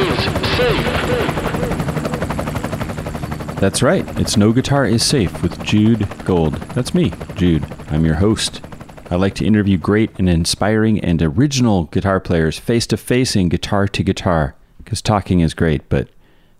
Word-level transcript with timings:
is 0.00 0.24
safe. 0.56 0.86
That's 3.60 3.82
right. 3.82 4.06
It's 4.18 4.36
No 4.36 4.52
Guitar 4.52 4.86
is 4.86 5.04
Safe 5.04 5.42
with 5.42 5.62
Jude 5.62 6.08
Gold. 6.24 6.54
That's 6.74 6.94
me, 6.94 7.12
Jude. 7.34 7.64
I'm 7.88 8.04
your 8.06 8.14
host. 8.14 8.62
I 9.10 9.16
like 9.16 9.34
to 9.34 9.44
interview 9.44 9.76
great 9.76 10.18
and 10.18 10.30
inspiring 10.30 11.00
and 11.00 11.20
original 11.20 11.84
guitar 11.84 12.20
players 12.20 12.58
face 12.58 12.86
to 12.86 12.96
face 12.96 13.36
in 13.36 13.48
guitar 13.48 13.86
to 13.88 14.02
guitar. 14.02 14.54
Because 14.78 15.02
talking 15.02 15.40
is 15.40 15.52
great, 15.52 15.88
but 15.88 16.08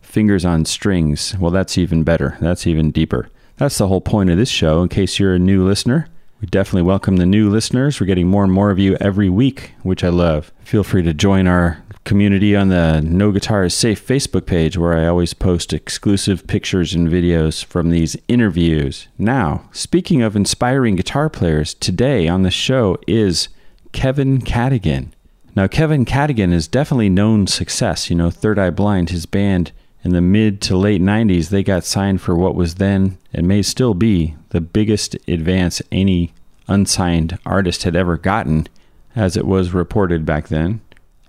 fingers 0.02 0.44
on 0.44 0.64
strings, 0.64 1.36
well, 1.38 1.50
that's 1.50 1.78
even 1.78 2.02
better. 2.02 2.36
That's 2.40 2.66
even 2.66 2.90
deeper. 2.90 3.30
That's 3.56 3.78
the 3.78 3.88
whole 3.88 4.00
point 4.00 4.30
of 4.30 4.36
this 4.36 4.48
show, 4.50 4.82
in 4.82 4.88
case 4.88 5.18
you're 5.18 5.34
a 5.34 5.38
new 5.38 5.66
listener. 5.66 6.08
We 6.40 6.46
definitely 6.46 6.82
welcome 6.82 7.16
the 7.16 7.26
new 7.26 7.50
listeners. 7.50 8.00
We're 8.00 8.06
getting 8.06 8.28
more 8.28 8.44
and 8.44 8.52
more 8.52 8.70
of 8.70 8.78
you 8.78 8.96
every 8.96 9.28
week, 9.28 9.74
which 9.82 10.02
I 10.02 10.08
love. 10.08 10.50
Feel 10.64 10.82
free 10.82 11.02
to 11.02 11.12
join 11.12 11.46
our 11.46 11.82
community 12.04 12.56
on 12.56 12.68
the 12.68 13.02
No 13.02 13.30
Guitar 13.30 13.64
is 13.64 13.74
Safe 13.74 14.04
Facebook 14.04 14.46
page, 14.46 14.78
where 14.78 14.94
I 14.94 15.06
always 15.06 15.34
post 15.34 15.74
exclusive 15.74 16.46
pictures 16.46 16.94
and 16.94 17.08
videos 17.08 17.62
from 17.62 17.90
these 17.90 18.16
interviews. 18.26 19.06
Now, 19.18 19.68
speaking 19.72 20.22
of 20.22 20.34
inspiring 20.34 20.96
guitar 20.96 21.28
players, 21.28 21.74
today 21.74 22.26
on 22.26 22.42
the 22.42 22.50
show 22.50 22.96
is 23.06 23.48
Kevin 23.92 24.40
Cadogan. 24.40 25.12
Now, 25.54 25.66
Kevin 25.66 26.06
Cadogan 26.06 26.54
is 26.54 26.68
definitely 26.68 27.10
known 27.10 27.48
success. 27.48 28.08
You 28.08 28.16
know, 28.16 28.30
Third 28.30 28.58
Eye 28.58 28.70
Blind, 28.70 29.10
his 29.10 29.26
band 29.26 29.72
in 30.02 30.12
the 30.12 30.22
mid 30.22 30.62
to 30.62 30.76
late 30.76 31.02
90s, 31.02 31.50
they 31.50 31.62
got 31.62 31.84
signed 31.84 32.22
for 32.22 32.34
what 32.34 32.54
was 32.54 32.76
then 32.76 33.18
and 33.32 33.46
may 33.46 33.62
still 33.62 33.94
be 33.94 34.36
the 34.50 34.60
biggest 34.60 35.16
advance 35.28 35.82
any 35.92 36.32
unsigned 36.70 37.38
artist 37.44 37.82
had 37.82 37.96
ever 37.96 38.16
gotten, 38.16 38.66
as 39.14 39.36
it 39.36 39.46
was 39.46 39.74
reported 39.74 40.24
back 40.24 40.48
then. 40.48 40.80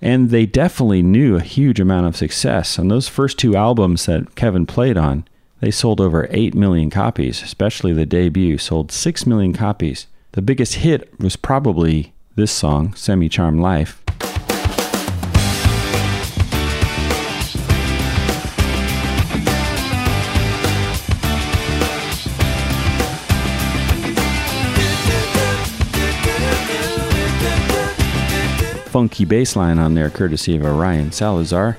And 0.02 0.30
they 0.30 0.46
definitely 0.46 1.02
knew 1.02 1.36
a 1.36 1.42
huge 1.42 1.80
amount 1.80 2.08
of 2.08 2.16
success. 2.16 2.80
On 2.80 2.88
those 2.88 3.08
first 3.08 3.38
two 3.38 3.56
albums 3.56 4.06
that 4.06 4.36
Kevin 4.36 4.66
played 4.66 4.98
on, 4.98 5.26
they 5.60 5.72
sold 5.72 6.02
over 6.02 6.28
8 6.32 6.56
million 6.56 6.90
copies, 6.90 7.44
especially 7.44 7.94
the 7.94 8.06
debut, 8.06 8.58
sold 8.58 8.92
6 8.92 9.26
million 9.28 9.54
copies. 9.54 10.08
The 10.32 10.42
biggest 10.42 10.76
hit 10.76 11.20
was 11.20 11.36
probably 11.36 12.14
this 12.36 12.52
song, 12.52 12.96
Semi-Charmed 12.96 13.60
Life. 13.60 14.01
Funky 28.92 29.24
bass 29.24 29.56
line 29.56 29.80
on 29.80 29.94
there, 29.94 30.10
courtesy 30.10 30.58
of 30.58 30.66
Arion 30.66 31.14
Salazar. 31.14 31.78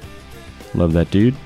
Love 0.74 0.94
that 0.94 1.10
dude. 1.10 1.36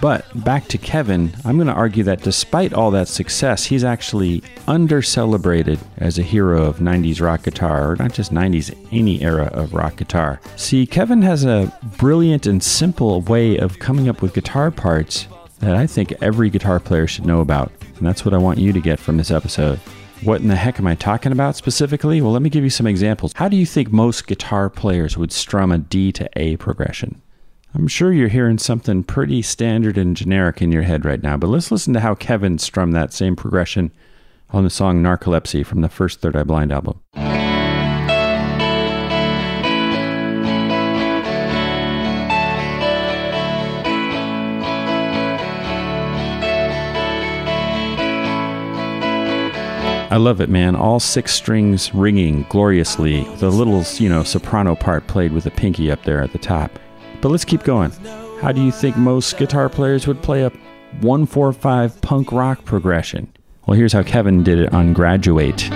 But 0.00 0.24
back 0.46 0.66
to 0.68 0.78
Kevin, 0.78 1.30
I'm 1.44 1.56
going 1.56 1.66
to 1.66 1.74
argue 1.74 2.02
that 2.04 2.22
despite 2.22 2.72
all 2.72 2.90
that 2.92 3.06
success, 3.06 3.66
he's 3.66 3.84
actually 3.84 4.42
under 4.66 5.02
celebrated 5.02 5.78
as 5.98 6.18
a 6.18 6.22
hero 6.22 6.64
of 6.64 6.78
90s 6.78 7.20
rock 7.20 7.42
guitar, 7.42 7.92
or 7.92 7.96
not 7.96 8.14
just 8.14 8.32
90s, 8.32 8.74
any 8.92 9.20
era 9.20 9.50
of 9.52 9.74
rock 9.74 9.96
guitar. 9.96 10.40
See, 10.56 10.86
Kevin 10.86 11.20
has 11.20 11.44
a 11.44 11.70
brilliant 11.98 12.46
and 12.46 12.62
simple 12.62 13.20
way 13.20 13.58
of 13.58 13.78
coming 13.78 14.08
up 14.08 14.22
with 14.22 14.32
guitar 14.32 14.70
parts 14.70 15.28
that 15.58 15.76
I 15.76 15.86
think 15.86 16.14
every 16.22 16.48
guitar 16.48 16.80
player 16.80 17.06
should 17.06 17.26
know 17.26 17.40
about. 17.40 17.70
And 17.98 18.06
that's 18.06 18.24
what 18.24 18.32
I 18.32 18.38
want 18.38 18.58
you 18.58 18.72
to 18.72 18.80
get 18.80 18.98
from 18.98 19.18
this 19.18 19.30
episode. 19.30 19.78
What 20.22 20.42
in 20.42 20.48
the 20.48 20.56
heck 20.56 20.78
am 20.78 20.86
I 20.86 20.94
talking 20.96 21.32
about 21.32 21.56
specifically? 21.56 22.20
Well, 22.20 22.32
let 22.32 22.42
me 22.42 22.50
give 22.50 22.62
you 22.62 22.68
some 22.68 22.86
examples. 22.86 23.32
How 23.36 23.48
do 23.48 23.56
you 23.56 23.64
think 23.64 23.90
most 23.90 24.26
guitar 24.26 24.68
players 24.68 25.16
would 25.16 25.32
strum 25.32 25.72
a 25.72 25.78
D 25.78 26.12
to 26.12 26.28
A 26.36 26.58
progression? 26.58 27.22
I'm 27.74 27.88
sure 27.88 28.12
you're 28.12 28.28
hearing 28.28 28.58
something 28.58 29.02
pretty 29.02 29.40
standard 29.40 29.96
and 29.96 30.14
generic 30.14 30.60
in 30.60 30.72
your 30.72 30.82
head 30.82 31.06
right 31.06 31.22
now, 31.22 31.38
but 31.38 31.46
let's 31.46 31.70
listen 31.70 31.94
to 31.94 32.00
how 32.00 32.14
Kevin 32.14 32.58
strummed 32.58 32.94
that 32.94 33.14
same 33.14 33.34
progression 33.34 33.92
on 34.50 34.64
the 34.64 34.70
song 34.70 35.02
Narcolepsy 35.02 35.64
from 35.64 35.80
the 35.80 35.88
first 35.88 36.20
Third 36.20 36.36
Eye 36.36 36.42
Blind 36.42 36.72
album. 36.72 37.00
I 50.10 50.16
love 50.16 50.40
it, 50.40 50.48
man. 50.50 50.74
All 50.74 50.98
six 50.98 51.32
strings 51.32 51.94
ringing 51.94 52.44
gloriously. 52.48 53.22
The 53.36 53.48
little, 53.48 53.84
you 53.98 54.08
know, 54.08 54.24
soprano 54.24 54.74
part 54.74 55.06
played 55.06 55.32
with 55.32 55.44
the 55.44 55.52
pinky 55.52 55.88
up 55.88 56.02
there 56.02 56.20
at 56.20 56.32
the 56.32 56.38
top. 56.38 56.80
But 57.20 57.28
let's 57.28 57.44
keep 57.44 57.62
going. 57.62 57.92
How 58.40 58.50
do 58.50 58.60
you 58.60 58.72
think 58.72 58.96
most 58.96 59.38
guitar 59.38 59.68
players 59.68 60.08
would 60.08 60.20
play 60.20 60.42
a 60.42 60.50
145 61.00 62.00
punk 62.00 62.32
rock 62.32 62.64
progression? 62.64 63.32
Well, 63.66 63.76
here's 63.76 63.92
how 63.92 64.02
Kevin 64.02 64.42
did 64.42 64.58
it 64.58 64.74
on 64.74 64.94
Graduate. 64.94 65.70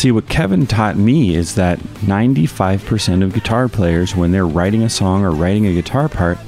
See, 0.00 0.12
what 0.12 0.30
Kevin 0.30 0.66
taught 0.66 0.96
me 0.96 1.34
is 1.34 1.56
that 1.56 1.78
95% 1.78 3.22
of 3.22 3.34
guitar 3.34 3.68
players, 3.68 4.16
when 4.16 4.32
they're 4.32 4.46
writing 4.46 4.82
a 4.82 4.88
song 4.88 5.22
or 5.22 5.30
writing 5.30 5.66
a 5.66 5.74
guitar 5.74 6.08
part, 6.08 6.38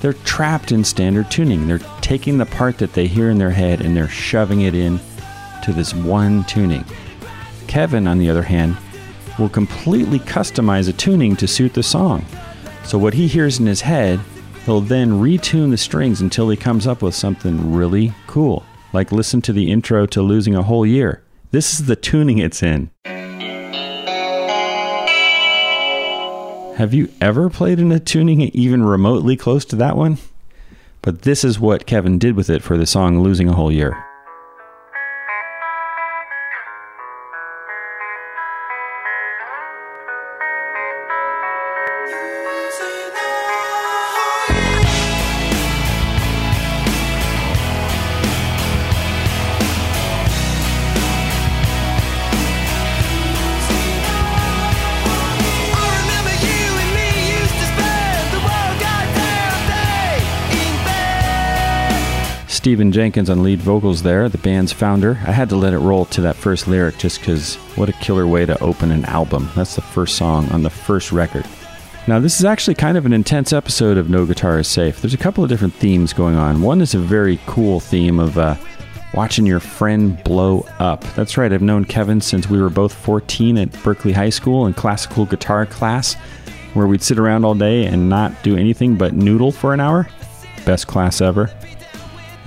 they're 0.00 0.12
trapped 0.12 0.70
in 0.70 0.84
standard 0.84 1.28
tuning. 1.28 1.66
They're 1.66 1.80
taking 2.02 2.38
the 2.38 2.46
part 2.46 2.78
that 2.78 2.92
they 2.92 3.08
hear 3.08 3.28
in 3.28 3.38
their 3.38 3.50
head 3.50 3.80
and 3.80 3.96
they're 3.96 4.06
shoving 4.06 4.60
it 4.60 4.76
in 4.76 5.00
to 5.64 5.72
this 5.72 5.92
one 5.92 6.44
tuning. 6.44 6.84
Kevin, 7.66 8.06
on 8.06 8.18
the 8.18 8.30
other 8.30 8.44
hand, 8.44 8.76
will 9.40 9.48
completely 9.48 10.20
customize 10.20 10.88
a 10.88 10.92
tuning 10.92 11.34
to 11.34 11.48
suit 11.48 11.74
the 11.74 11.82
song. 11.82 12.24
So, 12.84 12.96
what 12.96 13.14
he 13.14 13.26
hears 13.26 13.58
in 13.58 13.66
his 13.66 13.80
head, 13.80 14.20
he'll 14.66 14.82
then 14.82 15.20
retune 15.20 15.72
the 15.72 15.78
strings 15.78 16.20
until 16.20 16.48
he 16.48 16.56
comes 16.56 16.86
up 16.86 17.02
with 17.02 17.16
something 17.16 17.74
really 17.74 18.14
cool. 18.28 18.64
Like 18.92 19.10
listen 19.10 19.42
to 19.42 19.52
the 19.52 19.72
intro 19.72 20.06
to 20.06 20.22
Losing 20.22 20.54
a 20.54 20.62
Whole 20.62 20.86
Year. 20.86 21.24
This 21.52 21.74
is 21.74 21.86
the 21.86 21.96
tuning 21.96 22.38
it's 22.38 22.62
in. 22.62 22.90
Have 26.76 26.94
you 26.94 27.08
ever 27.20 27.50
played 27.50 27.80
in 27.80 27.90
a 27.90 27.98
tuning 27.98 28.42
even 28.42 28.84
remotely 28.84 29.36
close 29.36 29.64
to 29.66 29.76
that 29.76 29.96
one? 29.96 30.18
But 31.02 31.22
this 31.22 31.42
is 31.42 31.58
what 31.58 31.86
Kevin 31.86 32.20
did 32.20 32.36
with 32.36 32.50
it 32.50 32.62
for 32.62 32.78
the 32.78 32.86
song 32.86 33.20
Losing 33.20 33.48
a 33.48 33.52
Whole 33.52 33.72
Year. 33.72 34.09
Stephan 62.60 62.92
Jenkins 62.92 63.30
on 63.30 63.42
lead 63.42 63.58
vocals 63.58 64.02
there, 64.02 64.28
the 64.28 64.36
band's 64.36 64.70
founder. 64.70 65.12
I 65.26 65.32
had 65.32 65.48
to 65.48 65.56
let 65.56 65.72
it 65.72 65.78
roll 65.78 66.04
to 66.04 66.20
that 66.20 66.36
first 66.36 66.68
lyric 66.68 66.98
just 66.98 67.18
because 67.18 67.54
what 67.74 67.88
a 67.88 67.94
killer 67.94 68.26
way 68.26 68.44
to 68.44 68.62
open 68.62 68.90
an 68.90 69.06
album. 69.06 69.48
That's 69.56 69.76
the 69.76 69.80
first 69.80 70.16
song 70.18 70.46
on 70.50 70.62
the 70.62 70.68
first 70.68 71.10
record. 71.10 71.46
Now, 72.06 72.20
this 72.20 72.38
is 72.38 72.44
actually 72.44 72.74
kind 72.74 72.98
of 72.98 73.06
an 73.06 73.14
intense 73.14 73.54
episode 73.54 73.96
of 73.96 74.10
No 74.10 74.26
Guitar 74.26 74.58
is 74.58 74.68
Safe. 74.68 75.00
There's 75.00 75.14
a 75.14 75.16
couple 75.16 75.42
of 75.42 75.48
different 75.48 75.72
themes 75.72 76.12
going 76.12 76.34
on. 76.34 76.60
One 76.60 76.82
is 76.82 76.92
a 76.92 76.98
very 76.98 77.40
cool 77.46 77.80
theme 77.80 78.20
of 78.20 78.36
uh, 78.36 78.56
watching 79.14 79.46
your 79.46 79.60
friend 79.60 80.22
blow 80.22 80.66
up. 80.78 81.02
That's 81.14 81.38
right, 81.38 81.54
I've 81.54 81.62
known 81.62 81.86
Kevin 81.86 82.20
since 82.20 82.50
we 82.50 82.60
were 82.60 82.68
both 82.68 82.92
14 82.92 83.56
at 83.56 83.82
Berkeley 83.82 84.12
High 84.12 84.28
School 84.28 84.66
in 84.66 84.74
classical 84.74 85.24
guitar 85.24 85.64
class, 85.64 86.12
where 86.74 86.86
we'd 86.86 87.02
sit 87.02 87.18
around 87.18 87.46
all 87.46 87.54
day 87.54 87.86
and 87.86 88.10
not 88.10 88.42
do 88.42 88.58
anything 88.58 88.96
but 88.96 89.14
noodle 89.14 89.50
for 89.50 89.72
an 89.72 89.80
hour. 89.80 90.10
Best 90.66 90.88
class 90.88 91.22
ever. 91.22 91.50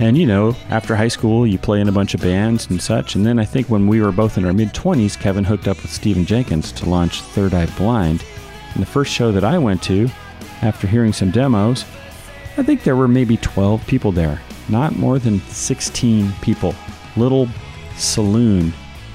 And 0.00 0.18
you 0.18 0.26
know, 0.26 0.56
after 0.70 0.96
high 0.96 1.08
school, 1.08 1.46
you 1.46 1.56
play 1.56 1.80
in 1.80 1.88
a 1.88 1.92
bunch 1.92 2.14
of 2.14 2.20
bands 2.20 2.68
and 2.68 2.82
such. 2.82 3.14
And 3.14 3.24
then 3.24 3.38
I 3.38 3.44
think 3.44 3.68
when 3.68 3.86
we 3.86 4.00
were 4.00 4.12
both 4.12 4.36
in 4.36 4.44
our 4.44 4.52
mid 4.52 4.72
20s, 4.74 5.18
Kevin 5.18 5.44
hooked 5.44 5.68
up 5.68 5.80
with 5.82 5.92
Stephan 5.92 6.26
Jenkins 6.26 6.72
to 6.72 6.88
launch 6.88 7.20
Third 7.20 7.54
Eye 7.54 7.66
Blind. 7.76 8.24
And 8.74 8.82
the 8.82 8.86
first 8.86 9.12
show 9.12 9.30
that 9.30 9.44
I 9.44 9.56
went 9.58 9.82
to, 9.84 10.08
after 10.62 10.86
hearing 10.86 11.12
some 11.12 11.30
demos, 11.30 11.84
I 12.56 12.62
think 12.62 12.82
there 12.82 12.96
were 12.96 13.08
maybe 13.08 13.36
12 13.36 13.86
people 13.86 14.10
there, 14.10 14.40
not 14.68 14.96
more 14.96 15.18
than 15.18 15.40
16 15.40 16.32
people. 16.42 16.74
Little 17.16 17.48
saloon 17.96 18.72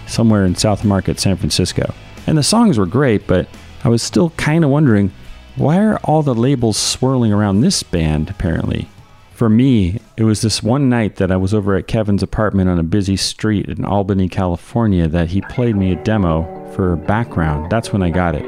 somewhere 0.07 0.45
in 0.45 0.55
South 0.55 0.85
Market, 0.85 1.19
San 1.19 1.35
Francisco. 1.35 1.93
And 2.25 2.37
the 2.37 2.43
songs 2.43 2.77
were 2.77 2.85
great, 2.85 3.27
but 3.27 3.47
I 3.83 3.89
was 3.89 4.01
still 4.01 4.29
kind 4.31 4.63
of 4.63 4.69
wondering 4.69 5.11
why 5.55 5.79
are 5.79 5.97
all 6.05 6.23
the 6.23 6.35
labels 6.35 6.77
swirling 6.77 7.33
around 7.33 7.61
this 7.61 7.83
band, 7.83 8.29
apparently? 8.29 8.87
For 9.39 9.47
me, 9.47 10.01
it 10.17 10.25
was 10.25 10.41
this 10.41 10.61
one 10.61 10.89
night 10.89 11.15
that 11.15 11.31
I 11.31 11.37
was 11.37 11.53
over 11.53 11.77
at 11.77 11.87
Kevin's 11.87 12.21
apartment 12.21 12.69
on 12.69 12.77
a 12.77 12.83
busy 12.83 13.15
street 13.15 13.69
in 13.69 13.85
Albany, 13.85 14.27
California, 14.27 15.07
that 15.07 15.29
he 15.29 15.39
played 15.39 15.77
me 15.77 15.93
a 15.93 16.03
demo 16.03 16.43
for 16.73 16.97
background. 16.97 17.71
That's 17.71 17.93
when 17.93 18.03
I 18.03 18.09
got 18.09 18.35
it. 18.35 18.43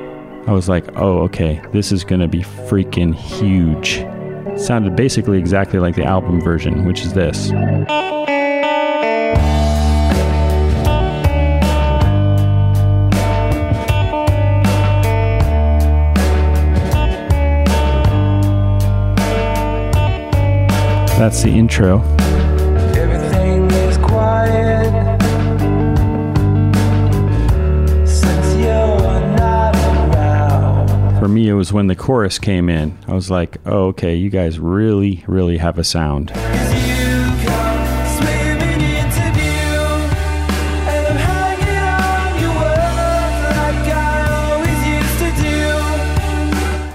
I 0.49 0.51
was 0.51 0.67
like, 0.67 0.83
oh, 0.97 1.19
okay, 1.19 1.61
this 1.71 1.93
is 1.93 2.03
gonna 2.03 2.27
be 2.27 2.41
freaking 2.41 3.15
huge. 3.15 3.99
It 3.99 4.59
sounded 4.59 4.97
basically 4.97 5.38
exactly 5.38 5.79
like 5.79 5.95
the 5.95 6.03
album 6.03 6.41
version, 6.41 6.83
which 6.83 7.03
is 7.03 7.13
this. 7.13 7.51
That's 21.21 21.44
the 21.44 21.51
intro. 21.51 22.01
Everything 22.95 23.69
is 23.69 23.97
quiet 24.00 25.21
since 28.07 28.56
you're 28.56 29.21
not. 29.38 29.75
For 31.19 31.27
me, 31.27 31.47
it 31.47 31.53
was 31.53 31.71
when 31.71 31.85
the 31.85 31.95
chorus 31.95 32.39
came 32.39 32.69
in. 32.69 32.97
I 33.07 33.13
was 33.13 33.29
like, 33.29 33.57
oh, 33.68 33.89
okay, 33.89 34.15
you 34.15 34.31
guys 34.31 34.57
really, 34.59 35.23
really 35.27 35.57
have 35.59 35.77
a 35.77 35.83
sound. 35.83 36.31
'Cause 36.33 36.73
you 36.89 37.21
come 37.45 37.85
swimming 38.17 38.81
into 38.81 39.31
view, 39.38 39.77
and 40.89 41.06
I'm 41.07 41.17
hanging 41.17 41.85
on 41.85 42.41
your 42.41 42.53
words 42.62 43.41
like 43.59 43.85
I 43.94 44.25
always 44.56 44.81
used 44.97 45.19
to 45.19 45.29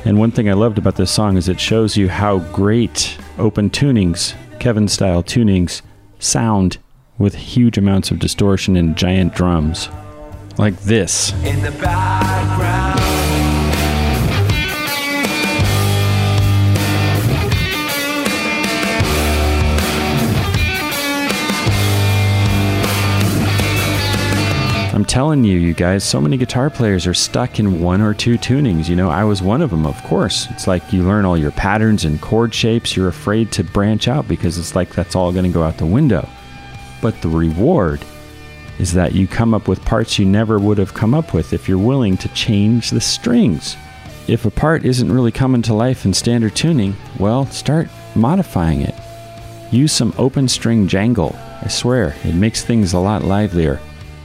do. 0.03 0.11
And 0.11 0.19
one 0.19 0.33
thing 0.33 0.49
I 0.51 0.55
loved 0.55 0.79
about 0.79 0.97
this 0.97 1.13
song 1.13 1.37
is 1.37 1.49
it 1.49 1.61
shows 1.61 1.97
you 1.97 2.09
how 2.09 2.39
great 2.53 3.19
open 3.39 3.71
tunings, 3.71 4.35
Kevin 4.61 4.89
style 4.89 5.23
tunings, 5.23 5.83
sound 6.19 6.79
with 7.19 7.35
huge 7.35 7.79
amounts 7.79 8.11
of 8.11 8.19
distortion 8.19 8.77
and 8.77 8.97
giant 8.97 9.35
drums. 9.35 9.89
Like 10.59 10.79
this. 10.81 11.33
In 11.45 11.63
the 11.63 11.73
background. 11.73 12.86
I'm 24.97 25.05
telling 25.05 25.45
you, 25.45 25.59
you 25.59 25.75
guys, 25.75 26.05
so 26.05 26.23
many 26.23 26.39
guitar 26.39 26.71
players 26.71 27.07
are 27.07 27.13
stuck 27.13 27.61
in 27.61 27.83
one 27.83 28.01
or 28.01 28.15
two 28.15 28.39
tunings. 28.39 28.89
You 28.89 28.97
know, 28.97 29.11
I 29.11 29.25
was 29.25 29.43
one 29.43 29.61
of 29.61 29.69
them, 29.69 29.85
of 29.85 30.03
course. 30.05 30.51
It's 30.53 30.67
like 30.67 30.91
you 30.91 31.03
learn 31.03 31.27
all 31.27 31.37
your 31.37 31.51
patterns 31.51 32.07
and 32.07 32.19
chord 32.19 32.55
shapes. 32.55 32.97
You're 32.97 33.09
afraid 33.09 33.53
to 33.53 33.63
branch 33.63 34.09
out 34.09 34.27
because 34.27 34.57
it's 34.57 34.75
like 34.75 34.95
that's 34.95 35.15
all 35.15 35.33
going 35.33 35.45
to 35.45 35.53
go 35.53 35.63
out 35.63 35.77
the 35.77 35.85
window. 35.85 36.27
But 37.03 37.21
the 37.21 37.29
reward 37.29 38.07
is 38.79 38.95
that 38.95 39.15
you 39.15 39.27
come 39.27 39.53
up 39.53 39.69
with 39.69 39.85
parts 39.85 40.19
you 40.19 40.25
never 40.25 40.59
would 40.59 40.79
have 40.79 40.95
come 40.95 41.13
up 41.13 41.35
with 41.35 41.53
if 41.53 41.69
you're 41.69 41.77
willing 41.77 42.17
to 42.17 42.29
change 42.29 42.89
the 42.89 43.03
strings. 43.03 43.77
If 44.29 44.47
a 44.47 44.51
part 44.51 44.87
isn't 44.87 45.13
really 45.13 45.31
coming 45.31 45.61
to 45.61 45.75
life 45.75 46.07
in 46.07 46.15
standard 46.15 46.57
tuning, 46.57 46.97
well, 47.19 47.45
start 47.49 47.91
modifying 48.15 48.81
it. 48.81 48.95
Use 49.71 49.93
some 49.93 50.15
open 50.17 50.49
string 50.49 50.89
jangle. 50.89 51.37
I 51.61 51.69
swear, 51.69 52.17
it 52.25 52.35
makes 52.35 52.65
things 52.65 52.95
a 52.95 52.99
lot 52.99 53.25
livelier. 53.25 53.79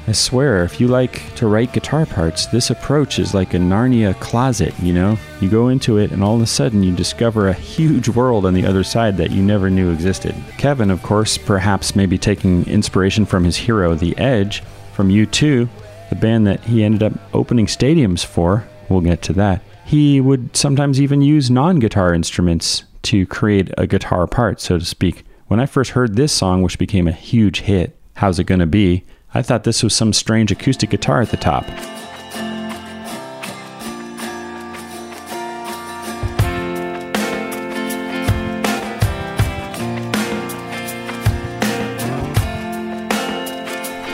I 0.07 0.13
swear, 0.13 0.63
if 0.63 0.81
you 0.81 0.87
like 0.87 1.33
to 1.35 1.47
write 1.47 1.73
guitar 1.73 2.07
parts, 2.07 2.47
this 2.47 2.71
approach 2.71 3.19
is 3.19 3.35
like 3.35 3.53
a 3.53 3.57
Narnia 3.57 4.19
closet, 4.19 4.73
you 4.79 4.93
know? 4.93 5.17
You 5.39 5.49
go 5.49 5.67
into 5.67 5.99
it, 5.99 6.11
and 6.11 6.23
all 6.23 6.35
of 6.35 6.41
a 6.41 6.47
sudden 6.47 6.81
you 6.81 6.91
discover 6.91 7.47
a 7.47 7.53
huge 7.53 8.09
world 8.09 8.45
on 8.45 8.55
the 8.55 8.65
other 8.65 8.83
side 8.83 9.15
that 9.17 9.29
you 9.29 9.43
never 9.43 9.69
knew 9.69 9.91
existed. 9.91 10.33
Kevin, 10.57 10.89
of 10.89 11.03
course, 11.03 11.37
perhaps 11.37 11.95
maybe 11.95 12.17
taking 12.17 12.65
inspiration 12.67 13.25
from 13.27 13.43
his 13.43 13.57
hero, 13.57 13.93
The 13.93 14.17
Edge, 14.17 14.63
from 14.93 15.09
U2, 15.09 15.69
the 16.09 16.15
band 16.15 16.47
that 16.47 16.61
he 16.61 16.83
ended 16.83 17.03
up 17.03 17.13
opening 17.33 17.67
stadiums 17.67 18.25
for. 18.25 18.67
We'll 18.89 19.01
get 19.01 19.21
to 19.23 19.33
that. 19.33 19.61
He 19.85 20.19
would 20.19 20.57
sometimes 20.57 20.99
even 20.99 21.21
use 21.21 21.51
non 21.51 21.77
guitar 21.77 22.13
instruments 22.13 22.85
to 23.03 23.25
create 23.27 23.71
a 23.77 23.87
guitar 23.87 24.25
part, 24.25 24.59
so 24.59 24.79
to 24.79 24.85
speak. 24.85 25.25
When 25.47 25.59
I 25.59 25.65
first 25.67 25.91
heard 25.91 26.15
this 26.15 26.33
song, 26.33 26.61
which 26.61 26.79
became 26.79 27.07
a 27.07 27.13
huge 27.13 27.61
hit, 27.61 27.97
How's 28.15 28.39
It 28.39 28.45
Gonna 28.45 28.65
Be? 28.67 29.03
I 29.33 29.41
thought 29.41 29.63
this 29.63 29.81
was 29.81 29.95
some 29.95 30.11
strange 30.11 30.51
acoustic 30.51 30.89
guitar 30.89 31.21
at 31.21 31.29
the 31.29 31.37
top. 31.37 31.65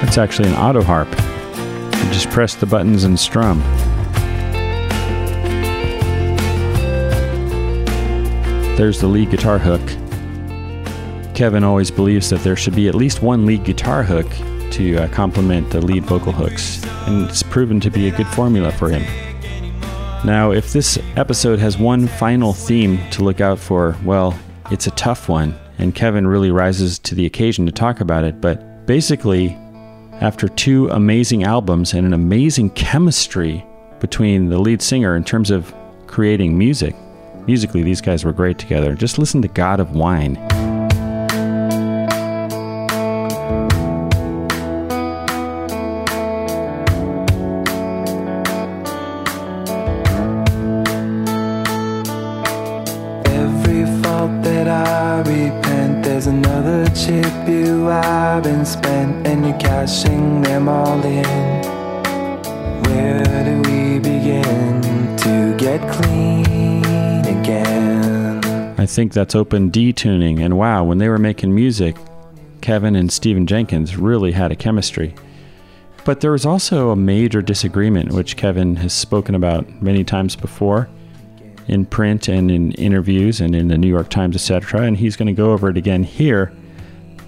That's 0.03 0.19
actually 0.19 0.49
an 0.49 0.55
auto 0.55 0.83
harp. 0.83 1.09
You 1.09 2.11
just 2.13 2.29
press 2.29 2.53
the 2.53 2.67
buttons 2.67 3.03
and 3.03 3.19
strum. 3.19 3.59
There's 8.77 9.01
the 9.01 9.07
lead 9.07 9.31
guitar 9.31 9.57
hook. 9.57 9.81
Kevin 11.33 11.63
always 11.63 11.89
believes 11.89 12.29
that 12.29 12.41
there 12.41 12.55
should 12.55 12.75
be 12.75 12.87
at 12.87 12.93
least 12.93 13.23
one 13.23 13.47
lead 13.47 13.63
guitar 13.63 14.03
hook 14.03 14.27
to 14.71 14.97
uh, 14.97 15.07
complement 15.09 15.69
the 15.69 15.81
lead 15.81 16.03
vocal 16.05 16.31
hooks, 16.31 16.83
and 17.07 17.29
it's 17.29 17.43
proven 17.43 17.79
to 17.79 17.89
be 17.89 18.07
a 18.07 18.11
good 18.11 18.27
formula 18.27 18.71
for 18.71 18.89
him. 18.89 19.03
Now, 20.25 20.51
if 20.51 20.73
this 20.73 20.97
episode 21.15 21.59
has 21.59 21.77
one 21.77 22.07
final 22.07 22.53
theme 22.53 22.99
to 23.11 23.23
look 23.23 23.39
out 23.39 23.59
for, 23.59 23.95
well, 24.03 24.37
it's 24.71 24.87
a 24.87 24.91
tough 24.91 25.29
one, 25.29 25.57
and 25.77 25.93
Kevin 25.95 26.27
really 26.27 26.51
rises 26.51 26.99
to 26.99 27.15
the 27.15 27.25
occasion 27.25 27.65
to 27.65 27.71
talk 27.71 28.01
about 28.01 28.23
it. 28.23 28.41
But 28.41 28.85
basically, 28.85 29.49
after 30.19 30.47
two 30.47 30.89
amazing 30.89 31.43
albums 31.43 31.93
and 31.93 32.05
an 32.05 32.13
amazing 32.13 32.71
chemistry 32.71 33.63
between 33.99 34.49
the 34.49 34.59
lead 34.59 34.81
singer 34.81 35.15
in 35.15 35.23
terms 35.23 35.51
of 35.51 35.73
creating 36.07 36.57
music, 36.57 36.95
musically, 37.45 37.83
these 37.83 38.01
guys 38.01 38.25
were 38.25 38.33
great 38.33 38.57
together. 38.57 38.95
Just 38.95 39.19
listen 39.19 39.41
to 39.43 39.47
God 39.47 39.79
of 39.79 39.91
Wine. 39.91 40.35
Think 68.97 69.13
that's 69.13 69.35
open 69.35 69.69
D 69.69 69.93
tuning, 69.93 70.39
and 70.39 70.57
wow, 70.57 70.83
when 70.83 70.97
they 70.97 71.07
were 71.07 71.19
making 71.19 71.53
music, 71.53 71.95
Kevin 72.61 72.95
and 72.95 73.11
Stephan 73.11 73.45
Jenkins 73.45 73.95
really 73.95 74.31
had 74.31 74.51
a 74.51 74.55
chemistry. 74.55 75.13
But 76.03 76.21
there 76.21 76.31
was 76.31 76.47
also 76.47 76.89
a 76.89 76.95
major 76.95 77.43
disagreement, 77.43 78.11
which 78.11 78.37
Kevin 78.37 78.75
has 78.77 78.93
spoken 78.93 79.35
about 79.35 79.83
many 79.83 80.03
times 80.03 80.35
before 80.35 80.89
in 81.67 81.85
print 81.85 82.27
and 82.27 82.49
in 82.49 82.71
interviews 82.71 83.39
and 83.39 83.55
in 83.55 83.67
the 83.67 83.77
New 83.77 83.87
York 83.87 84.09
Times, 84.09 84.35
etc. 84.35 84.81
And 84.81 84.97
he's 84.97 85.15
going 85.15 85.27
to 85.27 85.31
go 85.31 85.51
over 85.51 85.69
it 85.69 85.77
again 85.77 86.01
here. 86.01 86.51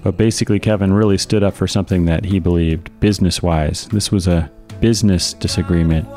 But 0.01 0.17
basically, 0.17 0.57
Kevin 0.59 0.91
really 0.91 1.19
stood 1.19 1.43
up 1.43 1.53
for 1.53 1.67
something 1.67 2.05
that 2.05 2.25
he 2.25 2.39
believed 2.39 2.99
business 2.99 3.43
wise. 3.43 3.87
This 3.89 4.11
was 4.11 4.27
a 4.27 4.49
business 4.81 5.33
disagreement, 5.35 6.07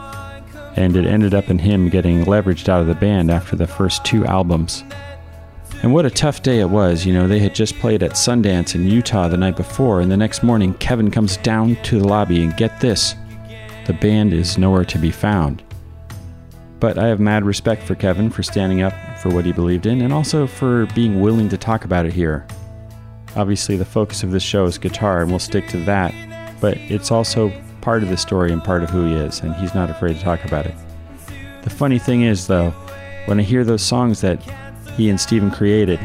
and 0.76 0.96
it 0.96 1.04
ended 1.04 1.34
up 1.34 1.50
in 1.50 1.58
him 1.58 1.90
getting 1.90 2.24
leveraged 2.24 2.70
out 2.70 2.80
of 2.80 2.86
the 2.86 2.94
band 2.94 3.30
after 3.30 3.54
the 3.54 3.66
first 3.66 4.02
two 4.02 4.24
albums. 4.24 4.82
And 5.82 5.92
what 5.92 6.06
a 6.06 6.10
tough 6.10 6.42
day 6.42 6.60
it 6.60 6.70
was. 6.70 7.04
You 7.04 7.12
know, 7.12 7.26
they 7.26 7.40
had 7.40 7.56
just 7.56 7.78
played 7.80 8.04
at 8.04 8.12
Sundance 8.12 8.76
in 8.76 8.88
Utah 8.88 9.26
the 9.26 9.36
night 9.36 9.56
before, 9.56 10.00
and 10.00 10.12
the 10.12 10.16
next 10.16 10.44
morning, 10.44 10.74
Kevin 10.74 11.10
comes 11.10 11.36
down 11.38 11.74
to 11.82 11.98
the 11.98 12.06
lobby, 12.06 12.42
and 12.42 12.56
get 12.56 12.80
this 12.80 13.16
the 13.86 13.92
band 13.92 14.32
is 14.32 14.56
nowhere 14.56 14.84
to 14.84 14.98
be 14.98 15.10
found. 15.10 15.60
But 16.78 16.98
I 16.98 17.08
have 17.08 17.18
mad 17.18 17.44
respect 17.44 17.82
for 17.82 17.96
Kevin 17.96 18.30
for 18.30 18.44
standing 18.44 18.82
up 18.82 18.92
for 19.18 19.28
what 19.28 19.44
he 19.44 19.50
believed 19.50 19.86
in 19.86 20.00
and 20.02 20.12
also 20.12 20.46
for 20.46 20.86
being 20.94 21.20
willing 21.20 21.48
to 21.48 21.58
talk 21.58 21.84
about 21.84 22.06
it 22.06 22.12
here. 22.12 22.46
Obviously, 23.34 23.76
the 23.76 23.84
focus 23.84 24.22
of 24.22 24.30
this 24.30 24.42
show 24.42 24.66
is 24.66 24.78
guitar, 24.78 25.22
and 25.22 25.30
we'll 25.30 25.40
stick 25.40 25.66
to 25.68 25.78
that, 25.84 26.14
but 26.60 26.76
it's 26.76 27.10
also 27.10 27.52
part 27.80 28.04
of 28.04 28.08
the 28.08 28.16
story 28.16 28.52
and 28.52 28.62
part 28.62 28.84
of 28.84 28.90
who 28.90 29.06
he 29.06 29.14
is, 29.14 29.40
and 29.40 29.52
he's 29.56 29.74
not 29.74 29.90
afraid 29.90 30.16
to 30.16 30.22
talk 30.22 30.44
about 30.44 30.64
it. 30.64 30.74
The 31.62 31.70
funny 31.70 31.98
thing 31.98 32.22
is, 32.22 32.46
though, 32.46 32.70
when 33.26 33.40
I 33.40 33.42
hear 33.42 33.64
those 33.64 33.82
songs 33.82 34.20
that 34.20 34.40
he 34.96 35.10
and 35.10 35.20
Stephan 35.20 35.50
created, 35.50 36.00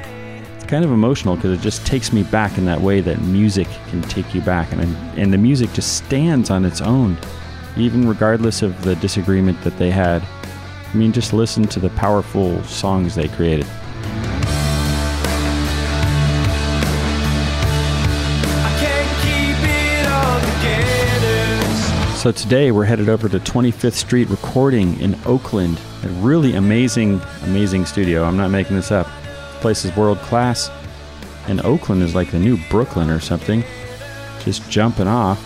it's 0.56 0.65
kind 0.65 0.84
of 0.84 0.91
emotional 0.91 1.36
because 1.36 1.58
it 1.58 1.62
just 1.62 1.86
takes 1.86 2.12
me 2.12 2.24
back 2.24 2.58
in 2.58 2.65
that 2.65 2.82
way 2.82 3.01
that 3.01 3.22
music 3.22 3.67
can 3.89 4.01
take 4.03 4.34
you 4.34 4.41
back, 4.41 4.72
and, 4.72 4.82
and 5.17 5.34
the 5.34 5.38
music 5.38 5.72
just 5.74 5.98
stands 5.98 6.50
on 6.50 6.65
its 6.65 6.82
own, 6.82 7.17
even 7.75 8.08
regardless 8.08 8.62
of 8.62 8.82
the 8.84 8.96
disagreement 8.98 9.62
that 9.62 9.77
they 9.77 9.91
had 9.91 10.22
I 10.88 10.96
mean, 10.96 11.12
just 11.12 11.34
listen 11.34 11.67
to 11.67 11.79
the 11.79 11.89
powerful 11.91 12.63
songs 12.63 13.15
they 13.15 13.27
created. 13.27 13.67
So 22.27 22.34
today 22.34 22.74
we're 22.74 22.84
headed 22.84 23.07
over 23.07 23.29
to 23.29 23.39
25th 23.39 23.93
Street 23.93 24.27
Recording 24.27 25.00
in 25.00 25.17
Oakland. 25.25 25.79
A 26.03 26.10
really 26.10 26.55
amazing, 26.55 27.22
amazing 27.43 27.86
studio. 27.86 28.25
I'm 28.25 28.36
not 28.36 28.51
making 28.51 28.75
this 28.75 28.91
up. 28.91 29.07
This 29.24 29.62
place 29.62 29.86
is 29.86 29.96
world 29.96 30.17
class. 30.17 30.69
And 31.48 31.62
Oakland 31.62 32.03
is 32.03 32.15
like 32.15 32.31
the 32.31 32.38
new 32.38 32.57
Brooklyn 32.69 33.10
or 33.10 33.22
something. 33.22 33.63
Just 34.43 34.69
jumping 34.69 35.07
off. 35.07 35.39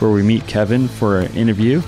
Where 0.00 0.10
we 0.10 0.24
meet 0.24 0.44
Kevin 0.48 0.88
for 0.88 1.20
an 1.20 1.32
interview. 1.36 1.80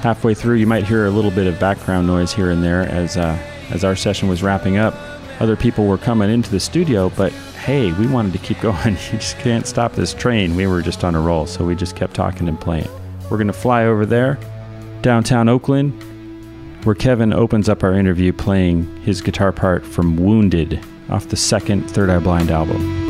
Halfway 0.00 0.34
through, 0.34 0.56
you 0.56 0.66
might 0.66 0.84
hear 0.84 1.06
a 1.06 1.10
little 1.10 1.30
bit 1.30 1.46
of 1.46 1.58
background 1.58 2.06
noise 2.06 2.34
here 2.34 2.50
and 2.50 2.62
there 2.62 2.82
as 2.82 3.16
uh, 3.16 3.38
as 3.70 3.84
our 3.84 3.96
session 3.96 4.28
was 4.28 4.42
wrapping 4.42 4.76
up. 4.76 4.94
Other 5.40 5.56
people 5.56 5.86
were 5.86 5.96
coming 5.96 6.28
into 6.28 6.50
the 6.50 6.60
studio, 6.60 7.08
but 7.16 7.32
hey, 7.32 7.90
we 7.92 8.06
wanted 8.06 8.34
to 8.34 8.38
keep 8.40 8.60
going. 8.62 8.96
You 8.96 9.12
just 9.12 9.38
can't 9.38 9.66
stop 9.66 9.94
this 9.94 10.12
train. 10.12 10.56
We 10.56 10.66
were 10.66 10.82
just 10.82 11.04
on 11.04 11.14
a 11.14 11.20
roll, 11.22 11.46
so 11.46 11.64
we 11.64 11.74
just 11.74 11.96
kept 11.96 12.12
talking 12.12 12.48
and 12.48 12.60
playing. 12.60 12.88
We're 13.30 13.36
going 13.36 13.48
to 13.48 13.52
fly 13.52 13.84
over 13.84 14.06
there, 14.06 14.38
downtown 15.02 15.48
Oakland, 15.48 15.92
where 16.84 16.94
Kevin 16.94 17.32
opens 17.32 17.68
up 17.68 17.82
our 17.82 17.92
interview 17.92 18.32
playing 18.32 18.84
his 19.02 19.20
guitar 19.20 19.52
part 19.52 19.84
from 19.84 20.16
Wounded 20.16 20.80
off 21.10 21.28
the 21.28 21.36
second 21.36 21.90
Third 21.90 22.10
Eye 22.10 22.20
Blind 22.20 22.50
album. 22.50 23.07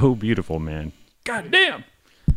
So 0.00 0.14
beautiful, 0.14 0.58
man. 0.58 0.92
God 1.24 1.50
damn. 1.50 1.84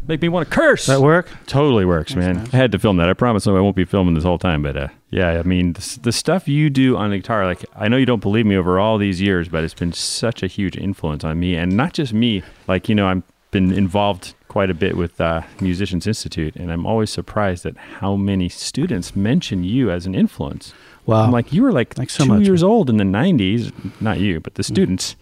Make 0.07 0.21
me 0.21 0.29
want 0.29 0.49
to 0.49 0.55
curse. 0.55 0.85
That 0.87 1.01
work? 1.01 1.29
Totally 1.45 1.85
works, 1.85 2.15
man. 2.15 2.47
I 2.51 2.55
had 2.55 2.71
to 2.71 2.79
film 2.79 2.97
that. 2.97 3.09
I 3.09 3.13
promise 3.13 3.45
I 3.47 3.51
won't 3.51 3.75
be 3.75 3.85
filming 3.85 4.15
this 4.15 4.23
whole 4.23 4.39
time, 4.39 4.63
but 4.63 4.75
uh, 4.77 4.87
yeah, 5.11 5.31
I 5.39 5.43
mean, 5.43 5.73
the, 5.73 5.99
the 6.03 6.11
stuff 6.11 6.47
you 6.47 6.69
do 6.69 6.95
on 6.97 7.09
the 7.11 7.17
guitar, 7.17 7.45
like 7.45 7.63
I 7.75 7.87
know 7.87 7.97
you 7.97 8.05
don't 8.05 8.21
believe 8.21 8.45
me 8.45 8.55
over 8.55 8.79
all 8.79 8.97
these 8.97 9.21
years, 9.21 9.49
but 9.49 9.63
it's 9.63 9.73
been 9.73 9.93
such 9.93 10.41
a 10.41 10.47
huge 10.47 10.77
influence 10.77 11.23
on 11.23 11.39
me, 11.39 11.55
and 11.55 11.75
not 11.77 11.93
just 11.93 12.13
me. 12.13 12.41
Like 12.67 12.89
you 12.89 12.95
know, 12.95 13.07
I've 13.07 13.23
been 13.51 13.71
involved 13.71 14.33
quite 14.47 14.69
a 14.71 14.73
bit 14.73 14.95
with 14.97 15.19
uh, 15.21 15.41
Musicians 15.59 16.07
Institute, 16.07 16.55
and 16.55 16.71
I'm 16.71 16.85
always 16.87 17.09
surprised 17.11 17.65
at 17.67 17.77
how 17.77 18.15
many 18.15 18.49
students 18.49 19.15
mention 19.15 19.63
you 19.63 19.91
as 19.91 20.05
an 20.07 20.15
influence. 20.15 20.73
Wow. 21.05 21.23
I'm 21.23 21.31
like, 21.31 21.51
you 21.53 21.61
were 21.63 21.71
like 21.71 21.93
Thanks 21.95 22.13
so 22.15 22.23
two 22.25 22.29
much. 22.35 22.45
years 22.45 22.63
old 22.63 22.89
in 22.89 22.97
the 22.97 23.03
'90s, 23.03 23.71
not 24.01 24.19
you, 24.19 24.39
but 24.39 24.55
the 24.55 24.63
students. 24.63 25.15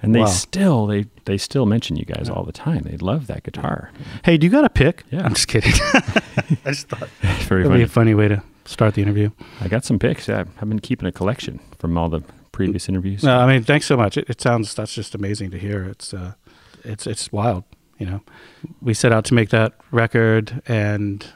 And 0.00 0.14
they 0.14 0.20
Wow. 0.20 0.26
still 0.26 0.86
they 0.86 1.06
they 1.26 1.36
still 1.36 1.66
mention 1.66 1.96
you 1.96 2.04
guys 2.04 2.30
all 2.30 2.44
the 2.44 2.52
time. 2.52 2.82
They 2.84 2.96
love 2.96 3.26
that 3.26 3.42
guitar. 3.42 3.90
Hey, 4.24 4.38
do 4.38 4.46
you 4.46 4.50
got 4.50 4.64
a 4.64 4.70
pick? 4.70 5.04
Yeah. 5.10 5.24
I'm 5.24 5.34
just 5.34 5.48
kidding. 5.48 5.72
I 6.64 6.70
just 6.70 6.88
thought 6.88 7.08
that'd 7.22 7.72
be 7.72 7.82
a 7.82 7.88
funny 7.88 8.14
way 8.14 8.28
to 8.28 8.42
start 8.64 8.94
the 8.94 9.02
interview. 9.02 9.30
I 9.60 9.68
got 9.68 9.84
some 9.84 9.98
pics. 9.98 10.28
Yeah, 10.28 10.44
I've 10.60 10.68
been 10.68 10.80
keeping 10.80 11.06
a 11.06 11.12
collection 11.12 11.60
from 11.78 11.98
all 11.98 12.08
the 12.08 12.22
previous 12.52 12.88
interviews. 12.88 13.22
No, 13.22 13.38
I 13.38 13.46
mean, 13.46 13.62
thanks 13.62 13.86
so 13.86 13.96
much. 13.96 14.16
It, 14.16 14.30
it 14.30 14.40
sounds 14.40 14.74
that's 14.74 14.94
just 14.94 15.14
amazing 15.14 15.50
to 15.50 15.58
hear. 15.58 15.84
It's 15.84 16.14
uh, 16.14 16.34
it's 16.84 17.06
it's 17.06 17.30
wild. 17.32 17.64
You 17.98 18.06
know, 18.06 18.20
we 18.80 18.94
set 18.94 19.12
out 19.12 19.24
to 19.26 19.34
make 19.34 19.50
that 19.50 19.74
record 19.90 20.62
and 20.66 21.26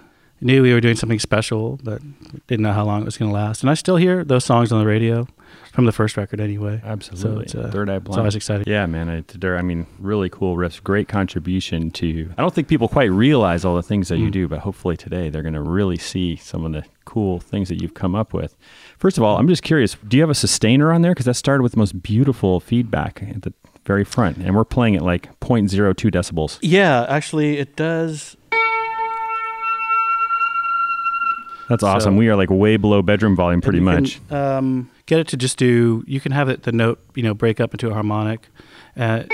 knew 0.40 0.62
we 0.62 0.72
were 0.72 0.80
doing 0.80 0.96
something 0.96 1.18
special, 1.18 1.78
but 1.82 2.00
didn't 2.46 2.62
know 2.62 2.72
how 2.72 2.84
long 2.84 3.02
it 3.02 3.06
was 3.06 3.16
going 3.16 3.30
to 3.30 3.34
last. 3.34 3.62
And 3.62 3.70
I 3.70 3.74
still 3.74 3.96
hear 3.96 4.24
those 4.24 4.44
songs 4.44 4.70
on 4.72 4.78
the 4.78 4.86
radio 4.86 5.26
from 5.72 5.84
the 5.86 5.92
first 5.92 6.16
record 6.16 6.40
anyway. 6.40 6.80
Absolutely. 6.84 7.48
So 7.48 7.60
it's, 7.60 7.66
uh, 7.68 7.70
Third 7.70 7.88
Eye 7.88 7.98
Blind. 7.98 8.00
It's 8.00 8.06
Blind. 8.08 8.18
always 8.20 8.34
exciting. 8.36 8.64
Yeah, 8.66 8.86
man. 8.86 9.08
I, 9.08 9.24
they're, 9.34 9.56
I 9.56 9.62
mean, 9.62 9.86
really 9.98 10.28
cool 10.28 10.56
riffs. 10.56 10.82
Great 10.82 11.08
contribution 11.08 11.90
to. 11.92 12.30
I 12.36 12.42
don't 12.42 12.54
think 12.54 12.68
people 12.68 12.88
quite 12.88 13.10
realize 13.10 13.64
all 13.64 13.76
the 13.76 13.82
things 13.82 14.08
that 14.08 14.18
you 14.18 14.28
Mm. 14.28 14.32
do, 14.32 14.48
but 14.48 14.60
hopefully 14.60 14.96
today 14.96 15.30
they're 15.30 15.42
going 15.42 15.54
to 15.54 15.62
really 15.62 15.96
see 15.98 16.36
some 16.36 16.64
of 16.64 16.72
the 16.72 16.84
cool 17.04 17.40
things 17.40 17.68
that 17.68 17.80
you've 17.80 17.94
come 17.94 18.14
up 18.14 18.32
with. 18.32 18.56
First 18.98 19.16
of 19.18 19.24
all, 19.24 19.38
I'm 19.38 19.48
just 19.48 19.62
curious. 19.62 19.96
Do 20.06 20.16
you 20.16 20.22
have 20.22 20.30
a 20.30 20.34
sustainer 20.34 20.92
on 20.92 21.02
there? 21.02 21.12
Because 21.12 21.26
that 21.26 21.34
started 21.34 21.62
with 21.62 21.72
the 21.72 21.78
most 21.78 22.02
beautiful 22.02 22.60
feedback 22.60 23.22
at 23.22 23.42
the 23.42 23.52
very 23.86 24.04
front, 24.04 24.36
and 24.36 24.54
we're 24.54 24.64
playing 24.64 24.94
at 24.96 25.02
like 25.02 25.38
0.02 25.40 26.10
decibels. 26.10 26.58
Yeah, 26.62 27.06
actually, 27.08 27.58
it 27.58 27.76
does. 27.76 28.36
That's 31.68 31.82
awesome. 31.84 32.14
So- 32.14 32.18
we 32.18 32.28
are 32.28 32.36
like 32.36 32.50
way 32.50 32.76
below 32.76 33.00
bedroom 33.02 33.36
volume, 33.36 33.60
pretty 33.60 33.80
much. 33.80 34.20
Can, 34.28 34.36
um, 34.36 34.90
get 35.10 35.20
it 35.20 35.28
to 35.28 35.36
just 35.36 35.58
do. 35.58 36.02
You 36.06 36.20
can 36.20 36.32
have 36.32 36.48
it 36.48 36.62
the 36.62 36.72
note, 36.72 37.00
you 37.14 37.22
know, 37.22 37.34
break 37.34 37.60
up 37.60 37.74
into 37.74 37.90
a 37.90 37.92
harmonic, 37.92 38.48
uh, 38.96 39.24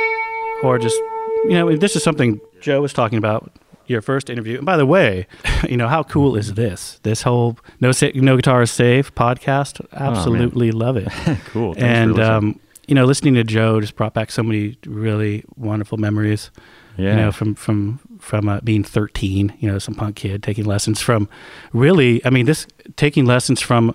or 0.63 0.79
just, 0.79 0.97
you 1.45 1.53
know, 1.53 1.77
this 1.77 1.95
is 1.95 2.03
something 2.03 2.41
Joe 2.61 2.81
was 2.83 2.93
talking 2.93 3.19
about 3.19 3.53
your 3.87 4.03
first 4.03 4.29
interview. 4.29 4.57
And 4.57 4.67
by 4.67 4.77
the 4.77 4.87
way, 4.87 5.27
you 5.69 5.77
know, 5.77 5.87
how 5.87 6.03
cool 6.03 6.35
is 6.35 6.55
this? 6.55 6.99
This 7.05 7.23
whole 7.23 7.59
no 7.81 7.93
Sa- 7.93 8.11
no 8.15 8.37
guitar 8.37 8.63
is 8.63 8.71
safe 8.73 9.15
podcast. 9.15 9.87
Absolutely 9.93 10.73
love 10.73 10.97
it. 10.97 11.09
cool. 11.47 11.75
Thanks 11.75 11.85
and 11.85 12.15
listening. 12.15 12.31
um, 12.31 12.61
you 12.89 12.95
know, 12.95 13.05
listening 13.05 13.35
to 13.35 13.45
Joe 13.45 13.81
just 13.81 13.95
brought 13.97 14.15
back 14.15 14.31
so 14.31 14.43
many 14.43 14.77
really 14.87 15.45
wonderful 15.57 15.99
memories 15.99 16.51
yeah. 16.97 17.11
you 17.11 17.17
know, 17.17 17.33
from 17.33 17.55
from 17.55 18.01
from 18.19 18.49
uh, 18.49 18.61
being 18.61 18.83
13, 18.83 19.55
you 19.61 19.71
know, 19.71 19.79
some 19.79 19.95
punk 19.95 20.17
kid 20.17 20.43
taking 20.43 20.65
lessons 20.65 21.01
from 21.01 21.29
really, 21.73 22.25
I 22.25 22.31
mean, 22.31 22.47
this 22.47 22.67
taking 22.97 23.27
lessons 23.27 23.61
from, 23.61 23.95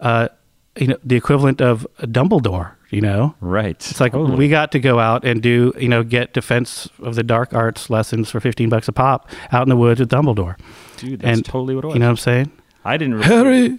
uh, 0.00 0.28
you 0.76 0.88
know, 0.88 0.96
the 1.04 1.16
equivalent 1.16 1.60
of 1.60 1.86
Dumbledore. 2.00 2.72
You 2.90 3.00
know, 3.00 3.34
right. 3.40 3.70
it's 3.70 3.98
like 3.98 4.12
Totally. 4.12 4.36
we 4.36 4.48
got 4.48 4.70
to 4.70 4.78
go 4.78 5.00
out 5.00 5.24
and 5.24 5.42
do, 5.42 5.74
you 5.76 5.88
know, 5.88 6.04
get 6.04 6.32
Defense 6.32 6.88
of 7.02 7.16
the 7.16 7.24
Dark 7.24 7.52
Arts 7.52 7.90
lessons 7.90 8.30
for 8.30 8.38
15 8.38 8.68
bucks 8.68 8.86
a 8.86 8.92
pop 8.92 9.28
out 9.50 9.62
in 9.62 9.68
the 9.68 9.76
woods 9.76 9.98
with 9.98 10.08
Dumbledore. 10.08 10.56
Dude, 10.96 11.18
that's 11.18 11.38
and, 11.38 11.44
totally 11.44 11.74
what 11.74 11.82
it 11.82 11.88
was. 11.88 11.94
You 11.94 12.00
know 12.00 12.06
what 12.06 12.10
I'm 12.10 12.16
saying? 12.16 12.52
I 12.84 12.96
didn't 12.96 13.14
really. 13.14 13.26
Harry, 13.26 13.78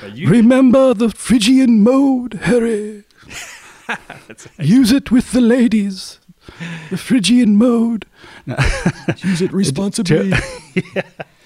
but 0.00 0.16
you 0.16 0.28
remember 0.28 0.92
the 0.92 1.08
Phrygian 1.08 1.84
mode, 1.84 2.34
Harry. 2.34 3.04
Use 4.58 4.90
it 4.90 5.12
with 5.12 5.30
the 5.30 5.40
ladies. 5.40 6.18
The 6.90 6.96
Phrygian 6.96 7.56
mode. 7.56 8.06
use 9.16 9.42
it 9.42 9.52
responsibly. 9.52 10.32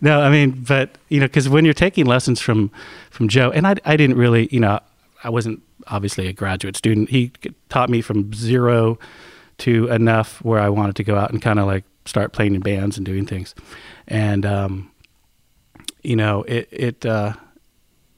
No, 0.00 0.20
I 0.20 0.30
mean, 0.30 0.64
but 0.66 0.96
you 1.08 1.20
know, 1.20 1.26
because 1.26 1.48
when 1.48 1.64
you're 1.64 1.74
taking 1.74 2.06
lessons 2.06 2.40
from 2.40 2.70
from 3.10 3.28
Joe, 3.28 3.50
and 3.50 3.66
I, 3.66 3.76
I 3.84 3.96
didn't 3.96 4.16
really, 4.16 4.48
you 4.52 4.60
know, 4.60 4.80
I 5.24 5.30
wasn't 5.30 5.60
obviously 5.88 6.28
a 6.28 6.32
graduate 6.32 6.76
student. 6.76 7.10
He 7.10 7.32
taught 7.68 7.90
me 7.90 8.00
from 8.00 8.32
zero 8.32 8.98
to 9.58 9.88
enough 9.88 10.42
where 10.44 10.60
I 10.60 10.68
wanted 10.68 10.96
to 10.96 11.04
go 11.04 11.16
out 11.16 11.32
and 11.32 11.42
kind 11.42 11.58
of 11.58 11.66
like 11.66 11.84
start 12.04 12.32
playing 12.32 12.54
in 12.54 12.60
bands 12.60 12.96
and 12.96 13.04
doing 13.04 13.26
things, 13.26 13.54
and 14.06 14.46
um, 14.46 14.90
you 16.02 16.14
know, 16.16 16.42
it 16.44 16.68
it 16.70 17.04
uh, 17.04 17.34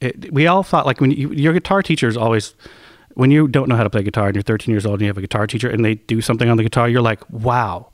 it, 0.01 0.33
we 0.33 0.47
all 0.47 0.63
thought 0.63 0.87
like 0.87 1.01
when 1.01 1.11
you, 1.11 1.31
your 1.33 1.53
guitar 1.53 1.83
teacher 1.83 2.09
is 2.09 2.17
always 2.17 2.55
when 3.15 3.31
you 3.31 3.49
don't 3.49 3.69
know 3.69 3.77
how 3.77 3.83
to 3.83 3.91
play 3.91 4.03
guitar 4.03 4.27
and 4.29 4.37
you're 4.37 4.43
13 4.43 4.73
years 4.73 4.87
old 4.87 4.95
and 4.95 5.03
you 5.03 5.07
have 5.09 5.19
a 5.19 5.21
guitar 5.21 5.47
teacher 5.47 5.69
and 5.69 5.85
they 5.85 5.97
do 5.97 6.21
something 6.21 6.49
on 6.49 6.57
the 6.57 6.63
guitar, 6.63 6.89
you're 6.89 7.03
like, 7.03 7.29
wow, 7.31 7.89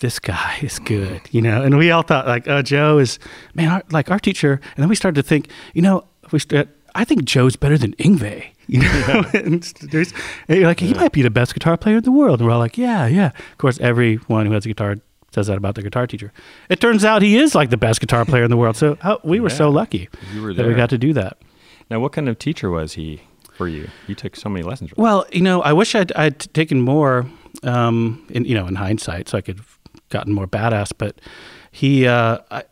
this 0.00 0.18
guy 0.18 0.58
is 0.62 0.78
good, 0.78 1.22
you 1.30 1.42
know. 1.42 1.62
And 1.62 1.76
we 1.78 1.90
all 1.90 2.02
thought 2.02 2.26
like, 2.26 2.48
oh, 2.48 2.62
Joe 2.62 2.98
is 2.98 3.18
man, 3.54 3.68
our, 3.68 3.82
like 3.90 4.10
our 4.10 4.18
teacher. 4.18 4.60
And 4.76 4.82
then 4.82 4.88
we 4.88 4.96
started 4.96 5.20
to 5.22 5.28
think, 5.28 5.48
you 5.74 5.82
know, 5.82 6.04
we 6.32 6.38
st- 6.38 6.68
I 6.94 7.04
think 7.04 7.24
Joe's 7.24 7.56
better 7.56 7.78
than 7.78 7.92
Yngwie. 7.94 8.46
You 8.68 8.80
know, 8.80 9.24
and 9.32 9.62
there's 9.92 10.12
and 10.48 10.58
you're 10.58 10.66
like 10.66 10.80
he 10.80 10.92
might 10.92 11.12
be 11.12 11.22
the 11.22 11.30
best 11.30 11.54
guitar 11.54 11.76
player 11.76 11.98
in 11.98 12.02
the 12.02 12.10
world. 12.10 12.40
And 12.40 12.48
we're 12.48 12.52
all 12.52 12.58
like, 12.58 12.76
yeah, 12.76 13.06
yeah. 13.06 13.26
Of 13.52 13.58
course, 13.58 13.78
everyone 13.78 14.44
who 14.46 14.50
has 14.50 14.64
a 14.64 14.68
guitar 14.68 14.96
says 15.30 15.46
that 15.46 15.56
about 15.56 15.76
their 15.76 15.84
guitar 15.84 16.04
teacher. 16.08 16.32
It 16.68 16.80
turns 16.80 17.04
out 17.04 17.22
he 17.22 17.36
is 17.36 17.54
like 17.54 17.70
the 17.70 17.76
best 17.76 18.00
guitar 18.00 18.24
player 18.24 18.42
in 18.42 18.50
the 18.50 18.56
world. 18.56 18.76
So 18.76 18.96
how, 19.02 19.20
we 19.22 19.38
were 19.38 19.50
so 19.50 19.68
lucky 19.70 20.08
were 20.40 20.52
that 20.52 20.66
we 20.66 20.74
got 20.74 20.90
to 20.90 20.98
do 20.98 21.12
that. 21.12 21.38
Now, 21.90 22.00
what 22.00 22.10
kind 22.12 22.28
of 22.28 22.40
teacher 22.40 22.68
was 22.68 22.94
he 22.94 23.20
for 23.52 23.68
you? 23.68 23.88
You 24.08 24.16
took 24.16 24.34
so 24.34 24.48
many 24.48 24.64
lessons. 24.64 24.90
Well, 24.96 25.26
you 25.30 25.42
know, 25.42 25.62
I 25.62 25.72
wish 25.72 25.94
I'd, 25.94 26.10
I'd 26.12 26.40
taken 26.52 26.80
more, 26.80 27.26
um, 27.62 28.26
in 28.30 28.46
you 28.46 28.54
know, 28.54 28.66
in 28.66 28.74
hindsight, 28.74 29.28
so 29.28 29.38
I 29.38 29.42
could 29.42 29.60
gotten 30.08 30.32
more 30.32 30.46
badass. 30.46 30.92
But 30.96 31.20
he, 31.70 32.06
uh, 32.06 32.38
I, 32.50 32.64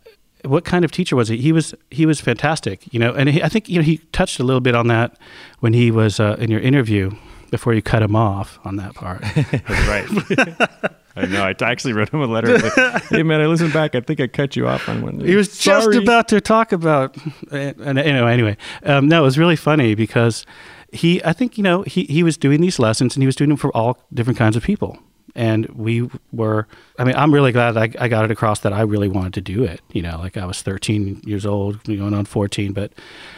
what 0.45 0.65
kind 0.65 0.85
of 0.85 0.91
teacher 0.91 1.17
was 1.17 1.29
he? 1.29 1.39
He 1.39 1.53
was 1.53 1.75
he 1.91 2.07
was 2.07 2.21
fantastic, 2.21 2.93
you 2.93 3.01
know. 3.01 3.13
And 3.13 3.29
he, 3.29 3.43
I 3.43 3.49
think 3.49 3.69
you 3.69 3.77
know 3.77 3.85
he 3.85 3.99
touched 4.13 4.39
a 4.41 4.45
little 4.45 4.61
bit 4.61 4.75
on 4.75 4.89
that 4.89 5.19
when 5.61 5.73
he 5.73 5.91
was 5.91 6.21
uh, 6.21 6.37
in 6.39 6.51
your 6.51 6.61
interview 6.61 7.13
before 7.51 7.73
you 7.73 7.83
cut 7.83 8.03
him 8.03 8.17
off 8.17 8.59
on 8.65 8.77
that 8.77 8.95
part. 8.95 9.21
That's 9.35 9.89
right. 9.89 10.93
I 11.17 11.27
know. 11.27 11.45
I 11.45 11.55
actually 11.63 11.93
wrote 11.93 12.09
him 12.09 12.21
a 12.21 12.27
letter. 12.27 12.59
Like, 12.59 13.05
hey, 13.05 13.23
man, 13.23 13.41
I 13.41 13.47
listened 13.47 13.73
back. 13.73 13.95
I 13.95 14.01
think 14.01 14.19
I 14.19 14.27
cut 14.27 14.57
you 14.57 14.67
off 14.67 14.89
on 14.89 15.03
one. 15.03 15.21
he 15.21 15.37
was 15.37 15.57
just 15.57 15.95
about 15.95 16.27
to 16.29 16.41
talk 16.41 16.73
about 16.73 17.17
and, 17.53 17.81
and 17.81 17.99
you 17.99 18.13
know 18.13 18.27
anyway 18.27 18.57
um, 18.83 19.07
no 19.07 19.21
it 19.21 19.25
was 19.25 19.39
really 19.39 19.55
funny 19.57 19.95
because 19.95 20.45
he 20.93 21.23
i 21.25 21.33
think 21.33 21.57
you 21.57 21.63
know 21.63 21.83
he, 21.83 22.05
he 22.05 22.23
was 22.23 22.37
doing 22.37 22.61
these 22.61 22.79
lessons 22.81 23.15
and 23.15 23.23
he 23.23 23.27
was 23.27 23.37
doing 23.37 23.49
them 23.51 23.57
for 23.57 23.75
all 23.77 23.99
different 24.13 24.39
kinds 24.39 24.57
of 24.57 24.63
people 24.63 24.99
and 25.35 25.67
we 25.71 26.09
were 26.33 26.67
i 26.99 27.05
mean 27.05 27.15
i'm 27.17 27.33
really 27.33 27.53
glad 27.53 27.77
I, 27.77 27.91
I 27.99 28.09
got 28.09 28.25
it 28.25 28.31
across 28.31 28.61
that 28.61 28.73
i 28.73 28.83
really 28.83 29.09
wanted 29.09 29.35
to 29.35 29.41
do 29.41 29.65
it 29.65 29.81
you 29.93 30.03
know 30.03 30.19
like 30.19 30.37
i 30.37 30.45
was 30.45 30.63
13 30.63 31.23
years 31.25 31.45
old 31.45 31.83
going 31.85 32.15
on 32.15 32.25
14 32.25 32.73
but 32.73 32.93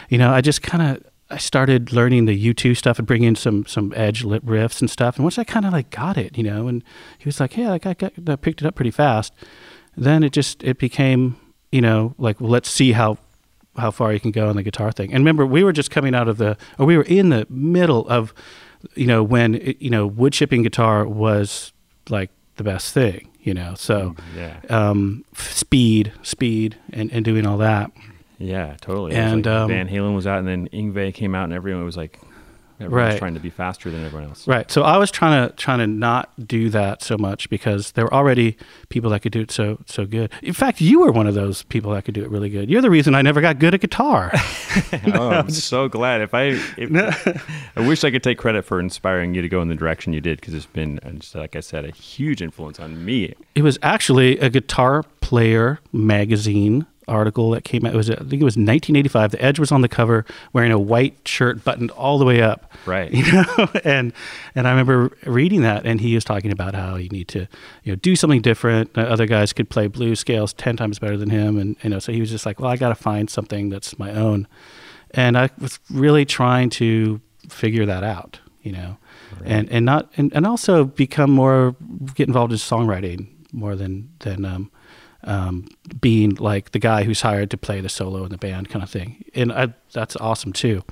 you 0.09 0.17
know 0.17 0.31
i 0.31 0.41
just 0.41 0.61
kind 0.61 0.97
of 0.97 1.03
I 1.29 1.37
started 1.37 1.91
learning 1.91 2.25
the 2.25 2.53
U2 2.53 2.77
stuff 2.77 2.99
and 2.99 3.07
bringing 3.07 3.29
in 3.29 3.35
some 3.35 3.65
some 3.65 3.91
edge 3.95 4.23
lip 4.23 4.43
riffs 4.43 4.79
and 4.79 4.89
stuff. 4.89 5.17
And 5.17 5.25
once 5.25 5.37
I 5.37 5.43
kind 5.43 5.65
of 5.65 5.73
like 5.73 5.89
got 5.89 6.17
it, 6.17 6.37
you 6.37 6.43
know, 6.43 6.67
and 6.67 6.83
he 7.17 7.25
was 7.25 7.39
like, 7.39 7.57
"Yeah, 7.57 7.69
like 7.69 7.85
I, 7.85 7.93
got, 7.95 8.13
I 8.27 8.35
picked 8.37 8.61
it 8.61 8.65
up 8.65 8.75
pretty 8.75 8.91
fast." 8.91 9.33
Then 9.97 10.23
it 10.23 10.31
just 10.31 10.63
it 10.63 10.77
became, 10.77 11.35
you 11.71 11.81
know, 11.81 12.15
like 12.17 12.39
well, 12.39 12.49
let's 12.49 12.71
see 12.71 12.93
how 12.93 13.17
how 13.75 13.91
far 13.91 14.13
you 14.13 14.19
can 14.19 14.31
go 14.31 14.47
on 14.47 14.55
the 14.55 14.63
guitar 14.63 14.91
thing. 14.91 15.13
And 15.13 15.21
remember, 15.21 15.45
we 15.45 15.63
were 15.63 15.73
just 15.73 15.91
coming 15.91 16.15
out 16.15 16.27
of 16.27 16.37
the, 16.37 16.57
or 16.79 16.85
we 16.85 16.97
were 16.97 17.03
in 17.03 17.29
the 17.29 17.45
middle 17.49 18.07
of, 18.07 18.33
you 18.95 19.05
know, 19.05 19.21
when 19.21 19.55
it, 19.55 19.81
you 19.81 19.89
know 19.89 20.07
wood 20.07 20.33
chipping 20.33 20.63
guitar 20.63 21.05
was 21.05 21.73
like 22.09 22.29
the 22.55 22.63
best 22.63 22.93
thing, 22.93 23.29
you 23.41 23.53
know. 23.53 23.73
So 23.75 24.15
Yeah. 24.35 24.57
um, 24.69 25.23
f- 25.35 25.51
speed, 25.51 26.11
speed, 26.23 26.77
and 26.91 27.11
and 27.11 27.23
doing 27.25 27.45
all 27.45 27.57
that. 27.57 27.91
Yeah, 28.39 28.75
totally. 28.81 29.15
And, 29.15 29.45
like 29.45 29.55
um, 29.55 29.69
Van 29.69 29.87
Halen 29.89 30.13
was 30.15 30.27
out, 30.27 30.39
and 30.39 30.47
then 30.47 30.67
Yngwie 30.69 31.13
came 31.13 31.33
out, 31.33 31.45
and 31.45 31.53
everyone 31.53 31.83
was 31.85 31.97
like, 31.97 32.19
everyone 32.79 33.05
was 33.05 33.13
Right. 33.13 33.19
trying 33.19 33.33
to 33.33 33.39
be 33.39 33.49
faster 33.49 33.89
than 33.89 34.05
everyone 34.05 34.29
else. 34.29 34.47
Right. 34.47 34.69
So 34.71 34.83
I 34.83 34.97
was 34.97 35.09
trying 35.11 35.47
to 35.49 35.55
trying 35.55 35.79
to 35.79 35.87
not 35.87 36.29
do 36.47 36.69
that 36.69 37.01
so 37.01 37.17
much 37.17 37.49
because 37.49 37.91
there 37.93 38.05
were 38.05 38.13
already 38.13 38.57
people 38.89 39.09
that 39.11 39.21
could 39.21 39.31
do 39.31 39.41
it 39.41 39.51
so 39.51 39.79
so 39.85 40.05
good. 40.05 40.31
In 40.41 40.53
fact, 40.53 40.79
you 40.81 40.99
were 41.01 41.11
one 41.11 41.27
of 41.27 41.33
those 41.35 41.63
people 41.63 41.91
that 41.93 42.05
could 42.05 42.13
do 42.13 42.23
it 42.23 42.29
really 42.29 42.49
good. 42.49 42.69
You're 42.69 42.81
the 42.81 42.89
reason 42.89 43.15
I 43.15 43.21
never 43.21 43.41
got 43.41 43.59
good 43.59 43.73
at 43.73 43.81
guitar. 43.81 44.31
oh, 45.13 45.29
I'm 45.29 45.49
so 45.49 45.87
glad. 45.89 46.21
If 46.21 46.33
I, 46.33 46.59
if, 46.77 47.37
I 47.75 47.87
wish 47.87 48.03
I 48.03 48.11
could 48.11 48.21
take 48.23 48.37
credit 48.37 48.63
for 48.63 48.79
inspiring 48.79 49.33
you 49.33 49.41
to 49.41 49.49
go 49.49 49.61
in 49.61 49.69
the 49.69 49.75
direction 49.75 50.13
you 50.13 50.21
did, 50.21 50.39
because 50.39 50.53
it's 50.53 50.65
been, 50.67 50.99
just 51.19 51.33
like 51.35 51.55
I 51.55 51.61
said, 51.61 51.83
a 51.85 51.91
huge 51.91 52.41
influence 52.41 52.79
on 52.79 53.03
me. 53.03 53.33
it 53.55 53.63
was 53.63 53.79
actually 53.81 54.37
a 54.39 54.49
guitar 54.49 55.03
player 55.21 55.79
magazine 55.91 56.85
article 57.07 57.51
that 57.51 57.63
came 57.63 57.85
out. 57.85 57.93
It 57.93 57.97
was 57.97 58.09
I 58.09 58.15
think 58.15 58.33
it 58.33 58.45
was 58.45 58.57
1985. 58.57 59.31
The 59.31 59.43
Edge 59.43 59.59
was 59.59 59.71
on 59.71 59.81
the 59.81 59.87
cover 59.87 60.25
wearing 60.53 60.71
a 60.71 60.79
white 60.79 61.27
shirt 61.27 61.63
buttoned 61.63 61.91
all 61.91 62.17
the 62.17 62.25
way 62.25 62.41
up. 62.41 62.71
Right. 62.85 63.11
You 63.17 63.31
know, 63.31 63.67
and 63.83 64.13
and 64.55 64.67
I 64.67 64.71
remember 64.71 65.15
reading 65.25 65.61
that, 65.61 65.85
and 65.85 65.99
he 65.99 66.13
was 66.15 66.23
talking 66.23 66.51
about 66.51 66.75
how 66.75 66.95
you 66.95 67.09
need 67.09 67.27
to, 67.29 67.47
you 67.83 67.91
know, 67.91 67.95
do 67.95 68.15
something 68.15 68.41
different. 68.41 68.97
Uh, 68.97 69.01
Other 69.01 69.25
guys 69.25 69.53
could 69.53 69.69
play 69.69 69.87
blues 69.87 70.19
scales 70.19 70.53
ten 70.53 70.77
times 70.77 70.99
better 70.99 71.17
than 71.17 71.29
him, 71.29 71.57
and 71.57 71.75
you 71.83 71.89
know, 71.89 71.99
so 71.99 72.11
he 72.11 72.19
was 72.19 72.29
just 72.29 72.45
like, 72.45 72.59
well, 72.59 72.69
I 72.69 72.77
got 72.77 72.89
to 72.89 72.95
find 72.95 73.29
something 73.29 73.69
that's 73.69 73.97
my 73.97 74.11
own, 74.11 74.47
and 75.11 75.37
I 75.37 75.49
was 75.59 75.79
really 75.89 76.25
trying 76.25 76.69
to 76.71 77.19
figure 77.49 77.85
that 77.85 78.03
out, 78.03 78.39
you 78.61 78.71
know, 78.71 78.97
and 79.43 79.69
and 79.69 79.85
not 79.85 80.11
and, 80.17 80.31
and 80.33 80.45
also 80.45 80.85
become 80.85 81.31
more 81.31 81.75
get 82.13 82.27
involved 82.27 82.51
in 82.51 82.57
songwriting 82.59 83.27
more 83.51 83.75
than 83.75 84.09
than 84.19 84.45
um, 84.45 84.71
um, 85.23 85.67
being 85.99 86.35
like 86.35 86.71
the 86.71 86.79
guy 86.79 87.03
who's 87.03 87.21
hired 87.21 87.49
to 87.51 87.57
play 87.57 87.81
the 87.81 87.89
solo 87.89 88.23
in 88.23 88.29
the 88.31 88.37
band 88.37 88.69
kind 88.69 88.83
of 88.83 88.89
thing, 88.89 89.23
and 89.35 89.51
I, 89.51 89.73
that's 89.93 90.15
awesome 90.17 90.53
too. 90.53 90.83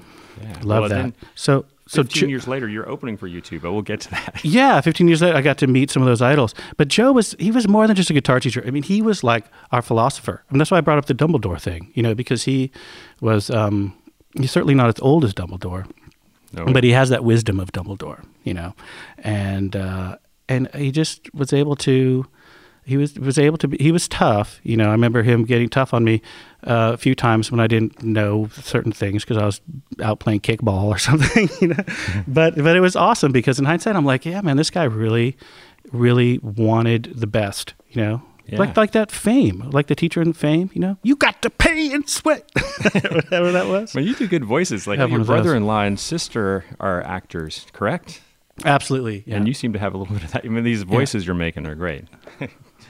Yeah. 0.41 0.59
Love 0.63 0.79
Well, 0.81 0.89
that. 0.89 1.13
So 1.35 1.65
so 1.87 2.01
15 2.03 2.21
Jo- 2.21 2.27
years 2.27 2.47
later, 2.47 2.67
you're 2.67 2.89
opening 2.89 3.15
for 3.15 3.29
U2, 3.29 3.61
but 3.61 3.71
we'll 3.71 3.83
get 3.83 4.01
to 4.01 4.09
that. 4.11 4.39
yeah, 4.43 4.81
15 4.81 5.07
years 5.07 5.21
later, 5.21 5.37
I 5.37 5.41
got 5.41 5.59
to 5.59 5.67
meet 5.67 5.91
some 5.91 6.01
of 6.01 6.07
those 6.07 6.19
idols. 6.21 6.55
But 6.77 6.87
Joe 6.87 7.11
was, 7.11 7.35
he 7.37 7.51
was 7.51 7.67
more 7.67 7.85
than 7.85 7.95
just 7.95 8.09
a 8.09 8.13
guitar 8.13 8.39
teacher. 8.39 8.63
I 8.65 8.71
mean, 8.71 8.81
he 8.81 9.03
was 9.03 9.23
like 9.23 9.45
our 9.71 9.83
philosopher. 9.83 10.43
And 10.49 10.59
that's 10.59 10.71
why 10.71 10.79
I 10.79 10.81
brought 10.81 10.97
up 10.97 11.05
the 11.05 11.13
Dumbledore 11.13 11.61
thing, 11.61 11.91
you 11.93 12.01
know, 12.01 12.15
because 12.15 12.45
he 12.45 12.71
was, 13.21 13.51
um, 13.51 13.93
he's 14.35 14.49
certainly 14.49 14.73
not 14.73 14.87
as 14.87 14.99
old 14.99 15.23
as 15.23 15.31
Dumbledore, 15.35 15.85
No, 16.53 16.65
but 16.65 16.83
he 16.83 16.89
has 16.89 17.09
that 17.09 17.23
wisdom 17.23 17.59
of 17.59 17.71
Dumbledore, 17.71 18.25
you 18.43 18.55
know, 18.55 18.73
and, 19.19 19.75
uh, 19.75 20.17
and 20.49 20.67
he 20.73 20.89
just 20.91 21.31
was 21.35 21.53
able 21.53 21.75
to, 21.77 22.25
he 22.85 22.97
was 22.97 23.15
was 23.15 23.37
able 23.37 23.57
to 23.57 23.67
be. 23.67 23.77
He 23.77 23.91
was 23.91 24.07
tough, 24.07 24.59
you 24.63 24.77
know. 24.77 24.89
I 24.89 24.91
remember 24.91 25.23
him 25.23 25.43
getting 25.43 25.69
tough 25.69 25.93
on 25.93 26.03
me 26.03 26.21
uh, 26.63 26.91
a 26.93 26.97
few 26.97 27.15
times 27.15 27.49
when 27.49 27.59
I 27.59 27.65
didn't 27.67 28.03
know 28.03 28.49
certain 28.53 28.91
things 28.91 29.23
because 29.23 29.37
I 29.37 29.45
was 29.45 29.59
out 30.03 30.19
playing 30.19 30.41
kickball 30.41 30.83
or 30.83 30.97
something, 30.99 31.49
you 31.61 31.69
know. 31.69 31.83
but 32.27 32.55
but 32.55 32.75
it 32.75 32.81
was 32.81 32.95
awesome 32.95 33.31
because 33.31 33.57
in 33.57 33.65
hindsight, 33.65 33.95
I'm 33.95 34.05
like, 34.05 34.25
yeah, 34.25 34.39
man, 34.41 34.57
this 34.57 34.69
guy 34.69 34.83
really, 34.83 35.35
really 35.91 36.37
wanted 36.39 37.13
the 37.15 37.27
best, 37.27 37.73
you 37.89 38.01
know. 38.01 38.21
Yeah. 38.47 38.59
Like 38.59 38.77
like 38.77 38.91
that 38.91 39.11
fame, 39.11 39.71
like 39.71 39.87
the 39.87 39.95
teacher 39.95 40.21
in 40.21 40.33
Fame, 40.33 40.69
you 40.73 40.79
know. 40.79 40.97
You 41.01 41.15
got 41.15 41.41
to 41.41 41.49
pay 41.49 41.91
and 41.91 42.07
sweat, 42.07 42.47
whatever 42.91 43.51
that 43.51 43.65
was. 43.67 43.95
Well, 43.95 44.03
you 44.03 44.13
do 44.13 44.27
good 44.27 44.45
voices. 44.45 44.85
Like 44.85 44.99
your 44.99 45.07
one 45.07 45.21
of 45.21 45.25
those. 45.25 45.33
brother-in-law 45.33 45.81
and 45.81 45.99
sister 45.99 46.63
are 46.79 47.01
actors, 47.01 47.65
correct? 47.73 48.21
Absolutely, 48.63 49.23
yeah. 49.25 49.37
And 49.37 49.47
you 49.47 49.55
seem 49.55 49.73
to 49.73 49.79
have 49.79 49.95
a 49.95 49.97
little 49.97 50.13
bit 50.13 50.23
of 50.23 50.31
that. 50.33 50.45
I 50.45 50.49
mean, 50.49 50.63
these 50.63 50.83
voices 50.83 51.25
you're 51.25 51.35
making 51.35 51.65
are 51.65 51.75
great. 51.75 52.05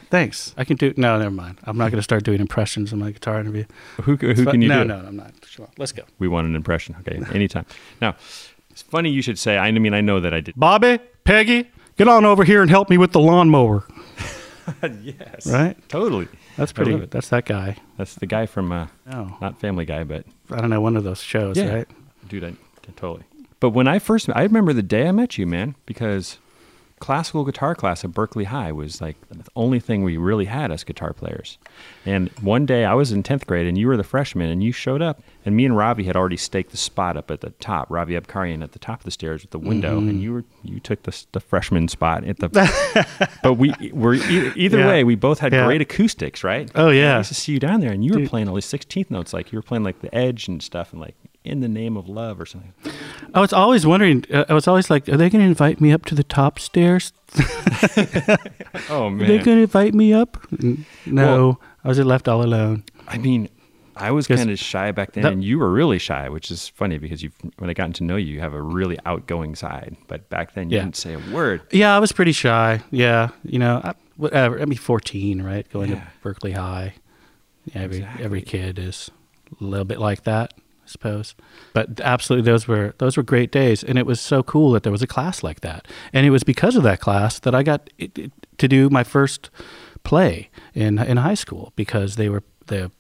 Thanks. 0.09 0.53
I 0.57 0.63
can 0.63 0.77
do. 0.77 0.93
No, 0.97 1.17
never 1.17 1.31
mind. 1.31 1.57
I'm 1.63 1.77
not 1.77 1.91
going 1.91 1.99
to 1.99 2.03
start 2.03 2.23
doing 2.23 2.39
impressions 2.39 2.93
in 2.93 2.99
my 2.99 3.11
guitar 3.11 3.39
interview. 3.39 3.65
Who, 4.03 4.15
who 4.15 4.45
can 4.45 4.61
you 4.61 4.67
no, 4.69 4.83
do? 4.83 4.87
No, 4.87 5.01
no, 5.01 5.07
I'm 5.07 5.15
not. 5.15 5.33
Sure. 5.45 5.67
Let's 5.77 5.91
go. 5.91 6.03
We 6.19 6.27
want 6.27 6.47
an 6.47 6.55
impression. 6.55 6.95
Okay, 7.01 7.19
anytime. 7.33 7.65
Now, 8.01 8.15
it's 8.69 8.81
funny 8.81 9.09
you 9.09 9.21
should 9.21 9.39
say. 9.39 9.57
I 9.57 9.71
mean, 9.71 9.93
I 9.93 10.01
know 10.01 10.19
that 10.19 10.33
I 10.33 10.41
did. 10.41 10.55
Bobby, 10.55 10.99
Peggy, 11.23 11.69
get 11.97 12.07
on 12.07 12.25
over 12.25 12.43
here 12.43 12.61
and 12.61 12.69
help 12.69 12.89
me 12.89 12.97
with 12.97 13.11
the 13.11 13.19
lawnmower. 13.19 13.85
yes. 15.01 15.47
Right? 15.47 15.77
Totally. 15.89 16.27
That's 16.57 16.71
pretty 16.71 16.91
good. 16.97 17.11
That's 17.11 17.29
that 17.29 17.45
guy. 17.45 17.77
That's 17.97 18.15
the 18.15 18.25
guy 18.25 18.45
from 18.45 18.71
uh, 18.71 18.87
Oh, 19.11 19.37
not 19.41 19.59
Family 19.59 19.85
Guy, 19.85 20.03
but 20.03 20.25
I 20.49 20.61
don't 20.61 20.69
know, 20.69 20.81
one 20.81 20.95
of 20.95 21.03
those 21.03 21.21
shows, 21.21 21.57
Yeah. 21.57 21.73
right? 21.73 21.87
dude, 22.27 22.43
I, 22.43 22.53
totally. 22.95 23.23
But 23.59 23.71
when 23.71 23.87
I 23.87 23.99
first, 23.99 24.29
I 24.33 24.43
remember 24.43 24.73
the 24.73 24.83
day 24.83 25.07
I 25.07 25.11
met 25.11 25.37
you, 25.37 25.45
man, 25.45 25.75
because 25.85 26.37
classical 26.99 27.43
guitar 27.43 27.75
class 27.75 28.03
at 28.05 28.11
Berkeley 28.13 28.45
High 28.45 28.71
was 28.71 29.01
like 29.01 29.17
the 29.29 29.43
only 29.55 29.79
thing 29.81 30.03
we 30.03 30.15
really 30.17 30.45
had 30.45 30.71
as 30.71 30.83
guitar 30.83 31.11
players. 31.13 31.57
And 32.05 32.29
one 32.41 32.65
day 32.65 32.85
I 32.85 32.93
was 32.93 33.11
in 33.11 33.21
10th 33.21 33.45
grade 33.45 33.67
and 33.67 33.77
you 33.77 33.87
were 33.87 33.97
the 33.97 34.03
freshman 34.03 34.49
and 34.49 34.63
you 34.63 34.71
showed 34.71 35.01
up 35.01 35.21
and 35.45 35.55
me 35.55 35.65
and 35.65 35.75
Ravi 35.75 36.05
had 36.05 36.15
already 36.15 36.37
staked 36.37 36.71
the 36.71 36.77
spot 36.77 37.17
up 37.17 37.29
at 37.29 37.41
the 37.41 37.49
top, 37.51 37.91
Ravi 37.91 38.13
Abkarian 38.17 38.63
at 38.63 38.71
the 38.71 38.79
top 38.79 38.99
of 39.01 39.05
the 39.05 39.11
stairs 39.11 39.41
with 39.41 39.51
the 39.51 39.59
window 39.59 39.99
Mm-hmm. 39.99 40.09
and 40.09 40.21
you 40.21 40.33
were, 40.33 40.43
you 40.63 40.79
took 40.79 41.03
the, 41.03 41.25
the 41.33 41.39
freshman 41.41 41.87
spot 41.89 42.23
at 42.23 42.37
the, 42.39 42.49
but 43.43 43.53
we 43.55 43.73
were 43.91 44.13
either, 44.15 44.53
either 44.55 44.79
Yeah. 44.79 44.87
way, 44.87 45.03
we 45.03 45.15
both 45.15 45.39
had 45.39 45.51
Yeah. 45.53 45.65
great 45.65 45.81
acoustics, 45.81 46.43
right? 46.43 46.71
Oh, 46.75 46.87
And 46.87 46.97
yeah. 46.97 47.15
I 47.15 47.17
used 47.17 47.27
to 47.29 47.35
see 47.35 47.51
you 47.51 47.59
down 47.59 47.81
there 47.81 47.91
and 47.91 48.05
you 48.05 48.17
were 48.17 48.25
playing 48.27 48.47
all 48.47 48.55
these 48.55 48.65
16th 48.65 49.11
notes, 49.11 49.33
like 49.33 49.51
you 49.51 49.57
were 49.57 49.63
playing 49.63 49.83
like 49.83 49.99
the 50.01 50.13
edge 50.15 50.47
and 50.47 50.63
stuff 50.63 50.93
and 50.93 51.01
like 51.01 51.15
in 51.45 51.59
the 51.61 51.67
name 51.67 51.95
of 51.97 52.07
love 52.09 52.39
or 52.41 52.45
something. 52.45 52.73
I 53.33 53.39
was 53.39 53.53
always 53.53 53.85
wondering, 53.85 54.25
uh, 54.33 54.45
I 54.49 54.53
was 54.53 54.67
always 54.67 54.89
like, 54.89 55.07
are 55.09 55.17
they 55.17 55.29
going 55.29 55.43
to 55.43 55.47
invite 55.47 55.79
me 55.79 55.91
up 55.91 56.05
to 56.05 56.15
the 56.15 56.23
top 56.23 56.59
stairs? 56.59 57.13
Oh 58.89 59.05
Are 59.05 59.11
man. 59.11 59.27
they 59.27 59.37
going 59.37 59.57
to 59.57 59.63
invite 59.63 59.93
me 59.93 60.13
up? 60.13 60.37
No, 61.05 61.59
I 61.83 61.87
was 61.87 61.99
left 61.99 62.27
all 62.27 62.43
alone. 62.43 62.83
I 63.07 63.17
mean, 63.17 63.49
I 63.95 64.11
was 64.11 64.27
kind 64.27 64.49
of 64.51 64.59
shy 64.59 64.91
back 64.91 65.13
then, 65.13 65.23
that- 65.23 65.31
and 65.33 65.43
you 65.43 65.57
were 65.59 65.71
really 65.71 65.97
shy, 65.97 66.27
which 66.29 66.51
is 66.51 66.67
funny 66.69 66.97
because 66.97 67.23
you, 67.23 67.31
when 67.57 67.69
I 67.69 67.73
gotten 67.73 67.93
to 67.93 68.03
know 68.03 68.15
you, 68.17 68.33
you 68.33 68.39
have 68.41 68.53
a 68.53 68.61
really 68.61 68.97
outgoing 69.05 69.55
side. 69.55 69.95
But 70.07 70.29
back 70.29 70.53
then, 70.53 70.69
you 70.69 70.77
Yeah. 70.77 70.83
didn't 70.83 70.97
say 70.97 71.13
a 71.13 71.19
word. 71.33 71.61
Yeah, 71.71 71.95
I 71.95 71.99
was 71.99 72.11
pretty 72.11 72.33
shy. 72.33 72.81
Yeah, 72.91 73.29
you 73.43 73.59
know, 73.59 73.81
I, 73.83 73.93
whatever. 74.17 74.61
I 74.61 74.65
mean, 74.65 74.77
14, 74.77 75.41
right? 75.41 75.67
Going 75.71 75.91
Yeah. 75.91 75.95
to 75.95 76.07
Berkeley 76.21 76.51
High. 76.51 76.93
Yeah, 77.73 77.81
every 77.81 77.97
Exactly. 77.97 78.25
every 78.25 78.41
kid 78.41 78.77
is 78.79 79.09
a 79.59 79.63
little 79.63 79.85
bit 79.85 79.99
like 79.99 80.23
that. 80.25 80.53
I 80.85 80.87
suppose. 80.87 81.35
But 81.73 81.99
absolutely, 82.01 82.51
those 82.51 82.67
were 82.67 82.93
those 82.99 83.17
were 83.17 83.23
great 83.23 83.51
days, 83.51 83.83
and 83.83 83.97
it 83.97 84.05
was 84.05 84.21
so 84.21 84.43
cool 84.43 84.71
that 84.71 84.83
there 84.83 84.91
was 84.91 85.01
a 85.01 85.07
class 85.07 85.43
like 85.43 85.61
that. 85.61 85.87
And 86.13 86.25
it 86.25 86.29
was 86.29 86.43
because 86.43 86.75
of 86.75 86.83
that 86.83 86.99
class 86.99 87.39
that 87.39 87.55
I 87.55 87.63
got 87.63 87.89
to 87.99 88.67
do 88.67 88.89
my 88.89 89.03
first 89.03 89.49
play 90.03 90.49
in 90.73 90.99
in 90.99 91.17
high 91.17 91.33
school 91.33 91.73
because 91.75 92.15
they 92.15 92.29
were 92.29 92.43
the 92.67 92.91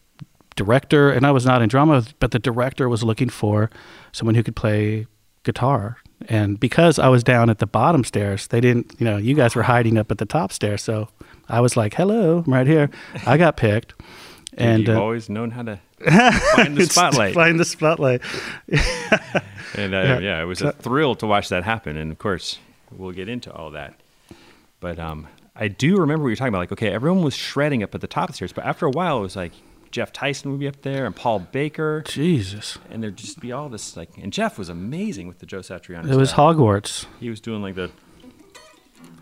director, 0.55 1.11
and 1.11 1.25
I 1.25 1.31
was 1.31 1.45
not 1.45 1.61
in 1.61 1.69
drama, 1.69 2.03
but 2.19 2.31
the 2.31 2.39
director 2.39 2.89
was 2.89 3.03
looking 3.03 3.29
for 3.29 3.69
someone 4.11 4.35
who 4.35 4.43
could 4.43 4.55
play 4.55 5.05
guitar. 5.43 5.97
And 6.27 6.59
because 6.59 6.97
I 6.97 7.09
was 7.09 7.23
down 7.23 7.49
at 7.49 7.59
the 7.59 7.67
bottom 7.67 8.03
stairs, 8.03 8.47
they 8.47 8.61
didn't, 8.61 8.95
you 8.97 9.05
know, 9.05 9.17
you 9.17 9.35
guys 9.35 9.53
were 9.53 9.63
hiding 9.63 9.97
up 9.97 10.11
at 10.11 10.17
the 10.17 10.25
top 10.25 10.51
stairs. 10.51 10.81
So 10.81 11.09
I 11.49 11.59
was 11.59 11.77
like, 11.77 11.93
hello, 11.93 12.43
I'm 12.45 12.53
right 12.53 12.65
here. 12.65 12.89
I 13.25 13.37
got 13.37 13.57
picked. 13.57 13.93
And 14.57 14.87
you've 14.87 14.97
uh, 14.97 15.01
always 15.01 15.29
known 15.29 15.51
how 15.51 15.63
to 15.63 15.79
find 16.55 16.77
the 16.77 16.85
spotlight. 16.85 17.33
Find 17.33 17.59
the 17.59 17.65
spotlight. 17.65 18.21
And 19.77 19.93
uh, 19.93 19.97
Yeah. 20.03 20.19
yeah. 20.19 20.41
it 20.41 20.45
was 20.45 20.61
a 20.61 20.71
thrill 20.71 21.15
to 21.15 21.27
watch 21.27 21.49
that 21.49 21.63
happen. 21.65 21.97
And 21.97 22.09
of 22.11 22.17
course, 22.17 22.59
we'll 22.91 23.11
get 23.11 23.27
into 23.27 23.51
all 23.53 23.71
that. 23.71 23.99
But 24.79 24.99
um, 24.99 25.27
I 25.55 25.67
do 25.67 25.97
remember 25.97 26.23
what 26.23 26.29
you're 26.29 26.35
talking 26.37 26.49
about. 26.53 26.59
Like, 26.59 26.71
okay, 26.71 26.91
everyone 26.91 27.23
was 27.23 27.35
shredding 27.35 27.83
up 27.83 27.93
at 27.93 27.99
the 28.01 28.07
top 28.07 28.29
of 28.29 28.33
the 28.33 28.35
stairs, 28.35 28.53
but 28.53 28.65
after 28.65 28.85
a 28.85 28.91
while, 28.91 29.17
it 29.17 29.21
was 29.21 29.35
like 29.35 29.51
Jeff 29.91 30.13
Tyson 30.13 30.51
would 30.51 30.59
be 30.61 30.67
up 30.67 30.81
there 30.81 31.05
and 31.05 31.13
Paul 31.15 31.39
Baker, 31.39 32.03
Jesus. 32.05 32.77
and 32.89 33.03
there'd 33.03 33.17
just 33.17 33.39
be 33.41 33.51
all 33.51 33.67
this 33.67 33.97
like. 33.97 34.09
And 34.17 34.31
Jeff 34.31 34.57
was 34.57 34.69
amazing 34.69 35.27
with 35.27 35.39
the 35.39 35.45
Joe 35.45 35.59
Satriani. 35.59 36.09
It 36.09 36.15
was. 36.15 36.33
Hogwarts. 36.33 37.05
He 37.19 37.29
was 37.29 37.41
doing 37.41 37.61
like 37.61 37.75
the 37.75 37.91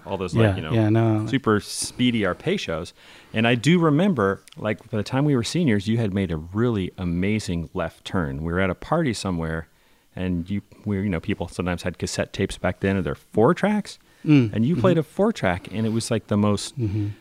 all 0.06 0.18
those 0.18 0.34
Yeah, 0.36 0.48
like 0.48 0.56
you 0.58 0.62
know 0.62 0.74
yeah, 0.74 0.90
no. 0.90 1.26
super 1.28 1.60
speedy 1.60 2.22
arpeggios. 2.22 2.94
And 3.34 3.48
I 3.48 3.56
do 3.56 3.80
remember 3.80 4.42
like 4.58 4.90
by 4.90 4.98
the 4.98 5.04
time 5.04 5.26
we 5.26 5.36
were 5.36 5.44
seniors, 5.44 5.88
you 5.88 5.98
had 5.98 6.14
made 6.14 6.32
a 6.32 6.38
really 6.38 6.92
amazing 6.98 7.70
left 7.74 8.06
turn. 8.06 8.44
We 8.44 8.52
were 8.52 8.60
at 8.60 8.70
a 8.70 8.76
party 8.76 9.14
somewhere, 9.14 9.68
and 10.16 10.50
you 10.50 10.62
we 10.86 10.98
you 11.02 11.10
know 11.10 11.20
people 11.20 11.48
sometimes 11.48 11.84
had 11.84 11.98
cassette 11.98 12.34
tapes 12.34 12.58
back 12.58 12.80
then, 12.82 12.98
and 12.98 13.06
they're 13.06 13.16
four 13.16 13.54
tracks, 13.54 14.00
Mm, 14.26 14.54
and 14.54 14.66
you 14.66 14.76
mm-hmm. 14.76 14.82
played 14.82 14.98
a 14.98 15.04
four 15.04 15.34
track, 15.34 15.68
and 15.72 15.86
it 15.86 15.90
was 15.92 16.10
like 16.10 16.28
the 16.28 16.38
most. 16.38 16.76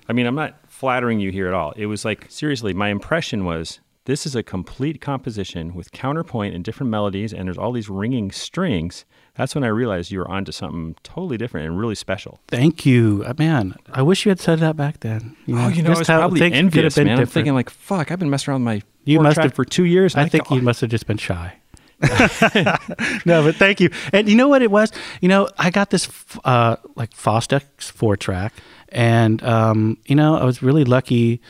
I 0.08 0.12
mean, 0.12 0.26
I'm 0.26 0.34
not 0.36 0.58
flattering 0.68 1.18
you 1.18 1.32
here 1.32 1.48
at 1.48 1.54
all. 1.54 1.72
It 1.76 1.86
was 1.86 2.04
like 2.04 2.26
seriously, 2.30 2.72
my 2.74 2.88
impression 2.88 3.44
was. 3.44 3.80
This 4.04 4.26
is 4.26 4.34
a 4.34 4.42
complete 4.42 5.00
composition 5.00 5.74
with 5.74 5.92
counterpoint 5.92 6.56
and 6.56 6.64
different 6.64 6.90
melodies, 6.90 7.32
and 7.32 7.46
there's 7.46 7.56
all 7.56 7.70
these 7.70 7.88
ringing 7.88 8.32
strings. 8.32 9.04
That's 9.34 9.54
when 9.54 9.64
I 9.64 9.68
realized 9.68 10.10
you 10.10 10.18
were 10.18 10.28
onto 10.30 10.52
something 10.52 10.94
totally 11.02 11.38
different 11.38 11.66
and 11.66 11.78
really 11.78 11.94
special. 11.94 12.38
Thank 12.48 12.84
you, 12.84 13.24
Uh, 13.26 13.32
man. 13.38 13.74
I 13.92 14.02
wish 14.02 14.26
you 14.26 14.30
had 14.30 14.40
said 14.40 14.58
that 14.60 14.76
back 14.76 15.00
then. 15.00 15.36
You 15.46 15.58
Oh, 15.58 15.68
you 15.68 15.82
know, 15.82 15.88
I 15.90 15.92
just 15.92 16.00
was 16.00 16.06
probably 16.08 16.38
things 16.40 16.50
could 16.52 16.56
have 16.56 16.64
envious, 16.66 16.94
been 16.96 17.06
man. 17.06 17.18
I'm 17.20 17.26
thinking 17.26 17.54
like, 17.54 17.70
fuck, 17.70 18.10
I've 18.10 18.18
been 18.18 18.28
messing 18.28 18.52
around 18.52 18.64
with 18.64 18.74
my 18.74 18.82
You 19.04 19.20
must 19.20 19.38
have- 19.38 19.54
for 19.54 19.64
two 19.64 19.84
years. 19.84 20.14
and 20.14 20.24
I 20.24 20.28
think 20.28 20.50
oh, 20.52 20.56
you 20.56 20.62
must 20.62 20.82
have 20.82 20.90
just 20.90 21.06
been 21.06 21.16
shy. 21.16 21.54
no, 23.24 23.42
but 23.44 23.54
thank 23.56 23.80
you. 23.80 23.88
And 24.12 24.28
you 24.28 24.36
know 24.36 24.48
what 24.48 24.60
it 24.62 24.70
was? 24.70 24.92
You 25.20 25.28
know, 25.28 25.48
I 25.58 25.70
got 25.70 25.90
this 25.90 26.08
uh, 26.44 26.76
like 26.96 27.10
Fostex 27.14 27.62
four 27.80 28.16
track, 28.16 28.52
and 28.90 29.42
um, 29.44 29.98
you 30.06 30.16
know, 30.16 30.36
I 30.36 30.44
was 30.44 30.62
really 30.62 30.84
lucky. 30.84 31.40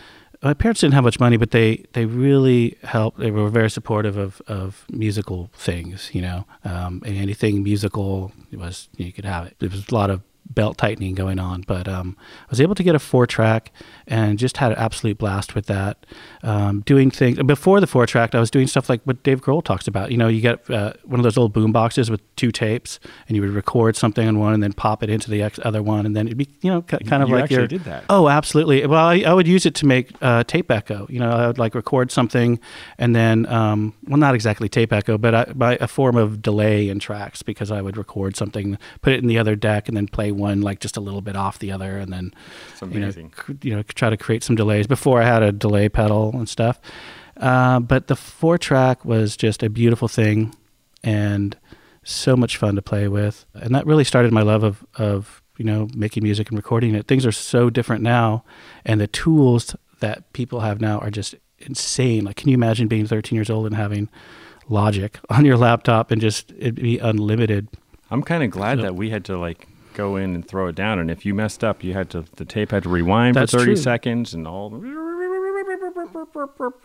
My 0.43 0.55
parents 0.55 0.81
didn't 0.81 0.95
have 0.95 1.05
much 1.05 1.21
money, 1.21 1.37
but 1.37 1.53
they 1.53 1.85
they 1.93 2.05
really 2.05 2.77
helped. 2.83 3.19
They 3.19 3.31
were 3.31 3.49
very 3.49 3.71
supportive 3.71 4.17
of 4.17 4.43
of 4.49 4.85
musical 4.91 5.51
things. 5.55 6.11
You 6.13 6.23
know, 6.23 6.47
um, 6.65 7.03
and 7.07 7.17
anything 7.17 7.63
musical 7.63 8.33
was 8.53 8.89
you 8.97 9.13
could 9.13 9.25
have 9.25 9.47
it. 9.47 9.57
There 9.61 9.69
was 9.69 9.89
a 9.89 9.95
lot 9.95 10.11
of 10.11 10.23
belt 10.51 10.79
tightening 10.79 11.15
going 11.15 11.39
on, 11.39 11.63
but 11.67 11.89
um, 11.89 12.17
I 12.19 12.51
was 12.51 12.61
able 12.61 12.75
to 12.75 12.83
get 12.83 12.95
a 12.95 12.99
four 12.99 13.27
track 13.27 13.73
and 14.07 14.39
just 14.39 14.57
had 14.57 14.73
an 14.73 14.79
absolute 14.79 15.19
blast 15.19 15.55
with 15.55 15.67
that. 15.67 16.05
Um, 16.43 16.81
doing 16.81 17.11
things 17.11 17.39
before 17.43 17.81
the 17.81 17.87
four 17.87 18.07
track, 18.07 18.35
I 18.35 18.41
was 18.41 18.51
doing 18.51 18.67
stuff 18.67 18.89
like 18.89 19.03
what 19.05 19.23
Dave 19.23 19.41
Grohl 19.41 19.63
talks 19.65 19.87
about. 19.87 20.11
You 20.11 20.19
know, 20.19 20.29
you 20.29 20.41
get 20.41 20.69
uh, 20.71 20.95
one 21.05 21.21
of 21.21 21.25
those 21.25 21.37
old 21.37 21.53
boom 21.53 21.73
boxes 21.73 22.11
with 22.11 22.21
two 22.37 22.51
tapes, 22.51 22.99
and 23.29 23.37
you 23.37 23.43
would 23.43 23.51
record 23.51 23.97
something 23.97 24.27
on 24.27 24.39
one 24.39 24.55
and 24.55 24.63
then 24.63 24.73
pop 24.73 25.03
it 25.03 25.11
into 25.11 25.31
the 25.31 25.43
ex- 25.43 25.61
other 25.65 25.83
one, 25.83 26.07
and 26.07 26.17
then 26.17 26.27
it'd 26.27 26.39
be 26.39 26.49
you 26.61 26.71
know 26.71 26.83
ki- 26.83 26.99
kind 26.99 27.23
of 27.23 27.29
like. 27.29 27.33
You 27.33 27.35
like 27.35 27.45
actually 27.45 27.57
your 27.57 27.67
did 27.69 27.85
that. 27.85 28.05
Oh, 28.09 28.29
absolutely. 28.29 28.87
Well, 28.87 29.05
I, 29.05 29.21
I 29.21 29.33
would 29.33 29.47
use 29.47 29.67
it 29.67 29.75
to 29.77 29.87
make 29.87 30.11
uh, 30.21 30.45
tape 30.45 30.71
echo. 30.71 31.07
You 31.09 31.21
know, 31.21 31.31
I 31.31 31.47
would 31.47 31.59
like 31.59 31.75
record 31.75 32.11
something 32.11 32.61
and 32.99 33.15
then, 33.15 33.47
um, 33.47 33.95
well, 34.07 34.19
not 34.19 34.35
exactly 34.35 34.69
tape 34.69 34.93
echo, 34.93 35.19
but 35.19 35.35
I, 35.35 35.45
by 35.53 35.77
a 35.81 35.89
form 35.89 36.17
of 36.17 36.43
delay 36.43 36.89
in 36.89 36.99
tracks 36.99 37.43
because 37.43 37.71
I 37.71 37.83
would 37.83 37.97
record 37.97 38.37
something, 38.37 38.79
put 39.01 39.13
it 39.13 39.21
in 39.21 39.29
the 39.29 39.39
other 39.39 39.57
deck, 39.57 39.89
and 39.89 39.97
then 39.97 40.07
play 40.07 40.33
one 40.33 40.61
like 40.61 40.81
just 40.81 40.97
a 40.97 41.01
little 41.01 41.21
bit 41.21 41.37
off 41.37 41.59
the 41.59 41.73
other, 41.73 41.99
and 41.99 42.13
then 42.13 42.33
you 42.81 43.01
know, 43.01 43.07
amazing. 43.07 43.33
you 43.63 43.77
know, 43.77 43.83
try 43.95 44.11
to 44.11 44.17
create 44.17 44.43
some 44.43 44.57
delays. 44.57 44.87
Before 44.87 45.21
I 45.21 45.25
had 45.25 45.43
a 45.43 45.53
delay 45.53 45.89
pedal 45.89 46.31
and 46.35 46.49
stuff, 46.49 46.81
uh, 47.37 47.81
but 47.81 48.07
the 48.09 48.17
four 48.17 48.59
track 48.59 49.05
was 49.05 49.37
just 49.37 49.63
a 49.63 49.71
beautiful 49.71 50.09
thing, 50.09 50.55
and 51.03 51.57
so 52.05 52.37
much 52.37 52.57
fun 52.57 52.75
to 52.77 52.83
play 52.83 53.09
with, 53.09 53.45
and 53.55 53.75
that 53.75 53.87
really 53.87 54.05
started 54.05 54.33
my 54.33 54.43
love 54.43 54.63
of 54.63 54.85
of 54.97 55.43
you 55.59 55.65
know 55.65 55.89
making 55.95 56.23
music 56.23 56.49
and 56.49 56.57
recording 56.59 56.95
it. 56.95 57.07
Things 57.07 57.25
are 57.27 57.33
so 57.33 57.71
different 57.71 58.03
now, 58.03 58.45
and 58.85 59.01
the 59.01 59.07
tools 59.07 59.75
that 60.01 60.33
people 60.33 60.61
have 60.61 60.81
now 60.81 60.99
are 60.99 61.11
just 61.11 61.35
insane. 61.59 62.25
Like, 62.25 62.37
can 62.37 62.49
you 62.49 62.55
imagine 62.55 62.89
being 62.89 63.07
13 63.07 63.37
years 63.37 63.49
old 63.51 63.67
and 63.67 63.75
having 63.77 64.09
Logic 64.69 65.19
on 65.31 65.45
your 65.45 65.57
laptop 65.57 66.11
and 66.11 66.21
just 66.21 66.51
it'd 66.59 66.75
be 66.77 66.99
unlimited? 66.99 67.69
I'm 68.11 68.23
kind 68.23 68.43
of 68.43 68.51
glad 68.51 68.79
So- 68.79 68.83
that 68.83 68.95
we 68.97 69.11
had 69.11 69.25
to 69.27 69.39
like 69.39 69.69
go 69.93 70.17
in 70.17 70.35
and 70.35 70.47
throw 70.47 70.67
it 70.69 70.75
down. 70.75 70.99
And 70.99 71.11
if 71.11 71.25
you 71.25 71.35
messed 71.35 71.63
up, 71.63 71.83
you 71.85 71.93
had 71.93 72.11
to 72.11 72.25
the 72.37 72.45
tape 72.45 72.71
had 72.71 72.83
to 72.85 72.89
rewind 72.89 73.37
That's 73.37 73.53
for 73.53 73.59
30 73.59 73.65
true. 73.73 73.77
seconds 73.77 74.35
and 74.35 74.47
all. 74.47 74.71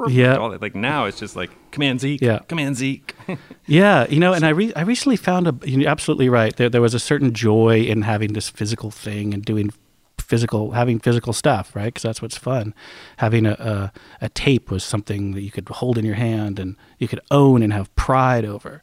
Yeah. 0.10 0.36
all 0.38 0.50
that. 0.52 0.62
Like 0.62 0.76
now, 0.76 1.06
it's 1.06 1.20
just 1.20 1.36
like 1.36 1.52
Command 1.72 2.00
Z. 2.02 2.20
Yeah. 2.22 2.40
Command 2.48 2.78
Z. 2.78 3.04
Yeah, 3.70 4.08
you 4.08 4.22
know, 4.22 4.32
and 4.32 4.46
I 4.46 4.50
re- 4.50 4.72
I 4.78 4.82
recently 4.84 5.18
found 5.18 5.46
a 5.46 5.54
you're 5.66 5.90
absolutely 5.90 6.30
right. 6.30 6.56
There 6.56 6.70
there 6.70 6.82
was 6.82 6.94
a 6.94 7.00
certain 7.00 7.34
joy 7.34 7.82
in 7.82 8.04
having 8.04 8.32
this 8.32 8.48
physical 8.50 8.92
thing 8.92 9.34
and 9.34 9.44
doing 9.44 9.72
physical 10.18 10.72
having 10.72 11.00
physical 11.00 11.34
stuff, 11.34 11.76
right? 11.76 11.86
Because 11.88 12.04
that's 12.04 12.22
what's 12.22 12.38
fun. 12.38 12.74
Having 13.18 13.46
a, 13.46 13.52
a 14.22 14.26
a 14.26 14.30
tape 14.30 14.72
was 14.72 14.86
something 14.86 15.32
that 15.34 15.42
you 15.42 15.52
could 15.52 15.68
hold 15.68 15.98
in 15.98 16.06
your 16.06 16.16
hand 16.16 16.60
and 16.60 16.78
you 16.98 17.10
could 17.10 17.20
own 17.30 17.62
and 17.62 17.74
have 17.74 17.94
pride 17.98 18.46
over. 18.46 18.82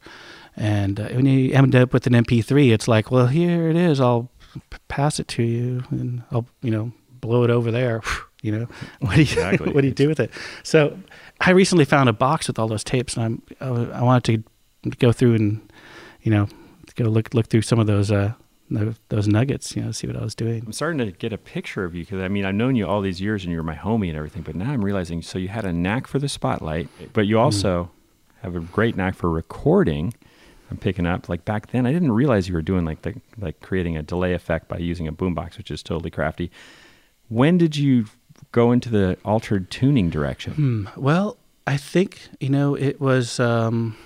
And 0.56 1.00
uh, 1.00 1.08
when 1.08 1.26
you 1.26 1.52
end 1.52 1.74
up 1.74 1.92
with 1.92 2.06
an 2.06 2.12
MP3, 2.12 2.72
it's 2.72 2.86
like, 2.86 3.10
well, 3.10 3.26
here 3.26 3.68
it 3.68 3.76
is. 3.76 4.00
I'll 4.00 4.30
p- 4.70 4.78
pass 4.88 5.18
it 5.18 5.26
to 5.28 5.42
you, 5.42 5.82
and 5.90 6.22
I'll 6.30 6.46
you 6.62 6.70
know 6.70 6.92
blow 7.20 7.44
it 7.44 7.50
over 7.50 7.70
there. 7.70 8.02
You 8.44 8.52
know, 8.52 8.68
what 9.00 9.14
do 9.14 9.22
you 9.22 9.22
Exactly. 9.22 9.72
what 9.72 9.80
do 9.80 9.86
you 9.86 9.94
do 9.94 10.06
with 10.06 10.20
it? 10.20 10.30
So, 10.64 10.98
I 11.40 11.52
recently 11.52 11.86
found 11.86 12.10
a 12.10 12.12
box 12.12 12.46
with 12.46 12.58
all 12.58 12.68
those 12.68 12.84
tapes, 12.84 13.16
and 13.16 13.24
I'm 13.24 13.42
I 13.58 14.00
I 14.00 14.02
wanted 14.02 14.44
to 14.82 14.90
go 14.98 15.12
through 15.12 15.36
and 15.36 15.72
you 16.20 16.30
know 16.30 16.46
go 16.94 17.04
look 17.04 17.32
look 17.32 17.46
through 17.46 17.62
some 17.62 17.78
of 17.78 17.86
those 17.86 18.12
uh 18.12 18.34
those 19.08 19.28
nuggets. 19.28 19.74
You 19.74 19.82
know, 19.82 19.92
see 19.92 20.06
what 20.06 20.16
I 20.16 20.22
was 20.22 20.34
doing. 20.34 20.62
I'm 20.66 20.72
starting 20.72 20.98
to 20.98 21.10
get 21.10 21.32
a 21.32 21.38
picture 21.38 21.84
of 21.84 21.94
you 21.94 22.02
because 22.04 22.20
I 22.20 22.28
mean 22.28 22.44
I've 22.44 22.54
known 22.54 22.76
you 22.76 22.86
all 22.86 23.00
these 23.00 23.20
years 23.20 23.44
and 23.44 23.52
you're 23.52 23.62
my 23.62 23.76
homie 23.76 24.08
and 24.08 24.16
everything, 24.16 24.42
but 24.42 24.54
now 24.54 24.70
I'm 24.70 24.84
realizing 24.84 25.22
so 25.22 25.38
you 25.38 25.48
had 25.48 25.64
a 25.64 25.72
knack 25.72 26.06
for 26.06 26.18
the 26.18 26.28
spotlight, 26.28 26.88
but 27.12 27.26
you 27.26 27.38
also 27.38 27.90
have 28.42 28.54
a 28.54 28.60
great 28.60 28.94
knack 28.96 29.14
for 29.14 29.30
recording. 29.30 30.12
I'm 30.74 30.80
picking 30.80 31.06
up 31.06 31.28
like 31.28 31.44
back 31.44 31.70
then 31.70 31.86
I 31.86 31.92
didn't 31.92 32.10
realize 32.10 32.48
you 32.48 32.54
were 32.54 32.62
doing 32.62 32.84
like 32.84 33.02
the 33.02 33.14
like 33.38 33.60
creating 33.60 33.96
a 33.96 34.02
delay 34.02 34.34
effect 34.34 34.66
by 34.66 34.78
using 34.78 35.06
a 35.06 35.12
boombox, 35.12 35.56
which 35.56 35.70
is 35.70 35.84
totally 35.84 36.10
crafty. 36.10 36.50
When 37.28 37.58
did 37.58 37.76
you 37.76 38.06
go 38.50 38.72
into 38.72 38.88
the 38.88 39.16
altered 39.24 39.70
tuning 39.70 40.10
direction? 40.10 40.52
Hmm. 40.54 40.86
Well, 40.96 41.36
I 41.68 41.76
think 41.76 42.28
you 42.40 42.48
know 42.48 42.74
it 42.74 43.00
was. 43.00 43.38
Um, 43.38 43.96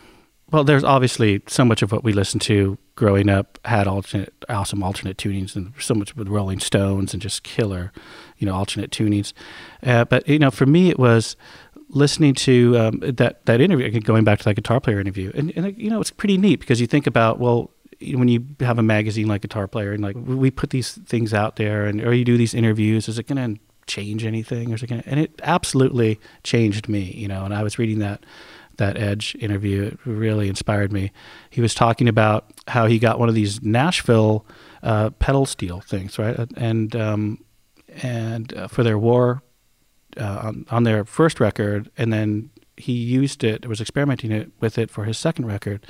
well, 0.50 0.64
there's 0.64 0.85
obviously 0.85 1.42
so 1.46 1.64
much 1.64 1.83
of 1.83 1.92
what 1.92 2.04
we 2.04 2.12
listened 2.12 2.40
to 2.42 2.78
growing 2.94 3.28
up 3.28 3.59
had 3.64 3.87
alternate, 3.87 4.33
awesome 4.48 4.83
alternate 4.83 5.16
tunings, 5.16 5.57
and 5.57 5.72
so 5.78 5.94
much 5.94 6.16
with 6.16 6.28
Rolling 6.28 6.59
Stones 6.59 7.12
and 7.14 7.22
just 7.22 7.42
killer, 7.42 7.92
you 8.38 8.46
know, 8.46 8.54
alternate 8.54 8.90
tunings. 8.90 9.33
Uh, 9.83 10.04
but 10.04 10.28
you 10.28 10.38
know, 10.38 10.50
for 10.50 10.66
me, 10.66 10.90
it 10.90 10.98
was 10.98 11.35
listening 11.88 12.35
to 12.35 12.79
um, 12.79 13.01
that 13.01 13.44
that 13.46 13.61
interview. 13.61 14.01
Going 14.01 14.24
back 14.24 14.38
to 14.38 14.44
that 14.44 14.55
guitar 14.55 14.81
player 14.81 15.01
interview, 15.01 15.33
and, 15.35 15.53
and 15.57 15.77
you 15.77 15.90
know, 15.90 16.01
it's 16.01 16.11
pretty 16.11 16.37
neat 16.37 16.61
because 16.61 16.81
you 16.81 16.87
think 16.87 17.07
about 17.07 17.38
well. 17.38 17.70
When 18.01 18.29
you 18.29 18.46
have 18.61 18.79
a 18.79 18.83
magazine 18.83 19.27
like 19.27 19.42
Guitar 19.42 19.66
Player, 19.66 19.90
and 19.92 20.01
like 20.01 20.14
we 20.16 20.53
put 20.53 20.70
these 20.70 20.92
things 20.92 21.35
out 21.35 21.57
there, 21.57 21.85
and 21.85 22.01
or 22.01 22.14
you 22.14 22.24
do 22.24 22.37
these 22.37 22.55
interviews, 22.55 23.09
is 23.09 23.18
it 23.18 23.27
going 23.27 23.57
to 23.57 23.61
change 23.88 24.24
anything 24.24 24.70
or 24.70 24.77
is 24.77 24.83
it 24.83 24.87
gonna, 24.87 25.03
and 25.07 25.18
it 25.18 25.40
absolutely 25.42 26.20
changed 26.44 26.88
me 26.88 27.11
you 27.16 27.27
know 27.27 27.44
and 27.44 27.55
i 27.55 27.62
was 27.62 27.79
reading 27.79 27.98
that 27.98 28.22
that 28.77 28.96
edge 28.96 29.35
interview 29.40 29.85
it 29.85 29.98
really 30.05 30.48
inspired 30.48 30.92
me 30.92 31.11
he 31.51 31.61
was 31.61 31.74
talking 31.74 32.07
about 32.07 32.53
how 32.68 32.87
he 32.87 32.98
got 32.98 33.18
one 33.18 33.29
of 33.29 33.35
these 33.35 33.61
nashville 33.62 34.46
uh, 34.85 35.11
pedal 35.18 35.46
steel 35.46 35.81
things 35.81 36.18
right 36.18 36.38
and 36.57 36.94
um, 36.94 37.42
and 38.03 38.55
uh, 38.55 38.68
for 38.68 38.85
their 38.85 38.98
war 38.98 39.42
uh, 40.16 40.40
on, 40.44 40.66
on 40.71 40.85
their 40.85 41.05
first 41.05 41.40
record 41.40 41.90
and 41.97 42.12
then 42.12 42.51
he 42.77 42.92
used 42.92 43.42
it 43.42 43.66
was 43.66 43.81
experimenting 43.81 44.31
it 44.31 44.51
with 44.61 44.79
it 44.79 44.90
for 44.90 45.05
his 45.05 45.18
second 45.18 45.47
record 45.47 45.85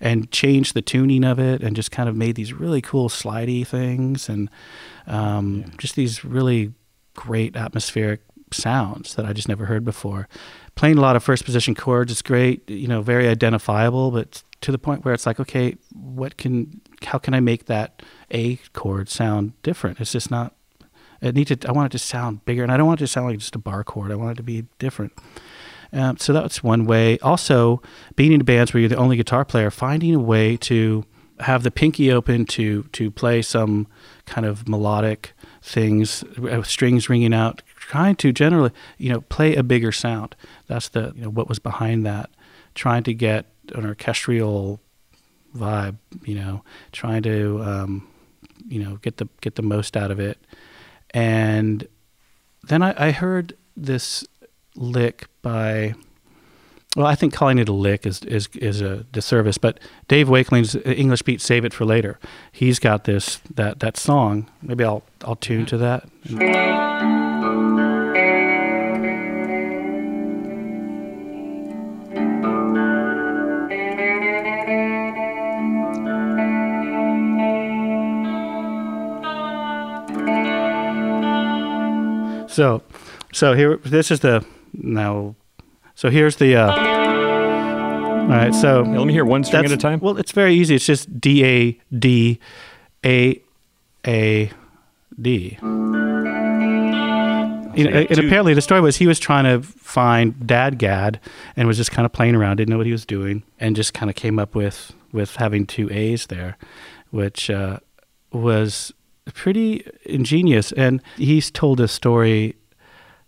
and 0.00 0.30
changed 0.30 0.74
the 0.74 0.82
tuning 0.82 1.24
of 1.24 1.38
it 1.38 1.62
and 1.62 1.74
just 1.74 1.90
kind 1.90 2.08
of 2.08 2.14
made 2.14 2.34
these 2.36 2.52
really 2.52 2.82
cool 2.82 3.08
slidey 3.08 3.66
things 3.66 4.28
and 4.28 4.50
um, 5.06 5.64
just 5.78 5.96
these 5.96 6.24
really 6.24 6.72
great 7.14 7.56
atmospheric 7.56 8.20
sounds 8.52 9.14
that 9.14 9.24
I 9.24 9.32
just 9.32 9.48
never 9.48 9.66
heard 9.66 9.84
before. 9.84 10.28
Playing 10.74 10.98
a 10.98 11.00
lot 11.00 11.16
of 11.16 11.22
first 11.22 11.44
position 11.44 11.74
chords 11.74 12.12
is 12.12 12.22
great, 12.22 12.68
you 12.68 12.88
know, 12.88 13.02
very 13.02 13.28
identifiable, 13.28 14.10
but 14.10 14.42
to 14.60 14.72
the 14.72 14.78
point 14.78 15.04
where 15.04 15.14
it's 15.14 15.26
like, 15.26 15.40
okay, 15.40 15.76
what 15.92 16.36
can, 16.36 16.80
how 17.02 17.18
can 17.18 17.34
I 17.34 17.40
make 17.40 17.66
that 17.66 18.02
A 18.30 18.56
chord 18.72 19.08
sound 19.08 19.60
different? 19.62 20.00
It's 20.00 20.12
just 20.12 20.30
not. 20.30 20.54
It 21.24 21.34
needs 21.34 21.56
to. 21.56 21.68
I 21.68 21.72
want 21.72 21.92
it 21.92 21.98
to 21.98 22.04
sound 22.04 22.44
bigger, 22.44 22.62
and 22.62 22.70
I 22.70 22.76
don't 22.76 22.86
want 22.86 23.00
it 23.00 23.04
to 23.04 23.08
sound 23.08 23.28
like 23.28 23.38
just 23.38 23.56
a 23.56 23.58
bar 23.58 23.82
chord. 23.82 24.12
I 24.12 24.14
want 24.14 24.32
it 24.32 24.36
to 24.36 24.42
be 24.42 24.66
different. 24.78 25.12
Um, 25.92 26.18
so 26.18 26.32
that's 26.32 26.62
one 26.62 26.84
way. 26.84 27.18
Also, 27.20 27.80
being 28.14 28.32
in 28.32 28.44
bands 28.44 28.74
where 28.74 28.80
you're 28.80 28.88
the 28.88 28.96
only 28.96 29.16
guitar 29.16 29.44
player, 29.44 29.70
finding 29.70 30.14
a 30.14 30.18
way 30.18 30.56
to 30.58 31.04
have 31.40 31.62
the 31.62 31.70
pinky 31.70 32.12
open 32.12 32.44
to 32.46 32.82
to 32.92 33.10
play 33.10 33.40
some 33.40 33.86
kind 34.26 34.46
of 34.46 34.68
melodic 34.68 35.32
things, 35.62 36.22
uh, 36.50 36.62
strings 36.62 37.08
ringing 37.08 37.32
out, 37.32 37.62
trying 37.76 38.16
to 38.16 38.32
generally, 38.32 38.70
you 38.98 39.10
know, 39.10 39.22
play 39.22 39.54
a 39.54 39.62
bigger 39.62 39.92
sound. 39.92 40.36
That's 40.66 40.88
the 40.88 41.12
you 41.16 41.22
know 41.22 41.30
what 41.30 41.48
was 41.48 41.58
behind 41.58 42.04
that, 42.04 42.28
trying 42.74 43.02
to 43.04 43.14
get 43.14 43.46
an 43.74 43.86
orchestral 43.86 44.80
vibe, 45.56 45.96
you 46.24 46.34
know, 46.34 46.62
trying 46.92 47.22
to 47.22 47.62
um, 47.62 48.08
you 48.68 48.82
know 48.82 48.96
get 48.96 49.16
the 49.16 49.28
get 49.40 49.54
the 49.54 49.62
most 49.62 49.96
out 49.96 50.10
of 50.10 50.20
it. 50.20 50.38
And 51.10 51.86
then 52.62 52.82
I, 52.82 53.08
I 53.08 53.10
heard 53.12 53.56
this 53.76 54.24
lick 54.76 55.26
by 55.42 55.94
well, 56.96 57.06
I 57.06 57.16
think 57.16 57.32
calling 57.32 57.58
it 57.58 57.68
a 57.68 57.72
lick 57.72 58.06
is 58.06 58.22
is 58.22 58.48
is 58.54 58.80
a 58.80 59.04
disservice. 59.04 59.58
But 59.58 59.80
Dave 60.06 60.28
Wakeling's 60.28 60.76
English 60.84 61.22
beat 61.22 61.40
"Save 61.40 61.64
It 61.64 61.74
for 61.74 61.84
Later." 61.84 62.18
He's 62.52 62.78
got 62.78 63.04
this 63.04 63.40
that 63.52 63.80
that 63.80 63.96
song. 63.96 64.48
Maybe 64.62 64.84
I'll 64.84 65.02
I'll 65.24 65.36
tune 65.36 65.66
to 65.66 65.76
that. 65.78 66.08
So, 82.54 82.82
so 83.32 83.54
here, 83.54 83.78
this 83.78 84.12
is 84.12 84.20
the 84.20 84.46
now. 84.72 85.34
So 85.96 86.08
here's 86.08 86.36
the. 86.36 86.54
Uh, 86.54 86.70
all 86.70 88.28
right, 88.28 88.54
so 88.54 88.84
Yeah, 88.84 88.98
let 88.98 89.06
me 89.08 89.12
hear 89.12 89.24
one 89.24 89.42
string 89.42 89.64
at 89.64 89.72
a 89.72 89.76
time. 89.76 89.98
Well, 89.98 90.16
it's 90.18 90.30
very 90.30 90.54
easy. 90.54 90.76
It's 90.76 90.86
just 90.86 91.20
D 91.20 91.44
A 91.44 91.80
D 91.92 92.38
A 93.04 93.42
A 94.06 94.52
D. 95.20 95.58
You 97.76 97.90
know, 97.90 98.06
and 98.08 98.18
apparently 98.18 98.54
the 98.54 98.62
story 98.62 98.80
was 98.80 98.98
he 98.98 99.08
was 99.08 99.18
trying 99.18 99.44
to 99.44 99.60
find 99.66 100.34
DADGAD 100.34 101.18
and 101.56 101.66
was 101.66 101.76
just 101.76 101.90
kind 101.90 102.06
of 102.06 102.12
playing 102.12 102.36
around, 102.36 102.58
didn't 102.58 102.70
know 102.70 102.76
what 102.76 102.86
he 102.86 102.92
was 102.92 103.04
doing, 103.04 103.42
and 103.58 103.74
just 103.74 103.94
kind 103.94 104.08
of 104.08 104.14
came 104.14 104.38
up 104.38 104.54
with 104.54 104.92
with 105.10 105.34
having 105.36 105.66
two 105.66 105.90
A's 105.90 106.26
there, 106.26 106.56
which 107.10 107.50
uh, 107.50 107.80
was 108.32 108.92
pretty 109.32 109.86
ingenious. 110.04 110.72
And 110.72 111.02
he's 111.16 111.50
told 111.50 111.80
a 111.80 111.88
story 111.88 112.56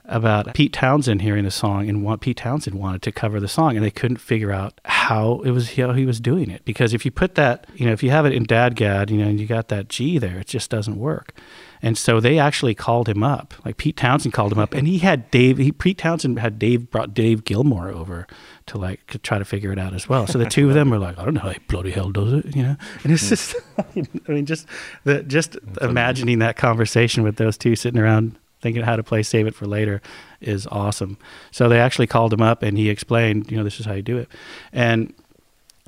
about 0.09 0.55
Pete 0.55 0.73
Townshend 0.73 1.23
hearing 1.23 1.45
the 1.45 1.51
song 1.51 1.89
and 1.89 2.05
want 2.05 2.21
Pete 2.21 2.37
Townshend 2.37 2.79
wanted 2.79 3.03
to 3.03 3.13
cover 3.13 3.41
the 3.41 3.49
song 3.49 3.77
and 3.77 3.85
they 3.85 3.91
couldn't 3.91 4.19
figure 4.19 4.53
out 4.53 4.81
how 4.85 5.41
it 5.45 5.51
was 5.51 5.75
how 5.75 5.93
he 5.93 6.07
was 6.07 6.21
doing 6.21 6.49
it 6.51 6.65
because 6.65 6.95
if 6.95 7.05
you 7.05 7.11
put 7.11 7.35
that 7.35 7.67
you 7.75 7.87
know 7.87 7.93
if 7.93 8.03
you 8.03 8.11
have 8.11 8.25
it 8.25 8.33
in 8.33 8.45
DADGAD 8.45 9.11
you 9.11 9.19
know 9.19 9.27
and 9.27 9.41
you 9.41 9.47
got 9.47 9.67
that 9.69 9.89
G 9.89 10.19
there 10.19 10.39
it 10.39 10.47
just 10.47 10.71
doesn't 10.71 10.97
work 10.97 11.35
and 11.83 11.97
so 11.97 12.21
they 12.21 12.39
actually 12.39 12.75
called 12.75 13.09
him 13.09 13.23
up 13.23 13.55
like 13.65 13.77
Pete 13.77 13.97
Townshend 13.97 14.33
called 14.33 14.53
him 14.53 14.59
up 14.59 14.75
and 14.75 14.87
he 14.87 14.99
had 14.99 15.31
Dave 15.31 15.59
he, 15.59 15.73
Pete 15.73 15.99
Townshend 15.99 16.39
had 16.39 16.59
Dave 16.59 16.91
brought 16.91 17.15
Dave 17.15 17.45
Gilmour 17.45 17.93
over 17.93 18.27
to 18.67 18.79
like 18.79 19.07
to 19.09 19.19
try 19.19 19.39
to 19.39 19.45
figure 19.45 19.73
it 19.73 19.79
out 19.79 19.95
as 19.95 20.09
well. 20.09 20.27
So 20.27 20.39
the 20.39 20.47
two 20.47 20.69
of 20.69 20.75
them 20.75 20.91
were 20.91 20.99
like 20.99 21.19
I 21.19 21.25
don't 21.25 21.35
know 21.35 21.41
how 21.41 21.51
he 21.51 21.59
bloody 21.61 21.91
hell 21.91 22.11
does 22.11 22.33
it 22.33 22.57
you 22.57 22.63
know? 22.63 22.77
And 23.05 23.13
it's 23.13 23.23
hmm. 23.25 23.29
just 23.29 23.57
I 24.29 24.33
mean 24.33 24.47
just 24.47 24.67
the 25.05 25.23
just 25.23 25.57
imagining 25.81 26.41
that 26.41 26.57
conversation 26.57 27.23
with 27.23 27.37
those 27.37 27.57
two 27.57 27.77
sitting 27.77 28.01
around 28.01 28.39
thinking 28.61 28.83
how 28.83 28.97
to 28.97 29.03
play 29.03 29.23
save 29.23 29.47
it 29.47 29.55
for 29.55 29.67
later 29.67 30.01
is 30.41 30.67
awesome. 30.69 31.19
So 31.51 31.69
they 31.69 31.79
actually 31.79 32.07
called 32.07 32.33
him 32.33 32.43
up 32.43 32.63
and 32.63 32.77
he 32.77 32.89
explained 32.91 33.51
you 33.51 33.57
know 33.57 33.65
this 33.65 33.81
is 33.81 33.87
how 33.87 33.95
you 33.95 34.03
do 34.03 34.19
it. 34.19 34.29
And 34.73 35.15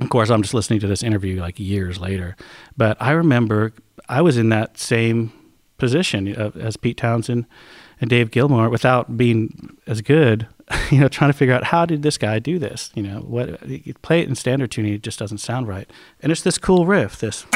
of 0.01 0.11
course 0.11 0.31
i'm 0.31 0.43
just 0.43 0.55
listening 0.55 0.79
to 0.79 0.87
this 0.87 1.03
interview 1.03 1.41
like 1.41 1.59
years 1.59 2.01
later. 2.01 2.37
But 2.77 2.97
i 3.01 3.13
remember 3.13 3.73
i 4.09 4.23
was 4.23 4.37
in 4.37 4.51
that 4.51 4.79
same 4.79 5.33
position 5.79 6.35
uh, 6.37 6.51
as 6.61 6.77
pete 6.77 6.97
townshend 6.97 7.47
and 8.01 8.11
dave 8.11 8.31
gilmour 8.31 8.69
without 8.69 9.17
being 9.17 9.77
as 9.87 10.01
good 10.03 10.47
you 10.91 10.99
know 10.99 11.09
trying 11.09 11.31
to 11.31 11.37
figure 11.37 11.55
out 11.55 11.65
how 11.65 11.87
did 11.87 12.03
this 12.03 12.19
guy 12.19 12.39
do 12.39 12.59
this? 12.59 12.91
You 12.95 13.03
know 13.03 13.21
what 13.21 13.67
you 13.69 13.95
play 14.03 14.21
it 14.21 14.29
in 14.29 14.35
standard 14.35 14.71
tuning 14.71 14.95
it 14.95 15.03
just 15.03 15.19
doesn't 15.19 15.39
sound 15.39 15.69
right. 15.69 15.91
And 16.21 16.31
it's 16.33 16.43
this 16.43 16.59
cool 16.59 16.87
riff 16.87 17.19
this. 17.19 17.47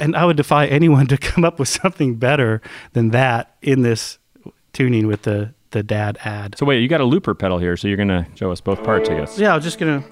And 0.00 0.16
I 0.16 0.24
would 0.24 0.38
defy 0.38 0.66
anyone 0.66 1.06
to 1.08 1.18
come 1.18 1.44
up 1.44 1.58
with 1.58 1.68
something 1.68 2.16
better 2.16 2.62
than 2.94 3.10
that 3.10 3.56
in 3.60 3.82
this 3.82 4.18
tuning 4.72 5.06
with 5.06 5.22
the 5.22 5.52
the 5.70 5.82
dad 5.82 6.18
ad. 6.24 6.56
So 6.58 6.66
wait, 6.66 6.80
you 6.80 6.88
got 6.88 7.00
a 7.00 7.04
looper 7.04 7.34
pedal 7.34 7.58
here, 7.58 7.76
so 7.76 7.88
you're 7.88 7.96
gonna 7.96 8.26
show 8.34 8.50
us 8.50 8.60
both 8.60 8.82
parts, 8.84 9.08
I 9.08 9.14
guess. 9.18 9.38
yeah, 9.38 9.54
I'm 9.54 9.60
just 9.60 9.78
gonna. 9.78 10.04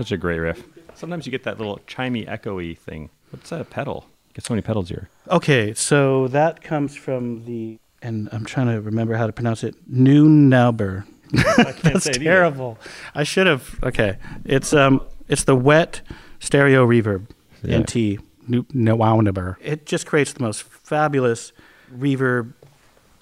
Such 0.00 0.12
a 0.12 0.16
great 0.16 0.38
riff. 0.38 0.64
Sometimes 0.94 1.26
you 1.26 1.30
get 1.30 1.42
that 1.42 1.58
little 1.58 1.78
chimey, 1.86 2.26
echoey 2.26 2.78
thing. 2.78 3.10
What's 3.32 3.50
that 3.50 3.68
pedal? 3.68 4.06
You 4.28 4.32
Get 4.36 4.46
so 4.46 4.54
many 4.54 4.62
pedals 4.62 4.88
here. 4.88 5.10
Okay, 5.28 5.74
so 5.74 6.26
that 6.28 6.62
comes 6.62 6.96
from 6.96 7.44
the, 7.44 7.78
and 8.00 8.30
I'm 8.32 8.46
trying 8.46 8.68
to 8.68 8.80
remember 8.80 9.16
how 9.16 9.26
to 9.26 9.32
pronounce 9.34 9.62
it. 9.62 9.74
Neunaber. 9.92 11.04
That's 11.82 12.08
terrible. 12.16 12.78
I 13.14 13.24
should 13.24 13.46
have. 13.46 13.78
Okay, 13.82 14.16
it's 14.46 14.72
um, 14.72 15.02
it's 15.28 15.44
the 15.44 15.54
wet 15.54 16.00
stereo 16.38 16.86
reverb. 16.86 17.26
Yeah. 17.62 17.80
NT 17.80 18.20
Neunaber. 18.48 19.56
It 19.60 19.84
just 19.84 20.06
creates 20.06 20.32
the 20.32 20.42
most 20.42 20.62
fabulous 20.62 21.52
reverb, 21.94 22.54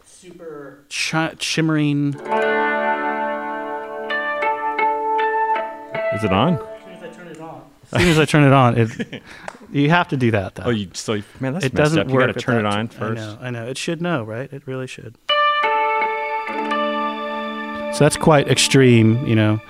super 0.05 0.85
chi- 0.89 1.35
shimmering. 1.41 2.15
Is 6.19 6.25
it 6.25 6.33
on? 6.33 6.55
As 6.55 6.63
soon 6.83 6.91
as 6.91 7.03
I 7.03 7.09
turn 7.15 7.29
it 7.29 7.41
on, 7.41 7.63
as 7.93 8.01
soon 8.01 8.09
as 8.09 8.19
I 8.19 8.25
turn 8.25 8.43
it 8.43 8.53
on, 8.53 8.77
it, 8.77 9.23
you 9.73 9.89
have 9.89 10.09
to 10.09 10.17
do 10.17 10.33
that 10.33 10.57
though. 10.57 10.65
Oh, 10.65 10.71
you 10.71 10.91
so 10.93 11.23
man, 11.39 11.53
that's 11.53 11.65
it 11.67 11.73
messed 11.75 11.77
doesn't 11.77 11.99
up. 12.01 12.09
You 12.09 12.15
work. 12.15 12.27
gotta 12.27 12.41
turn 12.41 12.59
it 12.59 12.67
on 12.67 12.89
first. 12.89 13.23
I 13.23 13.25
know, 13.25 13.39
I 13.41 13.51
know. 13.51 13.67
It 13.69 13.79
should 13.79 14.03
know, 14.03 14.25
right? 14.25 14.53
It 14.53 14.67
really 14.67 14.89
should. 14.89 15.17
So 17.95 18.05
that's 18.05 18.17
quite 18.17 18.49
extreme, 18.49 19.25
you 19.25 19.37
know. 19.37 19.61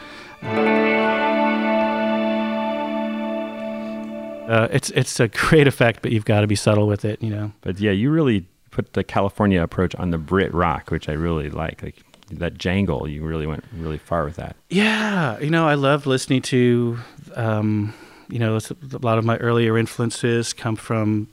Uh, 4.48 4.68
it's 4.70 4.88
it's 4.90 5.20
a 5.20 5.28
great 5.28 5.66
effect, 5.66 6.00
but 6.00 6.12
you've 6.12 6.24
got 6.24 6.40
to 6.40 6.46
be 6.46 6.56
subtle 6.56 6.86
with 6.86 7.04
it, 7.04 7.22
you 7.22 7.28
know. 7.28 7.52
But 7.60 7.78
yeah, 7.78 7.90
you 7.90 8.10
really 8.10 8.46
put 8.70 8.94
the 8.94 9.04
California 9.04 9.62
approach 9.62 9.94
on 9.96 10.12
the 10.12 10.18
Brit 10.18 10.54
rock, 10.54 10.90
which 10.90 11.10
I 11.10 11.12
really 11.12 11.50
like. 11.50 11.82
Like 11.82 11.96
that 12.30 12.58
jangle, 12.58 13.08
you 13.08 13.22
really 13.22 13.46
went 13.46 13.64
really 13.76 13.98
far 13.98 14.24
with 14.24 14.36
that. 14.36 14.56
Yeah, 14.68 15.38
you 15.38 15.50
know, 15.50 15.66
I 15.66 15.74
love 15.74 16.06
listening 16.06 16.42
to, 16.42 16.98
um, 17.34 17.94
you 18.28 18.38
know, 18.38 18.56
a 18.56 18.98
lot 18.98 19.18
of 19.18 19.24
my 19.24 19.36
earlier 19.38 19.78
influences 19.78 20.52
come 20.52 20.76
from 20.76 21.28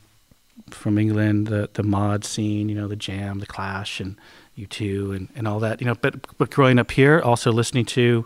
from 0.70 0.98
England, 0.98 1.48
the 1.48 1.70
the 1.74 1.84
mod 1.84 2.24
scene, 2.24 2.70
you 2.70 2.76
know, 2.76 2.88
the 2.88 2.96
Jam, 2.96 3.40
the 3.40 3.46
Clash, 3.46 4.00
and 4.00 4.18
U2, 4.58 5.16
and 5.16 5.30
and 5.36 5.48
all 5.48 5.60
that, 5.60 5.82
you 5.82 5.88
know. 5.88 5.96
But 5.96 6.38
but 6.38 6.50
growing 6.50 6.80
up 6.80 6.92
here, 6.92 7.20
also 7.20 7.52
listening 7.52 7.86
to, 7.86 8.26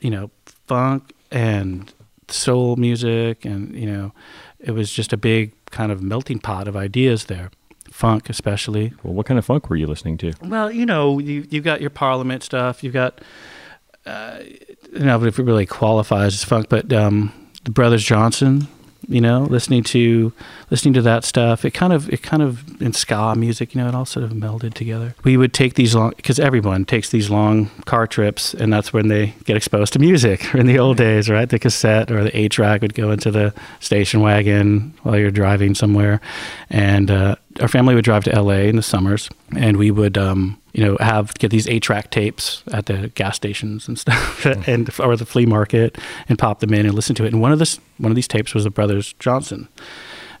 you 0.00 0.10
know, 0.10 0.30
funk 0.66 1.12
and 1.30 1.92
soul 2.28 2.76
music, 2.76 3.44
and 3.44 3.74
you 3.74 3.86
know, 3.86 4.12
it 4.60 4.70
was 4.72 4.92
just 4.92 5.12
a 5.12 5.16
big 5.16 5.52
kind 5.70 5.92
of 5.92 6.02
melting 6.02 6.38
pot 6.38 6.68
of 6.68 6.76
ideas 6.76 7.24
there, 7.24 7.50
funk 7.96 8.28
especially. 8.28 8.92
Well, 9.02 9.14
what 9.14 9.26
kind 9.26 9.38
of 9.38 9.44
funk 9.44 9.70
were 9.70 9.76
you 9.76 9.86
listening 9.86 10.18
to? 10.18 10.34
Well, 10.42 10.70
you 10.70 10.84
know, 10.84 11.18
you 11.18 11.46
you've 11.50 11.64
got 11.64 11.80
your 11.80 11.90
Parliament 11.90 12.42
stuff. 12.42 12.84
You've 12.84 12.92
got, 12.92 13.20
uh, 14.04 14.40
you 14.92 15.00
know, 15.00 15.24
if 15.24 15.38
it 15.38 15.42
really 15.42 15.66
qualifies 15.66 16.34
as 16.34 16.44
funk, 16.44 16.68
but 16.68 16.92
um, 16.92 17.32
the 17.64 17.70
Brothers 17.70 18.04
Johnson, 18.04 18.68
you 19.08 19.20
know, 19.20 19.42
listening 19.42 19.82
to 19.84 20.32
listening 20.70 20.94
to 20.94 21.02
that 21.02 21.24
stuff. 21.24 21.64
It 21.64 21.70
kind 21.70 21.92
of 21.92 22.12
it 22.12 22.22
kind 22.22 22.42
of 22.42 22.80
in 22.82 22.92
ska 22.92 23.34
music, 23.36 23.74
you 23.74 23.80
know, 23.80 23.88
it 23.88 23.94
all 23.94 24.04
sort 24.04 24.24
of 24.24 24.32
melded 24.32 24.74
together. 24.74 25.14
We 25.24 25.36
would 25.36 25.54
take 25.54 25.74
these 25.74 25.94
long 25.94 26.12
because 26.16 26.38
everyone 26.38 26.84
takes 26.84 27.10
these 27.10 27.30
long 27.30 27.70
car 27.86 28.06
trips, 28.06 28.52
and 28.52 28.72
that's 28.72 28.92
when 28.92 29.08
they 29.08 29.34
get 29.44 29.56
exposed 29.56 29.92
to 29.94 29.98
music. 29.98 30.54
In 30.54 30.66
the 30.66 30.78
old 30.78 30.96
days, 30.96 31.30
right, 31.30 31.48
the 31.48 31.58
cassette 31.58 32.10
or 32.10 32.24
the 32.24 32.36
eight 32.36 32.52
track 32.52 32.82
would 32.82 32.94
go 32.94 33.10
into 33.10 33.30
the 33.30 33.54
station 33.80 34.20
wagon 34.20 34.94
while 35.02 35.18
you're 35.18 35.30
driving 35.30 35.74
somewhere, 35.74 36.20
and 36.68 37.10
uh, 37.10 37.36
our 37.60 37.68
family 37.68 37.94
would 37.94 38.04
drive 38.04 38.24
to 38.24 38.34
L.A. 38.34 38.68
in 38.68 38.76
the 38.76 38.82
summers, 38.82 39.28
and 39.56 39.76
we 39.76 39.90
would. 39.90 40.18
Um, 40.18 40.60
you 40.72 40.84
know, 40.84 40.98
have 41.00 41.32
get 41.38 41.50
these 41.50 41.66
eight-track 41.66 42.10
tapes 42.10 42.62
at 42.70 42.84
the 42.84 43.08
gas 43.14 43.34
stations 43.34 43.88
and 43.88 43.98
stuff, 43.98 44.44
and 44.68 44.90
or 45.00 45.16
the 45.16 45.24
flea 45.24 45.46
market, 45.46 45.96
and 46.28 46.38
pop 46.38 46.60
them 46.60 46.74
in 46.74 46.84
and 46.84 46.94
listen 46.94 47.14
to 47.16 47.24
it. 47.24 47.32
And 47.32 47.40
one 47.40 47.50
of 47.50 47.58
this, 47.58 47.80
one 47.96 48.12
of 48.12 48.16
these 48.16 48.28
tapes 48.28 48.52
was 48.52 48.64
the 48.64 48.70
Brothers 48.70 49.14
Johnson, 49.18 49.68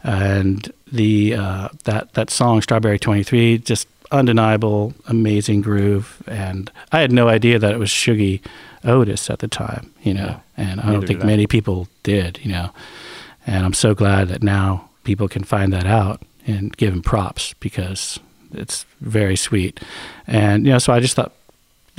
and 0.02 0.70
the 0.92 1.34
uh, 1.36 1.68
that 1.84 2.12
that 2.12 2.28
song 2.28 2.60
"Strawberry 2.60 2.98
23" 2.98 3.56
just 3.58 3.88
undeniable, 4.10 4.94
amazing 5.06 5.62
groove. 5.62 6.22
And 6.26 6.70
I 6.92 7.00
had 7.00 7.12
no 7.12 7.28
idea 7.28 7.58
that 7.58 7.72
it 7.72 7.78
was 7.78 7.90
Shuggie 7.90 8.40
Otis 8.84 9.30
at 9.30 9.40
the 9.40 9.48
time, 9.48 9.92
you 10.02 10.14
know, 10.14 10.40
and 10.56 10.80
I 10.80 10.92
don't 10.92 11.06
think 11.06 11.24
many 11.24 11.46
people 11.46 11.88
did, 12.02 12.38
you 12.42 12.50
know. 12.50 12.70
And 13.46 13.64
I'm 13.64 13.74
so 13.74 13.94
glad 13.94 14.28
that 14.28 14.42
now 14.42 14.88
people 15.04 15.28
can 15.28 15.44
find 15.44 15.72
that 15.72 15.86
out 15.86 16.22
and 16.46 16.76
give 16.76 16.92
him 16.92 17.02
props 17.02 17.54
because 17.54 18.18
it's 18.52 18.86
very 19.00 19.36
sweet. 19.36 19.80
And 20.26 20.66
you 20.66 20.72
know, 20.72 20.78
so 20.78 20.92
I 20.92 21.00
just 21.00 21.16
thought, 21.16 21.32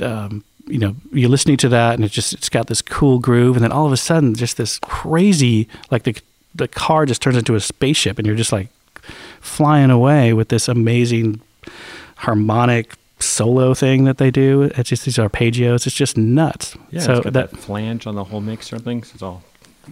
um, 0.00 0.44
you 0.66 0.78
know, 0.78 0.94
you're 1.12 1.30
listening 1.30 1.56
to 1.58 1.68
that 1.70 1.94
and 1.94 2.04
it 2.04 2.10
just 2.10 2.32
it's 2.32 2.48
got 2.48 2.66
this 2.66 2.82
cool 2.82 3.18
groove, 3.18 3.56
and 3.56 3.64
then 3.64 3.72
all 3.72 3.86
of 3.86 3.92
a 3.92 3.96
sudden, 3.96 4.34
just 4.34 4.56
this 4.56 4.78
crazy, 4.80 5.68
like 5.90 6.04
the 6.04 6.16
the 6.54 6.68
car 6.68 7.06
just 7.06 7.22
turns 7.22 7.36
into 7.36 7.54
a 7.54 7.60
spaceship, 7.60 8.18
and 8.18 8.26
you're 8.26 8.36
just 8.36 8.52
like 8.52 8.68
flying 9.40 9.90
away 9.90 10.32
with 10.32 10.48
this 10.48 10.68
amazing 10.68 11.40
harmonic 12.16 12.94
solo 13.20 13.74
thing 13.74 14.04
that 14.04 14.18
they 14.18 14.30
do. 14.30 14.62
It's 14.62 14.90
just 14.90 15.04
these 15.04 15.16
arpeggios. 15.16 15.86
It's 15.86 15.96
just 15.96 16.16
nuts. 16.16 16.76
Yeah, 16.90 17.00
so 17.00 17.12
it's 17.14 17.24
got 17.24 17.32
that 17.32 17.50
that, 17.50 17.58
flange 17.58 18.06
on 18.06 18.14
the 18.14 18.24
whole 18.24 18.40
mix 18.40 18.72
or 18.72 18.78
things. 18.78 19.12
It's 19.14 19.22
all 19.22 19.42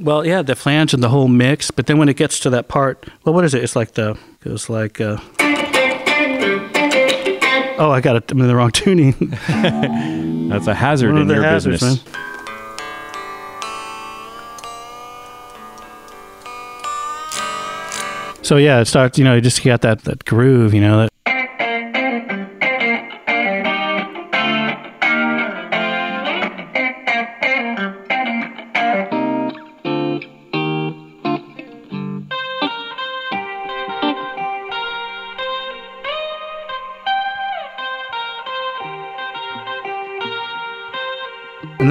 well, 0.00 0.26
yeah, 0.26 0.42
the 0.42 0.54
flange 0.56 0.94
and 0.94 1.02
the 1.02 1.08
whole 1.08 1.28
mix. 1.28 1.70
But 1.70 1.86
then 1.86 1.98
when 1.98 2.08
it 2.08 2.16
gets 2.16 2.40
to 2.40 2.50
that 2.50 2.68
part, 2.68 3.06
well, 3.24 3.34
what 3.34 3.44
is 3.44 3.54
it? 3.54 3.62
It's 3.62 3.76
like 3.76 3.92
the 3.92 4.18
goes 4.40 4.68
like. 4.68 5.00
Uh, 5.00 5.18
oh, 7.78 7.90
I 7.90 8.00
got 8.00 8.16
it. 8.16 8.30
I'm 8.30 8.40
in 8.40 8.48
the 8.48 8.56
wrong 8.56 8.70
tuning. 8.70 9.12
that's 10.48 10.66
a 10.66 10.74
hazard 10.74 11.12
One 11.12 11.22
of 11.22 11.28
in 11.30 11.34
your 11.34 11.44
hazards, 11.44 11.80
business. 11.80 12.04
man. 12.12 12.22
So 18.42 18.56
yeah, 18.58 18.80
it 18.80 18.84
starts. 18.84 19.18
You 19.18 19.24
know, 19.24 19.34
you 19.34 19.40
just 19.40 19.62
got 19.64 19.80
that 19.82 20.04
that 20.04 20.24
groove. 20.24 20.72
You 20.72 20.80
know 20.80 20.98
that. 21.02 21.10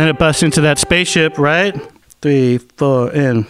Then 0.06 0.14
it 0.14 0.20
busts 0.20 0.44
into 0.44 0.62
that 0.62 0.78
spaceship, 0.78 1.40
right? 1.40 1.76
Three, 2.22 2.60
four, 2.60 3.10
and. 3.10 3.48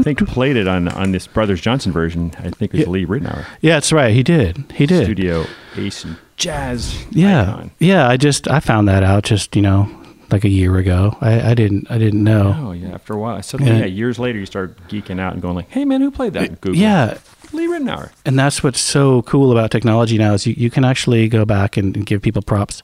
I 0.00 0.02
think 0.02 0.26
played 0.28 0.56
it 0.56 0.66
on 0.68 0.88
on 0.88 1.12
this 1.12 1.26
Brothers 1.26 1.60
Johnson 1.60 1.92
version? 1.92 2.32
I 2.38 2.50
think 2.50 2.72
it 2.74 2.74
was 2.74 2.80
Yeah. 2.80 2.86
Lee 2.88 3.06
Ritenour, 3.06 3.44
Yeah, 3.60 3.74
that's 3.74 3.92
right. 3.92 4.14
He 4.14 4.22
did. 4.22 4.64
He 4.74 4.86
did. 4.86 5.04
studio 5.04 5.46
ace 5.76 6.04
and 6.04 6.16
jazz. 6.36 7.02
Yeah, 7.10 7.42
icon. 7.52 7.70
yeah. 7.78 8.08
I 8.08 8.16
just 8.16 8.48
I 8.48 8.60
found 8.60 8.88
that 8.88 9.02
out 9.02 9.24
just 9.24 9.54
you 9.56 9.62
know 9.62 9.88
like 10.30 10.44
a 10.44 10.48
year 10.48 10.76
ago. 10.78 11.16
I, 11.20 11.50
I 11.50 11.54
didn't 11.54 11.90
I 11.90 11.98
didn't 11.98 12.24
know. 12.24 12.54
Oh 12.58 12.72
yeah. 12.72 12.94
After 12.94 13.12
a 13.14 13.18
while, 13.18 13.42
suddenly 13.42 13.72
Yeah. 13.72 13.78
yeah. 13.80 13.84
years 13.86 14.18
later, 14.18 14.38
you 14.38 14.46
start 14.46 14.76
geeking 14.88 15.20
out 15.20 15.32
and 15.34 15.42
going 15.42 15.54
like, 15.56 15.70
"Hey 15.70 15.84
man, 15.84 16.00
who 16.00 16.10
played 16.10 16.32
that?" 16.34 16.60
Google. 16.60 16.80
Yeah, 16.80 17.18
Lee 17.52 17.66
Ritenour. 17.66 18.10
and 18.24 18.38
that's 18.38 18.62
what's 18.62 18.80
so 18.80 19.22
cool 19.22 19.52
about 19.52 19.70
technology 19.70 20.16
now 20.18 20.32
is 20.34 20.46
you, 20.46 20.54
you 20.56 20.70
can 20.70 20.84
actually 20.84 21.28
go 21.28 21.44
back 21.44 21.76
and, 21.76 21.94
and 21.96 22.06
give 22.06 22.22
people 22.22 22.40
props, 22.42 22.82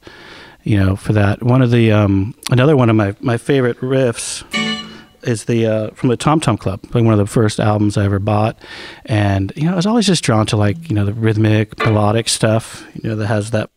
you 0.63 0.79
know, 0.79 0.95
for 0.95 1.15
that. 1.15 1.43
One 1.43 1.63
of 1.63 1.71
the 1.71 1.91
um, 1.93 2.35
another 2.51 2.77
one 2.77 2.91
of 2.91 2.97
my 2.97 3.15
my 3.21 3.39
favorite 3.39 3.81
riffs 3.81 4.45
is 5.23 5.45
the 5.45 5.67
uh, 5.67 5.91
from 5.91 6.09
the 6.09 6.17
Tom 6.17 6.41
Tom 6.41 6.57
Club, 6.57 6.81
like 6.95 7.05
one 7.05 7.13
of 7.13 7.19
the 7.19 7.27
first 7.27 7.61
albums 7.61 7.97
I 7.97 8.05
ever 8.05 8.19
bought, 8.19 8.59
and 9.07 9.53
you 9.57 9.65
know 9.65 9.73
I 9.73 9.77
was 9.77 9.87
always 9.87 10.07
just 10.07 10.25
drawn 10.25 10.47
to 10.47 10.57
like 10.57 10.89
you 10.89 10.95
know 10.95 11.05
the 11.05 11.13
rhythmic 11.13 11.79
melodic 11.79 12.29
stuff, 12.29 12.87
you 12.95 13.09
know 13.09 13.17
that 13.17 13.27
has 13.27 13.51
that. 13.51 13.71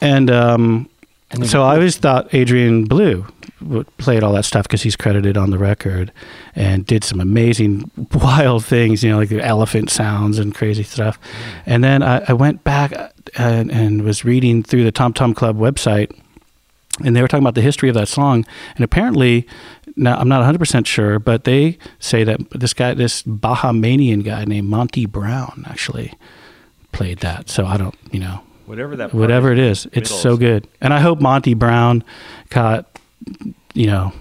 And 0.00 0.30
um, 0.30 0.88
so 1.44 1.62
I 1.62 1.74
always 1.74 1.96
thought 1.96 2.32
Adrian 2.32 2.84
Belew 2.84 3.26
played 3.98 4.22
all 4.22 4.32
that 4.34 4.44
stuff 4.44 4.64
because 4.64 4.82
he's 4.82 4.96
credited 4.96 5.36
on 5.36 5.50
the 5.50 5.58
record 5.58 6.12
and 6.54 6.84
did 6.86 7.04
some 7.04 7.20
amazing 7.20 7.90
wild 8.14 8.64
things, 8.64 9.02
you 9.02 9.10
know, 9.10 9.18
like 9.18 9.28
the 9.28 9.42
elephant 9.42 9.90
sounds 9.90 10.38
and 10.38 10.54
crazy 10.54 10.82
stuff. 10.82 11.18
Mm. 11.20 11.62
And 11.66 11.84
then 11.84 12.02
I, 12.02 12.24
I 12.28 12.32
went 12.32 12.64
back 12.64 12.92
uh, 12.92 13.08
and, 13.36 13.70
and 13.70 14.02
was 14.02 14.24
reading 14.24 14.62
through 14.62 14.84
the 14.84 14.92
Tom 14.92 15.12
Tom 15.12 15.34
Club 15.34 15.58
website 15.58 16.10
and 17.04 17.14
they 17.14 17.20
were 17.20 17.28
talking 17.28 17.42
about 17.44 17.54
the 17.54 17.62
history 17.62 17.88
of 17.88 17.94
that 17.94 18.08
song. 18.08 18.46
And 18.74 18.84
apparently, 18.84 19.46
now 19.96 20.16
I'm 20.16 20.28
not 20.28 20.42
100% 20.42 20.86
sure, 20.86 21.18
but 21.18 21.44
they 21.44 21.78
say 21.98 22.24
that 22.24 22.40
this 22.50 22.72
guy, 22.72 22.94
this 22.94 23.22
Bahamanian 23.22 24.24
guy 24.24 24.44
named 24.44 24.68
Monty 24.68 25.04
Brown 25.04 25.64
actually 25.68 26.14
played 26.92 27.18
that. 27.18 27.50
So 27.50 27.66
I 27.66 27.76
don't, 27.76 27.94
you 28.10 28.20
know, 28.20 28.40
Whatever 28.64 28.96
that. 28.96 29.14
whatever 29.14 29.52
it 29.52 29.58
is, 29.58 29.86
it's 29.92 30.10
so 30.10 30.36
good. 30.36 30.66
And 30.80 30.92
I 30.92 31.00
hope 31.00 31.20
Monty 31.20 31.54
Brown 31.54 32.02
got, 32.48 32.95
you 33.74 33.86
know, 33.86 34.12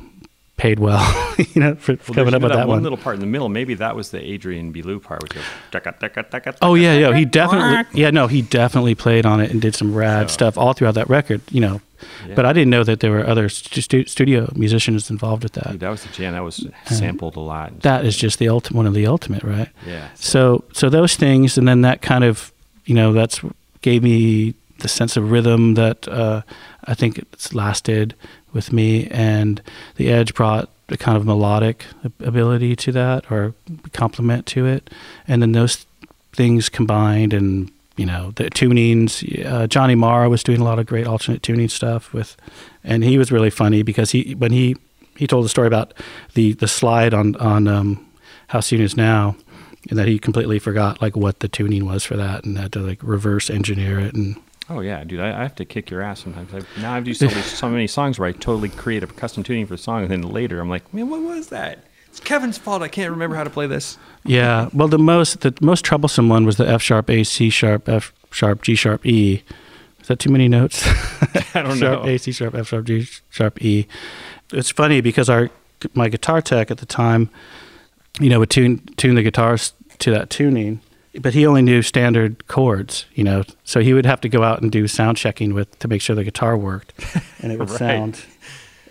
paid 0.57 0.79
well, 0.79 1.03
you 1.53 1.61
know, 1.61 1.75
for 1.75 1.93
Well, 1.93 2.15
coming 2.15 2.33
up 2.33 2.41
with 2.41 2.51
that, 2.51 2.57
that 2.59 2.67
one 2.67 2.77
one. 2.77 2.83
little 2.83 2.97
part 2.97 3.15
in 3.15 3.19
the 3.19 3.25
middle. 3.27 3.49
Maybe 3.49 3.73
that 3.75 3.95
was 3.95 4.11
the 4.11 4.21
Adrian 4.23 4.71
Belew 4.71 4.99
part, 4.99 5.21
which 5.23 5.33
goes. 5.33 5.43
"Taka, 5.71 5.93
taka, 5.99 6.23
taka, 6.23 6.55
Oh 6.61 6.75
yeah, 6.75 6.97
yeah. 6.97 7.13
He 7.15 7.25
definitely, 7.25 7.99
yeah, 7.99 8.09
no, 8.09 8.27
he 8.27 8.41
definitely 8.41 8.95
played 8.95 9.25
on 9.25 9.41
it 9.41 9.51
and 9.51 9.61
did 9.61 9.75
some 9.75 9.93
rad 9.93 10.29
So- 10.29 10.33
stuff 10.33 10.57
all 10.57 10.73
throughout 10.73 10.95
that 10.95 11.09
record. 11.09 11.41
You 11.51 11.59
know, 11.61 11.81
Yeah. 12.27 12.35
but 12.35 12.45
I 12.45 12.53
didn't 12.53 12.69
know 12.69 12.83
that 12.85 12.99
there 13.01 13.11
were 13.11 13.27
other 13.27 13.49
stu- 13.49 14.05
studio 14.05 14.49
musicians 14.55 15.09
involved 15.09 15.43
with 15.43 15.53
that. 15.53 15.71
Dude, 15.71 15.79
that 15.81 15.89
was 15.89 16.03
the 16.03 16.09
jam. 16.13 16.33
That 16.33 16.43
was 16.43 16.65
sampled 16.85 17.35
a 17.35 17.41
lot. 17.41 17.81
That 17.81 18.05
is 18.05 18.15
just 18.15 18.39
the 18.39 18.47
ultimate, 18.49 18.77
one 18.77 18.87
of 18.87 18.93
the 18.93 19.07
ultimate, 19.07 19.43
right? 19.43 19.69
yeah. 19.85 20.07
So, 20.15 20.63
so 20.73 20.89
those 20.89 21.15
things, 21.15 21.57
and 21.57 21.67
then 21.67 21.81
that 21.81 22.01
kind 22.01 22.23
of, 22.23 22.51
you 22.85 22.95
know, 22.95 23.11
that's 23.13 23.41
gave 23.81 24.03
me 24.03 24.53
the 24.79 24.87
sense 24.87 25.15
of 25.17 25.31
rhythm 25.31 25.73
that 25.75 26.07
uh, 26.07 26.41
I 26.87 26.93
think 26.93 27.17
it's 27.17 27.53
lasted 27.53 28.15
with 28.53 28.71
me, 28.71 29.07
and 29.07 29.61
the 29.95 30.09
Edge 30.11 30.33
brought 30.33 30.69
a 30.89 30.97
kind 30.97 31.17
of 31.17 31.25
melodic 31.25 31.85
ability 32.19 32.75
to 32.75 32.91
that 32.91 33.31
or 33.31 33.53
complement 33.91 34.45
to 34.47 34.65
it, 34.65 34.89
and 35.27 35.41
then 35.41 35.51
those 35.51 35.85
things 36.33 36.69
combined, 36.69 37.33
and 37.33 37.71
you 37.97 38.05
know, 38.05 38.31
the 38.35 38.45
tunings. 38.45 39.45
Uh, 39.45 39.67
Johnny 39.67 39.95
Marr 39.95 40.29
was 40.29 40.43
doing 40.43 40.61
a 40.61 40.63
lot 40.63 40.79
of 40.79 40.85
great 40.85 41.07
alternate 41.07 41.43
tuning 41.43 41.69
stuff 41.69 42.13
with, 42.13 42.35
and 42.83 43.03
he 43.03 43.17
was 43.17 43.31
really 43.31 43.49
funny 43.49 43.83
because 43.83 44.11
he 44.11 44.35
when 44.35 44.51
he 44.51 44.75
he 45.17 45.27
told 45.27 45.45
the 45.45 45.49
story 45.49 45.67
about 45.67 45.93
the 46.33 46.53
the 46.53 46.67
slide 46.67 47.13
on 47.13 47.35
on 47.37 47.67
um, 47.67 48.05
how 48.47 48.59
soon 48.59 48.81
is 48.81 48.95
now 48.95 49.35
and 49.89 49.99
that 49.99 50.07
he 50.07 50.19
completely 50.19 50.59
forgot 50.59 51.01
like 51.01 51.15
what 51.15 51.39
the 51.39 51.47
tuning 51.47 51.85
was 51.85 52.03
for 52.03 52.15
that 52.15 52.43
and 52.43 52.57
had 52.57 52.71
to 52.73 52.79
like 52.79 52.99
reverse 53.01 53.49
engineer 53.49 53.99
it 53.99 54.13
and 54.13 54.35
Oh 54.69 54.79
yeah, 54.79 55.03
dude. 55.03 55.19
I, 55.19 55.29
I 55.29 55.43
have 55.43 55.55
to 55.55 55.65
kick 55.65 55.89
your 55.89 56.01
ass 56.01 56.23
sometimes. 56.23 56.53
I, 56.53 56.81
now 56.81 56.93
I've 56.93 57.07
used 57.07 57.19
so, 57.19 57.27
many, 57.27 57.41
so 57.41 57.69
many 57.69 57.87
songs 57.87 58.17
where 58.17 58.27
I 58.27 58.31
totally 58.31 58.69
create 58.69 59.03
a 59.03 59.07
custom 59.07 59.43
tuning 59.43 59.67
for 59.67 59.75
a 59.75 59.77
song, 59.77 60.01
and 60.01 60.11
then 60.11 60.23
later 60.23 60.59
I'm 60.59 60.69
like, 60.69 60.91
man, 60.93 61.09
what 61.09 61.21
was 61.21 61.49
that? 61.49 61.83
It's 62.07 62.19
Kevin's 62.19 62.57
fault. 62.57 62.81
I 62.81 62.87
can't 62.87 63.11
remember 63.11 63.35
how 63.35 63.43
to 63.43 63.49
play 63.49 63.67
this. 63.67 63.97
Yeah. 64.23 64.69
Well, 64.73 64.87
the 64.87 64.97
most 64.97 65.41
the 65.41 65.53
most 65.61 65.83
troublesome 65.83 66.29
one 66.29 66.45
was 66.45 66.57
the 66.57 66.67
F 66.67 66.81
sharp, 66.81 67.09
A, 67.09 67.23
C 67.23 67.49
sharp, 67.49 67.89
F 67.89 68.13
sharp, 68.31 68.61
G 68.61 68.73
sharp, 68.73 69.05
E. 69.05 69.43
Is 69.99 70.07
that 70.07 70.19
too 70.19 70.31
many 70.31 70.47
notes? 70.47 70.87
I 71.55 71.61
don't 71.61 71.67
know. 71.67 71.75
sharp, 71.75 72.03
know. 72.03 72.09
A, 72.09 72.17
C 72.17 72.31
sharp, 72.31 72.55
F 72.55 72.67
sharp, 72.67 72.85
G 72.85 73.07
sharp, 73.29 73.61
E. 73.61 73.85
It's 74.51 74.71
funny 74.71 75.01
because 75.01 75.29
our 75.29 75.49
my 75.93 76.09
guitar 76.09 76.41
tech 76.41 76.71
at 76.71 76.77
the 76.77 76.85
time, 76.85 77.29
you 78.19 78.29
know, 78.29 78.39
would 78.39 78.49
tune 78.49 78.79
tune 78.97 79.15
the 79.15 79.23
guitars 79.23 79.73
to 79.99 80.11
that 80.11 80.29
tuning, 80.29 80.79
but 81.21 81.33
he 81.33 81.45
only 81.45 81.61
knew 81.61 81.81
standard 81.81 82.47
chords, 82.47 83.05
you 83.13 83.23
know, 83.23 83.43
so 83.63 83.79
he 83.79 83.93
would 83.93 84.05
have 84.05 84.21
to 84.21 84.29
go 84.29 84.43
out 84.43 84.61
and 84.61 84.71
do 84.71 84.87
sound 84.87 85.17
checking 85.17 85.53
with 85.53 85.77
to 85.79 85.87
make 85.87 86.01
sure 86.01 86.15
the 86.15 86.23
guitar 86.23 86.57
worked, 86.57 86.93
and 87.41 87.51
it 87.51 87.59
would 87.59 87.69
Right. 87.75 87.79
sound 87.79 88.21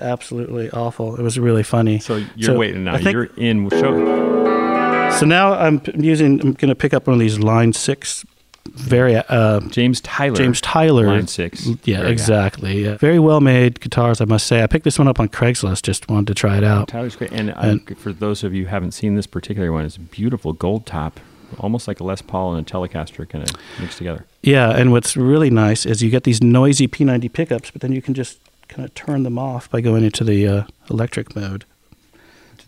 absolutely 0.00 0.70
awful. 0.70 1.16
It 1.16 1.22
was 1.22 1.38
really 1.38 1.62
funny. 1.62 1.98
So 1.98 2.24
you're 2.36 2.56
waiting 2.56 2.84
now. 2.84 2.94
I 2.94 2.98
think- 2.98 3.12
you're 3.14 3.24
in. 3.36 3.68
Show 3.70 5.10
so 5.18 5.26
now 5.26 5.52
I'm 5.54 5.80
using. 5.96 6.40
I'm 6.40 6.52
going 6.54 6.68
to 6.70 6.74
pick 6.74 6.92
up 6.92 7.06
one 7.06 7.14
of 7.14 7.20
these 7.20 7.38
line 7.38 7.72
six, 7.72 8.24
very 8.72 9.14
uh, 9.16 9.60
James 9.70 10.00
Tyler. 10.00 10.34
James 10.34 10.60
Tyler 10.60 11.06
Line 11.06 11.28
six. 11.28 11.68
Yeah, 11.84 12.00
Very 12.00 12.10
exactly. 12.12 12.84
Yeah. 12.84 12.96
Very 12.96 13.20
well 13.20 13.40
made 13.40 13.78
guitars, 13.80 14.20
I 14.20 14.24
must 14.24 14.46
say. 14.48 14.62
I 14.62 14.66
picked 14.66 14.84
this 14.84 14.98
one 14.98 15.06
up 15.06 15.20
on 15.20 15.28
Craigslist. 15.28 15.82
Just 15.82 16.08
wanted 16.08 16.26
to 16.28 16.34
try 16.34 16.56
it 16.58 16.64
out. 16.64 16.88
Tyler's 16.88 17.14
great. 17.14 17.30
And, 17.32 17.50
And- 17.50 17.88
um, 17.88 17.94
for 17.96 18.12
those 18.12 18.42
of 18.42 18.54
you 18.54 18.64
who 18.64 18.70
haven't 18.70 18.90
seen 18.92 19.14
this 19.14 19.26
particular 19.28 19.70
one, 19.70 19.84
it's 19.84 19.96
a 19.96 20.00
beautiful 20.00 20.52
gold 20.52 20.84
top, 20.84 21.20
almost 21.58 21.86
like 21.88 22.00
a 22.00 22.04
Les 22.04 22.22
Paul 22.22 22.54
and 22.54 22.68
a 22.68 22.70
Telecaster 22.72 23.28
kind 23.28 23.48
of 23.48 23.54
mixed 23.80 23.98
together. 23.98 24.24
Yeah, 24.42 24.70
and 24.70 24.92
what's 24.92 25.16
really 25.16 25.50
nice 25.50 25.86
is 25.86 26.02
you 26.02 26.10
get 26.10 26.24
these 26.24 26.42
noisy 26.42 26.86
P90 26.88 27.32
pickups, 27.32 27.70
but 27.70 27.80
then 27.82 27.92
you 27.92 28.02
can 28.02 28.14
just 28.14 28.38
kind 28.68 28.84
of 28.84 28.94
turn 28.94 29.22
them 29.22 29.38
off 29.38 29.70
by 29.70 29.80
going 29.80 30.04
into 30.04 30.24
the 30.24 30.46
uh, 30.48 30.62
electric 30.90 31.34
mode, 31.36 31.64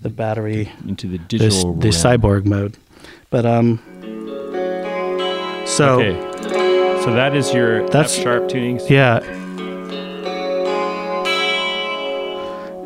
the 0.03 0.11
battery, 0.11 0.70
Into 0.87 1.07
the 1.09 1.18
the, 1.18 1.24
digital. 1.24 1.72
the 1.74 1.91
realm. 1.91 2.20
cyborg 2.20 2.45
mode. 2.45 2.76
But 3.30 3.45
um, 3.47 3.80
so 5.66 6.01
Okay. 6.01 7.03
So 7.05 7.12
that 7.14 7.34
is 7.37 7.53
your 7.55 7.87
That's- 7.89 8.16
F 8.16 8.22
sharp 8.24 8.45
tunings. 8.49 8.89
yeah. 8.91 9.20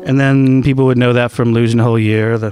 And 0.05 0.19
then 0.19 0.63
people 0.63 0.85
would 0.85 0.97
know 0.97 1.13
that 1.13 1.31
from 1.31 1.53
losing 1.53 1.79
a 1.79 1.83
whole 1.83 1.99
year. 1.99 2.37
The 2.37 2.49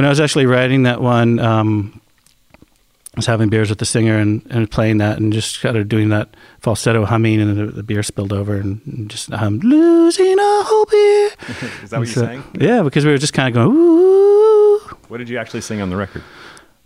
when 0.00 0.06
I 0.06 0.08
was 0.08 0.18
actually 0.18 0.46
writing 0.46 0.84
that 0.84 1.02
one, 1.02 1.38
um, 1.40 2.00
I 2.56 3.16
was 3.16 3.26
having 3.26 3.50
beers 3.50 3.68
with 3.68 3.80
the 3.80 3.84
singer 3.84 4.16
and, 4.16 4.40
and 4.48 4.70
playing 4.70 4.96
that 4.96 5.18
and 5.18 5.30
just 5.30 5.60
kind 5.60 5.76
of 5.76 5.90
doing 5.90 6.08
that 6.08 6.30
falsetto 6.60 7.04
humming, 7.04 7.38
and 7.38 7.54
the, 7.54 7.66
the 7.66 7.82
beer 7.82 8.02
spilled 8.02 8.32
over 8.32 8.54
and, 8.56 8.80
and 8.86 9.10
just 9.10 9.28
hummed 9.30 9.62
losing 9.62 10.38
a 10.38 10.62
whole 10.62 10.86
beer. 10.86 11.30
Is 11.84 11.90
that 11.90 11.98
what 11.98 12.08
you 12.08 12.14
So- 12.14 12.22
sang? 12.22 12.42
Yeah, 12.58 12.82
because 12.82 13.04
we 13.04 13.10
were 13.10 13.18
just 13.18 13.34
kind 13.34 13.48
of 13.48 13.52
going 13.54 13.76
ooh. 13.76 14.78
What 15.08 15.18
did 15.18 15.28
you 15.28 15.36
actually 15.36 15.60
sing 15.60 15.82
on 15.82 15.90
the 15.90 15.96
record? 15.96 16.22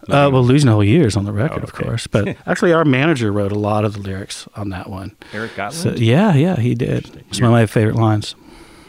Uh, 0.08 0.28
well, 0.32 0.42
losing 0.42 0.68
a 0.68 0.72
whole 0.72 0.82
year 0.82 1.06
is 1.06 1.16
on 1.16 1.24
the 1.24 1.32
record, 1.32 1.60
Oh, 1.60 1.62
of 1.62 1.72
course. 1.72 2.08
But 2.08 2.36
actually, 2.48 2.72
our 2.72 2.84
manager 2.84 3.30
wrote 3.30 3.52
a 3.52 3.58
lot 3.58 3.84
of 3.84 3.92
the 3.92 4.00
lyrics 4.00 4.48
on 4.56 4.70
that 4.70 4.90
one. 4.90 5.14
Eric 5.32 5.54
Gottlieb? 5.54 5.96
So, 5.96 6.02
yeah, 6.02 6.34
yeah, 6.34 6.56
he 6.56 6.74
did. 6.74 7.22
It's 7.28 7.40
one 7.40 7.46
of 7.46 7.52
my 7.52 7.66
favorite 7.66 7.94
lines. 7.94 8.34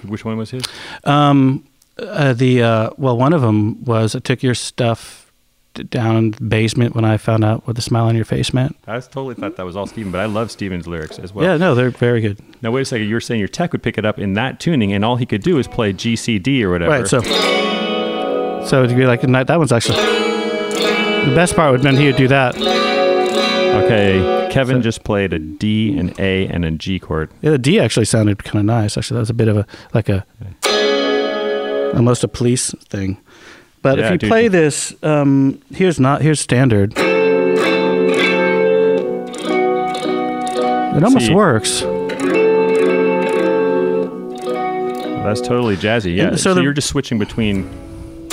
Which 0.03 0.25
one 0.25 0.35
was 0.37 0.49
his? 0.49 0.63
Um, 1.03 1.63
uh, 1.99 2.33
the 2.33 2.61
uh, 2.63 2.89
well, 2.97 3.17
one 3.17 3.33
of 3.33 3.41
them 3.41 3.83
was 3.83 4.15
I 4.15 4.19
took 4.19 4.43
your 4.43 4.55
stuff 4.55 5.31
down 5.89 6.15
in 6.15 6.31
the 6.31 6.41
basement 6.43 6.95
when 6.95 7.03
I 7.03 7.17
found 7.17 7.43
out 7.43 7.67
what 7.67 7.75
the 7.75 7.81
smile 7.81 8.05
on 8.05 8.15
your 8.15 8.23
face 8.23 8.53
meant. 8.53 8.77
I 8.87 8.95
was 8.95 9.07
totally 9.07 9.35
thought 9.35 9.57
that 9.57 9.65
was 9.65 9.75
all 9.75 9.85
Stephan, 9.87 10.09
but 10.11 10.21
I 10.21 10.25
love 10.25 10.49
Stephan's 10.49 10.87
lyrics 10.87 11.19
as 11.19 11.33
well. 11.33 11.45
yeah, 11.45 11.57
no, 11.57 11.75
they're 11.75 11.89
very 11.89 12.21
good. 12.21 12.39
Now 12.61 12.71
wait 12.71 12.81
a 12.81 12.85
second. 12.85 13.07
You 13.07 13.13
were 13.13 13.19
saying 13.21 13.39
your 13.39 13.49
tech 13.49 13.73
would 13.73 13.83
pick 13.83 13.97
it 13.97 14.05
up 14.05 14.17
in 14.17 14.33
that 14.33 14.59
tuning, 14.61 14.93
and 14.93 15.03
all 15.03 15.17
he 15.17 15.25
could 15.25 15.43
do 15.43 15.57
is 15.57 15.67
play 15.67 15.91
G, 15.93 16.15
C, 16.15 16.39
D, 16.39 16.63
or 16.63 16.71
whatever. 16.71 16.91
Right. 16.91 17.07
So, 17.07 17.19
so 18.65 18.83
it'd 18.83 18.95
be 18.95 19.05
like 19.05 19.23
and 19.23 19.35
that. 19.35 19.49
One's 19.49 19.71
actually 19.73 19.97
the 19.97 21.33
best 21.35 21.55
part 21.55 21.71
would 21.71 21.81
been 21.81 21.95
he 21.97 22.05
would 22.07 22.15
do 22.15 22.27
that. 22.29 22.55
okay, 22.55 24.47
Kevin 24.51 24.77
So- 24.77 24.81
just 24.81 25.03
played 25.03 25.33
a 25.33 25.39
D, 25.39 25.97
an 25.97 26.13
A, 26.19 26.47
and 26.47 26.63
a 26.63 26.71
G 26.71 26.99
chord. 26.99 27.31
Yeah, 27.41 27.51
the 27.51 27.57
D 27.57 27.79
actually 27.79 28.05
sounded 28.05 28.43
kind 28.43 28.59
of 28.59 28.65
nice. 28.65 28.97
Actually, 28.97 29.15
that 29.15 29.21
was 29.21 29.29
a 29.29 29.33
bit 29.33 29.47
of 29.49 29.57
a 29.57 29.65
like 29.93 30.07
a 30.09 30.25
almost 31.95 32.23
a 32.23 32.27
police 32.27 32.71
thing. 32.89 33.17
But 33.81 33.97
Yeah, 33.99 34.05
if 34.05 34.11
you 34.13 34.17
dude. 34.19 34.29
play 34.29 34.47
this, 34.47 34.93
um, 35.03 35.59
here's 35.73 35.99
not 35.99 36.21
here's 36.21 36.39
standard. 36.39 36.93
It 40.95 41.03
almost 41.03 41.25
See. 41.27 41.33
works. 41.33 41.81
That's 45.23 45.41
totally 45.41 45.75
jazzy. 45.75 46.15
Yeah. 46.15 46.27
And 46.29 46.39
So, 46.39 46.51
so 46.51 46.53
the- 46.55 46.61
you're 46.63 46.73
just 46.73 46.87
switching 46.87 47.17
between 47.19 47.67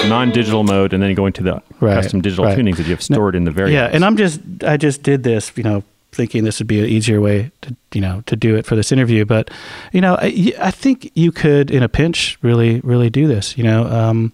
non-digital 0.07 0.63
mode 0.63 0.93
and 0.93 1.03
then 1.03 1.15
going 1.15 1.33
to 1.35 1.43
the 1.43 1.63
Right, 1.81 1.95
custom 1.95 2.21
digital 2.21 2.45
right. 2.45 2.57
tunings 2.59 2.77
that 2.77 2.85
you 2.87 2.91
have 2.93 3.03
stored 3.03 3.35
in 3.35 3.45
the 3.45 3.51
variables. 3.51 3.75
Yeah, 3.75 3.91
and 3.95 4.05
I'm 4.05 4.17
just 4.17 4.41
I 4.65 4.77
just 4.77 5.03
did 5.03 5.23
this, 5.23 5.51
you 5.57 5.63
know, 5.65 5.83
thinking 6.13 6.45
this 6.45 6.61
would 6.61 6.69
be 6.69 6.79
an 6.79 6.87
easier 6.87 7.21
way 7.21 7.51
to 7.63 7.77
you 7.93 8.01
know 8.01 8.23
to 8.27 8.37
do 8.37 8.55
it 8.55 8.67
for 8.67 8.77
this 8.77 8.93
interview. 8.93 9.25
But 9.25 9.51
you 9.93 10.01
know, 10.01 10.17
I, 10.21 10.53
I 10.61 10.71
think 10.71 11.11
you 11.15 11.33
could 11.33 11.71
in 11.71 11.83
a 11.83 11.89
pinch 11.89 12.39
really 12.43 12.81
really 12.81 13.11
do 13.11 13.27
this. 13.27 13.57
You 13.57 13.65
know, 13.65 13.85
um, 13.87 14.33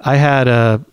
I 0.00 0.16
had 0.16 0.48
a. 0.48 0.84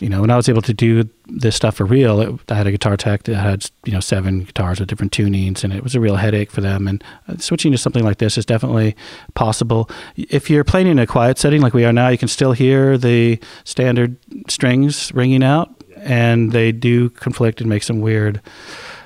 You 0.00 0.08
know, 0.08 0.22
when 0.22 0.30
I 0.30 0.36
was 0.36 0.48
able 0.48 0.62
to 0.62 0.74
do 0.74 1.08
this 1.26 1.54
stuff 1.54 1.76
for 1.76 1.84
real, 1.84 2.20
it, 2.20 2.40
I 2.48 2.54
had 2.54 2.66
a 2.66 2.72
guitar 2.72 2.96
tech 2.96 3.22
that 3.24 3.36
had 3.36 3.70
you 3.84 3.92
know 3.92 4.00
seven 4.00 4.44
guitars 4.44 4.80
with 4.80 4.88
different 4.88 5.12
tunings, 5.12 5.62
and 5.62 5.72
it 5.72 5.84
was 5.84 5.94
a 5.94 6.00
real 6.00 6.16
headache 6.16 6.50
for 6.50 6.60
them. 6.60 6.88
And 6.88 7.04
uh, 7.28 7.36
switching 7.36 7.70
to 7.70 7.78
something 7.78 8.02
like 8.02 8.18
this 8.18 8.36
is 8.36 8.44
definitely 8.44 8.96
possible. 9.34 9.88
If 10.16 10.50
you're 10.50 10.64
playing 10.64 10.88
in 10.88 10.98
a 10.98 11.06
quiet 11.06 11.38
setting 11.38 11.60
like 11.60 11.72
we 11.72 11.84
are 11.84 11.92
now, 11.92 12.08
you 12.08 12.18
can 12.18 12.26
still 12.26 12.50
hear 12.50 12.98
the 12.98 13.38
standard 13.62 14.16
strings 14.48 15.12
ringing 15.14 15.44
out, 15.44 15.79
and 16.02 16.52
they 16.52 16.72
do 16.72 17.10
conflict 17.10 17.60
and 17.60 17.68
make 17.70 17.82
some 17.82 18.00
weird 18.00 18.40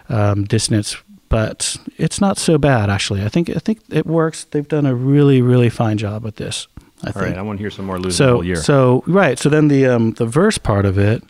um, 0.08 0.44
dissonance. 0.44 0.96
But 1.28 1.76
it's 1.98 2.20
not 2.20 2.38
so 2.38 2.58
bad, 2.58 2.90
actually. 2.90 3.22
I 3.24 3.28
think 3.28 3.50
I 3.50 3.58
think 3.58 3.80
it 3.90 4.06
works. 4.06 4.44
They've 4.44 4.68
done 4.68 4.86
a 4.86 4.94
really 4.94 5.42
really 5.42 5.68
fine 5.70 5.98
job 5.98 6.22
with 6.22 6.36
this. 6.36 6.68
I 7.02 7.08
All 7.08 7.12
think. 7.12 7.24
right, 7.26 7.38
I 7.38 7.42
want 7.42 7.58
to 7.58 7.62
hear 7.62 7.70
some 7.70 7.86
more 7.86 7.98
losing 7.98 8.16
So 8.16 8.40
year. 8.42 8.56
so 8.56 9.02
right. 9.06 9.38
So 9.38 9.48
then 9.48 9.68
the 9.68 9.86
um, 9.86 10.12
the 10.12 10.26
verse 10.26 10.58
part 10.58 10.86
of 10.86 10.96
it. 10.98 11.22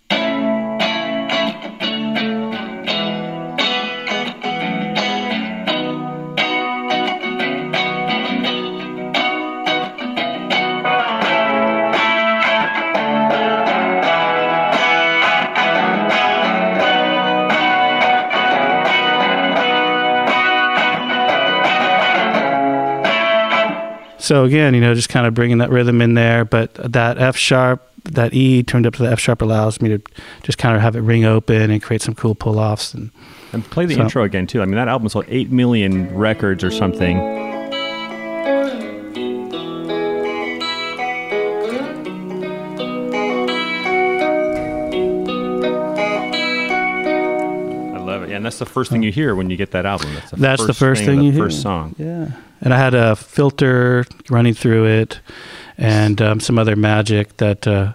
So 24.25 24.45
again, 24.45 24.73
you 24.73 24.81
know, 24.81 24.95
just 24.95 25.11
kind 25.11 25.27
of 25.27 25.35
bringing 25.35 25.59
that 25.59 25.69
rhythm 25.69 26.01
in 26.01 26.15
there, 26.15 26.47
but 26.47 26.73
that 26.77 27.19
F 27.19 27.37
sharp, 27.37 27.87
that 28.05 28.33
E 28.33 28.63
turned 28.63 28.87
up 28.87 28.95
to 28.95 29.03
the 29.03 29.11
F 29.11 29.21
sharp 29.21 29.43
allows 29.43 29.83
me 29.83 29.91
to 29.91 30.01
just 30.43 30.57
kind 30.57 30.75
of 30.75 30.81
have 30.81 30.97
it 30.97 31.01
ring 31.01 31.27
open 31.27 31.71
and 31.71 31.83
create 31.83 32.01
some 32.01 32.15
cool 32.15 32.35
pull 32.35 32.59
offs. 32.59 32.95
And 32.95 33.11
and 33.53 33.63
play 33.69 33.85
the 33.85 33.97
so- 33.97 34.01
intro 34.03 34.25
again 34.25 34.47
too. 34.47 34.63
I 34.63 34.65
mean, 34.65 34.77
that 34.77 34.89
album 34.89 35.11
sold 35.11 35.27
eight 35.29 35.51
million 35.51 36.15
records 36.17 36.65
or 36.65 36.71
something. 36.71 37.19
And 48.45 48.47
that's 48.47 48.59
the 48.59 48.67
first 48.67 48.91
thing 48.91 49.03
you 49.03 49.11
hear 49.11 49.35
when 49.35 49.49
you 49.49 49.57
get 49.57 49.71
that 49.71 49.87
album. 49.87 50.13
That's 50.15 50.31
the 50.31 50.37
that's 50.37 50.61
first 50.63 50.67
the 50.69 50.75
first 50.75 51.05
thing, 51.05 51.19
the 51.21 51.25
you 51.25 51.33
hear. 51.33 51.45
first 51.45 51.63
song. 51.63 51.95
Yeah, 51.99 52.29
and 52.61 52.75
I 52.75 52.79
had 52.79 52.93
a 52.95 53.17
filter 53.17 54.05
running 54.29 54.53
through 54.55 54.85
it, 54.87 55.21
and 55.79 56.21
um, 56.21 56.41
some 56.41 56.59
other 56.59 56.77
magic 56.77 57.37
that 57.39 57.67
uh, 57.67 57.93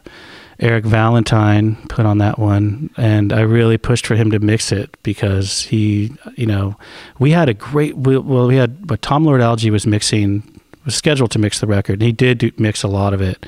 Eric 0.60 0.86
Valentine 0.86 1.76
put 1.88 2.06
on 2.06 2.18
that 2.18 2.40
one, 2.40 2.90
and 2.98 3.32
I 3.32 3.42
really 3.42 3.78
pushed 3.78 4.08
for 4.08 4.16
him 4.16 4.32
to 4.32 4.40
mix 4.40 4.72
it 4.72 4.98
because 5.04 5.62
he, 5.64 6.12
you 6.36 6.46
know, 6.48 6.76
we 7.20 7.32
had 7.32 7.48
a 7.48 7.54
great. 7.54 7.96
we- 7.96 8.18
Well, 8.18 8.48
we 8.48 8.56
had, 8.56 8.88
but 8.88 9.02
Tom 9.02 9.24
Lord 9.24 9.42
Alge 9.42 9.70
was 9.72 9.86
mixing, 9.86 10.60
was 10.86 10.96
scheduled 10.96 11.32
to 11.32 11.40
mix 11.40 11.60
the 11.60 11.68
record, 11.68 11.94
and 11.94 12.02
he 12.02 12.12
did 12.12 12.40
do, 12.40 12.52
mix 12.58 12.82
a 12.84 12.88
lot 12.88 13.14
of 13.14 13.22
it, 13.22 13.46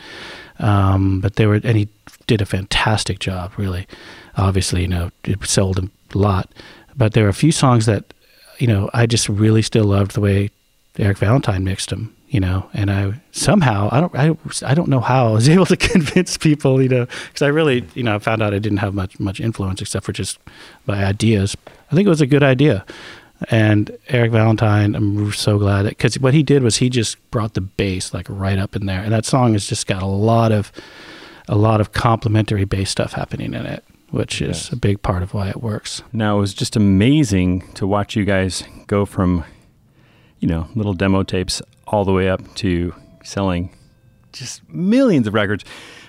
um, 0.59 1.19
but 1.21 1.35
they 1.35 1.45
were, 1.47 1.55
and 1.63 1.77
he 1.77 1.87
did 2.27 2.41
a 2.41 2.45
fantastic 2.45 3.19
job, 3.19 3.51
really. 3.57 3.87
Obviously, 4.37 4.81
you 4.83 4.87
know, 4.87 5.11
it 5.25 5.43
sold 5.45 5.77
a 5.79 5.89
lot, 6.17 6.49
but 7.01 7.13
there 7.13 7.23
were 7.23 7.31
a 7.31 7.33
few 7.33 7.51
songs 7.51 7.87
that, 7.87 8.13
you 8.59 8.67
know, 8.67 8.87
I 8.93 9.07
just 9.07 9.27
really 9.27 9.63
still 9.63 9.85
loved 9.85 10.11
the 10.11 10.21
way 10.21 10.51
Eric 10.99 11.17
Valentine 11.17 11.63
mixed 11.63 11.89
them. 11.89 12.15
you 12.31 12.39
know, 12.39 12.69
and 12.73 12.91
I 12.91 13.19
somehow 13.31 13.89
I 13.91 13.99
don't 13.99 14.15
I, 14.15 14.69
I 14.71 14.75
don't 14.75 14.87
know 14.87 15.01
how 15.01 15.29
I 15.29 15.31
was 15.31 15.49
able 15.55 15.65
to 15.65 15.75
convince 15.75 16.37
people, 16.37 16.79
you 16.79 16.87
know, 16.89 17.07
because 17.27 17.41
I 17.41 17.47
really 17.47 17.85
you 17.95 18.03
know 18.03 18.15
I 18.15 18.19
found 18.19 18.43
out 18.43 18.53
I 18.53 18.59
didn't 18.59 18.77
have 18.77 18.93
much 18.93 19.19
much 19.19 19.41
influence 19.41 19.81
except 19.81 20.05
for 20.05 20.13
just 20.13 20.37
my 20.85 21.03
ideas. 21.03 21.57
I 21.91 21.95
think 21.95 22.05
it 22.05 22.09
was 22.09 22.21
a 22.21 22.27
good 22.27 22.43
idea, 22.43 22.85
and 23.49 23.97
Eric 24.07 24.31
Valentine, 24.31 24.95
I'm 24.95 25.33
so 25.33 25.57
glad 25.57 25.89
because 25.89 26.19
what 26.19 26.35
he 26.35 26.43
did 26.43 26.61
was 26.63 26.77
he 26.77 26.89
just 26.89 27.17
brought 27.31 27.55
the 27.55 27.61
bass 27.61 28.13
like 28.13 28.27
right 28.29 28.59
up 28.59 28.75
in 28.75 28.85
there, 28.85 29.01
and 29.01 29.11
that 29.11 29.25
song 29.25 29.53
has 29.53 29.65
just 29.67 29.87
got 29.87 30.03
a 30.03 30.05
lot 30.05 30.51
of 30.51 30.71
a 31.49 31.55
lot 31.55 31.81
of 31.81 31.91
complementary 31.93 32.63
bass 32.63 32.91
stuff 32.91 33.13
happening 33.13 33.53
in 33.53 33.65
it, 33.65 33.83
which 34.11 34.41
is 34.41 34.47
Yes. 34.65 34.71
a 34.71 34.75
big 34.75 35.01
part 35.01 35.23
of 35.23 35.33
why 35.33 35.49
it 35.49 35.61
works. 35.61 36.03
Now, 36.13 36.37
it 36.37 36.41
was 36.41 36.53
just 36.53 36.75
amazing 36.75 37.63
to 37.75 37.87
watch 37.87 38.15
you 38.15 38.23
guys 38.25 38.63
go 38.87 39.05
from, 39.05 39.43
you 40.39 40.47
know, 40.47 40.67
little 40.75 40.93
demo 40.93 41.23
tapes 41.23 41.61
all 41.87 42.05
the 42.05 42.13
way 42.13 42.29
up 42.29 42.41
to 42.55 42.93
selling 43.23 43.71
just 44.33 44.67
millions 44.69 45.27
of 45.27 45.33
records. 45.33 45.65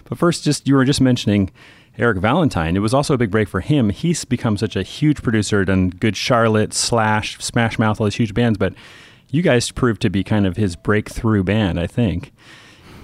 But 0.08 0.18
first, 0.18 0.44
just 0.44 0.68
you 0.68 0.74
were 0.74 0.84
just 0.84 1.00
mentioning 1.00 1.50
Eric 1.98 2.18
Valentine. 2.18 2.76
It 2.76 2.80
was 2.80 2.94
also 2.94 3.14
a 3.14 3.18
big 3.18 3.30
break 3.30 3.48
for 3.48 3.60
him. 3.60 3.90
He's 3.90 4.24
become 4.24 4.56
such 4.56 4.76
a 4.76 4.82
huge 4.82 5.22
producer, 5.22 5.64
done 5.64 5.90
Good 5.90 6.16
Charlotte, 6.16 6.72
Slash, 6.72 7.38
Smash 7.38 7.78
Mouth, 7.78 8.00
all 8.00 8.06
these 8.06 8.14
huge 8.16 8.34
bands. 8.34 8.58
But 8.58 8.74
you 9.30 9.42
guys 9.42 9.70
proved 9.70 10.00
to 10.02 10.10
be 10.10 10.22
kind 10.24 10.46
of 10.46 10.56
his 10.56 10.76
breakthrough 10.76 11.42
band, 11.42 11.78
I 11.80 11.86
think. 11.86 12.31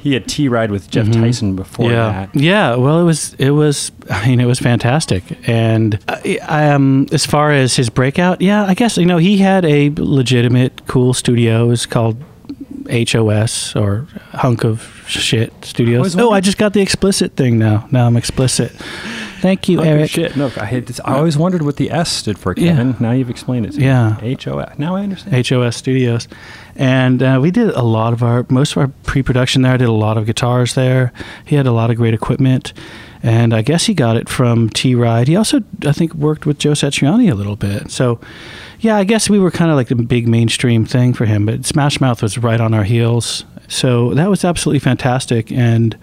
He 0.09 0.15
had 0.15 0.27
T 0.27 0.49
Ride 0.49 0.71
with 0.71 0.91
Geoff 0.91 1.11
Tyson 1.11 1.55
before 1.55 1.91
yeah, 1.91 2.27
that. 2.33 2.35
yeah. 2.35 2.75
Well, 2.77 2.99
it 2.99 3.05
was 3.05 3.35
it 3.35 3.51
was 3.51 3.93
I 4.11 4.27
mean 4.27 4.41
it 4.41 4.47
was 4.47 4.59
fantastic, 4.59 5.23
and 5.47 5.99
I, 6.09 6.39
I, 6.49 6.71
um 6.71 7.07
as 7.13 7.27
far 7.27 7.53
as 7.53 7.77
his 7.77 7.91
breakout, 7.91 8.41
yeah, 8.41 8.65
I 8.65 8.73
guess 8.73 8.97
you 8.97 9.05
know 9.05 9.19
he 9.19 9.37
had 9.37 9.67
a 9.67 9.93
legitimate 9.97 10.87
cool 10.87 11.13
studio. 11.13 11.67
It 11.67 11.69
was 11.69 11.85
called 11.85 12.17
HOS 12.91 13.77
or 13.77 14.07
Hunk 14.31 14.65
of 14.65 15.05
Shit 15.07 15.53
Studios. 15.63 16.01
was 16.01 16.17
Oh, 16.17 16.33
I 16.33 16.41
just 16.41 16.57
got 16.57 16.73
the 16.73 16.81
explicit 16.81 17.37
thing 17.37 17.59
now. 17.59 17.87
Now 17.91 18.07
I'm 18.07 18.17
explicit. 18.17 18.73
Thank 19.41 19.69
you, 19.69 19.81
of 19.81 19.87
Eric. 19.87 20.11
Shit. 20.11 20.37
No, 20.37 20.47
I, 20.57 20.65
had 20.65 20.87
this, 20.87 21.01
I 21.05 21.17
always 21.17 21.37
wondered 21.39 21.63
what 21.63 21.77
the 21.77 21.91
S 21.91 22.11
stood 22.11 22.39
for, 22.39 22.55
Yeah. 22.57 22.77
Kevin. 22.77 22.97
Now 23.01 23.13
you've 23.13 23.31
explained 23.31 23.67
it. 23.67 23.73
to 23.73 23.79
me. 23.79 23.85
Yeah. 23.85 24.19
H-O-S. 24.21 24.79
Now 24.79 24.97
I 24.97 25.03
understand. 25.03 25.47
HOS 25.47 25.77
Studios, 25.77 26.27
and 26.77 27.23
uh, 27.23 27.39
we 27.41 27.51
did 27.51 27.71
a 27.71 27.83
lot 27.83 28.13
of 28.13 28.23
our 28.23 28.45
most 28.49 28.73
of 28.73 28.79
our 28.79 28.89
pre-production 29.05 29.63
there. 29.63 29.73
I 29.73 29.77
did 29.77 29.89
a 29.89 29.93
lot 29.93 30.17
of 30.19 30.27
guitars 30.27 30.75
there. 30.75 31.13
He 31.45 31.57
had 31.57 31.67
a 31.67 31.73
lot 31.73 31.91
of 31.91 31.97
great 31.97 32.15
equipment, 32.15 32.73
and 33.23 33.55
I 33.55 33.63
guess 33.63 33.87
he 33.87 33.95
got 33.95 34.17
it 34.17 34.29
from 34.29 34.71
T 34.71 34.95
Ride. 34.95 35.29
He 35.29 35.37
also, 35.37 35.61
I 35.87 35.93
think, 35.93 36.15
worked 36.15 36.45
with 36.47 36.59
Joe 36.59 36.73
Satriani 36.73 37.31
a 37.31 37.35
little 37.35 37.57
bit. 37.57 37.91
So, 37.91 38.21
yeah, 38.81 38.97
I 38.97 39.05
guess 39.05 39.29
we 39.31 39.39
were 39.39 39.51
kind 39.51 39.71
of 39.71 39.77
like 39.77 39.89
the 39.89 39.95
big 39.97 40.27
mainstream 40.29 40.85
thing 40.85 41.15
for 41.15 41.27
him. 41.27 41.47
But 41.47 41.65
Smash 41.65 42.01
Mouth 42.01 42.23
was 42.23 42.39
right 42.39 42.61
on 42.61 42.75
our 42.75 42.85
heels, 42.85 43.45
so 43.69 44.15
that 44.15 44.29
was 44.31 44.45
absolutely 44.45 44.81
fantastic. 44.81 45.51
And 45.53 45.97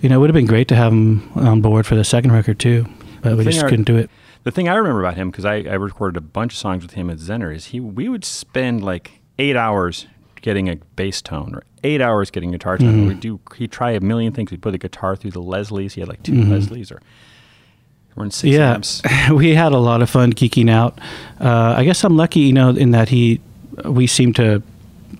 you 0.00 0.08
know, 0.08 0.16
it 0.16 0.18
would 0.20 0.30
have 0.30 0.34
been 0.34 0.46
great 0.46 0.68
to 0.68 0.76
have 0.76 0.92
him 0.92 1.30
on 1.34 1.60
board 1.60 1.86
for 1.86 1.94
the 1.96 2.04
second 2.04 2.32
record 2.32 2.58
too, 2.58 2.86
but 3.22 3.30
The 3.30 3.36
we 3.36 3.44
just 3.44 3.62
are- 3.62 3.68
couldn't 3.68 3.86
do 3.86 3.96
it. 3.96 4.10
The 4.44 4.52
thing 4.52 4.68
I 4.68 4.74
remember 4.76 5.00
about 5.00 5.16
him, 5.16 5.30
because 5.30 5.44
I, 5.44 5.56
I 5.56 5.74
recorded 5.74 6.16
a 6.16 6.20
bunch 6.22 6.52
of 6.54 6.58
songs 6.58 6.82
with 6.82 6.92
him 6.94 7.10
at 7.10 7.18
Zener, 7.18 7.54
is 7.54 7.66
he 7.66 7.80
we 7.80 8.08
would 8.08 8.24
spend 8.24 8.82
like 8.82 9.20
eight 9.38 9.56
hours 9.56 10.06
getting 10.40 10.68
a 10.68 10.76
bass 10.96 11.20
tone 11.20 11.54
or 11.54 11.64
eight 11.84 12.00
hours 12.00 12.30
getting 12.30 12.52
guitar 12.52 12.78
tone. 12.78 12.92
Mm-hmm. 12.94 13.08
We'd 13.08 13.20
do 13.20 13.40
he'd 13.56 13.72
try 13.72 13.90
a 13.90 14.00
million 14.00 14.32
things. 14.32 14.50
We'd 14.50 14.62
put 14.62 14.70
the 14.70 14.78
guitar 14.78 15.16
through 15.16 15.32
the 15.32 15.42
Leslies. 15.42 15.92
He 15.92 16.00
had 16.00 16.08
like 16.08 16.22
2 16.22 16.32
Leslies 16.32 16.90
or 16.92 17.00
run 18.16 18.30
six 18.30 18.52
Mm-hmm. 18.54 18.60
yeah, 18.60 18.74
amps. 18.74 19.02
we 19.32 19.54
had 19.54 19.72
a 19.72 19.78
lot 19.78 20.00
of 20.00 20.08
fun 20.08 20.32
geeking 20.32 20.70
out. 20.70 20.98
Uh, 21.40 21.74
I 21.76 21.84
guess 21.84 22.02
I'm 22.04 22.16
lucky, 22.16 22.40
you 22.40 22.52
know, 22.52 22.70
in 22.70 22.92
that 22.92 23.08
he, 23.10 23.40
we 23.84 24.06
seem 24.06 24.32
to 24.34 24.62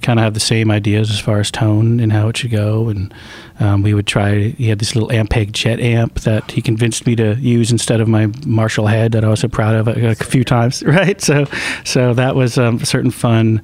kind 0.03 0.19
of 0.19 0.25
have 0.25 0.35
the 0.35 0.41
same 0.41 0.71
ideas 0.71 1.11
as 1.11 1.21
far 1.21 1.41
as 1.41 1.51
tone 1.51 2.01
and 2.01 2.13
how 2.13 2.29
it 2.29 2.37
should 2.37 2.51
go. 2.51 2.89
And 2.89 3.13
um, 3.61 3.83
we 3.83 3.95
would 3.95 4.07
try. 4.07 4.49
He 4.51 4.69
had 4.69 4.79
this 4.79 4.95
little 4.95 5.11
Ampeg 5.11 5.53
Jet 5.53 5.81
amp 5.81 6.21
that 6.21 6.51
he 6.51 6.63
convinced 6.63 7.07
me 7.07 7.17
to 7.17 7.35
use 7.35 7.71
instead 7.71 8.01
of 8.01 8.09
my 8.09 8.27
Marshall 8.47 8.87
head 8.87 9.13
that 9.13 9.25
I 9.25 9.29
was 9.29 9.41
so 9.41 9.49
proud 9.49 9.75
of 9.75 9.89
a, 9.89 10.11
a 10.11 10.15
few 10.15 10.45
times. 10.45 10.83
Right. 10.89 11.21
So, 11.21 11.45
so 11.85 12.15
that 12.15 12.35
was 12.35 12.57
um, 12.57 12.81
certain 12.81 13.11
fun 13.11 13.63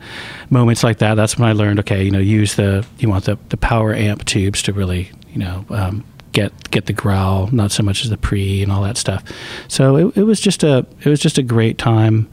moments 0.51 0.85
like 0.85 0.99
that. 0.99 1.15
That's 1.15 1.39
when 1.39 1.49
I 1.49 1.53
learned. 1.53 1.81
Okay, 1.81 2.05
you 2.05 2.11
know, 2.11 2.19
use 2.19 2.55
the 2.55 2.87
you 2.99 3.09
want 3.09 3.25
the 3.25 3.39
the 3.49 3.57
power 3.57 3.95
amp 3.95 4.25
tubes 4.27 4.63
to 4.65 4.73
really 4.73 5.11
you 5.33 5.39
know. 5.39 5.65
Um, 5.71 6.05
get 6.35 6.71
get 6.71 6.85
the 6.87 6.93
growl, 6.93 7.49
not 7.53 7.73
so 7.73 7.83
much 7.83 8.05
as 8.05 8.11
the 8.11 8.19
pre 8.19 8.63
and 8.63 8.71
all 8.71 8.83
that 8.83 8.99
stuff. 8.99 9.25
So 9.69 9.97
it, 9.97 10.17
it 10.19 10.23
was 10.25 10.41
just 10.41 10.63
a 10.63 10.87
it 11.01 11.09
was 11.09 11.21
just 11.21 11.39
a 11.39 11.43
great 11.43 11.79
time 11.79 12.29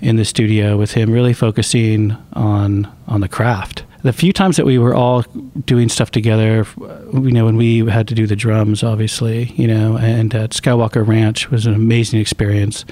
in 0.00 0.16
the 0.16 0.24
studio 0.24 0.76
with 0.76 0.92
him, 0.92 1.10
really 1.10 1.32
focusing 1.32 2.16
on 2.32 2.90
on 3.08 3.20
the 3.20 3.28
craft. 3.28 3.84
The 4.02 4.12
few 4.12 4.32
times 4.32 4.56
that 4.56 4.66
we 4.66 4.78
were 4.78 4.94
all 4.94 5.22
doing 5.64 5.88
stuff 5.88 6.10
together, 6.12 6.64
you 7.12 7.32
know, 7.32 7.44
when 7.44 7.56
we 7.56 7.84
had 7.86 8.06
to 8.08 8.14
do 8.14 8.26
the 8.26 8.36
drums, 8.36 8.84
obviously, 8.84 9.46
you 9.56 9.66
know, 9.66 9.96
and 9.96 10.32
at 10.34 10.50
Skywalker 10.50 11.06
Ranch 11.06 11.50
was 11.50 11.66
an 11.66 11.74
amazing 11.74 12.20
experience. 12.20 12.84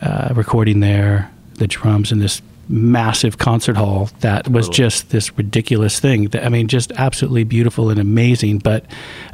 Uh, 0.00 0.32
recording 0.34 0.80
there, 0.80 1.30
the 1.54 1.66
drums 1.66 2.12
in 2.12 2.18
this 2.18 2.42
massive 2.68 3.38
concert 3.38 3.76
hall 3.76 4.10
that 4.20 4.48
was 4.48 4.68
just 4.68 5.10
this 5.10 5.36
ridiculous 5.38 6.00
thing. 6.00 6.28
That, 6.28 6.44
I 6.44 6.48
mean, 6.48 6.68
just 6.68 6.92
absolutely 6.92 7.44
beautiful 7.44 7.90
and 7.90 8.00
amazing. 8.00 8.58
But 8.58 8.84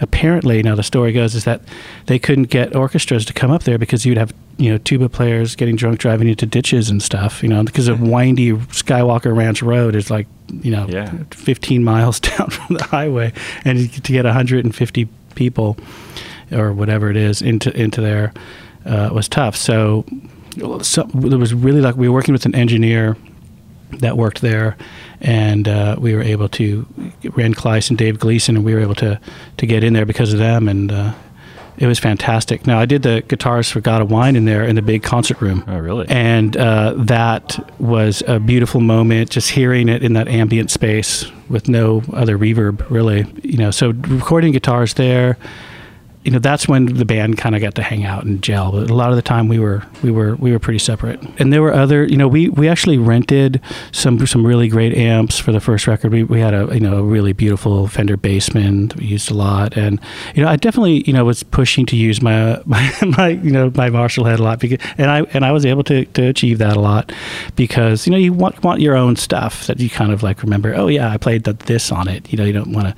apparently, 0.01 0.63
now 0.63 0.75
the 0.75 0.83
story 0.83 1.13
goes 1.13 1.35
is 1.35 1.45
that 1.45 1.63
they 2.07 2.19
couldn't 2.19 2.45
get 2.45 2.77
orchestras 2.77 3.25
to 3.27 3.33
come 3.33 3.51
up 3.51 3.63
there 3.65 3.79
because 3.79 4.05
you'd 4.05 4.19
have 4.19 4.33
you 4.59 4.71
know 4.71 4.79
tuba 4.79 5.09
players 5.09 5.57
getting 5.57 5.77
drunk 5.77 5.99
driving 5.99 6.29
into 6.29 6.47
ditches 6.47 6.91
and 6.91 7.03
stuff. 7.03 7.43
You 7.43 7.49
know, 7.49 7.63
because 7.63 7.89
of 7.89 8.01
windy 8.01 8.53
Skywalker 8.53 9.37
Ranch 9.37 9.63
Road 9.63 9.95
is 9.95 10.11
like 10.11 10.27
you 10.63 10.71
know 10.71 10.87
Yeah. 10.89 11.13
15 11.31 11.83
miles 11.85 12.21
down 12.29 12.51
from 12.51 12.77
the 12.77 12.85
highway, 12.85 13.33
and 13.65 13.93
to 13.93 14.13
get 14.13 14.25
150 14.25 15.09
people 15.35 15.77
or 16.51 16.73
whatever 16.73 17.11
it 17.11 17.17
is 17.17 17.41
into 17.43 17.75
into 17.79 18.01
there 18.01 18.33
uh, 18.85 19.11
was 19.13 19.29
tough. 19.29 19.57
So, 19.57 20.05
so 20.83 21.05
there 21.15 21.39
was 21.39 21.55
really 21.55 21.81
like 21.81 21.97
we 21.97 22.09
were 22.09 22.15
working 22.15 22.33
with 22.33 22.45
an 22.47 22.55
engineer 22.55 23.17
that 24.01 24.17
worked 24.17 24.41
there, 24.41 24.77
and 25.21 25.69
uh, 25.69 25.97
we 25.99 26.15
were 26.15 26.23
able 26.23 26.49
to 26.51 26.87
Rand 27.37 27.57
Kleiss 27.57 27.89
and 27.91 27.99
Dave 27.99 28.19
Gleason, 28.19 28.57
and 28.57 28.65
we 28.65 28.75
were 28.75 28.81
able 28.81 28.95
to 28.97 29.19
to 29.59 29.67
get 29.67 29.85
in 29.85 29.93
there 29.93 30.07
because 30.07 30.33
of 30.33 30.39
them, 30.39 30.69
and 30.69 30.91
uh, 30.93 31.13
it 31.79 31.87
was 31.87 31.99
fantastic. 31.99 32.67
Now 32.67 32.79
I 32.79 32.87
did 32.87 33.03
the 33.03 33.23
guitars 33.29 33.71
for 33.71 33.81
God 33.81 34.03
of 34.03 34.11
Wine 34.11 34.37
in 34.37 34.45
there 34.45 34.65
in 34.65 34.77
the 34.77 34.83
big 34.83 35.03
concert 35.03 35.41
room. 35.41 35.65
Oh, 35.67 35.79
really? 35.79 36.07
And 36.09 36.57
uh, 36.57 36.95
that 36.97 37.59
was 37.81 38.23
a 38.27 38.39
beautiful 38.39 38.81
moment, 38.81 39.31
just 39.31 39.51
hearing 39.51 39.89
it 39.89 40.03
in 40.03 40.13
that 40.13 40.29
ambient 40.29 40.71
space 40.71 41.31
with 41.49 41.69
no 41.69 42.03
other 42.13 42.39
reverb, 42.39 42.89
really. 42.91 43.27
You 43.43 43.59
know, 43.59 43.71
so 43.71 43.91
recording 43.91 44.53
guitars 44.53 44.95
there, 44.95 45.39
you 46.25 46.31
know, 46.31 46.39
that's 46.39 46.69
when 46.69 46.87
the 46.87 47.05
band 47.05 47.37
kind 47.37 47.57
of 47.57 47.61
got 47.61 47.75
to 47.75 47.83
hang 47.83 48.05
out 48.05 48.25
and 48.25 48.43
gel. 48.43 48.71
But 48.71 48.91
a 48.91 48.95
lot 48.95 49.11
of 49.11 49.17
the 49.17 49.23
time, 49.23 49.49
we 49.49 49.59
were 49.59 49.83
we 50.03 50.11
were 50.11 50.37
we 50.37 50.53
were 50.53 50.61
pretty 50.61 50.79
separate. 50.79 51.21
And 51.41 51.53
there 51.53 51.61
were 51.61 51.73
other, 51.73 52.05
you 52.05 52.17
know, 52.17 52.29
we 52.29 52.49
we 52.49 52.69
actually 52.69 52.99
rented 52.99 53.61
some 53.91 54.25
some 54.27 54.47
really 54.47 54.69
great 54.69 54.95
amps 54.95 55.39
for 55.39 55.51
the 55.51 55.61
first 55.61 55.89
record. 55.89 56.13
We 56.13 56.23
we 56.23 56.39
had 56.39 56.55
a 56.55 56.73
you 56.73 56.81
know 56.81 56.99
a 56.99 57.03
really 57.03 57.33
beautiful 57.33 57.89
Fender 57.89 58.17
Bassman 58.17 58.91
that 58.91 58.99
we 58.99 59.07
used 59.07 59.31
a 59.33 59.35
lot, 59.35 59.77
and 59.77 60.01
you 60.35 60.45
know, 60.45 60.49
I 60.49 60.57
definitely 60.57 61.03
you 61.03 61.13
know 61.13 61.25
was 61.25 61.43
pushing 61.43 61.87
to 61.87 61.97
use 61.97 62.23
my 62.23 62.63
my, 62.67 62.93
my 63.17 63.29
you 63.31 63.51
know 63.51 63.73
my 63.75 63.91
Marshall 63.91 64.25
head 64.25 64.39
a 64.39 64.43
lot 64.45 64.61
because 64.61 64.79
and 64.99 65.11
I 65.11 65.23
and 65.33 65.45
I 65.45 65.51
was 65.51 65.67
able 65.67 65.83
to 65.85 66.05
to 66.05 66.23
achieve 66.29 66.59
that 66.59 66.77
a 66.77 66.81
lot 66.81 67.13
because 67.57 68.07
you 68.07 68.13
know 68.13 68.19
you 68.19 68.33
want 68.33 68.63
want 68.63 68.81
your 68.81 68.97
own 68.97 69.17
stuff 69.17 69.67
that 69.67 69.81
you 69.81 69.91
kind 69.91 70.13
of 70.13 70.23
like 70.23 70.43
remember. 70.43 70.73
Oh 70.75 70.87
yeah, 70.87 71.11
I 71.11 71.17
played 71.17 71.45
this 71.45 71.91
on 71.91 72.07
it. 72.07 72.31
You 72.33 72.39
know, 72.39 72.45
you 72.45 72.53
don't 72.53 72.73
want 72.73 72.89
to 72.89 72.95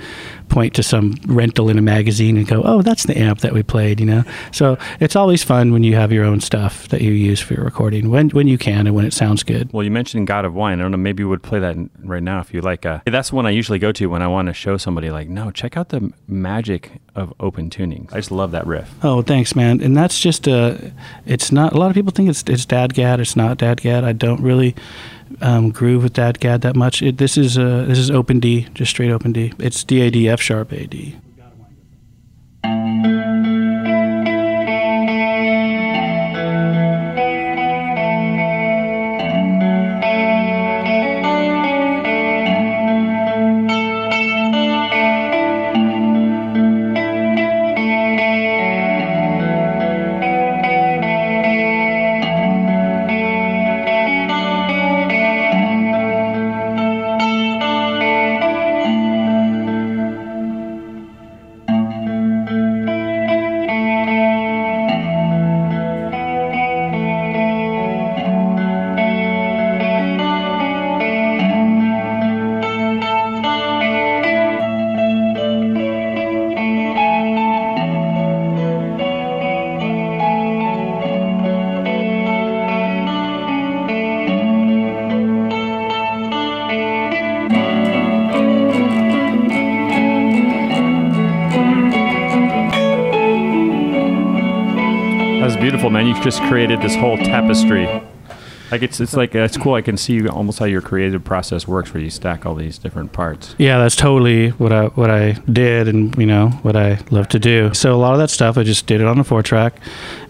point 0.49 0.75
to 0.75 0.83
some 0.83 1.17
rental 1.27 1.69
in 1.69 1.79
a 1.79 1.83
magazine 1.83 2.37
and 2.37 2.47
go, 2.47 2.63
oh, 2.65 2.83
that's 2.83 3.05
the 3.05 3.19
amp 3.19 3.41
that 3.41 3.53
we 3.53 3.63
played. 3.63 4.01
You 4.01 4.07
know, 4.07 4.25
so 4.53 4.79
it's 5.01 5.17
always 5.17 5.43
fun 5.43 5.73
when 5.73 5.83
you 5.83 5.95
have 5.97 6.13
your 6.13 6.25
own 6.25 6.41
stuff 6.41 6.89
that 6.89 7.01
you 7.01 7.13
use 7.13 7.41
for 7.41 7.55
your 7.55 7.65
recording 7.65 8.11
when 8.11 8.31
when 8.31 8.47
you 8.47 8.59
can 8.59 8.87
and 8.87 8.95
when 8.95 9.05
it 9.05 9.13
sounds 9.13 9.43
good. 9.43 9.73
Well, 9.73 9.83
you 9.85 9.91
mentioned 9.91 10.27
God 10.27 10.45
of 10.45 10.55
Wine. 10.55 10.79
I 10.79 10.83
don't 10.83 10.91
know. 10.91 10.97
Maybe 10.97 11.25
we 11.25 11.31
would 11.31 11.43
play 11.43 11.59
that 11.59 11.77
right 12.01 12.23
now 12.23 12.41
if 12.41 12.53
you 12.55 12.61
like. 12.61 12.87
Uh, 12.87 13.01
that's 13.07 13.33
one 13.33 13.47
I 13.47 13.51
usually 13.51 13.79
go 13.79 13.93
to 13.93 14.07
when 14.07 14.23
I 14.23 14.29
want 14.29 14.49
to 14.49 14.55
show 14.55 14.77
somebody, 14.77 15.11
like, 15.11 15.29
no, 15.29 15.51
check 15.51 15.77
out 15.77 15.89
the 15.91 16.13
magic 16.27 17.01
of 17.15 17.33
open 17.41 17.71
tuning. 17.71 18.09
I 18.13 18.17
just 18.17 18.31
love 18.31 18.51
that 18.53 18.67
riff. 18.67 18.93
Oh, 19.03 19.23
thanks, 19.23 19.55
man. 19.55 19.81
And 19.81 19.97
that's 19.97 20.19
just 20.19 20.49
uh 20.49 20.77
It's 21.27 21.53
not. 21.53 21.73
A 21.73 21.79
lot 21.79 21.89
of 21.89 21.95
people 21.95 22.13
think 22.13 22.29
it's 22.29 22.43
it's 22.47 22.67
DADGAD. 22.67 23.21
It's 23.21 23.37
not 23.37 23.59
DADGAD. 23.59 24.05
I 24.05 24.13
don't 24.13 24.41
really 24.41 24.75
um, 25.41 25.71
groove 25.71 26.03
with 26.03 26.15
DADGAD 26.15 26.63
that 26.63 26.77
much. 26.77 27.03
It, 27.03 27.19
this 27.19 27.37
is 27.37 27.59
uh 27.59 27.85
this 27.87 27.99
is 27.99 28.11
open 28.11 28.41
D, 28.41 28.69
just 28.75 28.91
straight 28.91 29.11
open 29.11 29.33
D. 29.33 29.53
It's 29.59 29.85
D 29.85 30.01
A 30.01 30.11
D 30.11 30.29
F 30.29 30.41
sharp 30.41 30.73
A 30.73 30.87
D. 30.87 31.17
just 96.25 96.43
created 96.45 96.81
this 96.81 96.95
whole 96.97 97.19
tapestry. 97.19 97.87
Like 98.71 98.83
it's 98.83 98.99
it's 98.99 99.15
like 99.15 99.35
it's 99.35 99.59
cool. 99.59 99.75
I 99.75 99.83
can 99.83 99.99
see 99.99 100.27
almost 100.27 100.59
how 100.59 100.65
your 100.65 100.81
creative 100.81 101.23
process 101.23 101.69
works, 101.69 101.93
where 101.93 102.03
you 102.03 102.09
stack 102.09 102.47
all 102.47 102.55
these 102.55 102.79
different 102.79 103.13
parts. 103.13 103.55
Yeah, 103.59 103.79
that's 103.79 103.95
totally 103.95 104.51
what 104.51 104.73
I 104.73 104.87
what 104.87 105.11
I 105.11 105.33
did, 105.53 105.87
and 105.87 106.17
you 106.17 106.25
know 106.25 106.49
what 106.63 106.75
I 106.75 106.99
love 107.11 107.29
to 107.29 107.39
do. 107.39 107.75
So 107.75 107.95
a 107.95 108.01
lot 108.01 108.15
of 108.15 108.19
that 108.19 108.31
stuff, 108.31 108.57
I 108.57 108.63
just 108.63 108.87
did 108.87 109.03
it 109.03 109.07
on 109.07 109.19
a 109.19 109.25
four 109.25 109.43
track, 109.43 109.77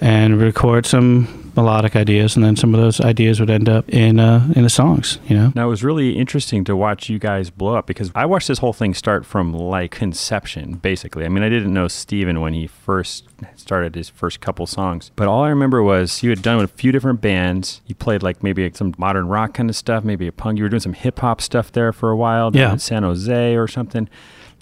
and 0.01 0.41
record 0.41 0.85
some 0.85 1.44
melodic 1.57 1.97
ideas, 1.97 2.37
and 2.37 2.45
then 2.45 2.57
some 2.57 2.75
of 2.75 2.81
those 2.81 3.01
ideas 3.01 3.41
would 3.41 3.51
end 3.51 3.69
up 3.69 3.89
in 3.89 4.19
uh, 4.21 4.53
in 4.57 4.63
the 4.63 4.71
songs. 4.71 5.19
You 5.29 5.37
know. 5.37 5.53
Now 5.55 5.67
it 5.67 5.71
was 5.71 5.85
really 5.85 6.17
interesting 6.17 6.65
to 6.65 6.77
watch 6.77 7.09
you 7.09 7.19
guys 7.19 7.51
blow 7.51 7.75
up 7.77 7.87
because 7.87 8.11
I 8.15 8.27
watched 8.27 8.49
this 8.49 8.59
whole 8.59 8.73
thing 8.73 8.95
start 8.95 9.25
from 9.27 9.53
like 9.53 9.91
conception, 9.91 10.75
basically. 10.75 11.25
I 11.25 11.29
mean, 11.29 11.43
I 11.43 11.49
didn't 11.49 11.73
know 11.73 11.89
Stephan 11.89 12.41
when 12.41 12.55
he 12.55 12.67
first 12.67 13.25
started 13.57 13.95
his 13.95 14.09
first 14.09 14.41
couple 14.41 14.67
songs, 14.67 15.11
but 15.17 15.29
all 15.29 15.43
I 15.43 15.49
remember 15.49 15.83
was 15.83 16.23
you 16.23 16.31
had 16.31 16.43
done 16.43 16.57
with 16.59 16.71
a 16.73 16.75
few 16.75 16.93
different 16.93 17.21
bands. 17.21 17.81
You 17.87 17.95
played 17.95 18.23
like 18.23 18.43
maybe 18.43 18.71
some 18.75 18.95
modern 18.99 19.29
rock 19.29 19.55
kind 19.55 19.69
of 19.69 19.77
stuff, 19.77 20.05
maybe 20.05 20.27
a 20.27 20.33
punk. 20.33 20.59
You 20.59 20.65
were 20.65 20.71
doing 20.71 20.81
some 20.81 20.95
hip 20.95 21.19
hop 21.19 21.41
stuff 21.41 21.71
there 21.73 21.93
for 21.93 22.11
a 22.11 22.17
while, 22.17 22.51
Yeah. 22.55 22.73
in 22.73 22.79
San 22.79 23.03
Jose 23.03 23.55
or 23.57 23.69
something. 23.69 24.09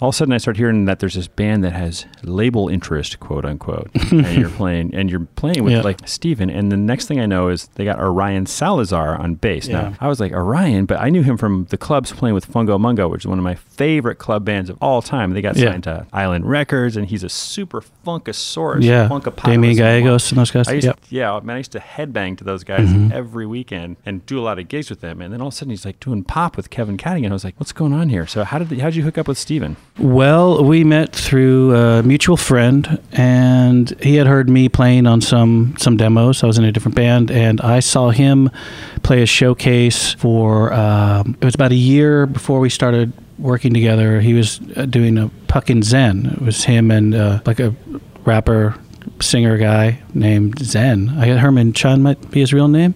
All 0.01 0.09
of 0.09 0.15
a 0.15 0.17
sudden, 0.17 0.33
I 0.33 0.37
start 0.37 0.57
hearing 0.57 0.85
that 0.85 0.99
there's 0.99 1.13
this 1.13 1.27
band 1.27 1.63
that 1.63 1.71
has 1.73 2.05
label 2.23 2.67
interest, 2.67 3.19
quote 3.19 3.45
unquote, 3.45 3.89
and 4.11 4.27
you're 4.35 4.49
playing 4.49 4.93
and 4.93 5.09
you're 5.09 5.21
playing 5.35 5.63
with 5.63 5.73
Yeah. 5.73 5.81
like 5.81 6.07
Stephan. 6.07 6.49
And 6.49 6.71
the 6.71 6.77
next 6.77 7.07
thing 7.07 7.19
I 7.19 7.25
know 7.25 7.47
is 7.47 7.67
they 7.75 7.85
got 7.85 7.99
Arion 7.99 8.45
Salazar 8.45 9.15
on 9.17 9.35
bass. 9.35 9.67
Yeah. 9.67 9.81
Now 9.81 9.93
I 10.01 10.07
was 10.09 10.19
like 10.19 10.31
Orion, 10.33 10.85
but 10.85 10.99
I 10.99 11.09
knew 11.09 11.23
him 11.23 11.37
from 11.37 11.65
the 11.69 11.77
clubs 11.77 12.11
playing 12.11 12.33
with 12.35 12.51
Fungo 12.51 12.79
Mungo, 12.79 13.07
which 13.07 13.21
is 13.23 13.27
one 13.27 13.37
of 13.37 13.43
my 13.43 13.55
favorite 13.55 14.15
club 14.17 14.43
bands 14.43 14.69
of 14.69 14.77
all 14.81 15.01
time. 15.01 15.33
They 15.33 15.41
got 15.41 15.55
Yeah. 15.55 15.71
signed 15.71 15.83
to 15.85 16.05
Island 16.11 16.45
Records, 16.49 16.97
and 16.97 17.07
he's 17.07 17.23
a 17.23 17.29
super 17.29 17.81
funkasaurus. 18.05 18.83
Yeah, 18.83 19.07
funkapotamus. 19.07 19.43
Damien 19.45 19.75
Gallegos 19.77 20.31
and 20.31 20.39
those 20.39 20.51
guys. 20.51 20.67
I 20.67 20.73
used 20.73 20.87
Yep. 20.87 20.99
yeah, 21.09 21.39
man, 21.43 21.55
I 21.55 21.59
used 21.59 21.71
to 21.73 21.79
headbang 21.79 22.37
to 22.37 22.43
those 22.43 22.63
guys 22.63 22.89
Mm-hmm. 22.89 23.11
every 23.13 23.45
weekend 23.45 23.95
and 24.05 24.25
do 24.25 24.39
a 24.39 24.43
lot 24.43 24.59
of 24.59 24.67
gigs 24.67 24.89
with 24.89 25.01
them. 25.01 25.21
And 25.21 25.33
then 25.33 25.41
all 25.41 25.47
of 25.47 25.53
a 25.53 25.57
sudden 25.57 25.69
he's 25.71 25.85
like 25.85 25.99
doing 25.99 26.23
pop 26.23 26.57
with 26.57 26.69
Kevin 26.69 26.97
Cadogan. 26.97 27.31
I 27.31 27.33
was 27.33 27.43
like, 27.43 27.55
what's 27.59 27.71
going 27.71 27.93
on 27.93 28.09
here? 28.09 28.27
So 28.27 28.43
how 28.43 28.57
did 28.59 28.71
how 28.79 28.87
did 28.87 28.95
you 28.95 29.03
hook 29.03 29.17
up 29.17 29.27
with 29.27 29.37
Stephan? 29.37 29.77
Well, 29.99 30.63
we 30.63 30.83
met 30.83 31.13
through 31.15 31.75
a 31.75 32.01
mutual 32.01 32.35
friend, 32.35 32.99
and 33.11 33.89
he 34.01 34.15
had 34.15 34.25
heard 34.25 34.49
me 34.49 34.67
playing 34.67 35.05
on 35.05 35.21
some 35.21 35.75
some 35.77 35.97
demos. 35.97 36.43
I 36.43 36.47
was 36.47 36.57
in 36.57 36.63
a 36.63 36.71
different 36.71 36.95
band, 36.95 37.29
and 37.29 37.61
I 37.61 37.79
saw 37.79 38.09
him 38.09 38.49
play 39.03 39.21
a 39.21 39.27
showcase 39.27 40.13
for. 40.13 40.73
Um, 40.73 41.37
it 41.39 41.45
was 41.45 41.53
about 41.53 41.71
a 41.71 41.75
year 41.75 42.25
before 42.25 42.59
we 42.59 42.71
started 42.71 43.13
working 43.37 43.71
together. 43.71 44.19
He 44.19 44.33
was 44.33 44.59
uh, 44.75 44.85
doing 44.85 45.17
a 45.19 45.29
Puck 45.47 45.69
and 45.69 45.83
Zen. 45.83 46.25
It 46.25 46.41
was 46.41 46.63
him 46.63 46.89
and 46.89 47.13
uh, 47.13 47.41
like 47.45 47.59
a 47.59 47.75
rapper 48.25 48.73
singer 49.21 49.57
guy 49.57 49.99
named 50.13 50.57
Zen. 50.59 51.09
I 51.09 51.27
Herman 51.37 51.73
Chun 51.73 52.01
might 52.01 52.31
be 52.31 52.39
his 52.39 52.51
real 52.51 52.67
name, 52.67 52.95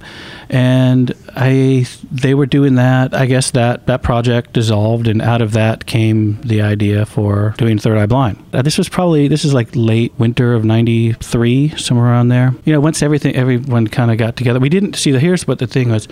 and 0.50 1.14
I 1.36 1.86
they 2.12 2.34
were 2.34 2.46
doing 2.46 2.76
that. 2.76 3.14
I 3.14 3.26
guess 3.26 3.52
that 3.52 3.86
that 3.88 4.02
project 4.02 4.54
dissolved, 4.54 5.08
and 5.08 5.22
out 5.22 5.42
of 5.42 5.52
that 5.54 5.86
came 5.86 6.40
the 6.42 6.62
idea 6.62 7.06
for 7.06 7.54
doing 7.58 7.78
Third 7.78 7.98
Eye 7.98 8.06
Blind. 8.06 8.44
Uh, 8.54 8.62
this 8.62 8.78
was 8.78 8.90
probably 8.90 9.28
this 9.28 9.44
is 9.44 9.54
like 9.54 9.70
late 9.74 10.14
winter 10.18 10.54
of 10.54 10.64
'93, 10.64 11.70
somewhere 11.78 12.08
around 12.08 12.30
there. 12.30 12.54
You 12.66 12.74
know, 12.74 12.80
once 12.80 13.02
everything 13.02 13.36
everyone 13.36 13.88
kind 13.88 14.12
of 14.12 14.18
got 14.18 14.36
together, 14.36 14.60
we 14.60 14.70
didn't 14.70 14.96
see 14.96 15.12
the. 15.12 15.20
Here's 15.20 15.48
what 15.48 15.60
the 15.60 15.68
thing 15.68 15.90
was: 15.90 16.08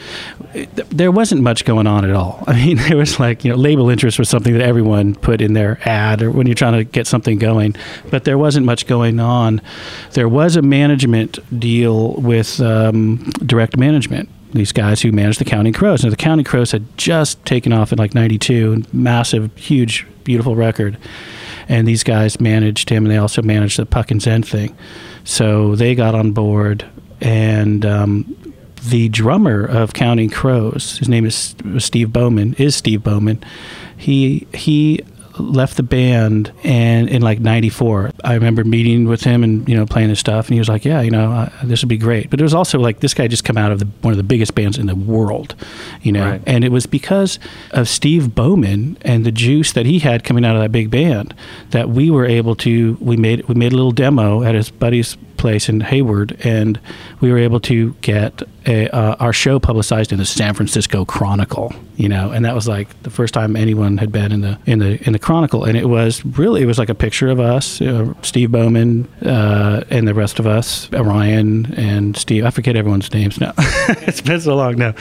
th- 0.53 0.69
there 0.89 1.11
wasn't 1.11 1.41
much 1.41 1.65
going 1.65 1.88
on 1.88 2.03
at 2.03 2.11
all. 2.11 2.43
I 2.47 2.53
mean, 2.53 2.77
there 2.77 2.97
was 2.97 3.19
like 3.19 3.45
you 3.45 3.51
know 3.51 3.57
label 3.57 3.89
interest 3.89 4.19
was 4.19 4.29
something 4.29 4.53
that 4.53 4.61
everyone 4.61 5.15
put 5.15 5.41
in 5.41 5.53
their 5.53 5.79
ad 5.88 6.21
or 6.21 6.31
when 6.31 6.47
you're 6.47 6.55
trying 6.55 6.73
to 6.73 6.83
get 6.83 7.07
something 7.07 7.38
going, 7.38 7.75
but 8.09 8.25
there 8.25 8.38
wasn't 8.38 8.65
much 8.65 8.86
going 8.86 9.19
on. 9.19 9.61
There 10.11 10.29
was 10.29 10.55
a 10.55 10.61
management 10.61 11.39
deal 11.59 12.13
with 12.15 12.59
um, 12.59 13.31
direct 13.45 13.77
management. 13.77 14.24
These 14.55 14.71
guys 14.71 15.01
who 15.01 15.11
managed 15.11 15.39
the 15.39 15.45
Counting 15.45 15.73
Crows. 15.73 16.03
Now 16.03 16.09
the 16.09 16.15
Counting 16.15 16.45
Crows 16.45 16.71
had 16.71 16.97
just 16.97 17.43
taken 17.45 17.73
off 17.73 17.91
in 17.91 17.97
like 17.97 18.15
'92, 18.15 18.85
massive, 18.93 19.55
huge, 19.57 20.07
beautiful 20.23 20.55
record, 20.55 20.97
and 21.67 21.87
these 21.87 22.03
guys 22.03 22.39
managed 22.39 22.89
him, 22.89 23.05
and 23.05 23.11
they 23.11 23.17
also 23.17 23.41
managed 23.41 23.77
the 23.77 23.85
Puck 23.85 24.11
and 24.11 24.21
Zen 24.21 24.43
thing. 24.43 24.75
So 25.25 25.75
they 25.75 25.93
got 25.93 26.15
on 26.15 26.31
board, 26.31 26.85
and 27.19 27.85
um, 27.85 28.55
the 28.89 29.09
drummer 29.09 29.65
of 29.65 29.93
Counting 29.93 30.29
Crows, 30.29 30.99
his 30.99 31.09
name 31.09 31.25
is 31.25 31.55
Steve 31.79 32.13
Bowman, 32.13 32.53
is 32.53 32.75
Steve 32.75 33.03
Bowman. 33.03 33.43
He 33.97 34.47
he 34.53 35.03
left 35.38 35.77
the 35.77 35.83
band 35.83 36.51
and 36.63 37.09
in 37.09 37.21
like 37.21 37.39
94 37.39 38.11
i 38.23 38.33
remember 38.33 38.63
meeting 38.63 39.05
with 39.05 39.21
him 39.23 39.43
and 39.43 39.67
you 39.67 39.75
know 39.75 39.86
playing 39.86 40.09
his 40.09 40.19
stuff 40.19 40.47
and 40.47 40.53
he 40.53 40.59
was 40.59 40.69
like 40.69 40.86
yeah 40.86 41.01
you 41.01 41.11
know 41.11 41.31
uh, 41.31 41.49
this 41.63 41.81
would 41.81 41.89
be 41.89 41.97
great 41.97 42.29
but 42.29 42.39
it 42.39 42.43
was 42.43 42.53
also 42.53 42.79
like 42.79 43.01
this 43.01 43.13
guy 43.13 43.27
just 43.27 43.43
come 43.43 43.57
out 43.57 43.71
of 43.71 43.79
the, 43.79 43.86
one 44.01 44.11
of 44.11 44.17
the 44.17 44.23
biggest 44.23 44.55
bands 44.55 44.77
in 44.77 44.86
the 44.88 44.95
world 44.95 45.53
you 46.01 46.11
know 46.11 46.25
Right. 46.31 46.41
and 46.47 46.63
it 46.63 46.71
was 46.71 46.86
because 46.86 47.38
of 47.71 47.88
steve 47.89 48.33
bowman 48.33 48.97
and 49.01 49.25
the 49.25 49.31
juice 49.31 49.73
that 49.73 49.86
he 49.86 49.99
had 49.99 50.23
coming 50.23 50.45
out 50.45 50.55
of 50.55 50.61
that 50.61 50.71
big 50.71 50.89
band 50.89 51.33
that 51.71 51.89
we 51.89 52.09
were 52.09 52.25
able 52.25 52.55
to 52.57 52.97
we 53.01 53.17
made 53.17 53.45
we 53.47 53.55
made 53.55 53.73
a 53.73 53.75
little 53.75 53.91
demo 53.91 54.41
at 54.43 54.55
his 54.55 54.71
buddy's 54.71 55.17
place 55.38 55.67
in 55.67 55.81
Hayward, 55.81 56.38
and 56.45 56.79
we 57.19 57.29
were 57.29 57.38
able 57.38 57.59
to 57.59 57.93
get 57.95 58.41
a, 58.66 58.89
uh, 58.89 59.16
our 59.20 59.34
show 59.34 59.59
publicized 59.59 60.11
in 60.11 60.18
the 60.18 60.26
San 60.26 60.53
Francisco 60.53 61.05
Chronicle. 61.05 61.74
You 61.97 62.09
know, 62.09 62.32
and 62.32 62.43
that 62.43 62.53
was 62.53 62.68
like 62.68 63.01
the 63.03 63.09
first 63.09 63.34
time 63.34 63.55
anyone 63.55 63.97
had 63.97 64.11
been 64.11 64.34
in 64.34 64.41
the 64.41 64.59
in 64.66 64.80
the 64.80 65.01
in 65.07 65.13
the 65.13 65.20
Chronicle, 65.20 65.63
and 65.63 65.78
it 65.78 65.88
was 65.88 66.26
really 66.26 66.61
it 66.61 66.66
was 66.66 66.78
like 66.78 66.89
a 66.89 66.95
picture 66.95 67.30
of 67.30 67.39
us, 67.39 67.82
uh, 67.82 68.13
Steve 68.22 68.51
Bowman, 68.51 69.07
uh, 69.22 69.86
and 69.89 70.05
the 70.05 70.13
rest 70.13 70.38
of 70.38 70.45
us, 70.45 70.91
Arion 70.91 71.74
and 71.76 72.18
Steve. 72.18 72.43
I 72.43 72.49
forget 72.49 72.76
everyone's 72.76 73.13
names 73.13 73.39
now. 73.39 73.53
it's 73.57 74.20
been 74.20 74.41
so 74.41 74.57
long 74.57 74.76
now, 74.76 74.93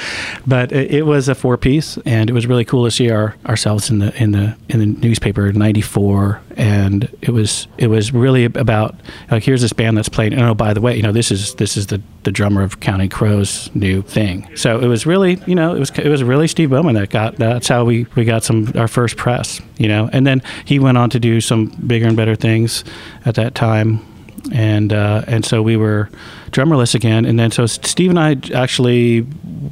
but 0.47 0.71
it, 0.71 0.95
it 0.95 1.03
was 1.03 1.29
a 1.29 1.35
four 1.35 1.57
piece, 1.57 1.99
and 2.07 2.31
it 2.31 2.33
was 2.33 2.47
really 2.47 2.65
cool 2.65 2.85
to 2.85 2.93
see 2.93 3.11
our 3.11 3.35
ourselves 3.45 3.91
in 3.91 3.99
the 3.99 4.15
in 4.23 4.31
the 4.31 4.57
in 4.69 4.79
the 4.79 4.87
newspaper 4.87 5.49
in 5.49 5.59
'94, 5.59 6.41
and 6.57 7.09
it 7.23 7.31
was 7.31 7.67
it 7.77 7.89
was 7.89 8.13
really 8.13 8.45
about 8.45 8.95
like 9.33 9.43
here's 9.43 9.63
this 9.63 9.73
band 9.73 9.99
that's 9.99 10.09
playing. 10.09 10.33
And 10.33 10.43
oh, 10.43 10.55
by 10.55 10.75
the 10.75 10.81
way, 10.81 10.95
you 10.95 11.03
know 11.03 11.11
this 11.13 11.33
is 11.33 11.57
this 11.57 11.77
is 11.77 11.89
the 11.89 12.01
the 12.25 12.33
drummer 12.33 12.63
of 12.63 12.81
Counting 12.81 13.11
Crows' 13.11 13.71
new 13.75 14.03
thing. 14.03 14.49
So 14.57 14.81
it 14.81 14.87
was 14.87 15.07
really 15.07 15.41
you 15.47 15.55
know 15.55 15.75
it 15.75 15.79
was 15.79 15.91
it 15.91 16.09
was 16.09 16.23
really 16.23 16.49
Steve 16.49 16.71
Bowman 16.71 16.95
that 16.95 17.11
got 17.11 17.37
that's 17.37 17.69
how 17.69 17.85
we 17.85 18.07
we 18.17 18.25
got 18.25 18.43
some 18.45 18.73
our 18.75 18.89
first 18.89 19.17
press. 19.17 19.61
You 19.79 19.89
know, 19.89 20.09
and 20.13 20.27
then 20.27 20.43
he 20.65 20.79
went 20.79 20.99
on 20.99 21.11
to 21.11 21.21
do 21.21 21.41
some 21.41 21.67
bigger 21.87 22.07
and 22.07 22.17
better 22.17 22.37
things 22.37 22.85
at 23.25 23.35
that 23.37 23.55
time 23.55 24.05
and 24.53 24.93
uh, 24.93 25.25
and 25.27 25.45
so 25.45 25.63
we 25.63 25.77
were 25.77 26.11
drummerless 26.55 26.95
again. 26.95 27.25
And 27.27 27.39
then 27.39 27.51
so 27.51 27.67
Steve 27.67 28.11
and 28.11 28.19
I 28.19 28.37
actually 28.55 29.27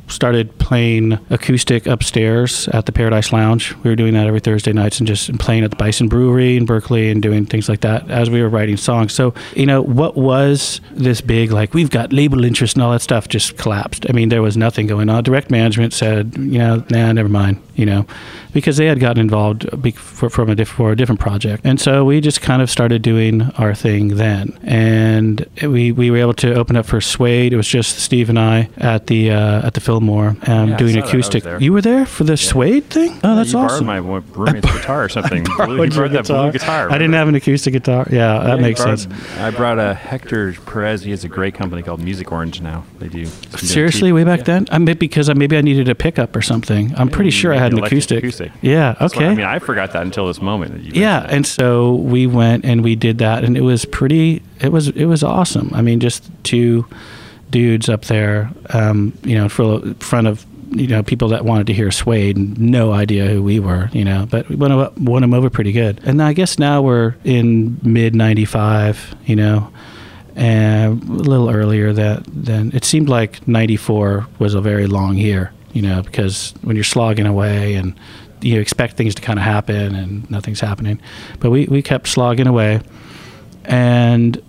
started 0.08 0.58
playing 0.58 1.12
acoustic 1.30 1.86
upstairs 1.86 2.66
at 2.68 2.86
the 2.86 2.92
Paradise 2.92 3.32
Lounge. 3.32 3.74
We 3.76 3.90
were 3.90 3.96
doing 3.96 4.14
that 4.14 4.26
every 4.26 4.40
Thursday 4.40 4.72
nights 4.72 4.98
and 4.98 5.06
just 5.06 5.38
playing 5.38 5.62
at 5.62 5.70
the 5.70 5.76
Bison 5.76 6.08
Brewery 6.08 6.56
in 6.56 6.66
Berkeley 6.66 7.08
and 7.10 7.22
doing 7.22 7.46
things 7.46 7.68
like 7.68 7.80
that 7.82 8.10
as 8.10 8.28
we 8.28 8.42
were 8.42 8.48
writing 8.48 8.76
songs. 8.76 9.14
So 9.14 9.32
you 9.54 9.64
know 9.64 9.80
what 9.80 10.16
was 10.16 10.80
this 10.90 11.20
big 11.20 11.52
like 11.52 11.72
we've 11.72 11.90
got 11.90 12.12
label 12.12 12.44
interest 12.44 12.74
and 12.74 12.82
all 12.82 12.92
that 12.92 13.02
stuff 13.02 13.28
just 13.28 13.56
collapsed. 13.56 14.04
I 14.08 14.12
mean 14.12 14.28
there 14.28 14.42
was 14.42 14.56
nothing 14.56 14.88
going 14.88 15.08
on. 15.08 15.22
Direct 15.22 15.50
management 15.50 15.92
said 15.94 16.36
you 16.36 16.58
know 16.58 16.84
nah 16.90 17.12
never 17.12 17.28
mind 17.28 17.62
you 17.76 17.86
know 17.86 18.06
because 18.52 18.76
they 18.76 18.86
had 18.86 19.00
gotten 19.00 19.20
involved 19.20 19.68
from 20.30 20.50
a 20.50 20.54
diff- 20.54 20.68
for 20.68 20.92
a 20.92 20.96
different 20.96 21.20
project. 21.20 21.62
And 21.64 21.80
so 21.80 22.04
we 22.04 22.20
just 22.20 22.40
kind 22.40 22.60
of 22.62 22.70
started 22.70 23.02
doing 23.02 23.42
our 23.56 23.74
thing 23.74 24.16
then. 24.16 24.58
And 24.62 25.46
we, 25.62 25.92
we 25.92 26.10
were 26.10 26.18
able 26.18 26.34
to 26.34 26.54
open 26.54 26.71
up 26.76 26.86
for 26.86 27.00
Suede. 27.00 27.52
It 27.52 27.56
was 27.56 27.68
just 27.68 27.98
Steve 27.98 28.28
and 28.28 28.38
I 28.38 28.68
at 28.76 29.06
the 29.06 29.30
uh, 29.30 29.66
at 29.66 29.74
the 29.74 29.80
Fillmore 29.80 30.36
um, 30.46 30.70
Yeah, 30.70 30.76
doing 30.76 30.94
saw 30.94 31.00
that. 31.00 31.12
I 31.12 31.16
was 31.16 31.28
acoustic. 31.28 31.60
You 31.60 31.72
were 31.72 31.80
there 31.80 32.06
for 32.06 32.24
the 32.24 32.36
Suede 32.36 32.84
thing? 32.84 33.18
Oh, 33.24 33.36
that's 33.36 33.52
you 33.52 33.58
awesome. 33.58 33.86
borrowed 33.86 34.04
my 34.04 34.18
roommate's 34.36 34.72
guitar 34.72 35.04
or 35.04 35.08
something. 35.08 35.44
Blue, 35.44 35.52
you 35.52 35.56
Borrowed 35.56 35.78
your 35.78 36.08
borrowed 36.08 36.12
that 36.12 36.26
blue 36.26 36.52
guitar. 36.52 36.90
I 36.90 36.98
didn't 36.98 37.14
have 37.14 37.28
an 37.28 37.34
acoustic 37.34 37.72
guitar. 37.72 38.06
Yeah, 38.10 38.38
that 38.38 38.46
Yeah, 38.48 38.54
you 38.56 38.62
makes 38.62 38.80
borrowed- 38.82 38.98
sense. 39.00 39.38
I 39.38 39.50
brought 39.50 39.78
a 39.78 39.94
Hector 39.94 40.52
Perez. 40.66 41.02
He 41.02 41.10
has 41.10 41.24
a 41.24 41.28
great 41.28 41.54
company 41.54 41.82
called 41.82 42.00
Music 42.02 42.30
Orange 42.32 42.60
now. 42.60 42.84
They 42.98 43.08
do. 43.08 43.26
Seriously, 43.56 44.08
cheap- 44.08 44.14
way 44.14 44.24
back 44.24 44.40
yeah. 44.40 44.44
then? 44.44 44.66
I 44.70 44.78
mean, 44.78 44.96
because 44.96 45.28
I, 45.28 45.34
maybe 45.34 45.56
I 45.56 45.60
needed 45.60 45.88
a 45.88 45.94
pickup 45.94 46.34
or 46.36 46.42
something. 46.42 46.92
I'm 46.96 47.08
pretty 47.08 47.30
sure 47.30 47.52
I 47.52 47.58
had 47.58 47.72
an 47.72 47.78
an 47.78 47.84
acoustic. 47.84 48.18
acoustic. 48.18 48.52
Yeah. 48.60 48.94
Okay. 49.00 49.24
what- 49.24 49.32
I 49.32 49.34
mean, 49.34 49.46
I 49.46 49.58
forgot 49.58 49.92
that 49.92 50.02
until 50.02 50.26
this 50.26 50.40
moment. 50.40 50.72
That 50.72 50.82
you 50.82 50.92
yeah 50.94 51.26
and 51.28 51.46
so 51.46 51.94
we 51.94 52.26
went 52.26 52.64
and 52.64 52.82
we 52.84 52.94
did 52.94 53.18
that 53.18 53.44
and 53.44 53.56
it 53.56 53.62
was 53.62 53.84
pretty 53.84 54.42
it 54.62 54.70
was 54.72 54.88
it 54.88 55.06
was 55.06 55.22
awesome. 55.22 55.70
I 55.74 55.82
mean 55.82 56.00
just 56.00 56.30
two 56.44 56.86
dudes 57.50 57.88
up 57.88 58.06
there 58.06 58.50
um, 58.70 59.16
you 59.24 59.34
know 59.34 59.42
in 59.44 59.94
front 59.96 60.26
of 60.26 60.46
you 60.70 60.86
know 60.86 61.02
people 61.02 61.28
that 61.28 61.44
wanted 61.44 61.66
to 61.66 61.74
hear 61.74 61.90
Suede 61.90 62.58
no 62.58 62.92
idea 62.92 63.26
who 63.26 63.42
we 63.42 63.60
were 63.60 63.90
you 63.92 64.04
know 64.06 64.26
but 64.30 64.48
we 64.48 64.56
won, 64.56 64.72
o- 64.72 64.92
won 64.96 65.20
them 65.20 65.34
over 65.34 65.50
pretty 65.50 65.72
good. 65.72 66.00
And 66.04 66.22
i 66.22 66.32
guess 66.32 66.58
now 66.58 66.80
we're 66.80 67.14
in 67.24 67.78
mid 67.82 68.14
95 68.14 69.14
you 69.26 69.36
know 69.36 69.70
and 70.34 71.02
a 71.02 71.12
little 71.12 71.50
earlier 71.50 71.92
that 71.92 72.22
then 72.26 72.70
it 72.72 72.84
seemed 72.86 73.10
like 73.10 73.46
94 73.46 74.26
was 74.38 74.54
a 74.54 74.62
very 74.62 74.86
long 74.86 75.18
year 75.18 75.52
you 75.74 75.82
know 75.82 76.00
because 76.00 76.54
when 76.62 76.74
you're 76.74 76.84
slogging 76.84 77.26
away 77.26 77.74
and 77.74 77.94
you 78.42 78.60
expect 78.60 78.96
things 78.96 79.14
to 79.14 79.22
kind 79.22 79.38
of 79.38 79.44
happen 79.44 79.94
and 79.94 80.28
nothing's 80.30 80.60
happening. 80.60 81.00
But 81.40 81.50
we, 81.50 81.66
we 81.66 81.82
kept 81.82 82.08
slogging 82.08 82.46
away. 82.46 82.80
And 83.64 84.42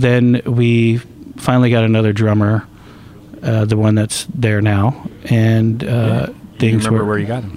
then 0.00 0.42
we 0.46 0.98
finally 1.36 1.70
got 1.70 1.84
another 1.84 2.12
drummer, 2.12 2.66
uh, 3.42 3.64
the 3.64 3.76
one 3.76 3.94
that's 3.94 4.26
there 4.34 4.60
now, 4.60 5.06
and 5.24 5.82
uh, 5.84 6.26
you 6.28 6.34
things 6.58 6.84
remember 6.86 7.04
were. 7.04 7.10
where 7.10 7.18
you 7.18 7.26
got 7.26 7.42
him? 7.42 7.56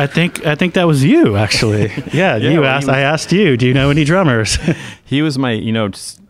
I 0.00 0.06
think 0.06 0.46
I 0.46 0.54
think 0.54 0.74
that 0.74 0.84
was 0.86 1.02
you 1.04 1.36
actually. 1.36 1.88
Yeah, 2.12 2.36
Yeah, 2.36 2.50
you 2.50 2.60
well, 2.60 2.70
asked. 2.70 2.86
was- 2.86 2.94
I 2.96 3.00
asked 3.00 3.32
you. 3.32 3.56
Do 3.56 3.66
you 3.66 3.74
know 3.74 3.90
any 3.90 4.04
drummers? 4.04 4.58
He 5.04 5.22
was 5.22 5.38
my, 5.38 5.52
you 5.52 5.72
know, 5.72 5.88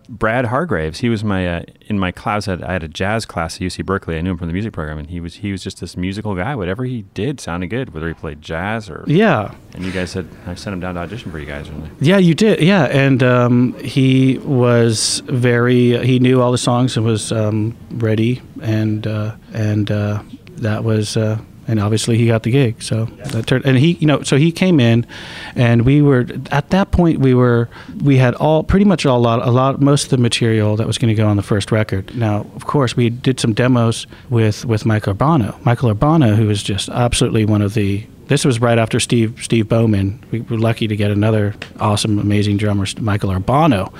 Brad 0.08 0.46
Hargreaves. 0.46 1.00
He 1.00 1.08
was 1.08 1.22
my 1.22 1.46
uh, 1.46 1.62
in 1.82 1.98
my 1.98 2.10
class. 2.12 2.48
I 2.48 2.52
had, 2.52 2.62
I 2.62 2.72
had 2.72 2.82
a 2.82 2.88
jazz 2.88 3.26
class 3.26 3.56
at 3.56 3.62
UC 3.62 3.84
Berkeley. 3.84 4.16
I 4.16 4.20
knew 4.22 4.30
him 4.30 4.38
from 4.38 4.46
the 4.46 4.52
music 4.52 4.72
program, 4.72 4.98
and 4.98 5.10
he 5.10 5.20
was 5.20 5.36
he 5.36 5.52
was 5.52 5.62
just 5.62 5.80
this 5.80 5.96
musical 5.96 6.34
guy. 6.34 6.54
Whatever 6.54 6.84
he 6.84 7.02
did 7.14 7.40
sounded 7.40 7.68
good, 7.68 7.92
whether 7.92 8.08
he 8.08 8.14
played 8.14 8.40
jazz 8.40 8.88
or. 8.88 9.04
yeah, 9.06 9.54
And 9.74 9.84
you 9.84 9.92
guys 9.92 10.10
said 10.10 10.28
I 10.46 10.54
sent 10.54 10.74
him 10.74 10.80
down 10.80 10.94
to 10.94 11.00
audition 11.00 11.30
for 11.30 11.38
you 11.38 11.46
guys, 11.46 11.68
yeah, 12.00 12.16
you 12.18 12.34
did. 12.34 12.60
Yeah, 12.60 12.84
and 12.84 13.22
um, 13.22 13.74
he 13.80 14.38
was 14.38 15.22
very. 15.26 16.04
He 16.06 16.18
knew 16.18 16.40
all 16.40 16.52
the 16.52 16.58
songs 16.58 16.96
and 16.96 17.04
was 17.04 17.30
um, 17.32 17.76
ready, 17.90 18.40
and 18.62 19.06
uh, 19.06 19.36
and 19.52 19.90
uh, 19.90 20.22
that 20.56 20.84
was. 20.84 21.16
And 21.68 21.78
obviously 21.78 22.16
he 22.16 22.26
got 22.26 22.42
the 22.42 22.50
gig, 22.50 22.82
so 22.82 23.04
that 23.04 23.46
turned. 23.46 23.66
And 23.66 23.76
he, 23.76 23.92
you 24.00 24.06
know, 24.06 24.22
so 24.22 24.38
he 24.38 24.50
came 24.50 24.80
in, 24.80 25.06
and 25.54 25.82
we 25.82 26.00
were 26.00 26.26
at 26.50 26.70
that 26.70 26.90
point 26.90 27.20
we 27.20 27.34
were 27.34 27.68
we 28.02 28.16
had 28.16 28.34
all 28.36 28.64
pretty 28.64 28.86
much 28.86 29.04
all, 29.04 29.18
a 29.18 29.20
lot 29.20 29.46
a 29.46 29.50
lot 29.50 29.80
most 29.80 30.04
of 30.04 30.10
the 30.10 30.18
material 30.18 30.76
that 30.76 30.86
was 30.86 30.96
going 30.96 31.08
to 31.08 31.14
go 31.14 31.28
on 31.28 31.36
the 31.36 31.42
first 31.42 31.70
record. 31.70 32.14
Now, 32.16 32.46
of 32.56 32.66
course, 32.66 32.96
we 32.96 33.10
did 33.10 33.38
some 33.38 33.52
demos 33.52 34.06
with 34.30 34.64
with 34.64 34.86
Michael 34.86 35.14
Urbano. 35.14 35.62
Michael 35.64 35.94
Urbano, 35.94 36.34
who 36.34 36.48
is 36.48 36.62
just 36.62 36.88
absolutely 36.88 37.44
one 37.44 37.60
of 37.60 37.74
the 37.74 38.06
this 38.28 38.44
was 38.44 38.60
right 38.60 38.78
after 38.78 38.98
Steve 39.00 39.38
Steve 39.42 39.68
Bowman. 39.68 40.22
We 40.30 40.40
were 40.42 40.58
lucky 40.58 40.88
to 40.88 40.96
get 40.96 41.10
another 41.10 41.54
awesome, 41.80 42.18
amazing 42.18 42.56
drummer, 42.56 42.86
Michael 43.00 43.30
Urbano. 43.30 43.92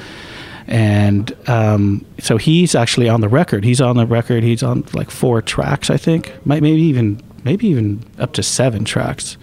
And 0.66 1.34
um, 1.48 2.04
so 2.18 2.36
he's 2.36 2.74
actually 2.74 3.08
on 3.08 3.22
the 3.22 3.28
record. 3.28 3.64
He's 3.64 3.80
on 3.80 3.96
the 3.96 4.04
record. 4.06 4.42
He's 4.42 4.62
on 4.62 4.84
like 4.92 5.10
four 5.10 5.40
tracks, 5.40 5.88
I 5.88 5.96
think. 5.96 6.30
Might 6.44 6.62
maybe 6.62 6.82
even 6.82 7.22
maybe 7.44 7.68
even 7.68 8.04
up 8.18 8.32
to 8.34 8.42
seven 8.42 8.84
tracks. 8.84 9.36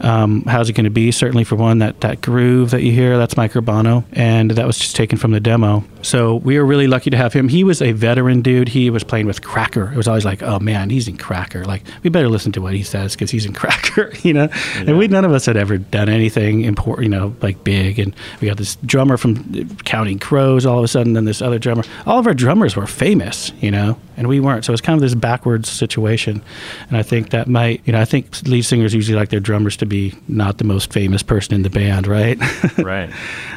Um, 0.00 0.42
how's 0.42 0.68
it 0.68 0.72
going 0.72 0.84
to 0.84 0.90
be? 0.90 1.12
Certainly 1.12 1.44
for 1.44 1.56
one, 1.56 1.78
that 1.78 2.00
that 2.00 2.20
groove 2.20 2.70
that 2.70 2.82
you 2.82 2.92
hear, 2.92 3.16
that's 3.18 3.36
Mike 3.36 3.52
Urbano, 3.52 4.04
and 4.12 4.50
that 4.52 4.66
was 4.66 4.76
just 4.76 4.96
taken 4.96 5.16
from 5.16 5.30
the 5.30 5.40
demo. 5.40 5.84
So 6.02 6.36
we 6.36 6.58
were 6.58 6.64
really 6.64 6.88
lucky 6.88 7.10
to 7.10 7.16
have 7.16 7.32
him. 7.32 7.48
He 7.48 7.62
was 7.62 7.80
a 7.80 7.92
veteran 7.92 8.42
dude. 8.42 8.68
He 8.68 8.90
was 8.90 9.04
playing 9.04 9.26
with 9.26 9.42
Cracker. 9.42 9.92
It 9.92 9.96
was 9.96 10.08
always 10.08 10.24
like, 10.24 10.42
oh 10.42 10.58
man, 10.58 10.90
he's 10.90 11.06
in 11.06 11.16
Cracker. 11.16 11.64
Like 11.64 11.84
we 12.02 12.10
better 12.10 12.28
listen 12.28 12.50
to 12.52 12.60
what 12.60 12.74
he 12.74 12.82
says 12.82 13.14
because 13.14 13.30
he's 13.30 13.46
in 13.46 13.52
Cracker, 13.54 14.12
you 14.22 14.32
know. 14.32 14.48
And 14.76 14.98
we 14.98 15.06
none 15.06 15.24
of 15.24 15.32
us 15.32 15.46
had 15.46 15.56
ever 15.56 15.78
done 15.78 16.08
anything 16.08 16.62
important, 16.62 17.04
you 17.04 17.10
know, 17.10 17.34
like 17.40 17.62
big. 17.62 17.98
And 18.00 18.14
we 18.40 18.48
got 18.48 18.56
this 18.56 18.76
drummer 18.76 19.16
from 19.16 19.76
Counting 19.84 20.18
Crows. 20.18 20.66
All 20.66 20.78
of 20.78 20.84
a 20.84 20.88
sudden, 20.88 21.12
then 21.12 21.24
this 21.24 21.40
other 21.40 21.58
drummer. 21.58 21.84
All 22.06 22.18
of 22.18 22.26
our 22.26 22.34
drummers 22.34 22.74
were 22.74 22.86
famous, 22.86 23.52
you 23.60 23.70
know, 23.70 23.98
and 24.16 24.26
we 24.26 24.40
weren't. 24.40 24.64
So 24.64 24.72
it's 24.72 24.82
kind 24.82 24.96
of 24.96 25.00
this 25.00 25.14
backwards 25.14 25.68
situation. 25.70 26.42
And 26.88 26.96
I 26.96 27.02
think 27.02 27.30
that 27.32 27.48
might, 27.48 27.82
you 27.84 27.92
know, 27.92 28.00
I 28.00 28.04
think 28.04 28.46
lead 28.46 28.62
singers 28.62 28.94
usually 28.94 29.16
like 29.16 29.28
their 29.28 29.40
drummers 29.40 29.76
to 29.78 29.86
be 29.86 30.14
not 30.28 30.58
the 30.58 30.64
most 30.64 30.92
famous 30.92 31.22
person 31.22 31.54
in 31.54 31.62
the 31.62 31.70
band, 31.70 32.06
right? 32.06 32.38
Right. 32.78 33.10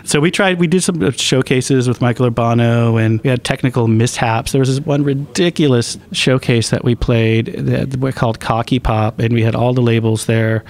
So 0.04 0.20
we 0.20 0.30
tried. 0.30 0.60
We 0.60 0.68
did 0.68 0.84
some 0.84 1.12
showcases 1.12 1.88
with 1.88 2.02
Michael 2.02 2.30
Urbano, 2.30 3.02
and 3.04 3.22
we 3.22 3.30
had 3.30 3.44
technical 3.44 3.88
mishaps. 3.88 4.52
There 4.52 4.60
was 4.60 4.70
this 4.70 4.86
one 4.86 5.04
ridiculous 5.04 5.98
showcase 6.12 6.70
that 6.70 6.84
we 6.84 6.96
played 6.96 7.48
that 7.48 7.98
we 7.98 8.12
called 8.12 8.40
Cocky 8.40 8.80
Pop, 8.80 9.20
and 9.20 9.34
we 9.34 9.42
had 9.42 9.56
all 9.56 9.74
the 9.74 9.82
labels 9.82 10.26
there, 10.26 10.64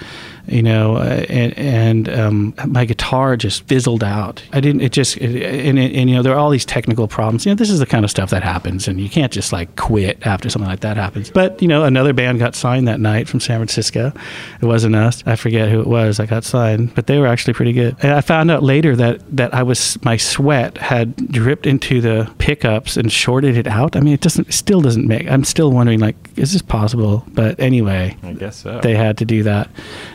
you 0.47 0.61
know, 0.61 0.97
uh, 0.97 1.25
and, 1.29 1.57
and 1.57 2.09
um, 2.09 2.53
my 2.67 2.85
guitar 2.85 3.35
just 3.35 3.63
fizzled 3.67 4.03
out. 4.03 4.43
I 4.53 4.59
didn't. 4.59 4.81
It 4.81 4.91
just 4.91 5.17
it, 5.17 5.43
and, 5.43 5.79
and, 5.79 5.95
and 5.95 6.09
you 6.09 6.15
know 6.15 6.21
there 6.21 6.33
are 6.33 6.37
all 6.37 6.49
these 6.49 6.65
technical 6.65 7.07
problems. 7.07 7.45
You 7.45 7.51
know, 7.51 7.55
this 7.55 7.69
is 7.69 7.79
the 7.79 7.85
kind 7.85 8.05
of 8.05 8.11
stuff 8.11 8.29
that 8.29 8.43
happens, 8.43 8.87
and 8.87 8.99
you 8.99 9.09
can't 9.09 9.31
just 9.31 9.51
like 9.51 9.75
quit 9.75 10.25
after 10.25 10.49
something 10.49 10.69
like 10.69 10.81
that 10.81 10.97
happens. 10.97 11.29
But 11.31 11.61
you 11.61 11.67
know, 11.67 11.83
another 11.83 12.13
band 12.13 12.39
got 12.39 12.55
signed 12.55 12.87
that 12.87 12.99
night 12.99 13.27
from 13.27 13.39
San 13.39 13.59
Francisco. 13.59 14.11
It 14.61 14.65
wasn't 14.65 14.95
us. 14.95 15.23
I 15.25 15.35
forget 15.35 15.69
who 15.69 15.81
it 15.81 15.87
was. 15.87 16.19
I 16.19 16.25
got 16.25 16.43
signed, 16.43 16.93
but 16.95 17.07
they 17.07 17.17
were 17.17 17.27
actually 17.27 17.53
pretty 17.53 17.73
good. 17.73 17.95
And 18.01 18.13
I 18.13 18.21
found 18.21 18.51
out 18.51 18.63
later 18.63 18.95
that 18.95 19.21
that 19.35 19.53
I 19.53 19.63
was 19.63 19.97
my 20.03 20.17
sweat 20.17 20.77
had 20.77 21.15
dripped 21.31 21.65
into 21.65 22.01
the 22.01 22.31
pickups 22.37 22.97
and 22.97 23.11
shorted 23.11 23.57
it 23.57 23.67
out. 23.67 23.95
I 23.95 24.01
mean, 24.01 24.13
it 24.13 24.21
doesn't. 24.21 24.49
It 24.49 24.53
still 24.53 24.81
doesn't 24.81 25.07
make. 25.07 25.29
I'm 25.29 25.43
still 25.43 25.71
wondering 25.71 25.99
like, 25.99 26.15
is 26.35 26.53
this 26.53 26.61
possible? 26.61 27.23
But 27.27 27.59
anyway, 27.59 28.17
I 28.23 28.33
guess 28.33 28.57
so. 28.57 28.79
they 28.81 28.95
had 28.95 29.17
to 29.19 29.25
do 29.25 29.43
that. 29.43 29.69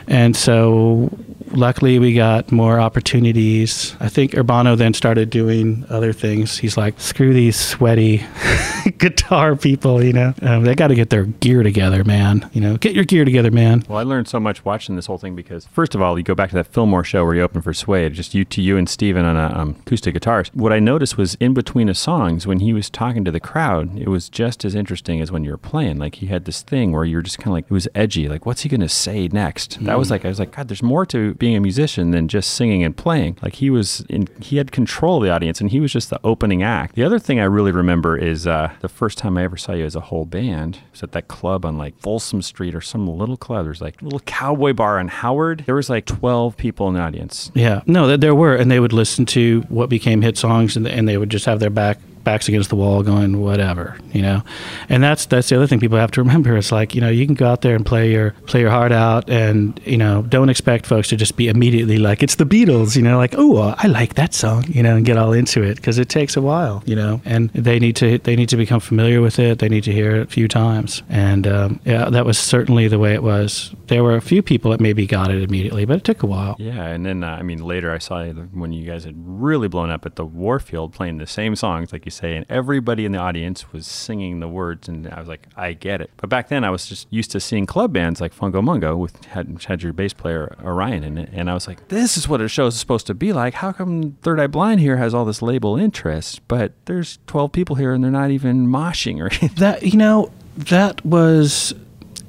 And 0.07 0.20
so 0.37 1.11
luckily 1.53 1.99
we 1.99 2.15
got 2.15 2.51
more 2.53 2.81
opportunities. 2.81 3.97
I 4.01 4.09
think 4.09 4.33
Urbano 4.33 4.77
then 4.77 4.95
started 4.95 5.31
doing 5.31 5.85
other 5.89 6.13
things. 6.13 6.59
He's 6.59 6.77
like, 6.77 6.99
screw 7.01 7.33
these 7.35 7.59
sweaty 7.59 8.25
guitar 8.99 9.57
people, 9.57 10.03
you 10.03 10.13
know. 10.13 10.35
Um, 10.43 10.65
they 10.65 10.75
got 10.75 10.89
to 10.89 10.95
get 10.95 11.11
their 11.11 11.25
gear 11.25 11.63
together, 11.63 12.05
man. 12.05 12.49
You 12.53 12.61
know, 12.61 12.77
get 12.77 12.95
your 12.95 13.05
gear 13.05 13.25
together, 13.25 13.51
man. 13.51 13.85
Well, 13.89 13.99
I 13.99 14.03
learned 14.03 14.29
so 14.29 14.41
much 14.41 14.65
watching 14.65 14.97
this 14.97 15.07
whole 15.07 15.19
thing 15.19 15.35
because, 15.35 15.67
first 15.67 15.95
of 15.95 16.03
all, 16.03 16.17
you 16.19 16.25
go 16.25 16.35
back 16.35 16.51
to 16.51 16.57
that 16.57 16.67
Fillmore 16.67 17.05
show 17.05 17.25
where 17.25 17.35
you 17.35 17.43
opened 17.43 17.65
for 17.65 17.75
Suede, 17.75 18.15
just 18.15 18.35
you 18.35 18.45
to 18.47 18.63
you 18.63 18.77
and 18.77 18.89
Stephan 18.89 19.25
on 19.25 19.37
a, 19.37 19.59
um, 19.59 19.77
acoustic 19.81 20.15
guitars. 20.15 20.51
What 20.55 20.73
I 20.73 20.79
noticed 20.79 21.17
was 21.17 21.35
in 21.37 21.55
between 21.55 21.89
the 21.89 21.95
songs, 21.95 22.47
when 22.47 22.61
he 22.61 22.73
was 22.73 22.91
talking 22.91 23.25
to 23.25 23.31
the 23.31 23.41
crowd, 23.41 23.99
it 23.99 24.09
was 24.09 24.29
just 24.29 24.65
as 24.65 24.75
interesting 24.75 25.21
as 25.21 25.33
when 25.33 25.45
you 25.45 25.51
were 25.51 25.59
playing. 25.59 25.99
Like 25.99 26.17
he 26.17 26.27
had 26.27 26.45
this 26.45 26.63
thing 26.63 26.93
where 26.93 27.05
you're 27.05 27.23
just 27.23 27.39
kind 27.39 27.49
of 27.49 27.53
like, 27.55 27.65
it 27.65 27.71
was 27.71 27.89
edgy. 27.95 28.29
Like, 28.29 28.47
what's 28.47 28.63
he 28.63 28.69
going 28.69 28.81
to 28.81 28.89
say 28.89 29.29
next? 29.29 29.83
That 29.85 29.99
was 29.99 30.10
like, 30.11 30.25
I 30.25 30.29
was 30.29 30.39
like, 30.39 30.55
God, 30.55 30.69
there's 30.69 30.83
more 30.83 31.07
to 31.07 31.35
being 31.35 31.57
a 31.57 31.61
musician 31.61 32.11
than 32.11 32.29
just 32.29 32.51
singing 32.55 32.83
and 32.83 32.97
playing. 32.97 33.39
Like 33.43 33.55
he 33.55 33.71
was 33.71 34.01
in, 34.09 34.29
he 34.41 34.57
had 34.57 34.73
control 34.73 35.19
of 35.19 35.25
the 35.25 35.31
audience 35.31 35.61
and 35.61 35.71
he 35.71 35.81
was 35.81 35.93
just 35.93 36.11
the 36.11 36.21
opening 36.25 36.63
act. 36.63 36.95
The 36.95 37.05
other 37.05 37.19
thing 37.19 37.41
I 37.41 37.45
really 37.45 37.73
remember 37.73 38.17
is 38.17 38.47
uh, 38.47 38.73
the 38.81 38.89
first 38.89 39.19
time 39.19 39.37
I 39.37 39.45
ever 39.45 39.57
saw 39.57 39.73
you 39.73 39.85
as 39.85 39.97
a 39.97 40.01
whole 40.01 40.25
band 40.25 40.79
was 40.91 41.03
at 41.03 41.13
that 41.13 41.29
club 41.29 41.65
on 41.65 41.79
like 41.79 41.99
Folsom 41.99 42.43
Street 42.43 42.75
or 42.75 42.81
some 42.81 43.07
little 43.07 43.37
club. 43.37 43.65
There's 43.65 43.81
like 43.81 44.01
a 44.01 44.05
little 44.05 44.21
cowboy 44.21 44.73
bar 44.73 44.99
on 44.99 45.09
Howard. 45.09 45.65
There 45.67 45.75
was 45.75 45.91
like 45.91 46.07
12 46.07 46.57
people 46.57 46.89
in 46.89 46.95
the 46.95 47.01
audience. 47.01 47.51
Yeah, 47.55 47.83
no, 47.87 48.17
there 48.17 48.35
were, 48.35 48.55
and 48.55 48.71
they 48.71 48.81
would 48.81 48.93
listen 48.93 49.27
to 49.27 49.63
what 49.69 49.89
became 49.89 50.23
hit 50.23 50.37
songs, 50.37 50.77
and, 50.77 50.87
and 50.87 51.09
they 51.09 51.17
would 51.17 51.31
just 51.31 51.47
have 51.47 51.61
their 51.61 51.71
back 51.71 51.99
backs 52.25 52.49
against 52.49 52.71
the 52.71 52.77
wall, 52.77 53.03
going 53.03 53.41
whatever, 53.41 53.99
you 54.13 54.23
know. 54.23 54.43
And 54.89 55.03
that's 55.03 55.27
that's 55.27 55.49
the 55.49 55.57
other 55.57 55.67
thing 55.67 55.81
people 55.81 55.99
have 55.99 56.11
to 56.13 56.21
remember. 56.23 56.57
It's 56.57 56.73
like 56.73 56.95
you 56.95 57.01
know 57.01 57.09
you 57.09 57.27
can 57.27 57.35
go 57.35 57.47
out 57.47 57.63
there 57.63 57.75
and 57.75 57.85
play 57.85 58.11
your 58.11 58.33
play 58.47 58.61
your 58.61 58.71
heart 58.71 58.93
out, 58.93 59.29
and 59.31 59.81
you 59.85 59.97
know 59.97 60.23
don't 60.23 60.49
expect 60.49 60.87
folks 60.87 61.09
to 61.09 61.17
just 61.17 61.37
be 61.37 61.49
immediately 61.49 61.99
like 61.99 62.23
it's 62.23 62.37
the 62.37 62.47
Beatles, 62.47 62.97
you 62.97 63.03
know, 63.03 63.17
like 63.19 63.35
oh 63.37 63.75
I 63.79 63.87
like 63.87 64.15
that 64.15 64.35
song, 64.35 64.65
you 64.69 64.83
know, 64.83 64.97
and 64.97 65.05
get 65.05 65.17
all 65.17 65.33
into 65.33 65.63
it 65.63 65.77
because 65.77 65.99
it 65.99 66.09
takes 66.09 66.37
a 66.37 66.43
while, 66.43 66.83
you 66.87 66.97
know, 66.97 67.21
and 67.25 67.51
they 67.51 67.79
need 67.79 67.97
to 67.97 68.19
they 68.19 68.37
need 68.37 68.49
to 68.51 68.57
become 68.57 68.81
familiar 68.81 69.21
with 69.21 69.39
it. 69.39 69.59
They 69.59 69.69
need 69.69 69.85
to 69.85 69.93
hear 69.93 70.17
it 70.17 70.23
a 70.23 70.27
few 70.27 70.49
times, 70.49 71.03
and 71.09 71.47
um, 71.47 71.81
yeah, 71.85 72.11
that 72.11 72.25
was 72.25 72.39
certainly 72.39 72.89
the 72.89 72.99
way 72.99 73.15
it 73.15 73.23
was. 73.23 73.75
There 73.87 74.03
were 74.05 74.17
a 74.17 74.21
few 74.21 74.43
people 74.43 74.71
that 74.71 74.81
maybe 74.81 75.07
got 75.07 75.31
it 75.31 75.43
immediately, 75.43 75.85
but 75.85 75.97
it 75.97 76.05
took 76.05 76.23
a 76.23 76.27
while. 76.27 76.57
Yeah, 76.59 76.87
and 76.87 77.05
then 77.05 77.25
uh, 77.25 77.37
I 77.39 77.43
mean 77.43 77.63
later 77.65 77.93
I 77.93 77.99
saw 77.99 78.25
when 78.53 78.73
you 78.73 78.87
guys 78.87 79.05
had 79.05 79.15
really 79.17 79.69
blown 79.69 79.91
up 79.91 80.07
at 80.07 80.17
the 80.17 80.25
Warfield 80.25 80.93
playing 80.93 81.19
the 81.19 81.27
same 81.27 81.57
songs 81.57 81.93
like 81.93 82.05
you 82.05 82.10
say, 82.11 82.37
and 82.37 82.45
everybody 82.49 83.05
in 83.05 83.13
the 83.13 83.19
audience 83.19 83.73
was 83.73 83.87
singing 83.87 84.41
the 84.41 84.49
words, 84.49 84.89
and 84.89 85.09
I 85.09 85.19
was 85.19 85.29
like, 85.29 85.47
I 85.57 85.73
get 85.73 86.01
it. 86.01 86.11
But 86.17 86.29
back 86.31 86.49
then 86.49 86.65
I 86.65 86.71
was 86.71 86.87
just 86.87 87.07
used 87.11 87.31
to 87.33 87.41
seeing 87.41 87.67
club 87.67 87.93
bands 87.93 88.21
like 88.21 88.35
Fungo 88.35 88.63
Mungo 88.63 88.97
with 88.97 89.25
had, 89.27 89.63
had 89.65 89.83
your 89.83 89.93
bass 89.93 90.13
player 90.13 90.57
Arion 90.65 91.05
in 91.05 91.19
it, 91.19 91.31
and 91.33 91.51
I 91.51 91.55
was 91.55 91.67
like, 91.67 91.89
this 91.89 92.17
is 92.17 92.29
what 92.29 92.41
a 92.41 92.49
show 92.49 92.67
is 92.67 92.79
supposed 92.79 93.07
to 93.09 93.15
be 93.15 93.33
like. 93.33 93.55
How 93.55 93.73
come 93.73 94.17
Third 94.23 94.41
Eye 94.41 94.47
Blind 94.47 94.81
here 94.81 94.97
has 94.97 95.15
all 95.15 95.25
this 95.25 95.43
label 95.43 95.77
interest, 95.77 96.47
but 96.49 96.73
there's 96.85 97.19
12 97.27 97.53
people 97.53 97.77
here 97.77 97.93
and 97.93 98.03
they're 98.03 98.11
not 98.11 98.31
even 98.31 98.67
moshing 98.67 99.21
or 99.21 99.27
anything? 99.27 99.51
That 99.61 99.83
you 99.83 99.99
know, 99.99 100.31
that 100.57 101.05
was 101.05 101.75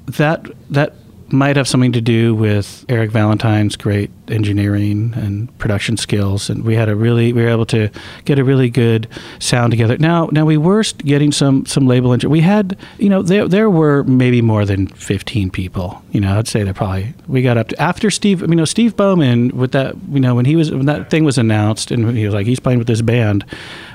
that 0.08 0.46
that 0.70 0.96
might 1.32 1.56
have 1.56 1.68
something 1.68 1.92
to 1.94 2.02
do 2.02 2.36
with 2.36 2.86
Eric 2.90 3.12
Valentine's 3.12 3.76
great 3.76 4.12
engineering 4.28 5.14
and 5.16 5.56
production 5.58 5.98
skills, 5.98 6.50
and 6.50 6.64
we 6.64 6.76
had 6.76 6.90
a 6.90 6.96
really 6.96 7.34
we 7.34 7.42
were 7.42 7.50
able 7.50 7.66
to 7.68 7.90
get 8.26 8.40
a 8.40 8.44
really 8.44 8.70
good 8.70 9.08
sound 9.40 9.72
together. 9.72 9.98
Now, 9.98 10.30
now 10.32 10.46
we 10.46 10.58
were 10.58 10.84
getting 10.98 11.32
some 11.32 11.66
some 11.66 11.88
label 11.88 12.14
entry. 12.14 12.30
We 12.30 12.42
had 12.42 12.78
you 12.98 13.10
know 13.10 13.22
there 13.22 13.48
there 13.48 13.70
were 13.70 14.04
maybe 14.04 14.42
more 14.42 14.66
than 14.66 14.88
fifteen 14.88 15.50
people. 15.50 16.02
You 16.12 16.22
know, 16.22 16.38
I'd 16.38 16.48
say 16.48 16.64
there 16.64 16.74
probably 16.74 17.14
we 17.28 17.42
got 17.42 17.58
up 17.58 17.70
to 17.70 17.82
after 17.82 18.10
Steve. 18.10 18.42
You 18.42 18.56
know, 18.56 18.66
Steve 18.66 18.96
Bowman 18.96 19.50
with 19.50 19.72
that. 19.74 19.96
You 20.10 20.20
know, 20.20 20.36
when 20.36 20.46
he 20.46 20.56
was 20.56 20.72
when 20.72 20.86
that 20.86 21.10
thing 21.10 21.24
was 21.24 21.38
announced, 21.38 21.92
and 21.92 22.18
he 22.18 22.26
was 22.26 22.34
like 22.34 22.48
he's 22.48 22.60
playing 22.60 22.80
with 22.80 22.88
this 22.88 23.02
band. 23.02 23.46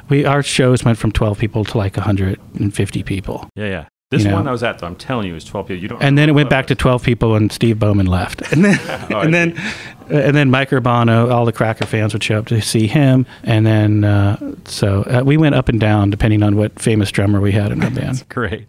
We 0.09 0.25
our 0.25 0.43
shows 0.43 0.85
went 0.85 0.99
from 0.99 1.13
twelve 1.13 1.39
people 1.39 1.65
to 1.65 1.79
like 1.79 1.97
hundred 1.97 2.39
and 2.55 2.75
fifty 2.75 3.03
people. 3.03 3.49
yeah, 3.57 3.67
yeah. 3.67 3.85
This 4.11 4.23
You 4.23 4.29
know. 4.31 4.37
one 4.37 4.47
I 4.47 4.53
was 4.53 4.63
at, 4.63 4.79
though, 4.79 4.87
I'm 4.87 4.95
telling 4.95 5.27
you, 5.27 5.35
is 5.35 5.45
12 5.45 5.67
people. 5.67 5.83
You 5.83 5.89
don't. 5.89 6.01
and 6.03 6.17
then 6.17 6.29
it 6.29 6.33
went 6.33 6.49
back 6.49 6.69
to 6.69 6.77
12 6.77 7.03
people 7.03 7.35
and 7.35 7.51
Steve 7.51 7.79
Bowman 7.81 8.07
left. 8.07 8.41
And 8.53 8.65
then 8.65 8.79
Oh, 9.11 9.21
and 9.21 9.35
then 9.35 9.61
and 10.09 10.37
then 10.37 10.49
Mike 10.49 10.71
Urbano, 10.71 11.33
all 11.33 11.45
the 11.45 11.53
Cracker 11.53 11.85
fans 11.87 12.13
would 12.13 12.23
show 12.23 12.39
up 12.39 12.47
to 12.47 12.61
see 12.63 12.87
him 12.87 13.27
and 13.43 13.67
then 13.67 14.05
uh, 14.05 14.55
so 14.65 15.03
uh, 15.03 15.23
we 15.25 15.37
went 15.37 15.57
up 15.57 15.69
and 15.69 15.81
down 15.81 16.11
depending 16.11 16.45
on 16.45 16.55
what 16.55 16.79
famous 16.79 17.11
drummer 17.11 17.41
we 17.41 17.51
had 17.51 17.73
in 17.73 17.83
our 17.83 17.91
band. 18.01 18.25
Great. 18.29 18.67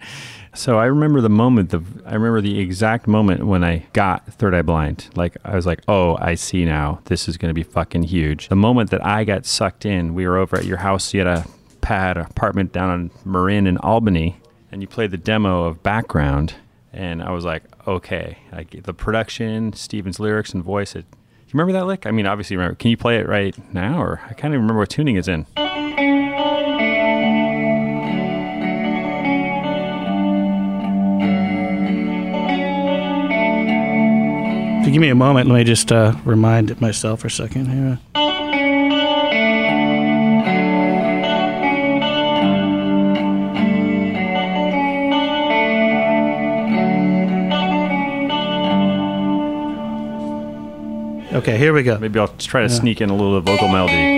So 0.55 0.79
I 0.79 0.85
remember 0.85 1.21
the 1.21 1.29
moment. 1.29 1.69
The 1.69 1.83
I 2.07 2.15
remember 2.15 2.41
the 2.41 2.59
exact 2.59 3.05
moment 3.07 3.45
when 3.45 3.63
I 3.63 3.85
got 3.93 4.25
Third 4.33 4.55
Eye 4.55 4.63
Blind. 4.63 5.07
Like 5.15 5.38
I 5.45 5.55
was 5.55 5.67
like, 5.67 5.81
"Oh, 5.88 6.17
I 6.19 6.33
see 6.33 6.65
now. 6.65 6.99
This 7.05 7.27
is 7.29 7.38
going 7.38 7.49
to 7.51 7.53
be 7.53 7.61
fucking 7.61 8.01
huge." 8.03 8.47
The 8.49 8.55
moment 8.55 8.89
that 8.89 9.05
I 9.05 9.23
got 9.23 9.45
sucked 9.45 9.85
in, 9.85 10.15
we 10.15 10.25
were 10.27 10.38
over 10.38 10.57
at 10.57 10.65
your 10.65 10.77
house. 10.77 11.13
You 11.13 11.19
had 11.19 11.27
a 11.27 11.45
pad 11.81 12.17
apartment 12.17 12.73
down 12.73 12.89
on 12.89 13.11
Marin 13.23 13.67
in 13.67 13.77
Albany, 13.77 14.38
and 14.78 14.84
you 14.84 14.88
played 14.88 15.09
the 15.09 15.17
demo 15.17 15.63
of 15.63 15.82
Background, 15.82 16.53
and 16.93 17.23
I 17.23 17.32
was 17.32 17.43
like, 17.43 17.63
okay, 17.88 18.38
like 18.51 18.84
the 18.84 18.93
production, 18.93 19.73
Stephan's 19.73 20.19
lyrics 20.19 20.53
and 20.53 20.63
voice. 20.63 20.95
It, 20.95 21.03
you 21.09 21.53
remember 21.53 21.73
that 21.73 21.88
lick? 21.88 22.05
I 22.05 22.11
mean, 22.11 22.28
obviously, 22.28 22.57
remember. 22.57 22.75
Can 22.75 22.91
you 22.91 22.97
play 22.97 23.17
it 23.17 23.28
right 23.28 23.57
now, 23.73 23.99
or 23.99 24.21
I 24.25 24.36
can't 24.36 24.53
even 24.53 24.61
remember 24.61 24.82
what 24.82 24.91
tuning 24.91 25.15
it's 25.15 25.28
in. 25.28 25.47
If 34.80 34.86
you 34.86 34.91
give 34.91 35.01
me 35.01 35.09
a 35.09 35.15
moment, 35.15 35.49
let 35.49 35.55
me 35.55 35.63
just 35.63 35.91
uh, 35.91 36.13
remind 36.23 36.80
myself 36.80 37.21
for 37.21 37.28
a 37.28 37.32
second 37.32 37.65
here. 37.65 37.97
Okay, 51.38 51.55
here 51.55 51.71
we 51.71 51.83
go. 51.83 51.99
Maybe 51.99 52.19
I'll 52.19 52.29
try 52.39 52.61
to 52.63 52.69
sneak 52.69 52.99
in 52.99 53.11
a 53.11 53.15
little 53.15 53.39
vocal 53.41 53.67
melody. 53.67 54.16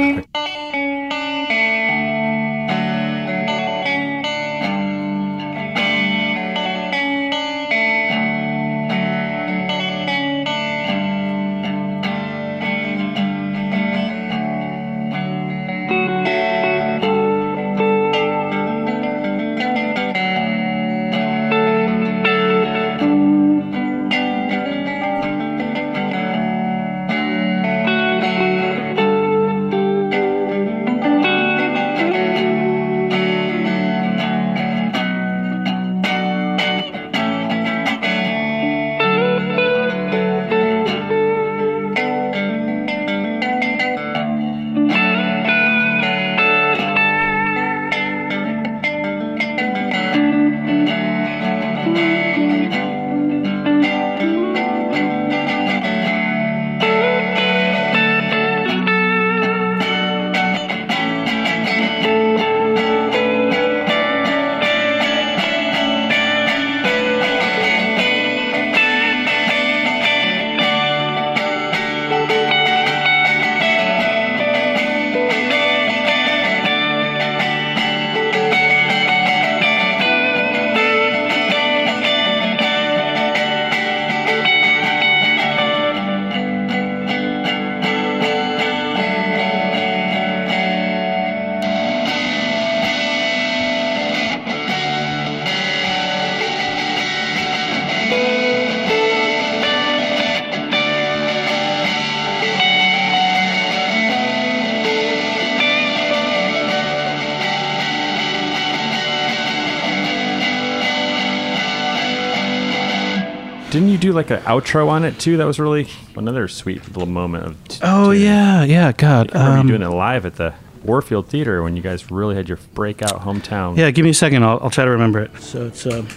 Like 114.29 114.39
an 114.41 114.45
outro 114.45 114.87
on 114.87 115.03
it 115.05 115.19
too? 115.19 115.37
That 115.37 115.45
was 115.45 115.59
really 115.59 115.87
another 116.15 116.47
sweet 116.47 116.85
little 116.87 117.05
moment 117.05 117.45
of. 117.45 117.67
t- 117.67 117.79
Oh 117.83 118.05
tuning. 118.11 118.21
yeah, 118.23 118.63
yeah. 118.63 118.91
God. 118.91 119.31
I 119.35 119.39
remember 119.39 119.59
um, 119.59 119.67
you 119.69 119.77
doing 119.77 119.91
it 119.91 119.95
live 119.95 120.25
at 120.25 120.35
the 120.35 120.53
Warfield 120.83 121.27
Theater 121.27 121.61
when 121.61 121.75
you 121.75 121.81
guys 121.81 122.09
really 122.09 122.35
had 122.35 122.47
your 122.47 122.57
breakout 122.73 123.21
hometown. 123.21 123.75
Yeah, 123.77 123.91
give 123.91 124.03
me 124.05 124.11
a 124.11 124.13
second. 124.13 124.43
I'll, 124.43 124.59
I'll 124.61 124.69
try 124.69 124.85
to 124.85 124.91
remember 124.91 125.19
it. 125.19 125.37
So 125.41 125.65
it's 125.67 125.85
um, 125.85 126.07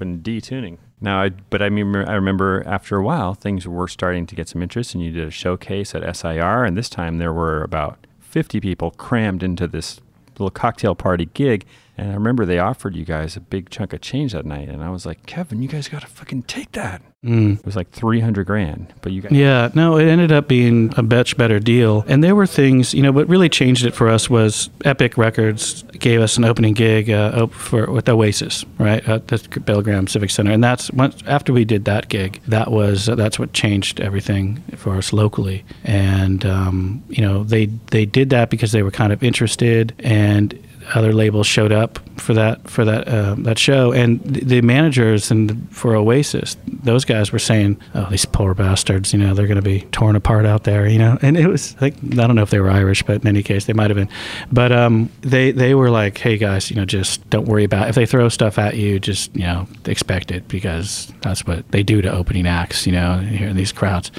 open 0.00 0.22
D 0.22 0.40
tuning. 0.40 0.78
Now, 1.02 1.22
I, 1.22 1.28
but 1.28 1.60
I 1.60 1.68
mean, 1.68 1.94
I 1.94 2.14
remember 2.14 2.62
after 2.66 2.96
a 2.96 3.02
while 3.02 3.34
things 3.34 3.68
were 3.68 3.88
starting 3.88 4.26
to 4.26 4.34
get 4.34 4.48
some 4.48 4.62
interest, 4.62 4.94
and 4.94 5.04
you 5.04 5.10
did 5.10 5.28
a 5.28 5.30
showcase 5.30 5.94
at 5.94 6.16
SIR, 6.16 6.64
and 6.64 6.76
this 6.76 6.88
time 6.88 7.18
there 7.18 7.32
were 7.32 7.62
about 7.62 8.06
50 8.20 8.60
people 8.60 8.92
crammed 8.92 9.42
into 9.42 9.66
this 9.66 10.00
little 10.38 10.50
cocktail 10.50 10.94
party 10.94 11.28
gig. 11.34 11.66
And 12.00 12.12
I 12.12 12.14
remember 12.14 12.46
they 12.46 12.58
offered 12.58 12.96
you 12.96 13.04
guys 13.04 13.36
a 13.36 13.40
big 13.40 13.68
chunk 13.68 13.92
of 13.92 14.00
change 14.00 14.32
that 14.32 14.46
night, 14.46 14.70
and 14.70 14.82
I 14.82 14.88
was 14.88 15.04
like, 15.04 15.26
Kevin, 15.26 15.60
you 15.60 15.68
guys 15.68 15.86
got 15.86 16.00
to 16.00 16.06
fucking 16.06 16.44
take 16.44 16.72
that. 16.72 17.02
It 17.22 17.66
was 17.66 17.76
like 17.76 17.90
300 17.90 18.46
grand, 18.46 18.94
but 19.02 19.12
you 19.12 19.20
guys. 19.20 19.32
Yeah, 19.32 19.68
no, 19.74 19.98
it 19.98 20.06
ended 20.06 20.32
up 20.32 20.48
being 20.48 20.94
a 20.96 21.02
much 21.02 21.36
better 21.36 21.60
deal. 21.60 22.02
And 22.08 22.24
there 22.24 22.34
were 22.34 22.46
things, 22.46 22.94
you 22.94 23.02
know, 23.02 23.12
what 23.12 23.28
really 23.28 23.50
changed 23.50 23.84
it 23.84 23.94
for 23.94 24.08
us 24.08 24.30
was 24.30 24.70
Epic 24.86 25.18
Records 25.18 25.82
gave 25.98 26.22
us 26.22 26.38
an 26.38 26.46
opening 26.46 26.72
gig 26.72 27.10
uh, 27.10 27.48
for 27.48 27.90
with 27.90 28.08
Oasis, 28.08 28.64
right, 28.78 29.06
at 29.06 29.28
the 29.28 29.60
Bill 29.60 29.82
Graham 29.82 30.06
Civic 30.06 30.30
Center. 30.30 30.52
And 30.52 30.64
that's 30.64 30.90
once 30.92 31.22
after 31.26 31.52
we 31.52 31.66
did 31.66 31.84
that 31.84 32.08
gig, 32.08 32.40
that 32.48 32.70
was 32.70 33.04
that's 33.04 33.38
what 33.38 33.52
changed 33.52 34.00
everything 34.00 34.62
for 34.76 34.96
us 34.96 35.12
locally. 35.12 35.66
And 35.84 36.46
um, 36.46 37.02
you 37.10 37.20
know, 37.20 37.44
they 37.44 37.66
they 37.66 38.06
did 38.06 38.30
that 38.30 38.48
because 38.48 38.72
they 38.72 38.82
were 38.82 38.90
kind 38.90 39.12
of 39.12 39.22
interested 39.22 39.92
and 39.98 40.58
other 40.94 41.12
labels 41.12 41.46
showed 41.46 41.72
up 41.72 41.98
for 42.20 42.34
that 42.34 42.68
for 42.68 42.84
that 42.84 43.08
uh, 43.08 43.34
that 43.38 43.58
show, 43.58 43.92
and 43.92 44.22
the, 44.22 44.60
managers 44.60 45.30
and 45.30 45.74
for 45.74 45.96
Oasis, 45.96 46.56
those 46.66 47.04
guys 47.04 47.32
were 47.32 47.38
saying, 47.38 47.80
"Oh, 47.94 48.08
these 48.10 48.24
poor 48.24 48.54
bastards! 48.54 49.12
You 49.12 49.18
know, 49.18 49.34
they're 49.34 49.46
going 49.46 49.56
to 49.56 49.62
be 49.62 49.82
torn 49.92 50.16
apart 50.16 50.46
out 50.46 50.64
there." 50.64 50.86
You 50.86 50.98
know, 50.98 51.18
and 51.22 51.36
it 51.36 51.48
was 51.48 51.80
like 51.80 51.94
I 51.96 52.26
don't 52.26 52.36
know 52.36 52.42
if 52.42 52.50
they 52.50 52.60
were 52.60 52.70
Irish, 52.70 53.02
but 53.02 53.22
in 53.22 53.26
any 53.26 53.42
case, 53.42 53.64
they 53.64 53.72
might 53.72 53.90
have 53.90 53.96
been. 53.96 54.10
But 54.52 54.72
um, 54.72 55.10
they 55.22 55.50
they 55.50 55.74
were 55.74 55.90
like, 55.90 56.18
"Hey 56.18 56.36
guys, 56.36 56.70
you 56.70 56.76
know, 56.76 56.84
just 56.84 57.28
don't 57.30 57.46
worry 57.46 57.64
about 57.64 57.86
it. 57.86 57.90
if 57.90 57.94
they 57.94 58.06
throw 58.06 58.28
stuff 58.28 58.58
at 58.58 58.76
you, 58.76 59.00
just 59.00 59.34
you 59.34 59.44
know, 59.44 59.66
expect 59.86 60.30
it 60.30 60.46
because 60.48 61.12
that's 61.22 61.46
what 61.46 61.70
they 61.72 61.82
do 61.82 62.02
to 62.02 62.12
opening 62.12 62.46
acts. 62.46 62.86
You 62.86 62.92
know, 62.92 63.18
here 63.18 63.48
in 63.48 63.56
these 63.56 63.72
crowds." 63.72 64.10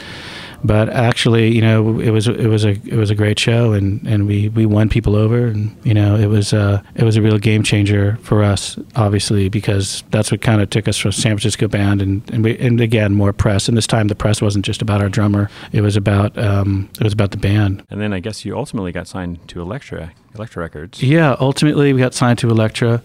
But 0.64 0.90
actually, 0.90 1.56
you 1.56 1.62
know, 1.62 2.00
it 2.00 2.12
was 2.12 2.28
it 2.28 2.46
was 2.48 2.66
a 2.66 2.70
it 2.86 2.94
was 2.96 3.10
a 3.10 3.16
great 3.16 3.40
show, 3.40 3.74
and, 3.74 4.06
and 4.08 4.28
we, 4.28 4.48
we 4.50 4.68
won 4.68 4.90
people 4.90 5.16
over, 5.16 5.48
and 5.48 5.76
you 5.84 5.94
know, 5.96 6.16
it 6.16 6.28
was 6.28 6.54
uh, 6.54 6.84
it 6.94 7.04
was 7.04 7.18
a 7.18 7.22
real 7.22 7.40
game 7.40 7.64
changer 7.64 8.18
for 8.22 8.44
us, 8.44 8.78
obviously, 8.96 9.50
because 9.50 10.04
that's 10.12 10.30
what 10.32 10.42
kind 10.42 10.62
of 10.62 10.70
took 10.70 10.88
us 10.88 10.98
from 11.00 11.14
San 11.14 11.32
Francisco 11.32 11.68
band, 11.68 12.00
and 12.02 12.30
and, 12.32 12.44
we, 12.44 12.58
and 12.60 12.80
again 12.80 13.16
more 13.16 13.34
press, 13.34 13.68
and 13.68 13.76
this 13.76 13.88
time 13.88 14.08
the 14.08 14.14
press 14.16 14.40
wasn't 14.40 14.64
just 14.64 14.84
about 14.84 15.02
our 15.02 15.10
drummer, 15.10 15.50
it 15.72 15.82
was 15.82 15.96
about 15.96 16.38
um, 16.38 16.88
it 17.00 17.04
was 17.04 17.14
about 17.14 17.32
the 17.32 17.38
band. 17.38 17.84
And 17.90 18.00
then 18.00 18.14
I 18.14 18.20
guess 18.20 18.46
you 18.46 18.56
ultimately 18.56 18.92
got 18.92 19.08
signed 19.08 19.40
to 19.48 19.62
Elektra, 19.62 20.12
Elektra 20.36 20.62
Records. 20.62 21.02
Yeah, 21.02 21.36
ultimately 21.40 21.92
we 21.92 22.00
got 22.00 22.14
signed 22.14 22.38
to 22.38 22.50
Elektra. 22.52 23.02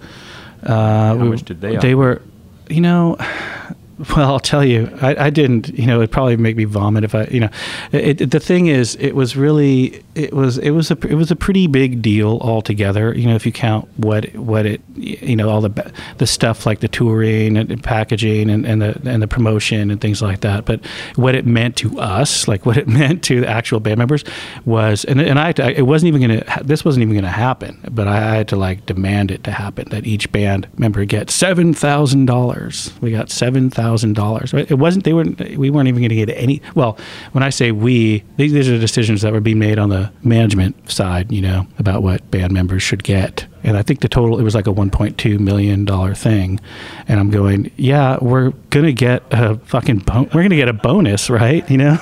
Uh, 0.63 0.75
How 0.75 1.17
we- 1.17 1.31
much 1.31 1.43
did 1.45 1.63
they 1.63 1.77
They 1.77 1.95
offer? 1.95 1.97
were, 1.97 2.23
you 2.69 2.83
know, 2.83 3.17
Well, 4.15 4.31
I'll 4.31 4.41
tell 4.41 4.63
you, 4.63 4.91
I, 5.01 5.27
I 5.27 5.31
didn't. 5.31 5.71
You 5.71 5.87
know, 5.87 5.99
it'd 5.99 6.11
probably 6.13 6.37
make 6.37 6.55
me 6.55 6.65
vomit 6.65 7.03
if 7.03 7.15
I. 7.15 7.25
You 7.25 7.41
know, 7.41 7.49
it, 7.93 8.21
it, 8.21 8.31
the 8.31 8.41
thing 8.41 8.67
is, 8.67 8.95
it 8.97 9.13
was 9.15 9.37
really, 9.39 10.03
it 10.15 10.35
was, 10.35 10.59
it 10.59 10.73
was 10.73 10.91
a, 10.91 10.99
it 11.07 11.15
was 11.15 11.31
a 11.31 11.37
pretty 11.37 11.67
big 11.67 12.03
deal 12.03 12.39
altogether. 12.43 13.15
You 13.17 13.27
know, 13.27 13.35
if 13.37 13.47
you 13.47 13.53
count 13.53 13.89
what, 13.97 14.35
what 14.35 14.67
it, 14.67 14.83
you 14.97 15.35
know, 15.35 15.49
all 15.49 15.63
the, 15.63 15.93
the 16.19 16.27
stuff 16.27 16.67
like 16.67 16.81
the 16.81 16.89
touring 16.89 17.57
and, 17.57 17.71
and 17.73 17.83
packaging 17.83 18.51
and, 18.51 18.67
and 18.67 18.83
the 18.83 19.01
and 19.09 19.23
the 19.23 19.29
promotion 19.29 19.91
and 19.91 19.99
things 19.99 20.21
like 20.21 20.41
that. 20.41 20.67
But 20.67 20.85
what 21.15 21.35
it 21.35 21.47
meant 21.47 21.77
to 21.77 21.99
us, 21.99 22.47
like 22.47 22.67
what 22.67 22.77
it 22.77 22.87
meant 23.01 23.25
to 23.25 23.41
the 23.41 23.49
actual 23.49 23.81
band 23.81 23.97
members, 23.97 24.25
was, 24.67 25.07
and 25.07 25.23
and 25.23 25.39
I, 25.39 25.53
to- 25.53 25.75
it 25.75 25.87
wasn't 25.87 26.09
even 26.09 26.21
gonna, 26.21 26.63
this 26.63 26.85
wasn't 26.85 27.03
even 27.03 27.15
gonna 27.15 27.29
happen. 27.29 27.81
But 27.91 28.09
I, 28.09 28.17
I 28.33 28.35
had 28.37 28.49
to 28.49 28.57
like 28.57 28.85
demand 28.85 29.31
it 29.31 29.43
to 29.45 29.53
happen 29.53 29.89
that 29.89 30.07
each 30.07 30.31
band 30.33 30.69
member 30.77 31.07
get 31.07 31.31
seven 31.31 31.73
thousand 31.73 32.27
dollars. 32.27 32.93
We 33.01 33.11
got 33.11 33.31
seven 33.31 33.71
thousand 33.71 33.86
dollars. 34.13 34.53
It 34.55 34.79
wasn't. 34.79 35.05
They 35.05 35.13
weren't. 35.13 35.39
We 35.57 35.71
weren't 35.71 35.89
even 35.89 36.01
going 36.01 36.11
to 36.11 36.27
get 36.27 36.31
any. 36.31 36.63
Well, 36.75 36.99
when 37.33 37.43
I 37.43 37.51
say 37.51 37.73
we, 37.73 38.25
these, 38.37 38.53
these 38.53 38.69
are 38.69 38.79
decisions 38.79 39.23
that 39.23 39.33
were 39.33 39.41
being 39.41 39.59
made 39.59 39.79
on 39.79 39.91
the 39.91 40.13
management 40.23 40.91
side. 40.91 41.33
You 41.33 41.43
know 41.43 41.67
about 41.79 42.03
what 42.03 42.31
band 42.31 42.53
members 42.53 42.83
should 42.83 43.05
get. 43.05 43.47
And 43.63 43.77
I 43.77 43.83
think 43.83 44.01
the 44.01 44.09
total 44.09 44.39
it 44.39 44.45
was 44.45 44.55
like 44.55 44.69
a 44.69 44.73
1.2 44.73 45.41
million 45.41 45.85
dollar 45.85 46.15
thing, 46.15 46.61
and 47.09 47.19
I'm 47.19 47.31
going, 47.31 47.73
yeah, 47.77 48.17
we're 48.21 48.51
gonna 48.71 48.93
get 48.93 49.25
a 49.33 49.57
fucking 49.59 49.99
bon- 49.99 50.31
we're 50.33 50.43
gonna 50.43 50.55
get 50.55 50.69
a 50.69 50.73
bonus, 50.73 51.29
right? 51.29 51.69
You 51.69 51.79
know, 51.79 51.99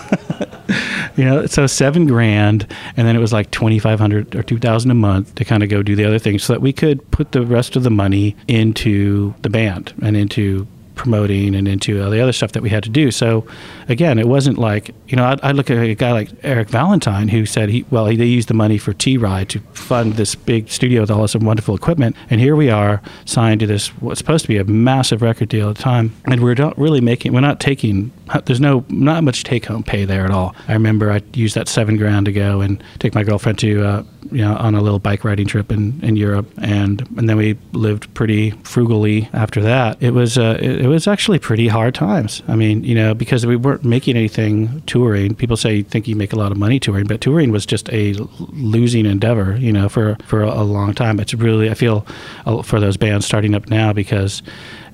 you 1.17 1.25
know, 1.25 1.47
so 1.47 1.67
seven 1.67 2.07
grand, 2.07 2.67
and 2.99 3.09
then 3.09 3.17
it 3.17 3.19
was 3.19 3.33
like 3.33 3.51
2,500 3.51 4.35
or 4.37 4.43
2,000 4.43 4.91
a 4.91 4.95
month 4.95 5.35
to 5.37 5.45
kind 5.47 5.63
of 5.63 5.71
go 5.71 5.83
do 5.83 5.97
the 5.97 6.05
other 6.05 6.19
things, 6.19 6.45
so 6.45 6.53
that 6.53 6.61
we 6.61 6.73
could 6.73 7.11
put 7.11 7.33
the 7.33 7.47
rest 7.47 7.77
of 7.77 7.83
the 7.83 7.91
money 7.91 8.37
into 8.47 9.35
the 9.41 9.49
band 9.49 9.95
and 10.03 10.19
into 10.19 10.67
promoting 10.95 11.55
and 11.55 11.67
into 11.69 12.03
all 12.03 12.11
the 12.11 12.21
other 12.21 12.33
stuff 12.33 12.53
that 12.53 12.63
we 12.63 12.71
had 12.71 12.83
to 12.85 12.91
do. 12.91 13.11
So 13.11 13.47
again, 13.89 14.19
it 14.19 14.29
wasn't 14.29 14.59
like 14.59 14.95
you 15.09 15.17
know 15.17 15.25
I, 15.25 15.39
I 15.43 15.53
look 15.53 15.71
at 15.71 15.79
a 15.79 15.95
guy 15.95 16.13
like 16.13 16.31
Eric 16.43 16.69
Valentine 16.69 17.29
who 17.29 17.47
said 17.47 17.69
he 17.69 17.85
well 17.91 18.07
he, 18.07 18.17
they 18.17 18.27
used 18.27 18.49
the 18.49 18.55
money 18.55 18.79
for 18.79 18.93
T 18.93 19.17
Ride 19.17 19.49
to 19.51 19.61
fund 19.73 20.15
this 20.15 20.35
big 20.35 20.69
studio 20.69 21.03
with 21.03 21.11
all 21.11 21.23
this 21.23 21.35
wonderful 21.37 21.75
equipment, 21.75 22.17
and 22.31 22.41
here 22.41 22.57
we 22.57 22.71
are 22.71 23.03
signed 23.25 23.61
to 23.61 23.67
this 23.67 23.89
what's 24.01 24.19
supposed 24.19 24.45
to 24.45 24.49
be 24.49 24.59
a 24.59 24.65
massive 24.65 25.23
record 25.23 25.49
deal 25.49 25.71
at 25.71 25.77
the 25.77 25.83
time, 25.83 26.15
and 26.27 26.43
we're 26.43 26.55
not 26.55 26.77
really 26.79 27.01
making 27.01 27.33
we're 27.33 27.41
not 27.41 27.61
taking 27.61 28.13
there's 28.47 28.61
no 28.61 28.85
not 28.89 29.23
much 29.23 29.45
take 29.45 29.67
home 29.67 29.83
pay 29.83 30.05
there 30.05 30.25
at 30.25 30.31
all. 30.31 30.55
I 30.69 30.73
remember 30.73 31.11
I 31.11 31.23
used 31.35 31.55
that 31.55 31.69
seven 31.69 31.97
grand 31.97 32.27
to 32.27 32.33
go 32.33 32.61
and 32.61 32.83
take 32.99 33.15
my 33.15 33.25
girlfriend 33.25 33.59
to. 33.61 33.85
Uh, 33.85 34.03
you 34.31 34.43
know, 34.43 34.57
on 34.57 34.75
a 34.75 34.81
little 34.81 34.99
bike 34.99 35.23
riding 35.23 35.47
trip 35.47 35.71
in, 35.71 36.01
in 36.03 36.17
Europe, 36.17 36.51
and 36.61 37.07
and 37.17 37.29
then 37.29 37.37
we 37.37 37.57
lived 37.73 38.13
pretty 38.15 38.51
frugally 38.63 39.29
after 39.33 39.61
that. 39.63 40.03
It 40.03 40.11
was 40.11 40.39
uh, 40.39 40.59
it, 40.61 40.83
it 40.83 40.89
was 40.89 41.07
actually 41.07 41.39
pretty 41.39 41.69
hard 41.69 41.95
times. 41.95 42.43
I 42.49 42.57
mean, 42.57 42.83
you 42.85 42.95
know, 42.95 43.15
because 43.15 43.47
we 43.47 43.57
weren't 43.75 43.85
making 43.85 44.17
anything 44.17 44.81
touring. 44.83 45.35
People 45.35 45.57
say 45.57 45.83
think 45.83 46.07
you 46.07 46.15
make 46.15 46.33
a 46.33 46.37
lot 46.37 46.53
of 46.53 46.59
money 46.59 46.79
touring, 46.79 47.07
but 47.07 47.21
touring 47.21 47.51
was 47.51 47.67
just 47.67 47.93
a 47.93 48.13
losing 48.53 49.05
endeavor. 49.05 49.57
You 49.57 49.73
know, 49.73 49.89
for 49.89 50.17
for 50.27 50.43
a, 50.43 50.49
a 50.49 50.63
long 50.63 50.95
time. 50.95 51.19
It's 51.19 51.35
really 51.35 51.71
I 51.71 51.75
feel 51.75 52.07
uh, 52.47 52.63
for 52.63 52.79
those 52.79 52.97
bands 52.97 53.27
starting 53.27 53.55
up 53.55 53.69
now 53.69 53.93
because 53.93 54.43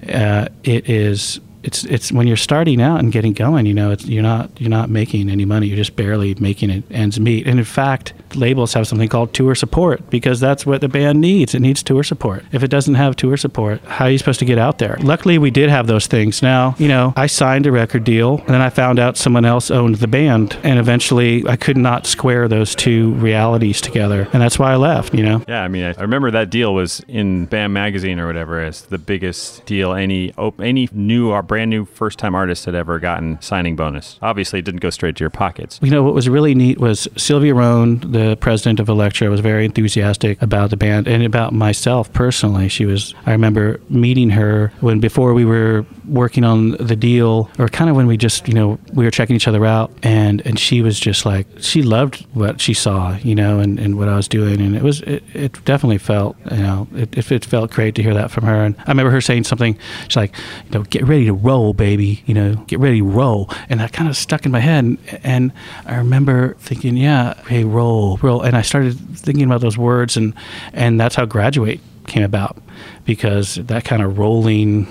uh, 0.09 0.49
it 0.64 0.89
is 0.89 1.41
it's 1.63 1.85
it's 1.85 2.13
when 2.13 2.27
you're 2.27 2.37
starting 2.37 2.81
out 2.81 3.01
and 3.01 3.13
getting 3.13 3.33
going, 3.33 3.67
you 3.67 3.75
know, 3.75 3.95
you're 4.01 4.23
not 4.23 4.51
you're 4.61 4.71
not 4.71 4.91
making 4.91 5.29
any 5.29 5.45
money. 5.45 5.67
You're 5.67 5.77
just 5.77 5.97
barely 5.97 6.35
making 6.37 6.71
it 6.71 6.85
ends 6.91 7.21
meet. 7.21 7.47
And 7.47 7.59
in 7.59 7.65
fact, 7.65 8.13
labels 8.35 8.75
have 8.75 8.87
something 8.87 9.09
called 9.09 9.35
tour 9.35 9.55
support 9.55 10.09
because 10.11 10.41
that's 10.41 10.65
what 10.65 10.81
the 10.81 10.89
band 10.89 11.21
needs. 11.21 11.55
It 11.55 11.61
needs 11.61 11.83
tour 11.83 12.03
support. 12.03 12.45
If 12.53 12.63
it 12.63 12.69
doesn't 12.69 12.95
have 12.95 13.17
tour 13.17 13.37
support, 13.37 13.81
how 13.83 14.07
are 14.07 14.11
you 14.11 14.19
supposed 14.19 14.39
to 14.41 14.45
get 14.45 14.59
out 14.59 14.79
there? 14.79 14.97
Luckily, 15.01 15.39
we 15.39 15.51
did 15.51 15.71
have 15.71 15.87
those 15.87 16.07
things. 16.07 16.43
Now, 16.43 16.75
you 16.79 16.89
know, 16.89 17.13
I 17.17 17.27
signed 17.27 17.67
a 17.67 17.73
record 17.73 18.05
deal, 18.05 18.39
and 18.39 18.49
then 18.49 18.61
I 18.61 18.71
found 18.71 18.99
out 18.99 19.17
someone 19.17 19.45
else 19.45 19.71
owned 19.71 19.97
the 19.97 20.09
band, 20.09 20.57
and 20.63 20.79
eventually, 20.79 21.47
I 21.47 21.57
could 21.57 21.77
not 21.77 22.07
square 22.07 22.49
those 22.49 22.75
two 22.75 23.13
realities 23.15 23.81
together, 23.81 24.29
and 24.33 24.43
that's 24.43 24.59
why 24.59 24.73
I 24.73 24.77
left. 24.77 25.15
You 25.15 25.25
know. 25.25 25.45
Yeah, 25.49 25.63
I 25.63 25.69
mean, 25.69 25.85
I 25.85 26.01
remember 26.01 26.31
that 26.31 26.51
deal 26.51 26.75
was 26.75 27.01
in 27.09 27.47
Bam 27.47 27.73
Magazine 27.73 28.19
or 28.21 28.27
whatever 28.27 28.61
as 28.61 28.83
the 28.83 28.99
biggest 28.99 29.65
deal 29.67 29.93
any 29.93 30.33
op- 30.35 30.61
any 30.61 30.89
new 30.93 31.31
brand 31.51 31.69
new 31.69 31.85
first 31.85 32.17
time 32.17 32.33
artist 32.33 32.65
had 32.65 32.77
ever 32.77 33.01
gotten 33.01 33.37
signing 33.43 33.75
bonus. 33.75 34.21
Obviously, 34.23 34.61
it 34.61 34.65
didn't 34.65 34.79
go 34.79 34.89
straight 34.89 35.17
to 35.17 35.25
your 35.25 35.31
pockets. 35.31 35.81
You 35.83 35.91
know, 35.91 36.05
what 36.05 36.15
was 36.15 36.29
really 36.29 36.55
neat 36.55 36.79
was 36.79 37.09
Sylvia 37.17 37.57
Rhone, 37.57 37.99
the 38.13 38.37
president 38.37 38.79
of 38.79 38.89
Elektra, 38.89 39.29
was 39.29 39.41
very 39.41 39.65
enthusiastic 39.65 40.41
about 40.41 40.71
the 40.71 40.77
band 40.77 41.09
and 41.09 41.25
about 41.25 41.53
myself 41.53 42.13
personally. 42.13 42.69
She 42.69 42.87
was, 42.87 43.17
I 43.27 43.33
remember 43.33 43.81
meeting 43.89 44.31
her 44.31 44.73
when 44.79 45.01
before 45.01 45.35
we 45.35 45.45
were 45.45 45.85
working 46.11 46.45
on 46.45 46.73
the 46.73 46.97
deal, 46.97 47.49
or 47.59 47.69
kind 47.69 47.89
of 47.89 47.97
when 47.97 48.07
we 48.07 48.17
just, 48.17 48.49
you 48.49 48.55
know, 48.55 48.79
we 48.93 49.05
were 49.05 49.11
checking 49.11 49.37
each 49.37 49.49
other 49.49 49.65
out, 49.65 49.93
and 50.03 50.45
and 50.45 50.59
she 50.59 50.83
was 50.83 50.99
just 50.99 51.25
like, 51.25 51.47
she 51.61 51.83
loved 51.83 52.27
what 52.35 52.61
she 52.61 52.75
saw, 52.75 53.17
you 53.19 53.35
know, 53.35 53.61
and, 53.61 53.79
and 53.79 53.97
what 53.97 54.09
I 54.09 54.17
was 54.17 54.29
doing, 54.29 54.61
and 54.61 54.75
it 54.77 54.83
was, 54.83 55.01
it, 55.03 55.23
it 55.35 55.65
definitely 55.65 55.99
felt, 55.99 56.37
you 56.51 56.59
know, 56.59 56.89
it, 56.95 57.17
it, 57.17 57.31
it 57.31 57.45
felt 57.45 57.71
great 57.71 57.95
to 57.95 58.03
hear 58.03 58.15
that 58.15 58.31
from 58.31 58.45
her. 58.45 58.65
And 58.65 58.75
I 58.79 58.91
remember 58.91 59.11
her 59.13 59.21
saying 59.21 59.45
something, 59.45 59.79
she's 60.05 60.17
like, 60.17 60.37
you 60.67 60.79
know, 60.79 60.83
get 60.85 61.05
ready 61.07 61.27
to 61.27 61.33
roll, 61.33 61.73
baby, 61.73 62.23
you 62.27 62.35
know, 62.35 62.57
get 62.67 62.81
ready 62.81 62.99
to 62.99 63.07
roll, 63.07 63.49
and 63.69 63.81
that 63.81 63.93
kind 63.93 64.09
of 64.09 64.17
stuck 64.17 64.45
in 64.45 64.53
my 64.53 64.61
head, 64.61 64.85
and, 64.85 64.99
and 65.23 65.53
I 65.87 65.97
remember 65.97 66.55
thinking, 66.55 66.97
yeah, 66.97 67.35
hey, 67.45 67.65
roll, 67.65 68.17
roll, 68.19 68.43
and 68.43 68.57
I 68.57 68.63
started 68.63 68.99
thinking 69.17 69.45
about 69.45 69.61
those 69.61 69.79
words, 69.79 70.17
and 70.17 70.35
and 70.73 71.01
that's 71.01 71.15
how 71.15 71.25
graduate 71.25 71.81
came 72.07 72.25
about, 72.25 72.57
because 73.05 73.55
that 73.57 73.85
kind 73.85 74.03
of 74.03 74.19
rolling, 74.19 74.87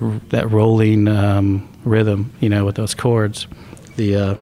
that 0.00 0.50
rolling 0.50 1.08
um, 1.08 1.68
rhythm, 1.84 2.32
you 2.40 2.48
know, 2.48 2.64
with 2.64 2.74
those 2.76 2.94
chords, 2.94 3.46
the. 3.96 4.16
Uh, 4.16 4.36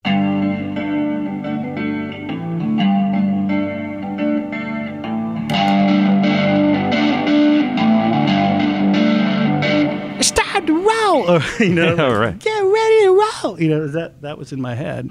It's 10.18 10.30
time 10.30 10.66
to 10.66 10.72
roll, 10.74 11.28
or, 11.30 11.40
you 11.64 11.74
know, 11.74 11.96
Yeah, 11.96 12.12
right. 12.12 12.38
get 12.38 12.60
ready 12.60 13.00
to 13.06 13.22
roll. 13.42 13.60
You 13.60 13.68
know, 13.70 13.88
that 13.88 14.22
that 14.22 14.38
was 14.38 14.52
in 14.52 14.60
my 14.60 14.74
head. 14.74 15.08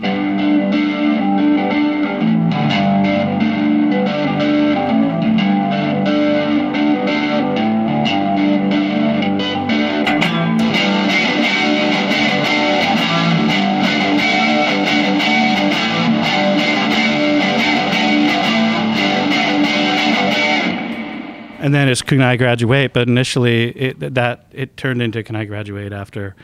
And 21.62 21.74
then 21.74 21.88
it's 21.88 22.02
can 22.02 22.22
I 22.22 22.36
graduate? 22.36 22.94
But 22.94 23.08
initially, 23.08 23.70
it 23.70 24.16
that 24.16 24.48
it 24.52 24.78
turned 24.78 25.02
into 25.02 25.24
can 25.24 25.36
I 25.36 25.46
graduate 25.46 25.94
after, 25.94 26.36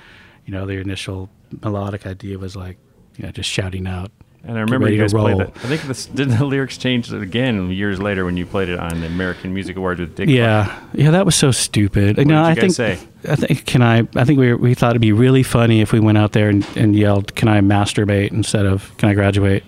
you 0.45 0.53
know, 0.53 0.65
the 0.65 0.74
initial 0.74 1.30
melodic 1.61 2.05
idea 2.05 2.38
was 2.38 2.55
like, 2.55 2.78
you 3.18 3.26
know, 3.26 3.32
just 3.32 3.49
shouting 3.49 3.88
out. 3.88 4.11
And 4.43 4.57
I 4.57 4.61
remember 4.61 4.89
you 4.89 5.01
guys 5.01 5.13
played 5.13 5.41
it. 5.41 5.49
I 5.49 5.68
think 5.68 5.82
this 5.82 6.05
did 6.05 6.30
the 6.30 6.45
lyrics 6.45 6.78
change 6.78 7.11
again 7.11 7.70
years 7.70 7.99
later 7.99 8.24
when 8.24 8.38
you 8.38 8.45
played 8.45 8.70
it 8.70 8.80
on 8.80 9.01
the 9.01 9.07
American 9.07 9.53
Music 9.53 9.76
Awards 9.76 9.99
with 9.99 10.15
Dick. 10.15 10.28
Clark? 10.28 10.38
Yeah, 10.38 10.80
yeah, 10.93 11.11
that 11.11 11.26
was 11.26 11.36
so 11.36 11.51
stupid. 11.51 12.15
What 12.15 12.28
no, 12.28 12.43
I 12.43 12.55
think 12.55 12.72
say? 12.72 12.97
I 13.28 13.36
think 13.36 13.65
can 13.65 13.82
I? 13.82 14.07
I 14.15 14.24
think 14.24 14.39
we 14.39 14.53
we 14.53 14.74
thought 14.74 14.91
it'd 14.91 15.01
be 15.01 15.11
really 15.11 15.43
funny 15.43 15.82
if 15.82 15.91
we 15.91 15.99
went 15.99 16.18
out 16.18 16.32
there 16.32 16.47
and, 16.47 16.65
and 16.78 16.95
yelled, 16.95 17.36
"Can 17.36 17.49
I 17.49 17.59
masturbate?" 17.59 18.32
instead 18.32 18.65
of 18.65 18.95
"Can 18.97 19.09
I 19.09 19.13
graduate?" 19.15 19.63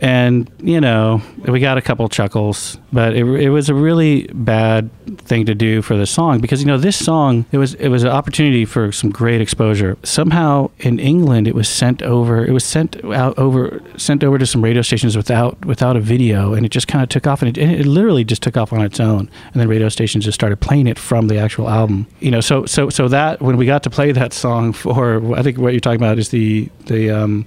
And 0.00 0.50
you 0.62 0.80
know, 0.80 1.22
we 1.46 1.60
got 1.60 1.76
a 1.76 1.82
couple 1.82 2.08
chuckles, 2.08 2.78
but 2.92 3.14
it, 3.14 3.24
it 3.24 3.50
was 3.50 3.68
a 3.68 3.74
really 3.74 4.28
bad 4.32 4.90
thing 5.18 5.46
to 5.46 5.54
do 5.54 5.82
for 5.82 5.96
the 5.96 6.06
song 6.06 6.40
because 6.40 6.60
you 6.60 6.66
know 6.66 6.78
this 6.78 6.96
song 6.96 7.46
it 7.50 7.58
was 7.58 7.74
it 7.74 7.88
was 7.88 8.04
an 8.04 8.10
opportunity 8.10 8.64
for 8.64 8.92
some 8.92 9.10
great 9.10 9.40
exposure. 9.40 9.98
Somehow 10.04 10.70
in 10.78 11.00
England, 11.00 11.48
it 11.48 11.54
was 11.54 11.68
sent 11.68 12.02
over. 12.02 12.44
It 12.44 12.52
was 12.52 12.64
sent 12.64 13.02
out 13.06 13.36
over 13.38 13.82
sent 13.96 14.22
over 14.22 14.38
to 14.38 14.46
some 14.46 14.62
radio 14.62 14.82
stations 14.82 15.16
without 15.16 15.64
without 15.64 15.96
a 15.96 16.00
video, 16.00 16.54
and 16.54 16.64
it 16.64 16.70
just 16.70 16.86
kind 16.86 17.02
of 17.02 17.08
took 17.08 17.26
off, 17.26 17.42
and 17.42 17.56
it, 17.56 17.60
and 17.60 17.72
it 17.72 17.86
literally 17.86 18.24
just 18.24 18.42
took 18.42 18.56
off 18.56 18.72
on 18.72 18.82
its 18.82 19.00
own. 19.00 19.28
And 19.52 19.60
then 19.60 19.68
radio 19.68 19.88
stations 19.88 20.24
just 20.24 20.36
started 20.36 20.60
playing 20.60 20.86
it 20.86 20.98
from 20.98 21.26
the 21.26 21.38
actual 21.38 21.68
album. 21.68 22.06
You 22.20 22.30
know, 22.30 22.40
so 22.40 22.66
so 22.66 22.88
so 22.88 23.08
that 23.08 23.40
when 23.40 23.56
we 23.56 23.66
got 23.66 23.82
to 23.82 23.90
play 23.90 24.12
that 24.12 24.32
song 24.32 24.72
for, 24.72 25.36
I 25.36 25.42
think 25.42 25.58
what 25.58 25.72
you're 25.72 25.80
talking 25.80 26.00
about 26.00 26.18
is 26.18 26.28
the 26.28 26.68
the 26.86 27.10
um, 27.10 27.46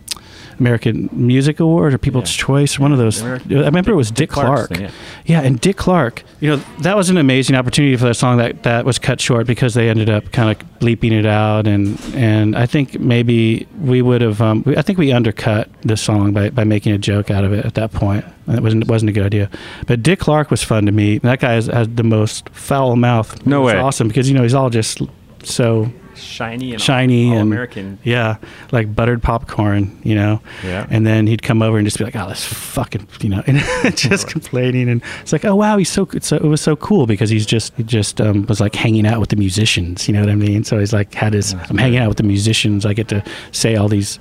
American 0.62 1.10
Music 1.12 1.60
Award 1.60 1.94
or 1.94 1.98
People's 1.98 2.32
Yeah. 2.38 2.46
Choice, 2.46 2.78
one 2.80 2.92
of 2.92 2.98
those. 3.00 3.22
American- 3.22 3.58
I 3.58 3.66
remember 3.66 3.92
it 3.92 3.96
was 3.96 4.12
Dick 4.12 4.30
Clark's 4.30 4.48
Clark. 4.50 4.70
thing, 4.70 4.82
yeah. 4.82 4.92
yeah, 5.26 5.42
and 5.42 5.60
Dick 5.60 5.76
Clark. 5.76 6.24
You 6.40 6.52
know, 6.52 6.62
that 6.82 6.96
was 6.96 7.10
an 7.10 7.18
amazing 7.18 7.56
opportunity 7.56 7.96
for 7.98 8.06
that 8.06 8.14
song 8.16 8.38
that 8.38 8.64
that 8.64 8.86
was 8.86 9.00
cut 9.00 9.20
short 9.20 9.48
because 9.48 9.74
they 9.74 9.90
ended 9.90 10.10
up 10.10 10.32
kind 10.32 10.50
of 10.52 10.80
bleeping 10.80 11.12
it 11.12 11.26
out, 11.26 11.66
and 11.68 12.00
and 12.16 12.56
I 12.56 12.66
think 12.68 13.00
maybe 13.00 13.68
we 13.82 14.02
would 14.02 14.22
have. 14.22 14.40
Um, 14.42 14.64
I 14.78 14.82
think 14.84 14.98
we 15.00 15.12
undercut 15.12 15.68
the 15.82 15.98
song 15.98 16.32
by, 16.32 16.50
by 16.52 16.64
making 16.64 16.94
a 16.94 16.98
joke 16.98 17.32
out 17.32 17.44
of 17.44 17.52
it 17.54 17.66
at 17.66 17.74
that 17.74 17.92
point. 17.92 18.24
And 18.48 18.58
it 18.58 18.62
wasn't 18.64 18.84
it 18.84 18.88
wasn't 18.90 19.10
a 19.10 19.14
good 19.14 19.26
idea. 19.26 19.50
But 19.88 20.04
Dick 20.04 20.20
Clark 20.20 20.52
was 20.52 20.64
fun 20.64 20.86
to 20.86 20.92
meet. 20.92 21.22
That 21.24 21.40
guy 21.40 21.54
has, 21.54 21.68
has 21.68 21.88
the 21.90 22.04
most 22.04 22.50
foul 22.50 22.96
mouth. 22.96 23.46
No 23.46 23.62
way. 23.62 23.78
Awesome 23.78 24.08
because 24.08 24.30
you 24.30 24.36
know 24.36 24.44
he's 24.44 24.54
all 24.54 24.70
just 24.70 25.02
so 25.44 25.92
shiny 26.22 26.72
and 26.74 26.82
shiny 26.82 27.30
all 27.30 27.34
and 27.34 27.42
American. 27.42 28.00
Yeah, 28.04 28.38
like 28.72 28.94
buttered 28.96 29.22
popcorn, 29.22 30.00
you 30.04 30.16
know. 30.16 30.42
Yeah. 30.64 30.88
And 30.90 31.06
then 31.06 31.28
he'd 31.28 31.44
come 31.44 31.62
over 31.62 31.78
and 31.78 31.86
just 31.86 31.98
be 31.98 32.04
like, 32.04 32.16
"Oh, 32.16 32.30
this 32.30 32.46
fucking," 32.46 33.08
you 33.22 33.30
know, 33.30 33.44
and 33.48 33.60
just 33.98 34.28
complaining. 34.28 34.90
And 34.90 35.02
it's 35.22 35.34
like, 35.34 35.46
"Oh 35.46 35.56
wow, 35.56 35.78
he's 35.78 35.90
so. 35.90 36.08
So 36.22 36.36
it 36.36 36.44
was 36.44 36.62
so 36.62 36.76
cool 36.76 37.06
because 37.08 37.30
he's 37.30 37.46
just 37.46 37.74
he 37.76 37.84
just 37.84 38.22
um, 38.22 38.46
was 38.48 38.60
like 38.60 38.76
hanging 38.76 39.06
out 39.06 39.20
with 39.20 39.30
the 39.30 39.36
musicians. 39.36 40.08
You 40.08 40.14
know 40.14 40.22
what 40.22 40.30
I 40.30 40.36
mean? 40.36 40.64
So 40.64 40.80
he's 40.80 40.94
like 40.94 41.14
had 41.14 41.34
his. 41.34 41.54
I'm 41.54 41.78
hanging 41.78 42.00
out 42.00 42.08
with 42.08 42.18
the 42.18 42.24
musicians. 42.24 42.86
I 42.86 42.94
get 42.94 43.08
to 43.10 43.24
say 43.52 43.76
all 43.76 43.88
these. 43.88 44.20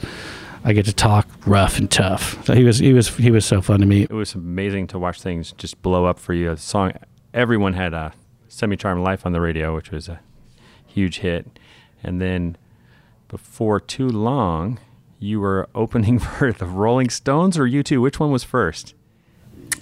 I 0.62 0.74
get 0.74 0.84
to 0.86 0.92
talk 0.92 1.26
rough 1.46 1.78
and 1.78 1.90
tough. 1.90 2.44
So 2.44 2.54
he 2.54 2.64
was 2.64 2.78
he 2.78 2.92
was 2.92 3.08
he 3.16 3.30
was 3.30 3.44
so 3.44 3.60
fun 3.60 3.80
to 3.80 3.86
me. 3.86 4.02
It 4.02 4.12
was 4.12 4.34
amazing 4.34 4.88
to 4.88 4.98
watch 4.98 5.20
things 5.20 5.52
just 5.52 5.80
blow 5.82 6.04
up 6.04 6.18
for 6.18 6.34
you. 6.34 6.50
A 6.50 6.56
song, 6.56 6.92
everyone 7.32 7.72
had 7.72 7.94
a 7.94 8.12
"Semi 8.48 8.76
Charmed 8.76 9.02
Life" 9.02 9.24
on 9.24 9.32
the 9.32 9.40
radio, 9.40 9.74
which 9.74 9.90
was 9.90 10.08
a 10.08 10.20
huge 10.86 11.20
hit, 11.20 11.58
and 12.02 12.20
then 12.20 12.56
before 13.28 13.80
too 13.80 14.08
long, 14.08 14.78
you 15.18 15.40
were 15.40 15.68
opening 15.74 16.18
for 16.18 16.52
the 16.52 16.66
Rolling 16.66 17.10
Stones 17.10 17.58
or 17.58 17.64
U2. 17.64 18.00
Which 18.00 18.18
one 18.18 18.30
was 18.30 18.44
first? 18.44 18.94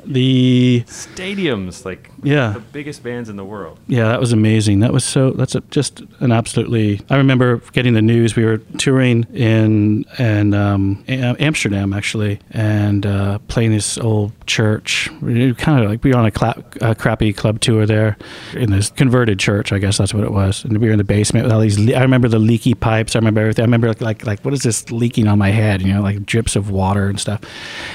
The 0.09 0.85
Stadiums, 0.87 1.85
like 1.85 2.11
Yeah. 2.23 2.53
the 2.55 2.61
biggest 2.61 3.03
bands 3.03 3.29
in 3.29 3.37
the 3.37 3.45
world. 3.45 3.79
Yeah, 3.87 4.09
that 4.09 4.19
was 4.21 4.33
amazing. 4.33 4.81
That 4.81 4.93
was 4.93 5.05
so. 5.05 5.31
That's 5.33 5.55
a, 5.55 5.61
just 5.71 6.03
an 6.21 6.33
absolutely. 6.33 7.01
I 7.11 7.17
remember 7.17 7.59
getting 7.73 7.93
the 7.93 8.01
news. 8.03 8.35
We 8.35 8.45
were 8.45 8.57
touring 8.79 9.27
in 9.35 10.05
in 10.19 10.55
um, 10.55 11.05
Amsterdam 11.09 11.93
actually, 11.93 12.41
and 12.53 13.05
uh, 13.05 13.39
playing 13.49 13.73
this 13.73 13.99
old 13.99 14.33
church. 14.47 15.11
We 15.21 15.53
kind 15.55 15.85
of 15.85 15.91
like 15.91 16.03
we 16.03 16.13
were 16.13 16.19
on 16.19 16.25
a, 16.27 16.31
cla- 16.31 16.65
a 16.81 16.95
crappy 16.95 17.33
club 17.35 17.61
tour 17.61 17.85
there, 17.85 18.17
in 18.55 18.71
this 18.71 18.89
converted 18.91 19.39
church. 19.39 19.73
I 19.73 19.79
guess 19.79 19.99
that's 19.99 20.15
what 20.15 20.25
it 20.25 20.33
was. 20.33 20.65
And 20.65 20.79
we 20.79 20.87
were 20.87 20.93
in 20.93 20.99
the 20.99 21.05
basement 21.05 21.45
with 21.45 21.53
all 21.53 21.61
these. 21.61 21.79
Le- 21.79 21.95
I 21.95 22.01
remember 22.01 22.29
the 22.29 22.39
leaky 22.39 22.73
pipes. 22.75 23.15
I 23.15 23.19
remember 23.19 23.43
everything. 23.43 23.63
I 23.63 23.67
remember 23.67 23.89
like 23.89 24.01
like, 24.01 24.27
like 24.27 24.41
what 24.41 24.55
is 24.55 24.63
this 24.63 24.91
leaking 24.91 25.29
on 25.29 25.39
my 25.39 25.51
head? 25.51 25.83
You 25.83 25.93
know, 25.93 26.01
like 26.01 26.25
drips 26.25 26.57
of 26.57 26.71
water 26.71 27.09
and 27.09 27.21
stuff. 27.21 27.41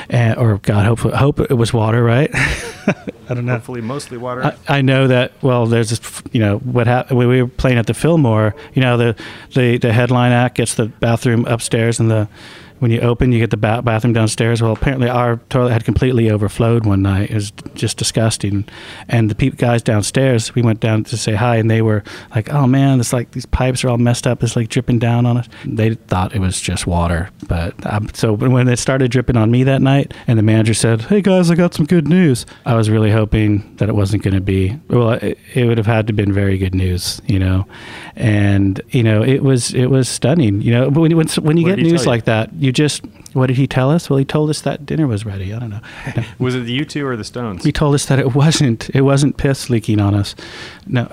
And, 0.10 0.38
or 0.38 0.60
God, 0.60 0.86
hope 0.86 1.00
hope 1.14 1.40
it 1.40 1.54
was 1.58 1.74
water, 1.74 2.03
right? 2.04 2.30
I 2.36 3.34
don't 3.34 3.46
know. 3.46 3.54
Hopefully, 3.54 3.82
mostly 3.82 4.18
water. 4.18 4.44
I, 4.44 4.78
I 4.78 4.82
know 4.82 5.08
that. 5.08 5.32
Well, 5.42 5.66
there's 5.66 5.90
this, 5.90 6.22
you 6.32 6.40
know 6.40 6.60
what 6.60 6.88
happened 6.88 7.18
when 7.18 7.28
we 7.30 7.42
were 7.42 7.48
playing 7.48 7.78
at 7.78 7.88
the 7.88 7.94
Fillmore. 7.94 8.56
You 8.74 8.82
know 8.82 8.98
the 8.98 9.16
the 9.54 9.78
the 9.78 9.94
headline 9.94 10.32
act 10.32 10.56
gets 10.56 10.76
the 10.76 10.86
bathroom 10.86 11.46
upstairs, 11.46 12.00
and 12.00 12.12
the 12.12 12.28
when 12.84 12.92
you 12.92 13.00
open, 13.00 13.32
you 13.32 13.40
get 13.40 13.50
the 13.50 13.56
ba- 13.56 13.82
bathroom 13.82 14.12
downstairs. 14.12 14.62
Well, 14.62 14.74
apparently 14.74 15.08
our 15.08 15.38
toilet 15.48 15.72
had 15.72 15.86
completely 15.86 16.30
overflowed 16.30 16.86
one 16.86 17.02
night. 17.02 17.32
It 17.32 17.36
was 17.36 17.52
just 17.76 17.96
disgusting. 17.98 18.66
And 19.08 19.30
the 19.32 19.36
peop 19.36 19.56
guys 19.58 19.82
downstairs, 19.82 20.54
we 20.54 20.62
went 20.62 20.82
down 20.82 21.06
to 21.06 21.16
say 21.16 21.34
hi, 21.34 21.56
and 21.56 21.72
they 21.72 21.82
were 21.82 22.04
like, 22.36 22.52
"Oh 22.54 22.68
man, 22.68 23.00
it's 23.00 23.14
like 23.14 23.32
these 23.32 23.46
pipes 23.46 23.86
are 23.86 23.90
all 23.90 23.98
messed 23.98 24.28
up. 24.28 24.44
It's 24.44 24.58
like 24.58 24.68
dripping 24.68 25.00
down 25.00 25.26
on 25.26 25.38
us." 25.38 25.48
They 25.64 25.94
thought 25.96 26.36
it 26.36 26.40
was 26.40 26.60
just 26.60 26.86
water, 26.86 27.30
but 27.48 27.74
um, 27.86 28.10
so 28.14 28.34
when 28.34 28.68
it 28.68 28.80
started 28.80 29.12
dripping 29.12 29.38
on 29.38 29.50
me 29.50 29.64
that 29.64 29.82
night, 29.82 30.14
and 30.28 30.38
the 30.38 30.44
manager 30.44 30.74
said, 30.74 31.04
"Hey 31.04 31.22
guys, 31.22 31.50
I 31.50 31.56
got 31.56 31.74
some 31.74 31.86
good 31.86 32.06
news," 32.10 32.46
I 32.66 32.76
was 32.76 32.90
really 32.90 33.12
hoping 33.12 33.78
that 33.78 33.88
it 33.88 33.96
wasn't 33.96 34.24
going 34.24 34.34
to 34.36 34.42
be. 34.42 34.78
Well, 34.90 35.12
it, 35.12 35.38
it 35.54 35.66
would 35.68 35.78
have 35.78 35.88
had 35.88 36.06
to 36.08 36.14
been 36.14 36.34
very 36.34 36.58
good 36.58 36.76
news, 36.76 37.22
you 37.28 37.40
know. 37.40 37.66
And 38.18 38.82
you 38.90 39.04
know, 39.04 39.24
it 39.24 39.42
was 39.42 39.74
it 39.74 39.86
was 39.88 40.10
stunning. 40.10 40.62
You 40.62 40.74
know, 40.74 40.92
but 40.92 41.00
when 41.00 41.16
when, 41.16 41.28
when 41.42 41.56
you 41.56 41.64
What 41.64 41.78
get 41.78 41.84
news 41.84 42.04
you? 42.04 42.10
like 42.10 42.26
that, 42.26 42.54
you 42.56 42.73
just 42.74 43.06
what 43.34 43.48
did 43.48 43.58
he 43.58 43.68
tell 43.68 43.90
us? 43.90 44.10
Well, 44.10 44.18
he 44.18 44.26
told 44.26 44.50
us 44.50 44.62
that 44.62 44.86
dinner 44.86 45.08
was 45.08 45.26
ready. 45.26 45.54
I 45.54 45.60
don't 45.60 45.70
know. 45.70 45.82
was 46.40 46.56
it 46.56 46.62
the 46.62 46.80
U2 46.80 47.04
or 47.04 47.16
the 47.16 47.24
Stones? 47.24 47.64
He 47.64 47.72
told 47.72 47.96
us 47.96 48.06
that 48.08 48.20
it 48.20 48.36
wasn't 48.36 48.90
it 48.96 49.02
wasn't 49.02 49.38
piss 49.38 49.70
leaking 49.70 50.00
on 50.00 50.14
us. 50.14 50.36
No. 50.88 51.08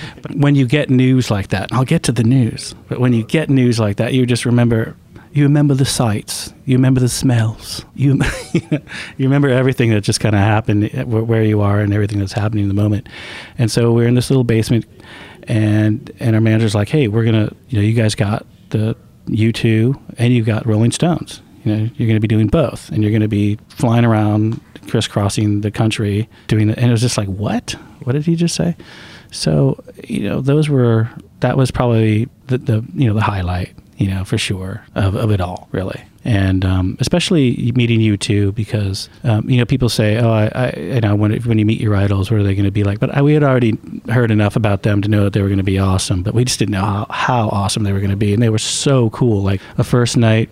but 0.22 0.34
when 0.36 0.54
you 0.54 0.66
get 0.66 0.90
news 0.90 1.30
like 1.30 1.48
that, 1.48 1.72
I'll 1.72 1.84
get 1.84 2.02
to 2.04 2.12
the 2.12 2.24
news, 2.24 2.74
but 2.88 2.98
when 2.98 3.12
you 3.12 3.24
get 3.24 3.50
news 3.50 3.78
like 3.78 3.96
that, 3.96 4.12
you 4.12 4.26
just 4.26 4.44
remember 4.44 4.96
you 5.32 5.44
remember 5.44 5.72
the 5.72 5.86
sights, 5.86 6.52
you 6.66 6.76
remember 6.76 7.00
the 7.00 7.08
smells, 7.08 7.84
you 7.94 8.20
you 8.52 8.80
remember 9.18 9.48
everything 9.48 9.90
that 9.90 10.02
just 10.02 10.20
kind 10.20 10.34
of 10.34 10.40
happened 10.40 10.90
eh, 10.92 11.02
where 11.04 11.22
where 11.22 11.42
you 11.42 11.60
are 11.62 11.80
and 11.80 11.92
everything 11.94 12.18
that's 12.18 12.32
happening 12.32 12.64
in 12.64 12.68
the 12.68 12.74
moment. 12.74 13.08
And 13.58 13.70
so 13.70 13.92
we're 13.92 14.08
in 14.08 14.14
this 14.14 14.28
little 14.28 14.44
basement, 14.44 14.84
and 15.44 16.10
and 16.20 16.34
our 16.34 16.40
manager's 16.40 16.74
like, 16.74 16.88
"Hey, 16.90 17.08
we're 17.08 17.24
gonna, 17.24 17.50
you 17.68 17.78
know, 17.78 17.84
you 17.84 17.94
guys 17.94 18.14
got 18.14 18.46
the 18.70 18.94
U2 19.26 20.00
and 20.18 20.32
you 20.32 20.42
got 20.42 20.66
Rolling 20.66 20.92
Stones. 20.92 21.40
You 21.64 21.76
know, 21.76 21.90
you're 21.94 22.08
going 22.08 22.16
to 22.16 22.20
be 22.20 22.28
doing 22.28 22.48
both, 22.48 22.90
and 22.90 23.02
you're 23.02 23.12
going 23.12 23.22
to 23.22 23.28
be 23.28 23.56
flying 23.68 24.04
around, 24.04 24.60
crisscrossing 24.88 25.60
the 25.60 25.70
country, 25.70 26.28
doing 26.48 26.70
it." 26.70 26.78
And 26.78 26.88
it 26.88 26.90
was 26.90 27.02
just 27.02 27.16
like, 27.16 27.28
"What? 27.28 27.72
What 28.02 28.14
did 28.14 28.26
he 28.26 28.34
just 28.34 28.56
say?" 28.56 28.74
So 29.30 29.82
you 30.02 30.28
know, 30.28 30.40
those 30.40 30.68
were 30.68 31.08
that 31.38 31.56
was 31.56 31.70
probably 31.70 32.28
the, 32.48 32.58
the 32.58 32.84
you 32.94 33.06
know 33.06 33.14
the 33.14 33.22
highlight, 33.22 33.74
you 33.96 34.08
know, 34.08 34.24
for 34.24 34.38
sure 34.38 34.84
of, 34.96 35.14
of 35.14 35.30
it 35.30 35.40
all, 35.40 35.68
really. 35.70 36.02
And 36.24 36.64
um, 36.64 36.96
especially 37.00 37.72
meeting 37.74 37.98
U2, 37.98 38.54
because 38.54 39.08
um, 39.24 39.48
you 39.50 39.58
know 39.58 39.64
people 39.64 39.88
say, 39.88 40.18
"Oh, 40.18 40.30
I, 40.30 40.50
I 40.54 40.72
you 40.78 41.00
know 41.00 41.16
when 41.16 41.32
when 41.42 41.58
you 41.58 41.66
meet 41.66 41.80
your 41.80 41.96
idols, 41.96 42.30
what 42.30 42.38
are 42.38 42.44
they 42.44 42.54
going 42.54 42.64
to 42.64 42.70
be 42.70 42.84
like?" 42.84 43.00
But 43.00 43.16
I, 43.16 43.22
we 43.22 43.34
had 43.34 43.42
already 43.42 43.76
heard 44.08 44.30
enough 44.30 44.54
about 44.54 44.84
them 44.84 45.02
to 45.02 45.08
know 45.08 45.24
that 45.24 45.32
they 45.32 45.42
were 45.42 45.48
going 45.48 45.58
to 45.58 45.64
be 45.64 45.80
awesome, 45.80 46.22
but 46.22 46.32
we 46.32 46.44
just 46.44 46.60
didn't 46.60 46.72
know 46.72 46.84
how, 46.84 47.06
how 47.10 47.48
awesome 47.48 47.82
they 47.82 47.92
were 47.92 47.98
going 47.98 48.10
to 48.10 48.16
be, 48.16 48.32
and 48.32 48.40
they 48.40 48.50
were 48.50 48.58
so 48.58 49.10
cool. 49.10 49.42
Like 49.42 49.60
the 49.76 49.84
first 49.84 50.16
night, 50.16 50.48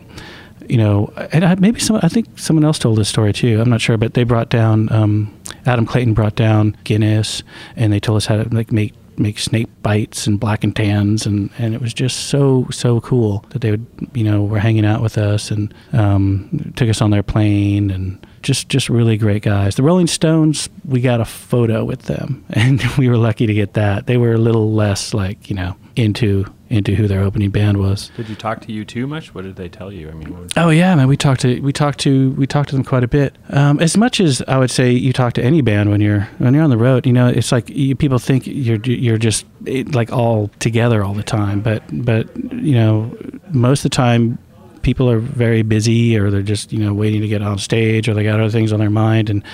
you 0.68 0.76
know, 0.76 1.12
and 1.32 1.44
I, 1.44 1.54
maybe 1.54 1.78
some. 1.78 2.00
I 2.02 2.08
think 2.08 2.36
someone 2.36 2.64
else 2.64 2.78
told 2.78 2.98
this 2.98 3.08
story 3.08 3.32
too. 3.32 3.60
I'm 3.60 3.70
not 3.70 3.80
sure, 3.80 3.96
but 3.96 4.14
they 4.14 4.24
brought 4.24 4.48
down 4.48 4.90
um, 4.92 5.32
Adam 5.66 5.86
Clayton 5.86 6.14
brought 6.14 6.34
down 6.34 6.76
Guinness, 6.84 7.42
and 7.76 7.92
they 7.92 8.00
told 8.00 8.16
us 8.16 8.26
how 8.26 8.42
to 8.42 8.54
like 8.54 8.72
make 8.72 8.94
make 9.20 9.38
snake 9.38 9.68
bites 9.82 10.26
and 10.26 10.40
black 10.40 10.64
and 10.64 10.74
tans, 10.74 11.26
and 11.26 11.50
and 11.58 11.74
it 11.74 11.80
was 11.80 11.94
just 11.94 12.28
so 12.28 12.66
so 12.70 13.00
cool 13.00 13.44
that 13.50 13.60
they 13.60 13.70
would 13.70 13.86
you 14.14 14.24
know 14.24 14.42
were 14.42 14.58
hanging 14.58 14.84
out 14.84 15.02
with 15.02 15.18
us 15.18 15.50
and 15.50 15.72
um, 15.92 16.72
took 16.76 16.88
us 16.88 17.00
on 17.00 17.10
their 17.10 17.22
plane 17.22 17.90
and. 17.90 18.26
Just, 18.42 18.68
just 18.68 18.88
really 18.88 19.16
great 19.16 19.42
guys. 19.42 19.74
The 19.74 19.82
Rolling 19.82 20.06
Stones, 20.06 20.68
we 20.84 21.00
got 21.00 21.20
a 21.20 21.24
photo 21.24 21.84
with 21.84 22.02
them, 22.02 22.44
and 22.50 22.82
we 22.96 23.08
were 23.08 23.16
lucky 23.16 23.46
to 23.46 23.54
get 23.54 23.74
that. 23.74 24.06
They 24.06 24.16
were 24.16 24.32
a 24.32 24.38
little 24.38 24.72
less 24.72 25.12
like 25.14 25.50
you 25.50 25.56
know 25.56 25.76
into 25.96 26.46
into 26.70 26.94
who 26.94 27.08
their 27.08 27.20
opening 27.20 27.50
band 27.50 27.78
was. 27.78 28.10
Did 28.16 28.28
you 28.28 28.36
talk 28.36 28.60
to 28.60 28.68
U2 28.68 29.08
much? 29.08 29.34
What 29.34 29.42
did 29.42 29.56
they 29.56 29.68
tell 29.68 29.92
you? 29.92 30.08
I 30.08 30.12
mean, 30.12 30.32
what 30.32 30.56
Oh 30.56 30.70
yeah, 30.70 30.94
man. 30.94 31.08
We 31.08 31.16
talked 31.16 31.40
to 31.42 31.60
we 31.60 31.72
talked 31.72 31.98
to 32.00 32.30
we 32.32 32.46
talked 32.46 32.70
to 32.70 32.76
them 32.76 32.84
quite 32.84 33.04
a 33.04 33.08
bit. 33.08 33.36
Um, 33.50 33.80
as 33.80 33.96
much 33.96 34.20
as 34.20 34.40
I 34.46 34.56
would 34.56 34.70
say 34.70 34.90
you 34.92 35.12
talk 35.12 35.32
to 35.34 35.42
any 35.42 35.60
band 35.62 35.90
when 35.90 36.00
you're 36.00 36.28
when 36.38 36.54
you're 36.54 36.62
on 36.62 36.70
the 36.70 36.78
road, 36.78 37.06
you 37.06 37.12
know, 37.12 37.26
it's 37.26 37.52
like 37.52 37.68
you, 37.68 37.96
people 37.96 38.18
think 38.18 38.46
you're 38.46 38.80
you're 38.84 39.18
just 39.18 39.44
like 39.92 40.12
all 40.12 40.48
together 40.60 41.04
all 41.04 41.14
the 41.14 41.24
time, 41.24 41.60
but 41.60 41.82
but 41.92 42.34
you 42.54 42.74
know, 42.74 43.14
most 43.50 43.80
of 43.80 43.90
the 43.90 43.96
time 43.96 44.38
people 44.82 45.10
are 45.10 45.18
very 45.18 45.62
busy 45.62 46.18
or 46.18 46.30
they're 46.30 46.42
just 46.42 46.72
you 46.72 46.78
know 46.78 46.92
waiting 46.92 47.20
to 47.20 47.28
get 47.28 47.42
on 47.42 47.58
stage 47.58 48.08
or 48.08 48.14
they 48.14 48.24
got 48.24 48.40
other 48.40 48.50
things 48.50 48.72
on 48.72 48.80
their 48.80 48.90
mind. 48.90 49.30
And 49.30 49.44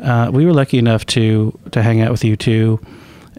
uh, 0.00 0.30
we 0.32 0.44
were 0.46 0.52
lucky 0.52 0.78
enough 0.78 1.06
to 1.06 1.58
to 1.70 1.82
hang 1.82 2.00
out 2.00 2.10
with 2.10 2.22
U2 2.22 2.84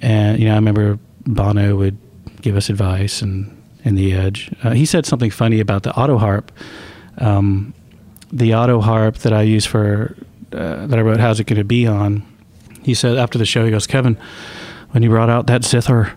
and 0.01 0.39
you 0.39 0.45
know 0.45 0.53
i 0.53 0.55
remember 0.55 0.97
bono 1.25 1.75
would 1.75 1.97
give 2.41 2.57
us 2.57 2.69
advice 2.69 3.21
and 3.21 3.49
in 3.85 3.95
the 3.95 4.13
edge. 4.13 4.53
Uh, 4.63 4.71
he 4.71 4.85
said 4.85 5.05
something 5.05 5.29
funny 5.29 5.59
about 5.59 5.83
the 5.83 5.93
auto 5.93 6.17
harp. 6.17 6.51
Um, 7.17 7.73
the 8.33 8.55
auto 8.55 8.81
harp 8.81 9.17
that 9.19 9.31
i 9.31 9.43
use 9.43 9.65
for 9.65 10.17
uh, 10.51 10.87
that 10.87 10.97
i 10.97 11.01
wrote 11.01 11.19
how's 11.19 11.39
it 11.39 11.45
going 11.45 11.57
to 11.57 11.63
be 11.63 11.85
on 11.85 12.25
he 12.81 12.93
said 12.93 13.15
after 13.15 13.37
the 13.37 13.45
show 13.45 13.63
he 13.63 13.71
goes 13.71 13.85
kevin 13.85 14.17
when 14.89 15.03
you 15.03 15.09
brought 15.09 15.29
out 15.29 15.45
that 15.45 15.63
zither 15.63 16.11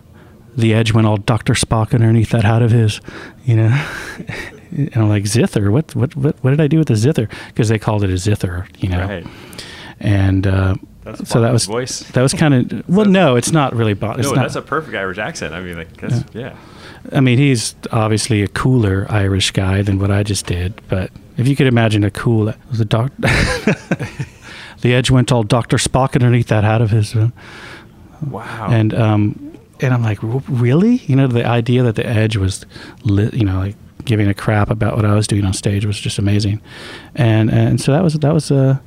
the 0.57 0.73
edge 0.73 0.91
went 0.91 1.05
all 1.05 1.17
dr 1.17 1.53
spock 1.53 1.93
underneath 1.93 2.31
that 2.31 2.43
hat 2.43 2.63
of 2.63 2.71
his 2.71 2.99
you 3.45 3.55
know 3.55 3.69
and 4.71 4.95
i'm 4.95 5.09
like 5.09 5.25
zither 5.25 5.71
what 5.71 5.93
what 5.95 6.15
what, 6.15 6.35
what 6.43 6.51
did 6.51 6.61
i 6.61 6.67
do 6.67 6.77
with 6.77 6.87
the 6.87 6.95
zither 6.95 7.29
because 7.47 7.69
they 7.69 7.79
called 7.79 8.03
it 8.03 8.09
a 8.09 8.17
zither 8.17 8.67
you 8.79 8.89
know 8.89 9.05
right. 9.07 9.25
and 9.99 10.47
uh, 10.47 10.75
so 11.23 11.39
that 11.41 11.53
was 11.53 11.65
voice. 11.65 11.99
that 12.11 12.21
was 12.21 12.33
kind 12.33 12.53
of 12.53 12.89
well 12.89 13.05
no 13.05 13.35
it's 13.35 13.51
not 13.51 13.73
really 13.73 13.93
it's 13.93 14.01
no, 14.01 14.15
not, 14.33 14.35
that's 14.35 14.55
a 14.55 14.61
perfect 14.61 14.95
Irish 14.95 15.17
accent. 15.17 15.53
I 15.53 15.61
mean, 15.61 15.77
like, 15.77 15.95
'cause- 15.97 16.23
yeah. 16.33 16.55
I 17.13 17.21
mean 17.21 17.37
he's 17.37 17.75
obviously 17.91 18.41
a 18.43 18.47
cooler 18.47 19.05
Irish 19.09 19.51
guy 19.51 19.81
than 19.81 19.99
what 19.99 20.11
I 20.11 20.23
just 20.23 20.45
did 20.45 20.81
but 20.89 21.11
if 21.37 21.47
you 21.47 21.55
could 21.55 21.67
imagine 21.67 22.03
a 22.03 22.11
cool 22.11 22.53
the 22.71 22.85
doc 22.85 23.11
the 24.81 24.93
edge 24.93 25.09
went 25.09 25.31
all 25.31 25.43
Dr. 25.43 25.77
Spock 25.77 26.13
underneath 26.15 26.47
that 26.47 26.63
hat 26.63 26.81
of 26.81 26.91
his 26.91 27.15
Wow. 28.21 28.67
and 28.69 28.93
um 28.93 29.57
and 29.79 29.93
I'm 29.93 30.03
like 30.03 30.19
really 30.21 30.95
you 31.05 31.15
know 31.15 31.27
the 31.27 31.45
idea 31.45 31.83
that 31.83 31.95
the 31.95 32.05
edge 32.05 32.35
was 32.35 32.65
lit 33.03 33.33
you 33.33 33.45
know 33.45 33.59
like 33.59 33.75
giving 34.07 34.27
a 34.27 34.33
crap 34.33 34.71
about 34.71 34.95
what 34.95 35.05
I 35.05 35.13
was 35.13 35.27
doing 35.27 35.45
on 35.45 35.53
stage 35.53 35.85
was 35.85 35.99
just 35.99 36.17
amazing. 36.17 36.61
And 37.13 37.51
and 37.51 37.79
so 37.79 37.91
that 37.91 38.03
was 38.03 38.13
that 38.15 38.33
was 38.33 38.51
uh 38.51 38.79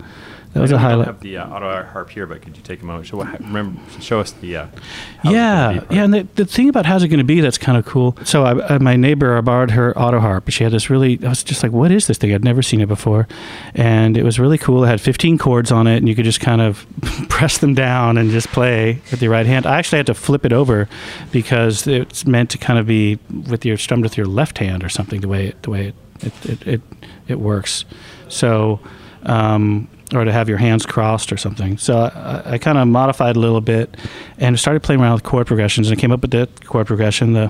That 0.52 0.62
was 0.62 0.72
a 0.72 0.74
I 0.74 0.78
know 0.78 0.82
we 0.82 0.90
don't 0.90 0.90
highlight. 0.90 1.06
have 1.06 1.20
the 1.20 1.36
uh, 1.36 1.48
auto 1.48 1.82
harp 1.84 2.10
here, 2.10 2.26
but 2.26 2.42
could 2.42 2.56
you 2.56 2.62
take 2.64 2.82
a 2.82 2.84
moment? 2.84 3.06
Show, 3.06 3.22
remember, 3.22 3.80
show 4.00 4.18
us 4.18 4.32
the. 4.32 4.56
Uh, 4.56 4.66
how's 4.66 4.72
it 4.72 4.80
gonna 5.22 5.32
yeah, 5.32 5.84
yeah. 5.90 6.04
And 6.04 6.12
the, 6.12 6.26
the 6.34 6.44
thing 6.44 6.68
about 6.68 6.86
how's 6.86 7.04
it 7.04 7.08
going 7.08 7.18
to 7.18 7.24
be 7.24 7.40
that's 7.40 7.56
kind 7.56 7.78
of 7.78 7.86
cool. 7.86 8.16
So 8.24 8.42
I, 8.42 8.60
uh, 8.60 8.78
my 8.80 8.96
neighbor, 8.96 9.36
I 9.36 9.42
borrowed 9.42 9.70
her 9.70 9.96
auto 9.96 10.18
harp. 10.18 10.50
She 10.50 10.64
had 10.64 10.72
this 10.72 10.90
really. 10.90 11.24
I 11.24 11.28
was 11.28 11.44
just 11.44 11.62
like, 11.62 11.70
"What 11.70 11.92
is 11.92 12.08
this 12.08 12.18
thing? 12.18 12.34
I'd 12.34 12.42
never 12.42 12.62
seen 12.62 12.80
it 12.80 12.88
before," 12.88 13.28
and 13.76 14.16
it 14.16 14.24
was 14.24 14.40
really 14.40 14.58
cool. 14.58 14.82
It 14.82 14.88
had 14.88 15.00
15 15.00 15.38
chords 15.38 15.70
on 15.70 15.86
it, 15.86 15.98
and 15.98 16.08
you 16.08 16.16
could 16.16 16.24
just 16.24 16.40
kind 16.40 16.60
of 16.60 16.84
press 17.28 17.58
them 17.58 17.74
down 17.74 18.18
and 18.18 18.32
just 18.32 18.48
play 18.48 19.00
with 19.12 19.22
your 19.22 19.30
right 19.30 19.46
hand. 19.46 19.66
I 19.66 19.78
actually 19.78 19.98
had 19.98 20.06
to 20.06 20.14
flip 20.14 20.44
it 20.44 20.52
over 20.52 20.88
because 21.30 21.86
it's 21.86 22.26
meant 22.26 22.50
to 22.50 22.58
kind 22.58 22.78
of 22.80 22.88
be 22.88 23.20
with 23.48 23.64
your 23.64 23.76
strummed 23.76 24.02
with 24.02 24.16
your 24.16 24.26
left 24.26 24.58
hand 24.58 24.82
or 24.82 24.88
something. 24.88 25.20
The 25.20 25.28
way 25.28 25.46
it, 25.46 25.62
the 25.62 25.70
way 25.70 25.86
it 25.86 25.94
it 26.22 26.46
it, 26.50 26.66
it, 26.66 26.80
it 27.28 27.38
works. 27.38 27.84
So. 28.28 28.80
Um, 29.22 29.86
or 30.14 30.24
to 30.24 30.32
have 30.32 30.48
your 30.48 30.58
hands 30.58 30.84
crossed 30.86 31.32
or 31.32 31.36
something. 31.36 31.78
So 31.78 31.98
I, 31.98 32.52
I 32.52 32.58
kind 32.58 32.78
of 32.78 32.88
modified 32.88 33.36
a 33.36 33.38
little 33.40 33.60
bit 33.60 33.96
and 34.38 34.58
started 34.58 34.82
playing 34.82 35.00
around 35.00 35.14
with 35.14 35.22
chord 35.22 35.46
progressions 35.46 35.88
and 35.88 35.98
I 35.98 36.00
came 36.00 36.12
up 36.12 36.22
with 36.22 36.32
that 36.32 36.66
chord 36.66 36.86
progression. 36.86 37.32
The 37.34 37.48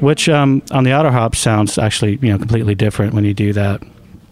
which 0.00 0.28
um, 0.28 0.62
on 0.72 0.82
the 0.84 0.92
auto 0.92 1.10
hop 1.10 1.36
sounds 1.36 1.78
actually 1.78 2.18
you 2.20 2.32
know 2.32 2.38
completely 2.38 2.74
different 2.74 3.14
when 3.14 3.24
you 3.24 3.32
do 3.32 3.52
that 3.52 3.82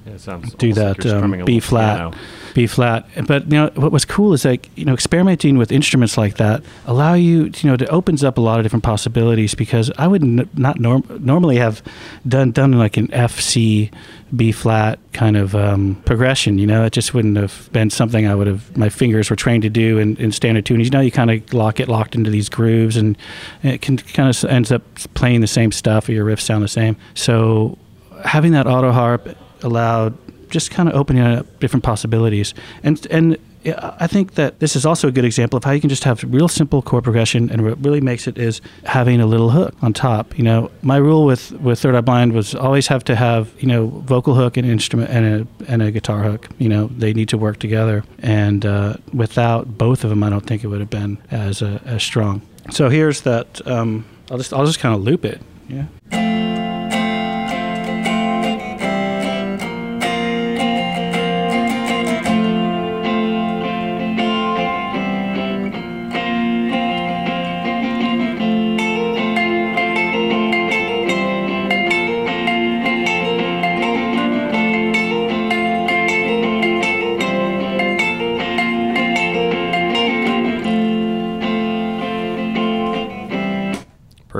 Yeah, 0.04 0.12
it 0.12 0.20
sounds 0.20 0.54
do 0.54 0.72
like 0.72 0.96
that 0.98 1.04
you're 1.04 1.24
um, 1.24 1.44
B 1.44 1.60
flat, 1.60 1.96
piano. 1.98 2.16
B 2.54 2.66
flat. 2.66 3.06
But 3.26 3.44
you 3.44 3.58
know 3.58 3.70
what 3.74 3.92
was 3.92 4.04
cool 4.04 4.32
is 4.32 4.44
like 4.44 4.70
you 4.76 4.84
know 4.84 4.94
experimenting 4.94 5.58
with 5.58 5.72
instruments 5.72 6.16
like 6.16 6.36
that 6.36 6.62
allow 6.86 7.14
you 7.14 7.44
you 7.44 7.64
know 7.64 7.74
it 7.74 7.88
opens 7.88 8.24
up 8.24 8.38
a 8.38 8.40
lot 8.40 8.58
of 8.58 8.64
different 8.64 8.84
possibilities 8.84 9.54
because 9.54 9.90
I 9.98 10.06
would 10.06 10.22
n- 10.22 10.48
not 10.54 10.80
norm- 10.80 11.04
normally 11.20 11.56
have 11.56 11.82
done 12.26 12.52
done 12.52 12.72
like 12.72 12.96
an 12.96 13.12
F 13.12 13.40
C 13.40 13.90
B 14.34 14.52
flat 14.52 14.98
kind 15.12 15.36
of 15.36 15.54
um, 15.54 16.00
progression. 16.04 16.58
You 16.58 16.66
know 16.66 16.84
it 16.84 16.92
just 16.92 17.14
wouldn't 17.14 17.36
have 17.36 17.68
been 17.72 17.90
something 17.90 18.26
I 18.26 18.34
would 18.34 18.46
have 18.46 18.76
my 18.76 18.88
fingers 18.88 19.30
were 19.30 19.36
trained 19.36 19.62
to 19.62 19.70
do 19.70 19.98
in, 19.98 20.16
in 20.16 20.32
standard 20.32 20.64
tunings. 20.64 20.84
You 20.84 20.90
know 20.90 21.00
you 21.00 21.10
kind 21.10 21.30
of 21.30 21.52
lock 21.52 21.80
it 21.80 21.88
locked 21.88 22.14
into 22.14 22.30
these 22.30 22.48
grooves 22.48 22.96
and 22.96 23.16
it 23.62 23.82
can 23.82 23.98
kind 23.98 24.28
of 24.28 24.44
ends 24.44 24.70
up 24.72 24.82
playing 25.14 25.40
the 25.40 25.46
same 25.46 25.72
stuff 25.72 26.08
or 26.08 26.12
your 26.12 26.24
riffs 26.24 26.42
sound 26.42 26.62
the 26.62 26.68
same. 26.68 26.96
So 27.14 27.76
having 28.24 28.52
that 28.52 28.66
auto 28.66 28.92
harp 28.92 29.36
allowed 29.62 30.16
just 30.50 30.70
kind 30.70 30.88
of 30.88 30.94
opening 30.94 31.22
up 31.22 31.60
different 31.60 31.84
possibilities. 31.84 32.54
And 32.82 33.06
and 33.10 33.36
I 33.64 34.06
think 34.06 34.34
that 34.34 34.58
this 34.60 34.74
is 34.74 34.86
also 34.86 35.08
a 35.08 35.12
good 35.12 35.24
example 35.26 35.58
of 35.58 35.64
how 35.64 35.72
you 35.72 35.80
can 35.80 35.90
just 35.90 36.04
have 36.04 36.24
real 36.24 36.48
simple 36.48 36.80
chord 36.80 37.04
progression, 37.04 37.50
and 37.50 37.62
what 37.62 37.84
really 37.84 38.00
makes 38.00 38.26
it 38.26 38.38
is 38.38 38.62
having 38.84 39.20
a 39.20 39.26
little 39.26 39.50
hook 39.50 39.74
on 39.82 39.92
top. 39.92 40.36
You 40.38 40.44
know, 40.44 40.70
my 40.80 40.96
rule 40.96 41.26
with 41.26 41.52
with 41.52 41.78
Third 41.78 41.94
Eye 41.94 42.00
Blind 42.00 42.32
was 42.32 42.54
always 42.54 42.86
have 42.86 43.04
to 43.04 43.16
have 43.16 43.52
you 43.58 43.68
know 43.68 43.88
vocal 43.88 44.34
hook 44.34 44.56
and 44.56 44.66
instrument 44.66 45.10
and 45.10 45.26
a 45.26 45.70
and 45.70 45.82
a 45.82 45.90
guitar 45.90 46.22
hook. 46.22 46.48
You 46.58 46.70
know, 46.70 46.86
they 46.86 47.12
need 47.12 47.28
to 47.30 47.38
work 47.38 47.58
together, 47.58 48.02
and 48.20 48.64
uh, 48.64 48.96
without 49.12 49.76
both 49.76 50.04
of 50.04 50.10
them, 50.10 50.22
I 50.22 50.30
don't 50.30 50.46
think 50.46 50.64
it 50.64 50.68
would 50.68 50.80
have 50.80 50.90
been 50.90 51.18
as 51.30 51.60
uh, 51.60 51.80
as 51.84 52.02
strong. 52.02 52.40
So 52.70 52.88
here's 52.88 53.22
that. 53.22 53.66
Um, 53.66 54.06
I'll 54.30 54.38
just 54.38 54.54
I'll 54.54 54.66
just 54.66 54.80
kind 54.80 54.94
of 54.94 55.02
loop 55.02 55.24
it. 55.26 55.40
Yeah. 55.68 56.49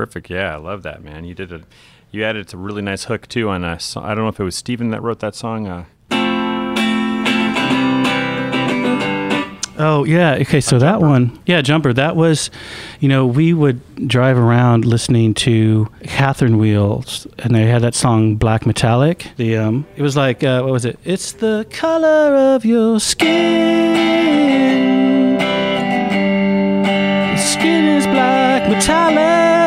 Perfect. 0.01 0.31
Yeah, 0.31 0.55
I 0.55 0.57
love 0.57 0.81
that, 0.81 1.03
man. 1.03 1.25
You 1.25 1.35
did 1.35 1.53
a, 1.53 1.61
you 2.09 2.23
added 2.23 2.51
a 2.55 2.57
really 2.57 2.81
nice 2.81 3.03
hook 3.03 3.27
too 3.27 3.49
on 3.49 3.63
a 3.63 3.79
song. 3.79 4.03
I 4.03 4.15
don't 4.15 4.23
know 4.23 4.29
if 4.29 4.39
it 4.39 4.43
was 4.43 4.55
Stephan 4.55 4.89
that 4.89 5.03
wrote 5.03 5.19
that 5.19 5.35
song. 5.35 5.67
Uh, 5.67 5.85
Oh 9.77 10.03
yeah, 10.03 10.39
okay. 10.41 10.59
So 10.59 10.79
that 10.79 11.01
one, 11.01 11.39
yeah, 11.45 11.61
jumper. 11.61 11.93
That 11.93 12.15
was, 12.15 12.49
you 12.99 13.09
know, 13.09 13.27
we 13.27 13.53
would 13.53 14.07
drive 14.07 14.39
around 14.39 14.85
listening 14.85 15.35
to 15.35 15.87
Catherine 16.03 16.57
Wheels, 16.57 17.27
and 17.37 17.53
they 17.53 17.67
had 17.67 17.83
that 17.83 17.93
song 17.93 18.37
Black 18.37 18.65
Metallic. 18.65 19.27
The 19.37 19.57
um, 19.57 19.85
it 19.95 20.01
was 20.01 20.17
like 20.17 20.43
uh, 20.43 20.63
what 20.63 20.71
was 20.71 20.85
it? 20.85 20.97
It's 21.03 21.33
the 21.33 21.67
color 21.69 22.55
of 22.55 22.65
your 22.65 22.99
skin. 22.99 23.61
Your 27.29 27.37
skin 27.37 27.85
is 27.85 28.07
black 28.07 28.67
metallic. 28.67 29.60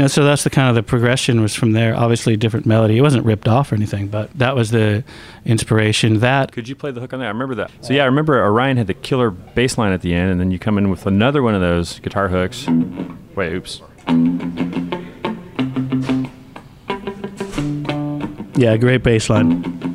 Know, 0.00 0.06
so 0.06 0.24
that's 0.24 0.44
the 0.44 0.50
kind 0.50 0.70
of 0.70 0.74
the 0.74 0.82
progression 0.82 1.42
was 1.42 1.54
from 1.54 1.72
there. 1.72 1.94
Obviously, 1.94 2.32
a 2.32 2.36
different 2.38 2.64
melody. 2.64 2.96
It 2.96 3.02
wasn't 3.02 3.26
ripped 3.26 3.46
off 3.46 3.70
or 3.70 3.74
anything, 3.74 4.08
but 4.08 4.32
that 4.38 4.56
was 4.56 4.70
the 4.70 5.04
inspiration. 5.44 6.20
That 6.20 6.52
could 6.52 6.68
you 6.68 6.74
play 6.74 6.90
the 6.90 7.02
hook 7.02 7.12
on 7.12 7.18
that? 7.18 7.26
I 7.26 7.28
remember 7.28 7.56
that. 7.56 7.70
So 7.82 7.92
yeah, 7.92 8.04
I 8.04 8.06
remember 8.06 8.34
Arion 8.34 8.78
had 8.78 8.86
the 8.86 8.94
killer 8.94 9.30
bass 9.30 9.76
line 9.76 9.92
at 9.92 10.00
the 10.00 10.14
end, 10.14 10.30
and 10.30 10.40
then 10.40 10.50
you 10.50 10.58
come 10.58 10.78
in 10.78 10.88
with 10.88 11.04
another 11.04 11.42
one 11.42 11.54
of 11.54 11.60
those 11.60 11.98
guitar 11.98 12.28
hooks. 12.28 12.66
Wait, 13.34 13.52
oops. 13.52 13.82
yeah, 18.56 18.76
great 18.78 19.02
bass 19.02 19.28
line. 19.28 19.89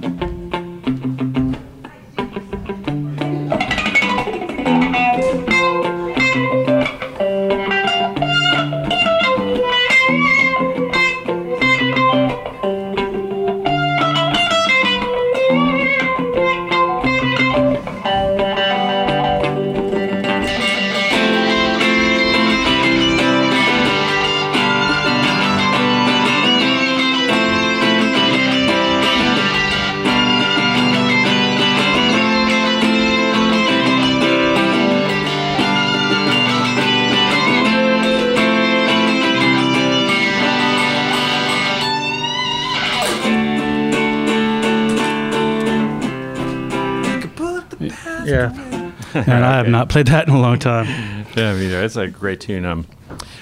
Have 49.65 49.71
not 49.71 49.89
played 49.89 50.07
that 50.07 50.27
in 50.27 50.33
a 50.33 50.39
long 50.39 50.59
time. 50.59 50.87
Yeah, 51.35 51.53
me 51.53 51.61
neither. 51.61 51.83
It's 51.83 51.95
a 51.95 52.07
great 52.07 52.39
tune. 52.39 52.65
Um, 52.65 52.87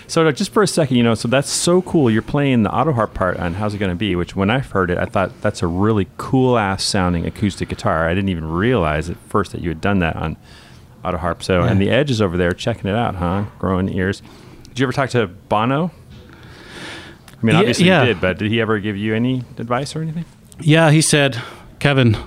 so 0.07 0.29
just 0.31 0.51
for 0.51 0.63
a 0.63 0.67
second, 0.67 0.97
you 0.97 1.03
know, 1.03 1.15
so 1.15 1.27
that's 1.27 1.49
so 1.49 1.81
cool. 1.81 2.09
You're 2.09 2.21
playing 2.21 2.63
the 2.63 2.73
auto 2.73 2.91
harp 2.91 3.13
part 3.13 3.37
on 3.37 3.53
"How's 3.53 3.73
It 3.73 3.77
Gonna 3.77 3.95
Be," 3.95 4.15
which 4.15 4.35
when 4.35 4.49
I 4.49 4.59
heard 4.59 4.89
it, 4.89 4.97
I 4.97 5.05
thought 5.05 5.41
that's 5.41 5.61
a 5.61 5.67
really 5.67 6.07
cool 6.17 6.57
ass 6.57 6.83
sounding 6.83 7.25
acoustic 7.25 7.69
guitar. 7.69 8.07
I 8.07 8.13
didn't 8.13 8.29
even 8.29 8.45
realize 8.45 9.09
at 9.09 9.17
first 9.27 9.51
that 9.51 9.61
you 9.61 9.69
had 9.69 9.81
done 9.81 9.99
that 9.99 10.15
on 10.15 10.37
auto 11.03 11.17
harp. 11.17 11.43
So, 11.43 11.61
and 11.63 11.81
the 11.81 11.89
Edge 11.89 12.11
is 12.11 12.21
over 12.21 12.37
there 12.37 12.51
checking 12.51 12.89
it 12.89 12.95
out, 12.95 13.15
huh? 13.15 13.45
Growing 13.59 13.89
ears. 13.89 14.21
Did 14.69 14.79
you 14.79 14.85
ever 14.85 14.93
talk 14.93 15.09
to 15.11 15.27
Bono? 15.27 15.91
I 17.43 17.45
mean, 17.45 17.55
obviously 17.55 17.85
yeah. 17.85 18.01
you 18.01 18.07
did, 18.07 18.21
but 18.21 18.37
did 18.37 18.49
he 18.49 18.61
ever 18.61 18.79
give 18.79 18.95
you 18.95 19.13
any 19.13 19.43
advice 19.57 19.95
or 19.95 20.01
anything? 20.01 20.25
Yeah, 20.59 20.91
he 20.91 21.01
said, 21.01 21.41
Kevin, 21.79 22.17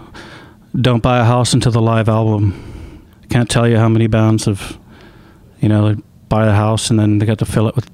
don't 0.79 1.03
buy 1.03 1.21
a 1.21 1.25
house 1.25 1.55
until 1.55 1.73
the 1.73 1.81
live 1.81 2.09
album. 2.09 2.76
Can't 3.31 3.51
tell 3.51 3.69
you 3.69 3.77
how 3.77 3.89
many 3.89 4.07
bands 4.07 4.47
of, 4.47 4.79
you 5.61 5.69
know, 5.69 5.93
they 5.93 6.03
buy 6.29 6.47
the 6.47 6.55
house 6.55 6.91
and 6.91 6.99
then 6.99 7.19
they 7.19 7.27
got 7.27 7.39
to 7.39 7.45
fill 7.45 7.69
it 7.69 7.77
with 7.77 7.89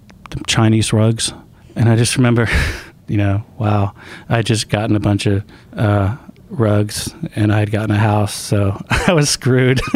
Chinese 0.46 0.92
rugs. 0.92 1.32
And 1.76 1.88
I 1.88 1.96
just 1.96 2.16
remember, 2.16 2.48
you 3.08 3.16
know, 3.16 3.44
wow, 3.58 3.94
I 4.28 4.36
had 4.36 4.46
just 4.46 4.68
gotten 4.68 4.96
a 4.96 5.00
bunch 5.00 5.26
of 5.26 5.44
uh, 5.76 6.16
rugs 6.48 7.14
and 7.34 7.52
I 7.52 7.58
had 7.60 7.70
gotten 7.70 7.90
a 7.90 7.98
house, 7.98 8.34
so 8.34 8.78
I 8.90 9.12
was 9.12 9.30
screwed. 9.30 9.80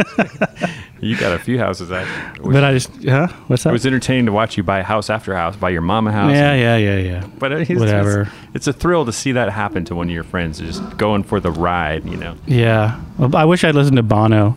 You 1.00 1.16
got 1.16 1.32
a 1.32 1.38
few 1.38 1.58
houses. 1.58 1.92
Actually. 1.92 2.52
but 2.52 2.64
I 2.64 2.72
just, 2.72 2.90
huh? 3.04 3.28
What's 3.48 3.64
that? 3.64 3.70
It 3.70 3.72
was 3.72 3.86
entertaining 3.86 4.26
to 4.26 4.32
watch 4.32 4.56
you 4.56 4.62
buy 4.62 4.78
a 4.80 4.82
house 4.82 5.10
after 5.10 5.34
house, 5.34 5.54
buy 5.54 5.70
your 5.70 5.82
mama 5.82 6.10
house. 6.10 6.32
yeah, 6.32 6.54
yeah, 6.54 6.76
yeah, 6.76 6.96
yeah. 6.96 7.26
But 7.38 7.52
it's, 7.52 7.70
Whatever. 7.70 8.22
It's, 8.22 8.30
it's 8.54 8.66
a 8.66 8.72
thrill 8.72 9.04
to 9.04 9.12
see 9.12 9.32
that 9.32 9.50
happen 9.50 9.84
to 9.86 9.94
one 9.94 10.08
of 10.08 10.14
your 10.14 10.24
friends, 10.24 10.58
just 10.58 10.96
going 10.96 11.22
for 11.22 11.38
the 11.38 11.50
ride, 11.50 12.06
you 12.06 12.16
know. 12.16 12.36
Yeah. 12.46 13.00
Well, 13.18 13.36
I 13.36 13.44
wish 13.44 13.62
I'd 13.62 13.74
listened 13.74 13.98
to 13.98 14.02
Bono. 14.02 14.56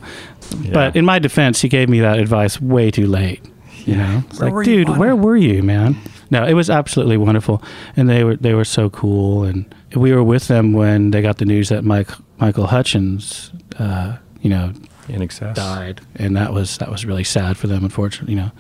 Yeah. 0.62 0.72
But 0.74 0.96
in 0.96 1.06
my 1.06 1.20
defense, 1.20 1.62
he 1.62 1.70
gave 1.70 1.90
me 1.90 2.00
that 2.00 2.20
advice 2.20 2.60
way 2.62 2.92
too 2.92 3.08
late. 3.08 3.44
You 3.86 3.96
know, 3.96 4.24
it's 4.30 4.40
Where 4.40 4.48
like, 4.50 4.54
were 4.54 4.64
you, 4.64 4.86
dude, 4.86 4.98
where 4.98 5.16
were 5.16 5.38
you, 5.38 5.64
man? 5.64 5.98
No, 6.30 6.46
it 6.46 6.54
was 6.54 6.70
absolutely 6.70 7.18
wonderful, 7.18 7.64
and 7.96 8.08
they 8.08 8.24
were 8.24 8.36
they 8.36 8.54
were 8.54 8.66
so 8.66 8.90
cool, 8.90 9.44
and 9.44 9.74
we 9.96 10.14
were 10.14 10.24
with 10.24 10.48
them 10.48 10.74
when 10.74 11.12
they 11.12 11.22
got 11.22 11.38
the 11.38 11.46
news 11.46 11.70
that 11.70 11.84
Mike 11.84 12.12
Michael 12.40 12.68
Hutchence, 12.68 13.52
uh, 13.80 14.18
you 14.42 14.50
know, 14.50 14.74
INXS. 15.08 15.56
died, 15.56 16.02
and 16.16 16.36
that 16.36 16.54
was 16.54 16.78
that 16.78 16.92
was 16.92 17.04
really 17.06 17.24
sad 17.24 17.58
for 17.58 17.66
them. 17.68 17.84
Unfortunately, 17.84 18.36
you 18.36 18.40
know, 18.42 18.52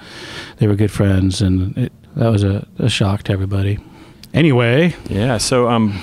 they 0.57 0.68
were 0.68 0.76
good 0.76 0.90
friends, 0.91 1.41
and 1.41 1.78
it, 1.78 1.91
that 2.16 2.30
was 2.30 2.44
a, 2.44 2.68
a 2.80 2.90
shock 2.90 3.24
to 3.24 3.34
everybody. 3.34 3.78
Anyway, 4.34 4.95
Yeah. 5.10 5.38
So, 5.38 5.70
um, 5.70 5.99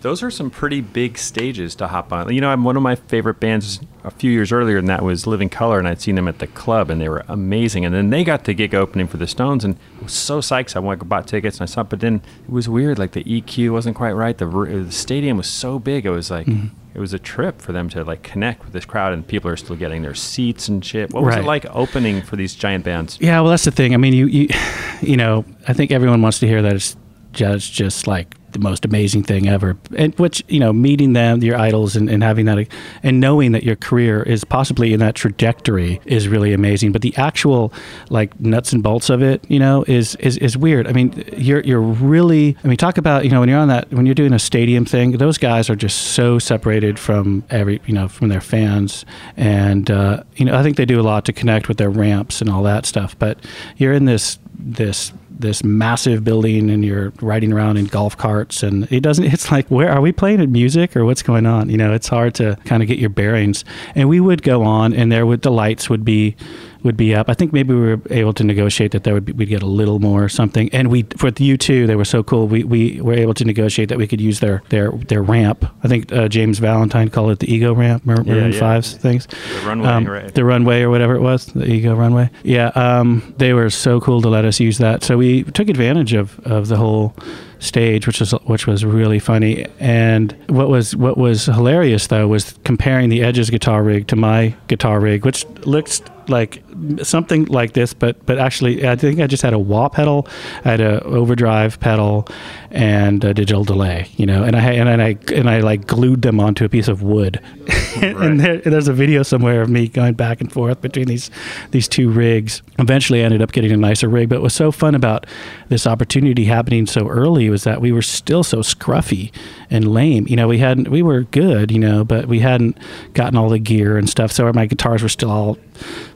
those 0.00 0.22
are 0.22 0.30
some 0.30 0.50
pretty 0.50 0.80
big 0.80 1.18
stages 1.18 1.74
to 1.76 1.86
hop 1.88 2.12
on. 2.12 2.32
You 2.32 2.40
know, 2.40 2.50
I'm 2.50 2.64
one 2.64 2.76
of 2.76 2.82
my 2.82 2.94
favorite 2.94 3.40
bands 3.40 3.80
a 4.08 4.10
few 4.18 4.30
years 4.30 4.50
earlier, 4.52 4.76
than 4.76 4.86
that 4.86 5.02
was 5.02 5.26
Living 5.26 5.48
Colour, 5.48 5.78
and 5.78 5.86
I'd 5.86 6.00
seen 6.00 6.16
them 6.16 6.28
at 6.28 6.38
the 6.40 6.46
club, 6.48 6.90
and 6.90 7.00
they 7.00 7.08
were 7.08 7.24
amazing. 7.28 7.84
And 7.84 7.94
then 7.94 8.10
they 8.10 8.24
got 8.24 8.44
the 8.44 8.54
gig 8.54 8.74
opening 8.74 9.06
for 9.06 9.16
the 9.16 9.26
Stones, 9.26 9.64
and 9.64 9.76
I 10.00 10.04
was 10.04 10.12
so 10.12 10.40
psyched. 10.40 10.74
I 10.76 10.80
went 10.80 11.00
and 11.00 11.08
bought 11.08 11.26
tickets, 11.26 11.58
and 11.58 11.68
I 11.68 11.72
saw. 11.72 11.82
But 11.82 12.00
then 12.00 12.22
it 12.44 12.50
was 12.50 12.68
weird. 12.68 12.98
Like 12.98 13.12
the 13.12 13.24
EQ 13.24 13.70
wasn't 13.72 13.96
quite 13.96 14.12
right. 14.12 14.36
The, 14.36 14.46
the 14.46 14.90
stadium 14.92 15.36
was 15.36 15.48
so 15.48 15.78
big. 15.78 16.04
It 16.06 16.10
was 16.10 16.30
like. 16.30 16.46
Mm-hmm. 16.46 16.74
It 16.94 17.00
was 17.00 17.12
a 17.12 17.18
trip 17.20 17.62
for 17.62 17.70
them 17.70 17.88
to 17.90 18.02
like 18.02 18.24
connect 18.24 18.64
with 18.64 18.72
this 18.72 18.84
crowd, 18.84 19.12
and 19.12 19.24
people 19.24 19.48
are 19.48 19.56
still 19.56 19.76
getting 19.76 20.02
their 20.02 20.16
seats 20.16 20.66
and 20.66 20.84
shit. 20.84 21.12
What 21.12 21.22
was 21.22 21.36
Right. 21.36 21.44
it 21.44 21.46
like 21.46 21.66
opening 21.70 22.22
for 22.22 22.34
these 22.34 22.56
giant 22.56 22.84
bands? 22.84 23.18
Yeah, 23.20 23.40
well, 23.40 23.50
that's 23.50 23.66
the 23.66 23.70
thing. 23.70 23.94
I 23.94 23.98
mean, 23.98 24.14
you, 24.14 24.26
you, 24.26 24.48
you 25.00 25.16
know, 25.16 25.44
I 25.68 25.74
think 25.74 25.92
everyone 25.92 26.22
wants 26.22 26.40
to 26.40 26.48
hear 26.48 26.60
that 26.62 26.72
it's 26.72 26.96
just, 27.30 27.72
just 27.72 28.08
like 28.08 28.34
the 28.52 28.58
most 28.58 28.84
amazing 28.84 29.22
thing 29.22 29.48
ever. 29.48 29.76
And 29.96 30.14
which, 30.18 30.42
you 30.48 30.60
know, 30.60 30.72
meeting 30.72 31.12
them, 31.12 31.42
your 31.42 31.56
idols, 31.56 31.96
and, 31.96 32.08
and 32.08 32.22
having 32.22 32.46
that, 32.46 32.66
and 33.02 33.20
knowing 33.20 33.52
that 33.52 33.62
your 33.62 33.76
career 33.76 34.22
is 34.22 34.44
possibly 34.44 34.92
in 34.92 35.00
that 35.00 35.14
trajectory 35.14 36.00
is 36.04 36.28
really 36.28 36.52
amazing. 36.52 36.92
But 36.92 37.02
the 37.02 37.14
actual, 37.16 37.72
like, 38.10 38.38
nuts 38.40 38.72
and 38.72 38.82
bolts 38.82 39.10
of 39.10 39.22
it, 39.22 39.44
you 39.48 39.58
know, 39.58 39.84
is 39.86 40.14
is, 40.16 40.36
is 40.38 40.56
weird. 40.56 40.86
I 40.86 40.92
mean, 40.92 41.24
you're 41.36 41.60
you're 41.60 41.80
really. 41.80 42.56
I 42.64 42.68
mean, 42.68 42.76
talk 42.76 42.98
about 42.98 43.24
you 43.24 43.30
know 43.30 43.40
when 43.40 43.48
you're 43.48 43.58
on 43.58 43.68
that 43.68 43.92
when 43.92 44.06
you're 44.06 44.14
doing 44.14 44.32
a 44.32 44.38
stadium 44.38 44.84
thing, 44.84 45.12
those 45.12 45.38
guys 45.38 45.70
are 45.70 45.76
just 45.76 46.12
so 46.12 46.38
separated 46.38 46.98
from 46.98 47.44
every 47.50 47.80
you 47.86 47.94
know 47.94 48.08
from 48.08 48.28
their 48.28 48.40
fans, 48.40 49.04
and 49.36 49.90
uh, 49.90 50.22
you 50.36 50.44
know 50.44 50.58
I 50.58 50.62
think 50.62 50.76
they 50.76 50.86
do 50.86 51.00
a 51.00 51.02
lot 51.02 51.24
to 51.26 51.32
connect 51.32 51.68
with 51.68 51.78
their 51.78 51.90
ramps 51.90 52.40
and 52.40 52.50
all 52.50 52.62
that 52.64 52.86
stuff. 52.86 53.18
But 53.18 53.38
you're 53.76 53.92
in 53.92 54.04
this 54.04 54.38
this 54.58 55.12
this 55.38 55.62
massive 55.62 56.24
building 56.24 56.70
and 56.70 56.84
you're 56.84 57.12
riding 57.20 57.52
around 57.52 57.76
in 57.76 57.86
golf 57.86 58.16
carts 58.16 58.62
and 58.62 58.90
it 58.92 59.00
doesn't 59.00 59.24
it's 59.24 59.50
like 59.50 59.66
where 59.68 59.90
are 59.90 60.00
we 60.00 60.12
playing 60.12 60.40
at 60.40 60.48
music 60.48 60.96
or 60.96 61.04
what's 61.04 61.22
going 61.22 61.46
on? 61.46 61.70
You 61.70 61.76
know 61.76 61.92
it's 61.92 62.08
hard 62.08 62.34
to 62.36 62.56
kind 62.64 62.82
of 62.82 62.88
get 62.88 62.98
your 62.98 63.10
bearings. 63.10 63.64
And 63.94 64.08
we 64.08 64.20
would 64.20 64.42
go 64.42 64.62
on 64.62 64.92
and 64.92 65.10
there 65.10 65.26
would 65.26 65.42
the 65.42 65.50
lights 65.50 65.88
would 65.88 66.04
be 66.04 66.36
would 66.84 66.96
be 66.96 67.14
up 67.14 67.28
i 67.28 67.34
think 67.34 67.52
maybe 67.52 67.74
we 67.74 67.80
were 67.80 68.00
able 68.10 68.32
to 68.32 68.44
negotiate 68.44 68.92
that 68.92 69.04
there 69.04 69.14
would 69.14 69.24
be, 69.24 69.32
we'd 69.32 69.46
get 69.48 69.62
a 69.62 69.66
little 69.66 69.98
more 69.98 70.24
or 70.24 70.28
something 70.28 70.68
and 70.72 70.88
we 70.88 71.02
for 71.16 71.30
the 71.30 71.56
u2 71.56 71.86
they 71.86 71.96
were 71.96 72.04
so 72.04 72.22
cool 72.22 72.46
we, 72.48 72.64
we 72.64 73.00
were 73.00 73.14
able 73.14 73.34
to 73.34 73.44
negotiate 73.44 73.88
that 73.88 73.98
we 73.98 74.06
could 74.06 74.20
use 74.20 74.40
their 74.40 74.62
their 74.68 74.90
their 75.08 75.22
ramp 75.22 75.64
i 75.82 75.88
think 75.88 76.12
uh, 76.12 76.28
james 76.28 76.58
valentine 76.58 77.08
called 77.08 77.30
it 77.30 77.38
the 77.40 77.52
ego 77.52 77.74
ramp 77.74 78.04
Mar- 78.06 78.22
Yeah, 78.24 78.34
maroon 78.34 78.52
yeah. 78.52 78.60
5's 78.60 78.94
things 78.94 79.26
The 79.26 79.66
runway, 79.66 79.88
um, 79.88 80.04
right? 80.06 80.34
the 80.34 80.44
runway 80.44 80.82
or 80.82 80.90
whatever 80.90 81.14
it 81.14 81.20
was, 81.20 81.46
the 81.46 81.64
Ego 81.66 81.94
runway. 81.94 82.30
Yeah, 82.42 82.68
um, 82.74 83.34
they 83.38 83.52
were 83.52 83.70
so 83.70 84.00
cool 84.00 84.22
to 84.22 84.28
let 84.28 84.44
us 84.44 84.60
use 84.60 84.78
that. 84.78 85.02
So 85.02 85.16
we 85.18 85.44
took 85.44 85.68
advantage 85.68 86.12
of, 86.12 86.38
of 86.46 86.68
the 86.68 86.76
whole 86.76 87.14
stage, 87.58 88.06
which 88.06 88.20
was 88.20 88.32
which 88.46 88.66
was 88.66 88.84
really 88.84 89.18
funny. 89.18 89.66
And 89.80 90.32
what 90.48 90.68
was 90.68 90.94
what 90.96 91.16
was 91.18 91.46
hilarious 91.46 92.06
though 92.06 92.26
was 92.28 92.54
comparing 92.64 93.08
the 93.08 93.22
Edge's 93.22 93.50
guitar 93.50 93.82
rig 93.82 94.06
to 94.08 94.16
my 94.16 94.54
guitar 94.68 95.00
rig, 95.00 95.24
which 95.24 95.44
looks 95.66 96.00
like 96.28 96.62
something 97.02 97.44
like 97.46 97.72
this, 97.72 97.94
but 97.94 98.24
but 98.26 98.38
actually 98.38 98.86
I 98.86 98.96
think 98.96 99.20
I 99.20 99.26
just 99.26 99.42
had 99.42 99.52
a 99.54 99.58
wah 99.58 99.88
pedal, 99.88 100.26
I 100.64 100.70
had 100.70 100.80
a 100.80 101.02
overdrive 101.04 101.80
pedal, 101.80 102.28
and 102.70 103.24
a 103.24 103.34
digital 103.34 103.64
delay. 103.64 104.08
You 104.16 104.26
know, 104.26 104.42
and 104.44 104.54
I 104.56 104.60
had- 104.60 104.74
and 104.88 105.02
I 105.02 105.16
and 105.34 105.48
I 105.50 105.60
like 105.60 105.86
glued 105.86 106.22
them 106.22 106.40
onto 106.40 106.64
a 106.64 106.68
piece 106.68 106.88
of 106.88 107.02
wood. 107.02 107.40
and 107.96 108.40
there, 108.40 108.58
there's 108.58 108.88
a 108.88 108.92
video 108.92 109.22
somewhere 109.22 109.62
of 109.62 109.68
me 109.68 109.88
going 109.88 110.14
back 110.14 110.40
and 110.40 110.52
forth 110.52 110.80
between 110.80 111.06
these 111.06 111.30
these 111.70 111.88
two 111.88 112.10
rigs. 112.10 112.62
Eventually, 112.78 113.20
I 113.22 113.24
ended 113.24 113.42
up 113.42 113.52
getting 113.52 113.72
a 113.72 113.76
nicer 113.76 114.08
rig. 114.08 114.28
But 114.28 114.36
what 114.36 114.44
was 114.44 114.54
so 114.54 114.70
fun 114.70 114.94
about 114.94 115.26
this 115.68 115.86
opportunity 115.86 116.44
happening 116.44 116.86
so 116.86 117.08
early 117.08 117.48
was 117.50 117.64
that 117.64 117.80
we 117.80 117.92
were 117.92 118.02
still 118.02 118.42
so 118.44 118.58
scruffy 118.58 119.32
and 119.70 119.92
lame. 119.92 120.26
You 120.28 120.36
know, 120.36 120.48
we 120.48 120.58
hadn't 120.58 120.88
we 120.88 121.02
were 121.02 121.22
good, 121.22 121.70
you 121.70 121.78
know, 121.78 122.04
but 122.04 122.26
we 122.26 122.40
hadn't 122.40 122.78
gotten 123.14 123.36
all 123.36 123.48
the 123.48 123.58
gear 123.58 123.96
and 123.98 124.08
stuff. 124.08 124.32
So 124.32 124.50
my 124.52 124.66
guitars 124.66 125.02
were 125.02 125.08
still 125.08 125.30
all 125.30 125.58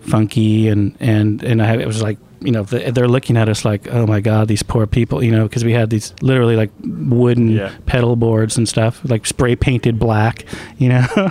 funky 0.00 0.68
and 0.68 0.96
and 1.00 1.42
and 1.42 1.62
I 1.62 1.76
it 1.76 1.86
was 1.86 2.02
like 2.02 2.18
you 2.40 2.50
know 2.50 2.64
they- 2.64 2.90
they're 2.90 3.08
looking 3.08 3.36
at 3.36 3.48
us 3.48 3.64
like 3.64 3.86
oh 3.92 4.04
my 4.06 4.20
god 4.20 4.48
these 4.48 4.62
poor 4.64 4.86
people 4.86 5.22
you 5.22 5.30
know 5.30 5.44
because 5.44 5.64
we 5.64 5.72
had 5.72 5.90
these 5.90 6.12
literally 6.22 6.56
like 6.56 6.70
wooden 6.82 7.48
Yeah. 7.50 7.70
pedal 7.86 8.16
boards 8.16 8.56
and 8.58 8.68
stuff 8.68 9.00
like 9.08 9.26
spray 9.26 9.54
painted 9.56 9.98
black 9.98 10.44
you 10.78 10.88
know? 10.88 11.06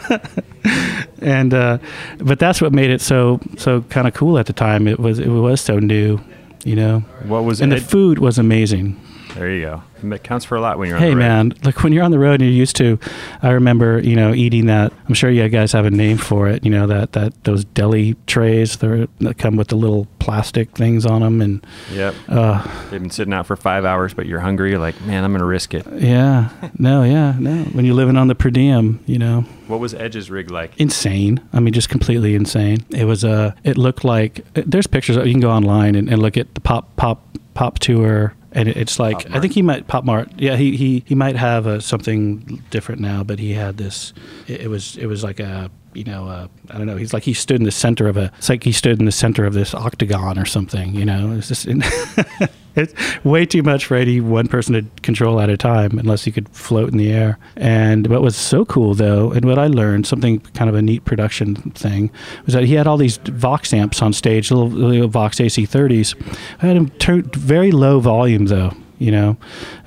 And 1.22 1.54
uh 1.54 1.78
but 2.18 2.40
that's 2.40 2.62
what 2.62 2.72
made 2.74 2.90
it 2.90 3.02
so 3.02 3.40
so 3.58 3.82
kind 3.90 4.08
of 4.08 4.14
cool 4.14 4.38
at 4.40 4.46
the 4.48 4.54
time. 4.54 4.88
It 4.88 5.00
was 5.00 5.20
it 5.20 5.28
was 5.28 5.62
so 5.62 5.78
new 5.80 6.20
you 6.64 6.76
know? 6.76 7.00
What 7.28 7.44
was 7.44 7.62
and 7.62 7.72
the 7.72 7.78
food 7.80 8.20
was 8.20 8.38
amazing 8.40 9.00
There 9.36 9.50
you 9.50 9.62
go. 9.62 9.84
It 10.04 10.24
counts 10.24 10.46
for 10.46 10.56
a 10.56 10.62
lot 10.62 10.80
when 10.80 10.88
you're 10.88 10.98
on 10.98 11.04
hey 11.04 11.10
the 11.12 11.16
road. 11.16 11.20
man 11.20 11.54
like 11.64 11.84
when 11.84 11.94
you're 11.94 12.04
on 12.04 12.10
the 12.10 12.18
road 12.18 12.42
and 12.42 12.50
you're 12.50 12.50
used 12.58 12.76
to 12.78 12.98
i 13.44 13.52
remember 13.52 14.00
you 14.00 14.16
know 14.16 14.34
eating 14.34 14.66
that 14.66 14.92
i'm 15.08 15.14
sure 15.14 15.30
you 15.30 15.48
guys 15.48 15.74
have 15.74 15.86
a 15.86 15.92
name 15.92 16.18
for 16.18 16.48
it 16.48 16.66
you 16.66 16.72
know 16.72 16.88
that 16.88 17.12
that 17.12 17.32
those 17.44 17.64
deli 17.64 18.16
trays 18.26 18.78
that 18.78 19.08
that 19.20 19.38
come 19.38 19.56
with 19.58 19.68
the 19.68 19.76
little 19.76 20.08
plastic 20.18 20.72
things 20.72 21.06
on 21.06 21.22
them 21.22 21.40
and 21.40 21.64
Yep. 21.94 22.16
uh 22.30 22.88
They've 22.90 23.00
been 23.00 23.12
sitting 23.12 23.32
out 23.32 23.46
for 23.46 23.56
five 23.56 23.86
hours, 23.86 24.16
but 24.16 24.26
you're 24.26 24.40
hungry. 24.40 24.72
You're 24.72 24.80
like, 24.80 25.00
man, 25.02 25.24
I'm 25.24 25.32
going 25.32 25.40
to 25.42 25.46
risk 25.46 25.76
it. 25.76 25.86
yeah 25.94 26.50
no 26.80 27.04
yeah 27.04 27.36
no 27.40 27.64
when 27.66 27.86
you're 27.86 27.94
living 27.96 28.18
on 28.18 28.28
the 28.28 28.34
per 28.36 28.50
diem 28.50 29.02
you 29.06 29.20
know 29.20 29.42
What 29.68 29.80
was 29.80 29.94
Edge's 29.94 30.32
rig 30.32 30.50
like? 30.50 30.72
insane. 30.82 31.42
I 31.54 31.60
mean, 31.60 31.74
just 31.76 31.90
completely 31.90 32.34
insane. 32.34 32.80
It 32.90 33.06
was 33.06 33.24
Uh, 33.24 33.54
it 33.64 33.78
looked 33.78 34.04
like 34.04 34.44
there's 34.56 34.88
pictures. 34.88 35.16
You 35.18 35.32
can 35.32 35.40
go 35.42 35.52
online 35.52 35.94
and, 35.94 36.10
and 36.10 36.20
look 36.20 36.38
at 36.38 36.56
the 36.56 36.62
pop 36.62 36.96
pop 36.96 37.22
pop 37.54 37.78
tour. 37.78 38.34
And 38.54 38.68
it's 38.68 39.00
like 39.00 39.30
I 39.32 39.40
think 39.40 39.54
he 39.54 39.62
might 39.62 39.88
pop 39.88 40.04
mart. 40.04 40.30
Yeah, 40.38 40.58
he 40.58 40.76
he 40.76 41.04
he 41.06 41.16
might 41.16 41.36
have 41.36 41.68
uh 41.68 41.80
something 41.80 42.62
different 42.70 43.00
now, 43.02 43.24
but 43.24 43.40
he 43.40 43.54
had 43.54 43.78
this. 43.78 44.14
It, 44.48 44.62
it 44.62 44.68
was 44.68 44.98
it 44.98 45.06
was 45.06 45.24
like 45.24 45.40
a 45.40 45.72
you 45.94 46.04
know 46.04 46.28
uh, 46.28 46.48
I 46.70 46.78
don't 46.78 46.88
know. 46.88 46.98
He's 46.98 47.14
like 47.14 47.24
he 47.24 47.34
stood 47.34 47.58
in 47.58 47.64
the 47.64 47.72
center 47.72 48.08
of 48.08 48.18
a. 48.18 48.32
It's 48.38 48.50
like 48.50 48.64
he 48.64 48.72
stood 48.72 49.00
in 49.00 49.06
the 49.06 49.12
center 49.12 49.46
of 49.46 49.54
this 49.54 49.74
octagon 49.74 50.38
or 50.38 50.46
something. 50.46 50.94
You 50.94 51.06
know, 51.06 51.34
it's 51.38 51.48
just. 51.48 51.68
It's 52.76 52.94
way 53.24 53.46
too 53.46 53.64
much 53.64 53.86
for 53.86 53.96
any 53.96 54.22
one 54.22 54.48
person 54.48 54.74
to 54.74 55.02
control 55.02 55.40
at 55.40 55.50
a 55.50 55.58
time, 55.58 56.00
unless 56.00 56.26
you 56.26 56.34
could 56.34 56.50
float 56.50 56.92
in 56.92 56.98
the 56.98 57.12
air. 57.12 57.38
And 57.56 58.08
what 58.08 58.22
was 58.22 58.36
so 58.36 58.66
cool, 58.66 58.94
though, 58.94 59.32
and 59.32 59.46
what 59.46 59.60
I 59.60 59.68
learned, 59.68 60.08
something 60.08 60.40
kind 60.40 60.70
of 60.70 60.76
a 60.76 60.82
neat 60.82 61.06
production 61.06 61.56
thing, 61.72 62.12
was 62.46 62.54
that 62.54 62.64
he 62.64 62.76
had 62.76 62.88
all 62.88 62.98
these 62.98 63.18
Vox 63.18 63.74
amps 63.74 64.02
on 64.02 64.14
stage, 64.14 64.52
little, 64.52 64.70
little 64.70 65.08
Vox 65.08 65.38
AC30s. 65.38 66.16
I 66.62 66.68
had 66.68 66.78
them 66.78 66.90
turned 66.92 67.36
very 67.36 67.72
low 67.72 68.00
volume, 68.00 68.46
though. 68.46 68.74
You 68.98 69.10
know, 69.12 69.38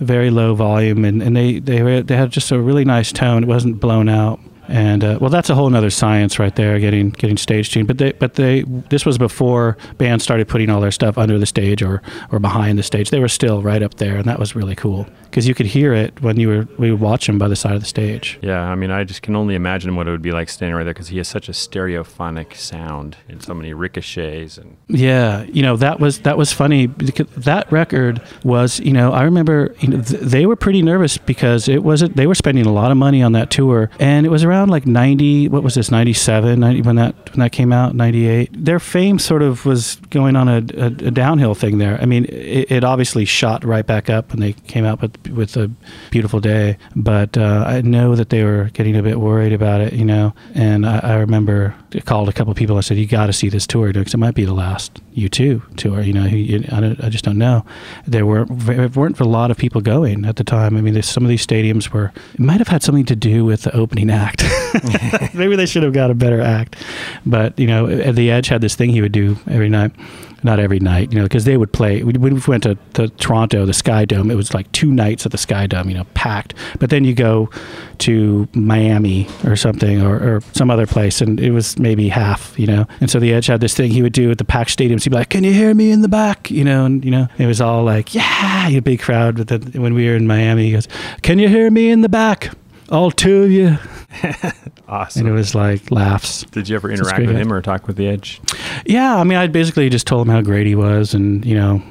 very 0.00 0.28
low 0.30 0.56
volume, 0.56 1.04
and, 1.04 1.22
and 1.22 1.36
they 1.36 1.60
they 1.60 1.84
were, 1.84 2.02
they 2.02 2.16
had 2.16 2.32
just 2.32 2.50
a 2.50 2.60
really 2.60 2.84
nice 2.84 3.12
tone. 3.12 3.44
It 3.44 3.46
wasn't 3.46 3.78
blown 3.78 4.08
out. 4.08 4.40
And 4.68 5.04
uh, 5.04 5.18
well, 5.20 5.30
that's 5.30 5.50
a 5.50 5.54
whole 5.54 5.68
nother 5.70 5.90
science 5.90 6.38
right 6.38 6.54
there, 6.54 6.78
getting 6.78 7.10
getting 7.10 7.36
stage 7.36 7.70
tuned. 7.70 7.88
But 7.88 7.98
they, 7.98 8.12
but 8.12 8.34
they, 8.34 8.62
this 8.90 9.04
was 9.04 9.18
before 9.18 9.76
bands 9.98 10.24
started 10.24 10.48
putting 10.48 10.70
all 10.70 10.80
their 10.80 10.90
stuff 10.90 11.18
under 11.18 11.38
the 11.38 11.46
stage 11.46 11.82
or 11.82 12.02
or 12.30 12.38
behind 12.38 12.78
the 12.78 12.82
stage. 12.82 13.10
They 13.10 13.20
were 13.20 13.28
still 13.28 13.62
right 13.62 13.82
up 13.82 13.94
there, 13.94 14.16
and 14.16 14.24
that 14.24 14.38
was 14.38 14.56
really 14.56 14.74
cool 14.74 15.06
because 15.24 15.46
you 15.48 15.54
could 15.54 15.66
hear 15.66 15.92
it 15.92 16.20
when 16.22 16.38
you 16.38 16.48
were 16.48 16.68
we 16.78 16.90
would 16.90 17.00
watch 17.00 17.26
them 17.26 17.38
by 17.38 17.48
the 17.48 17.56
side 17.56 17.74
of 17.74 17.80
the 17.80 17.86
stage. 17.86 18.38
Yeah, 18.42 18.62
I 18.62 18.74
mean, 18.74 18.90
I 18.90 19.04
just 19.04 19.22
can 19.22 19.36
only 19.36 19.54
imagine 19.54 19.96
what 19.96 20.06
it 20.06 20.10
would 20.10 20.22
be 20.22 20.32
like 20.32 20.48
standing 20.48 20.76
right 20.76 20.84
there 20.84 20.94
because 20.94 21.08
he 21.08 21.18
has 21.18 21.28
such 21.28 21.48
a 21.48 21.52
stereophonic 21.52 22.54
sound 22.54 23.16
and 23.28 23.42
so 23.42 23.54
many 23.54 23.72
ricochets 23.74 24.58
and 24.58 24.76
Yeah, 24.88 25.42
you 25.44 25.62
know 25.62 25.76
that 25.76 26.00
was 26.00 26.20
that 26.20 26.38
was 26.38 26.52
funny 26.52 26.86
because 26.86 27.26
that 27.36 27.70
record 27.70 28.22
was 28.44 28.80
you 28.80 28.92
know 28.92 29.12
I 29.12 29.22
remember 29.24 29.74
you 29.80 29.88
know 29.88 30.02
th- 30.02 30.20
they 30.20 30.46
were 30.46 30.56
pretty 30.56 30.82
nervous 30.82 31.18
because 31.18 31.68
it 31.68 31.82
wasn't 31.82 32.16
they 32.16 32.26
were 32.26 32.34
spending 32.34 32.66
a 32.66 32.72
lot 32.72 32.90
of 32.90 32.96
money 32.96 33.22
on 33.22 33.32
that 33.32 33.50
tour 33.50 33.90
and 33.98 34.24
it 34.26 34.30
was 34.30 34.44
around 34.44 34.53
around 34.54 34.70
like 34.70 34.86
90 34.86 35.48
what 35.48 35.62
was 35.62 35.74
this 35.74 35.90
97 35.90 36.60
90, 36.60 36.82
when 36.82 36.96
that 36.96 37.14
when 37.30 37.40
that 37.40 37.50
came 37.50 37.72
out 37.72 37.94
98 37.94 38.50
their 38.52 38.78
fame 38.78 39.18
sort 39.18 39.42
of 39.42 39.66
was 39.66 39.96
going 40.10 40.36
on 40.36 40.48
a, 40.48 40.58
a, 40.76 40.86
a 40.86 41.10
downhill 41.10 41.54
thing 41.54 41.78
there. 41.78 42.00
I 42.00 42.06
mean 42.06 42.24
it, 42.26 42.70
it, 42.70 42.84
obviously 42.84 43.24
shot 43.24 43.64
right 43.64 43.86
back 43.86 44.10
up 44.10 44.30
when 44.30 44.40
they 44.40 44.52
came 44.52 44.84
out 44.84 45.00
with 45.02 45.28
with 45.28 45.56
a 45.56 45.70
beautiful 46.10 46.38
day 46.38 46.76
but 46.94 47.36
uh, 47.36 47.64
i 47.66 47.80
know 47.80 48.14
that 48.14 48.28
they 48.28 48.44
were 48.44 48.70
getting 48.74 48.94
a 48.96 49.02
bit 49.02 49.18
worried 49.18 49.52
about 49.52 49.80
it 49.80 49.92
you 49.94 50.04
know? 50.04 50.34
And 50.54 50.86
i, 50.86 50.98
I 50.98 51.14
remember 51.16 51.74
I 51.94 52.00
called 52.00 52.28
a 52.28 52.32
couple 52.32 52.54
people 52.54 52.76
and 52.76 52.84
said 52.84 52.98
you 52.98 53.06
got 53.06 53.26
to 53.26 53.32
see 53.32 53.48
this 53.48 53.66
tour 53.66 53.92
because 53.92 54.14
it 54.14 54.18
might 54.18 54.34
be 54.34 54.44
the 54.44 54.54
last 54.54 55.00
u2 55.14 55.76
tour 55.76 56.00
you 56.02 56.12
know? 56.12 56.24
I, 56.24 57.06
I 57.06 57.08
just 57.08 57.24
don't 57.24 57.38
know. 57.38 57.64
There 58.06 58.26
were, 58.26 58.44
there 58.46 58.88
weren't 58.88 59.18
a 59.20 59.24
lot 59.24 59.50
of 59.50 59.56
people 59.56 59.80
going 59.80 60.24
at 60.24 60.36
the 60.36 60.44
time. 60.44 60.76
I 60.76 60.80
mean 60.80 61.00
some 61.02 61.24
of 61.24 61.28
these 61.28 61.44
stadiums 61.44 61.88
were 61.90 62.12
it 62.34 62.40
might 62.40 62.58
have 62.58 62.68
had 62.68 62.82
something 62.82 63.06
to 63.06 63.16
do 63.16 63.44
with 63.44 63.62
the 63.62 63.74
opening 63.74 64.10
act. 64.10 64.43
Maybe 65.34 65.56
they 65.56 65.66
should 65.66 65.82
have 65.82 65.92
got 65.92 66.10
a 66.10 66.14
better 66.14 66.40
act. 66.40 66.76
But, 67.26 67.58
you 67.58 67.66
know, 67.66 68.12
The 68.12 68.30
Edge 68.30 68.48
had 68.48 68.60
this 68.60 68.74
thing 68.74 68.90
he 68.90 69.00
would 69.00 69.12
do 69.12 69.36
every 69.48 69.68
night. 69.68 69.92
Not 70.42 70.58
every 70.58 70.78
night, 70.78 71.10
you 71.10 71.18
know, 71.18 71.24
because 71.24 71.46
they 71.46 71.56
would 71.56 71.72
play. 71.72 72.02
We, 72.02 72.12
we 72.12 72.38
went 72.46 72.64
to, 72.64 72.76
to 72.92 73.08
Toronto, 73.08 73.64
the 73.64 73.72
Sky 73.72 74.04
Dome. 74.04 74.30
It 74.30 74.34
was 74.34 74.52
like 74.52 74.70
two 74.72 74.92
nights 74.92 75.24
at 75.24 75.32
the 75.32 75.38
Sky 75.38 75.66
Dome, 75.66 75.88
you 75.88 75.94
know, 75.94 76.04
packed. 76.12 76.52
But 76.78 76.90
then 76.90 77.02
you 77.04 77.14
go 77.14 77.48
to 78.00 78.46
Miami 78.52 79.26
or 79.44 79.56
something 79.56 80.02
or, 80.02 80.16
or 80.16 80.40
some 80.52 80.70
other 80.70 80.86
place, 80.86 81.22
and 81.22 81.40
it 81.40 81.52
was 81.52 81.78
maybe 81.78 82.10
half, 82.10 82.58
you 82.58 82.66
know. 82.66 82.86
And 83.00 83.10
so 83.10 83.18
The 83.18 83.32
Edge 83.32 83.46
had 83.46 83.62
this 83.62 83.72
thing 83.72 83.90
he 83.90 84.02
would 84.02 84.12
do 84.12 84.30
at 84.30 84.36
the 84.36 84.44
packed 84.44 84.76
stadiums. 84.76 85.04
He'd 85.04 85.10
be 85.10 85.16
like, 85.16 85.30
"Can 85.30 85.44
you 85.44 85.52
hear 85.54 85.72
me 85.72 85.90
in 85.90 86.02
the 86.02 86.08
back?" 86.08 86.50
You 86.50 86.64
know, 86.64 86.84
and 86.84 87.02
you 87.02 87.10
know, 87.10 87.26
it 87.38 87.46
was 87.46 87.62
all 87.62 87.82
like, 87.82 88.14
"Yeah," 88.14 88.68
a 88.68 88.80
big 88.80 89.00
crowd. 89.00 89.36
But 89.36 89.48
then 89.48 89.80
when 89.80 89.94
we 89.94 90.06
were 90.08 90.16
in 90.16 90.26
Miami, 90.26 90.66
he 90.66 90.72
goes, 90.72 90.88
"Can 91.22 91.38
you 91.38 91.48
hear 91.48 91.70
me 91.70 91.88
in 91.88 92.02
the 92.02 92.10
back?" 92.10 92.50
All 92.94 93.10
two 93.10 93.42
of 93.42 93.50
you. 93.50 93.76
awesome. 94.88 95.20
And 95.20 95.28
it 95.28 95.32
was 95.32 95.54
like 95.54 95.90
laughs. 95.90 96.44
Did 96.44 96.68
you 96.68 96.76
ever 96.76 96.90
interact 96.90 97.26
with 97.26 97.36
him 97.36 97.52
or 97.52 97.60
talk 97.60 97.86
with 97.86 97.96
the 97.96 98.08
Edge? 98.08 98.40
Yeah, 98.86 99.16
I 99.16 99.24
mean, 99.24 99.36
I 99.36 99.46
basically 99.48 99.88
just 99.90 100.06
told 100.06 100.26
him 100.26 100.32
how 100.32 100.40
great 100.40 100.66
he 100.66 100.74
was, 100.74 101.14
and 101.14 101.44
you 101.44 101.54
know, 101.54 101.82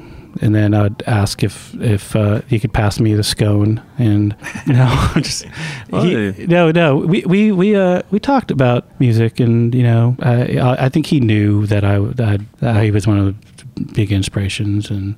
and 0.41 0.55
then 0.55 0.73
I'd 0.73 1.01
ask 1.03 1.43
if 1.43 1.73
if 1.75 2.15
uh, 2.15 2.41
he 2.47 2.59
could 2.59 2.73
pass 2.73 2.99
me 2.99 3.13
the 3.13 3.23
scone, 3.23 3.81
and 3.97 4.35
you 4.67 4.73
know, 4.73 5.11
just 5.15 5.45
well, 5.89 6.03
he, 6.03 6.47
no, 6.47 6.71
no, 6.71 6.97
we 6.97 7.23
we 7.25 7.51
we 7.51 7.75
uh 7.75 8.01
we 8.11 8.19
talked 8.19 8.51
about 8.51 8.99
music, 8.99 9.39
and 9.39 9.75
you 9.75 9.83
know, 9.83 10.15
I 10.21 10.85
I 10.85 10.89
think 10.89 11.07
he 11.07 11.19
knew 11.19 11.67
that 11.67 11.83
I 11.83 11.99
that, 11.99 12.41
that 12.59 12.83
he 12.83 12.91
was 12.91 13.05
one 13.05 13.19
of 13.19 13.25
the 13.25 13.83
big 13.93 14.11
inspirations, 14.11 14.89
and 14.89 15.15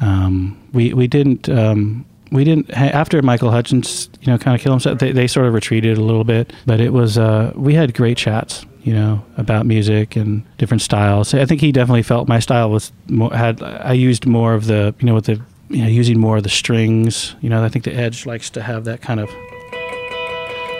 um, 0.00 0.58
we 0.72 0.94
we 0.94 1.06
didn't. 1.06 1.48
Um, 1.48 2.06
we 2.30 2.44
didn't 2.44 2.70
after 2.70 3.20
Michael 3.22 3.50
Hutchence, 3.50 4.08
you 4.20 4.28
know, 4.28 4.38
kind 4.38 4.54
of 4.54 4.60
killed 4.60 4.74
himself. 4.74 4.98
They, 4.98 5.12
they 5.12 5.26
sort 5.26 5.46
of 5.46 5.54
retreated 5.54 5.98
a 5.98 6.02
little 6.02 6.24
bit, 6.24 6.52
but 6.64 6.80
it 6.80 6.92
was 6.92 7.18
uh, 7.18 7.52
we 7.54 7.74
had 7.74 7.94
great 7.94 8.16
chats, 8.16 8.64
you 8.82 8.92
know, 8.92 9.24
about 9.36 9.66
music 9.66 10.16
and 10.16 10.44
different 10.58 10.82
styles. 10.82 11.32
I 11.34 11.44
think 11.44 11.60
he 11.60 11.72
definitely 11.72 12.02
felt 12.02 12.28
my 12.28 12.40
style 12.40 12.70
was 12.70 12.92
more 13.08 13.32
had 13.32 13.62
I 13.62 13.92
used 13.92 14.26
more 14.26 14.54
of 14.54 14.66
the 14.66 14.94
you 14.98 15.06
know 15.06 15.14
with 15.14 15.26
the 15.26 15.40
you 15.68 15.82
know 15.82 15.88
using 15.88 16.18
more 16.18 16.38
of 16.38 16.42
the 16.42 16.48
strings. 16.48 17.34
You 17.40 17.50
know, 17.50 17.64
I 17.64 17.68
think 17.68 17.84
the 17.84 17.94
Edge 17.94 18.26
likes 18.26 18.50
to 18.50 18.62
have 18.62 18.84
that 18.84 19.02
kind 19.02 19.20
of 19.20 19.30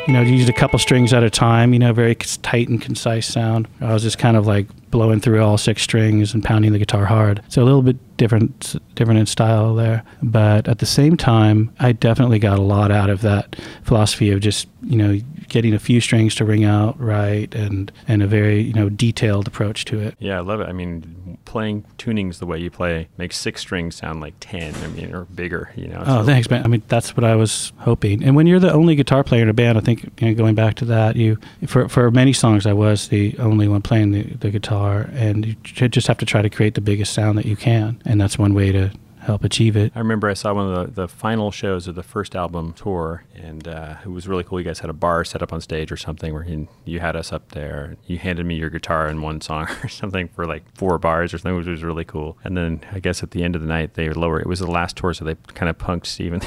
you 0.07 0.13
know, 0.13 0.21
used 0.21 0.49
a 0.49 0.53
couple 0.53 0.79
strings 0.79 1.13
at 1.13 1.25
a 1.25 1.31
time, 1.31 1.73
you 1.73 1.79
know, 1.79 1.93
very 1.93 2.15
tight 2.15 2.69
and 2.69 2.81
concise 2.81 3.27
sound. 3.27 3.67
I 3.81 3.93
was 3.93 4.03
just 4.03 4.19
kind 4.19 4.37
of 4.37 4.47
like 4.47 4.69
blowing 4.91 5.21
through 5.21 5.43
all 5.43 5.59
six 5.59 5.83
strings 5.83 6.33
and 6.33 6.45
pounding 6.45 6.73
the 6.73 6.79
guitar 6.79 7.07
hard. 7.07 7.43
So 7.49 7.63
a 7.63 7.65
little 7.65 7.83
bit 7.83 8.16
different, 8.17 8.77
different 8.95 9.21
in 9.21 9.27
style 9.27 9.75
there. 9.75 10.03
But 10.23 10.69
at 10.69 10.79
the 10.79 10.87
same 10.87 11.17
time, 11.17 11.73
I 11.79 11.93
definitely 11.93 12.39
got 12.39 12.59
a 12.59 12.63
lot 12.63 12.91
out 12.91 13.11
of 13.11 13.21
that 13.23 13.57
philosophy 13.83 14.31
of 14.31 14.41
just, 14.41 14.69
you 14.83 14.97
know, 14.97 15.19
getting 15.49 15.75
a 15.75 15.79
few 15.79 16.01
strings 16.01 16.35
to 16.35 16.45
ring 16.45 16.65
out 16.65 16.99
right 17.01 17.55
and 17.55 17.93
and 18.09 18.23
a 18.23 18.27
very 18.27 18.61
you 18.61 18.73
know 18.73 18.89
detailed 18.89 19.47
approach 19.47 19.85
to 19.87 20.01
it. 20.01 20.15
Yeah, 20.19 20.39
I 20.39 20.41
love 20.41 20.61
it. 20.61 20.69
I 20.69 20.73
mean, 20.73 21.39
playing 21.45 21.85
tunings 21.99 22.39
the 22.39 22.47
way 22.47 22.59
you 22.59 22.71
play 22.71 23.09
makes 23.17 23.37
six 23.37 23.61
strings 23.61 23.97
sound 23.97 24.21
like 24.21 24.35
ten. 24.41 24.75
I 24.77 24.89
mean, 24.89 25.15
or 25.15 25.25
bigger. 25.25 25.73
You 25.77 25.89
know. 25.89 26.03
Oh, 26.07 26.25
thanks, 26.25 26.51
man. 26.51 26.65
I 26.65 26.69
mean, 26.69 26.83
that's 26.89 27.17
what 27.17 27.25
I 27.25 27.35
was 27.37 27.73
hoping. 27.79 28.25
And 28.25 28.37
when 28.37 28.47
you're 28.47 28.61
the 28.61 28.73
only 28.73 28.95
guitar 28.95 29.25
player 29.25 29.43
in 29.43 29.49
a 29.49 29.55
band, 29.55 29.79
I 29.79 29.81
think 29.81 30.05
you 30.21 30.29
know, 30.29 30.35
going 30.35 30.55
back 30.55 30.75
to 30.77 30.85
that, 30.87 31.17
you 31.17 31.39
for 31.67 31.89
for 31.89 32.11
many 32.11 32.33
songs 32.33 32.67
I 32.67 32.73
was 32.73 33.09
the 33.09 33.37
only 33.39 33.69
one 33.69 33.83
playing 33.83 34.13
the, 34.13 34.23
the 34.23 34.51
guitar, 34.51 35.09
and 35.13 35.47
you 35.47 35.55
just 35.89 36.07
have 36.09 36.19
to 36.19 36.27
try 36.27 36.43
to 36.43 36.51
create 36.51 36.75
the 36.75 36.81
biggest 36.81 37.13
sound 37.13 37.39
that 37.39 37.47
you 37.47 37.57
can, 37.57 38.01
and 38.07 38.21
that's 38.21 38.39
one 38.39 38.55
way 38.55 38.73
to 38.73 38.91
help 39.27 39.45
achieve 39.45 39.77
it. 39.77 39.93
I 39.95 39.99
remember 39.99 40.29
I 40.29 40.35
saw 40.35 40.55
one 40.55 40.73
of 40.73 40.95
the, 40.95 41.03
the 41.03 41.09
final 41.09 41.51
shows 41.51 41.89
of 41.89 41.97
the 41.97 42.03
first 42.03 42.37
album 42.37 42.73
tour, 42.73 43.25
and 43.35 43.67
uh, 43.67 43.97
it 44.05 44.09
was 44.09 44.29
really 44.29 44.45
cool. 44.45 44.61
You 44.61 44.65
guys 44.65 44.79
had 44.79 44.89
a 44.89 44.95
bar 44.95 45.25
set 45.25 45.43
up 45.43 45.53
on 45.53 45.61
stage 45.61 45.91
or 45.91 45.97
something 45.97 46.33
where 46.33 46.45
you, 46.45 46.69
you 46.85 47.01
had 47.01 47.17
us 47.17 47.33
up 47.33 47.51
there. 47.51 47.97
You 48.07 48.19
handed 48.19 48.47
me 48.47 48.55
your 48.55 48.71
guitar 48.71 49.09
in 49.09 49.23
one 49.23 49.41
song 49.41 49.69
or 49.83 49.89
something 49.89 50.29
for 50.29 50.47
like 50.47 50.63
four 50.77 50.99
bars 50.99 51.35
or 51.35 51.39
something, 51.39 51.57
which 51.57 51.67
was 51.67 51.83
really 51.83 52.05
cool. 52.05 52.39
And 52.45 52.57
then 52.57 52.81
I 52.93 53.01
guess 53.01 53.23
at 53.23 53.33
the 53.33 53.43
end 53.43 53.57
of 53.57 53.63
the 53.63 53.69
night, 53.69 53.95
they 53.95 54.09
lower. 54.11 54.39
It 54.41 54.47
was 54.47 54.61
the 54.61 54.71
last 54.71 54.97
tour, 54.97 55.13
so 55.13 55.25
they 55.25 55.35
kind 55.55 55.69
of 55.69 55.77
punked 55.77 56.07
Stephan. 56.07 56.41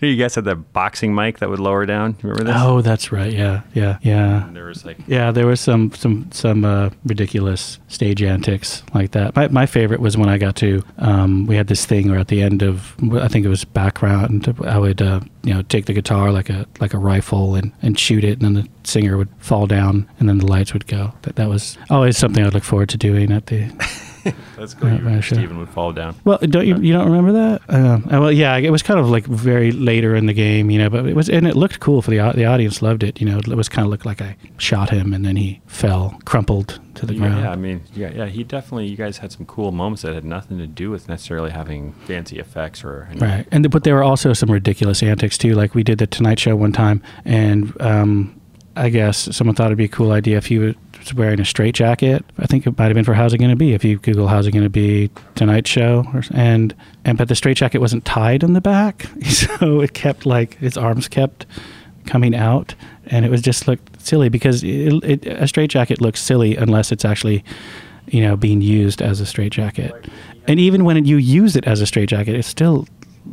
you 0.00 0.16
guys 0.16 0.36
had 0.36 0.44
that 0.44 0.72
boxing 0.72 1.12
mic 1.12 1.40
that 1.40 1.48
would 1.48 1.58
lower 1.58 1.86
down. 1.86 2.16
Remember 2.22 2.44
this? 2.44 2.54
Oh, 2.56 2.82
that's 2.82 3.10
right. 3.10 3.32
Yeah, 3.32 3.62
yeah, 3.74 3.98
yeah. 4.02 4.46
And 4.46 4.54
there 4.54 4.66
was 4.66 4.84
like 4.84 4.98
yeah, 5.08 5.32
there 5.32 5.46
was 5.46 5.60
some 5.60 5.92
some 5.92 6.30
some 6.30 6.64
uh, 6.64 6.90
ridiculous 7.04 7.80
stage 7.88 8.22
antics 8.22 8.84
like 8.94 9.10
that. 9.10 9.34
My 9.34 9.48
my 9.48 9.66
favorite 9.66 10.00
was 10.00 10.16
when 10.16 10.28
I 10.28 10.38
got 10.38 10.54
to 10.56 10.84
um, 10.98 11.46
we 11.46 11.56
had 11.56 11.66
this 11.66 11.84
thing 11.84 11.95
thing, 11.96 12.10
or 12.10 12.18
at 12.18 12.28
the 12.28 12.42
end 12.42 12.62
of 12.62 12.94
I 13.14 13.28
think 13.28 13.44
it 13.44 13.48
was 13.48 13.64
background, 13.64 14.54
I 14.64 14.78
would 14.78 15.02
uh, 15.02 15.20
you 15.42 15.54
know 15.54 15.62
take 15.62 15.86
the 15.86 15.92
guitar 15.92 16.32
like 16.32 16.50
a 16.50 16.66
like 16.80 16.94
a 16.94 16.98
rifle 16.98 17.54
and, 17.54 17.72
and 17.82 17.98
shoot 17.98 18.24
it, 18.24 18.40
and 18.40 18.42
then 18.42 18.54
the 18.54 18.68
singer 18.84 19.16
would 19.16 19.28
fall 19.38 19.66
down, 19.66 20.08
and 20.18 20.28
then 20.28 20.38
the 20.38 20.46
lights 20.46 20.72
would 20.72 20.86
go. 20.86 21.12
That 21.22 21.36
that 21.36 21.48
was 21.48 21.78
always 21.90 22.16
something 22.16 22.44
I'd 22.44 22.54
look 22.54 22.64
forward 22.64 22.88
to 22.90 22.98
doing 22.98 23.32
at 23.32 23.46
the 23.46 23.70
That's 24.56 24.74
cool. 24.74 24.88
Uh, 24.88 25.20
Stephan 25.20 25.58
would 25.58 25.68
fall 25.68 25.92
down. 25.92 26.14
Well, 26.24 26.38
don't 26.38 26.66
you 26.66 26.76
you 26.78 26.92
don't 26.92 27.06
remember 27.10 27.32
that? 27.32 27.62
Uh, 27.68 28.20
well, 28.20 28.32
yeah, 28.32 28.56
it 28.56 28.70
was 28.70 28.82
kind 28.82 28.98
of 28.98 29.08
like 29.10 29.24
very 29.24 29.72
later 29.72 30.14
in 30.14 30.26
the 30.26 30.32
game, 30.32 30.70
you 30.70 30.78
know, 30.78 30.90
but 30.90 31.06
it 31.06 31.14
was 31.14 31.28
and 31.28 31.46
it 31.46 31.56
looked 31.56 31.80
cool 31.80 32.02
for 32.02 32.10
the 32.10 32.18
the 32.34 32.44
audience 32.44 32.82
loved 32.82 33.02
it. 33.02 33.20
You 33.20 33.28
know, 33.28 33.38
it 33.38 33.48
was 33.48 33.68
kind 33.68 33.84
of 33.84 33.90
looked 33.90 34.06
like 34.06 34.20
I 34.20 34.36
shot 34.58 34.90
him 34.90 35.12
and 35.12 35.24
then 35.24 35.36
he 35.36 35.60
fell, 35.66 36.18
crumpled 36.24 36.80
to 36.96 37.06
the 37.06 37.14
yeah, 37.14 37.20
ground. 37.20 37.40
Yeah, 37.42 37.50
I 37.50 37.56
mean, 37.56 37.82
yeah, 37.94 38.10
yeah, 38.10 38.26
he 38.26 38.44
definitely. 38.44 38.86
You 38.86 38.96
guys 38.96 39.18
had 39.18 39.32
some 39.32 39.46
cool 39.46 39.72
moments 39.72 40.02
that 40.02 40.14
had 40.14 40.24
nothing 40.24 40.58
to 40.58 40.66
do 40.66 40.90
with 40.90 41.08
necessarily 41.08 41.50
having 41.50 41.92
fancy 42.06 42.38
effects 42.38 42.82
or 42.84 43.06
anything. 43.10 43.28
right. 43.28 43.48
And 43.52 43.70
but 43.70 43.84
there 43.84 43.94
were 43.94 44.02
also 44.02 44.32
some 44.32 44.50
ridiculous 44.50 45.02
antics 45.02 45.38
too. 45.38 45.54
Like 45.54 45.74
we 45.74 45.82
did 45.82 45.98
the 45.98 46.06
Tonight 46.06 46.38
Show 46.38 46.56
one 46.56 46.72
time, 46.72 47.02
and 47.24 47.74
um, 47.80 48.40
I 48.76 48.90
guess 48.90 49.34
someone 49.34 49.54
thought 49.54 49.66
it'd 49.66 49.78
be 49.78 49.84
a 49.84 49.88
cool 49.88 50.12
idea 50.12 50.36
if 50.36 50.46
he 50.46 50.74
was 51.06 51.14
wearing 51.14 51.40
a 51.40 51.44
straight 51.44 51.74
jacket. 51.74 52.24
I 52.38 52.46
think 52.46 52.66
it 52.66 52.76
might 52.78 52.86
have 52.86 52.94
been 52.94 53.04
for 53.04 53.14
How's 53.14 53.32
It 53.32 53.38
to 53.38 53.56
Be 53.56 53.72
if 53.74 53.84
you 53.84 53.98
Google 53.98 54.28
How's 54.28 54.46
It 54.46 54.52
to 54.52 54.68
Be 54.68 55.10
Tonight 55.34 55.66
Show, 55.66 56.04
or, 56.12 56.22
and 56.32 56.74
and 57.04 57.16
but 57.16 57.28
the 57.28 57.34
straight 57.34 57.56
jacket 57.56 57.78
wasn't 57.78 58.04
tied 58.04 58.42
in 58.42 58.52
the 58.52 58.60
back, 58.60 59.06
so 59.24 59.80
it 59.80 59.94
kept 59.94 60.26
like 60.26 60.56
his 60.58 60.76
arms 60.76 61.08
kept 61.08 61.46
coming 62.06 62.34
out, 62.34 62.74
and 63.06 63.24
it 63.24 63.30
was 63.30 63.42
just 63.42 63.68
looked 63.68 64.00
silly 64.00 64.28
because 64.28 64.62
it, 64.64 64.92
it, 65.04 65.26
a 65.26 65.46
straight 65.46 65.70
jacket 65.70 66.00
looks 66.00 66.20
silly 66.20 66.56
unless 66.56 66.92
it's 66.92 67.04
actually 67.04 67.44
you 68.08 68.20
know 68.20 68.36
being 68.36 68.60
used 68.60 69.00
as 69.00 69.20
a 69.20 69.26
straight 69.26 69.52
jacket, 69.52 69.92
and 70.48 70.58
even 70.58 70.84
when 70.84 71.04
you 71.04 71.16
use 71.16 71.56
it 71.56 71.66
as 71.66 71.80
a 71.80 71.86
straight 71.86 72.08
jacket, 72.08 72.34
it 72.34 72.44
still 72.44 72.86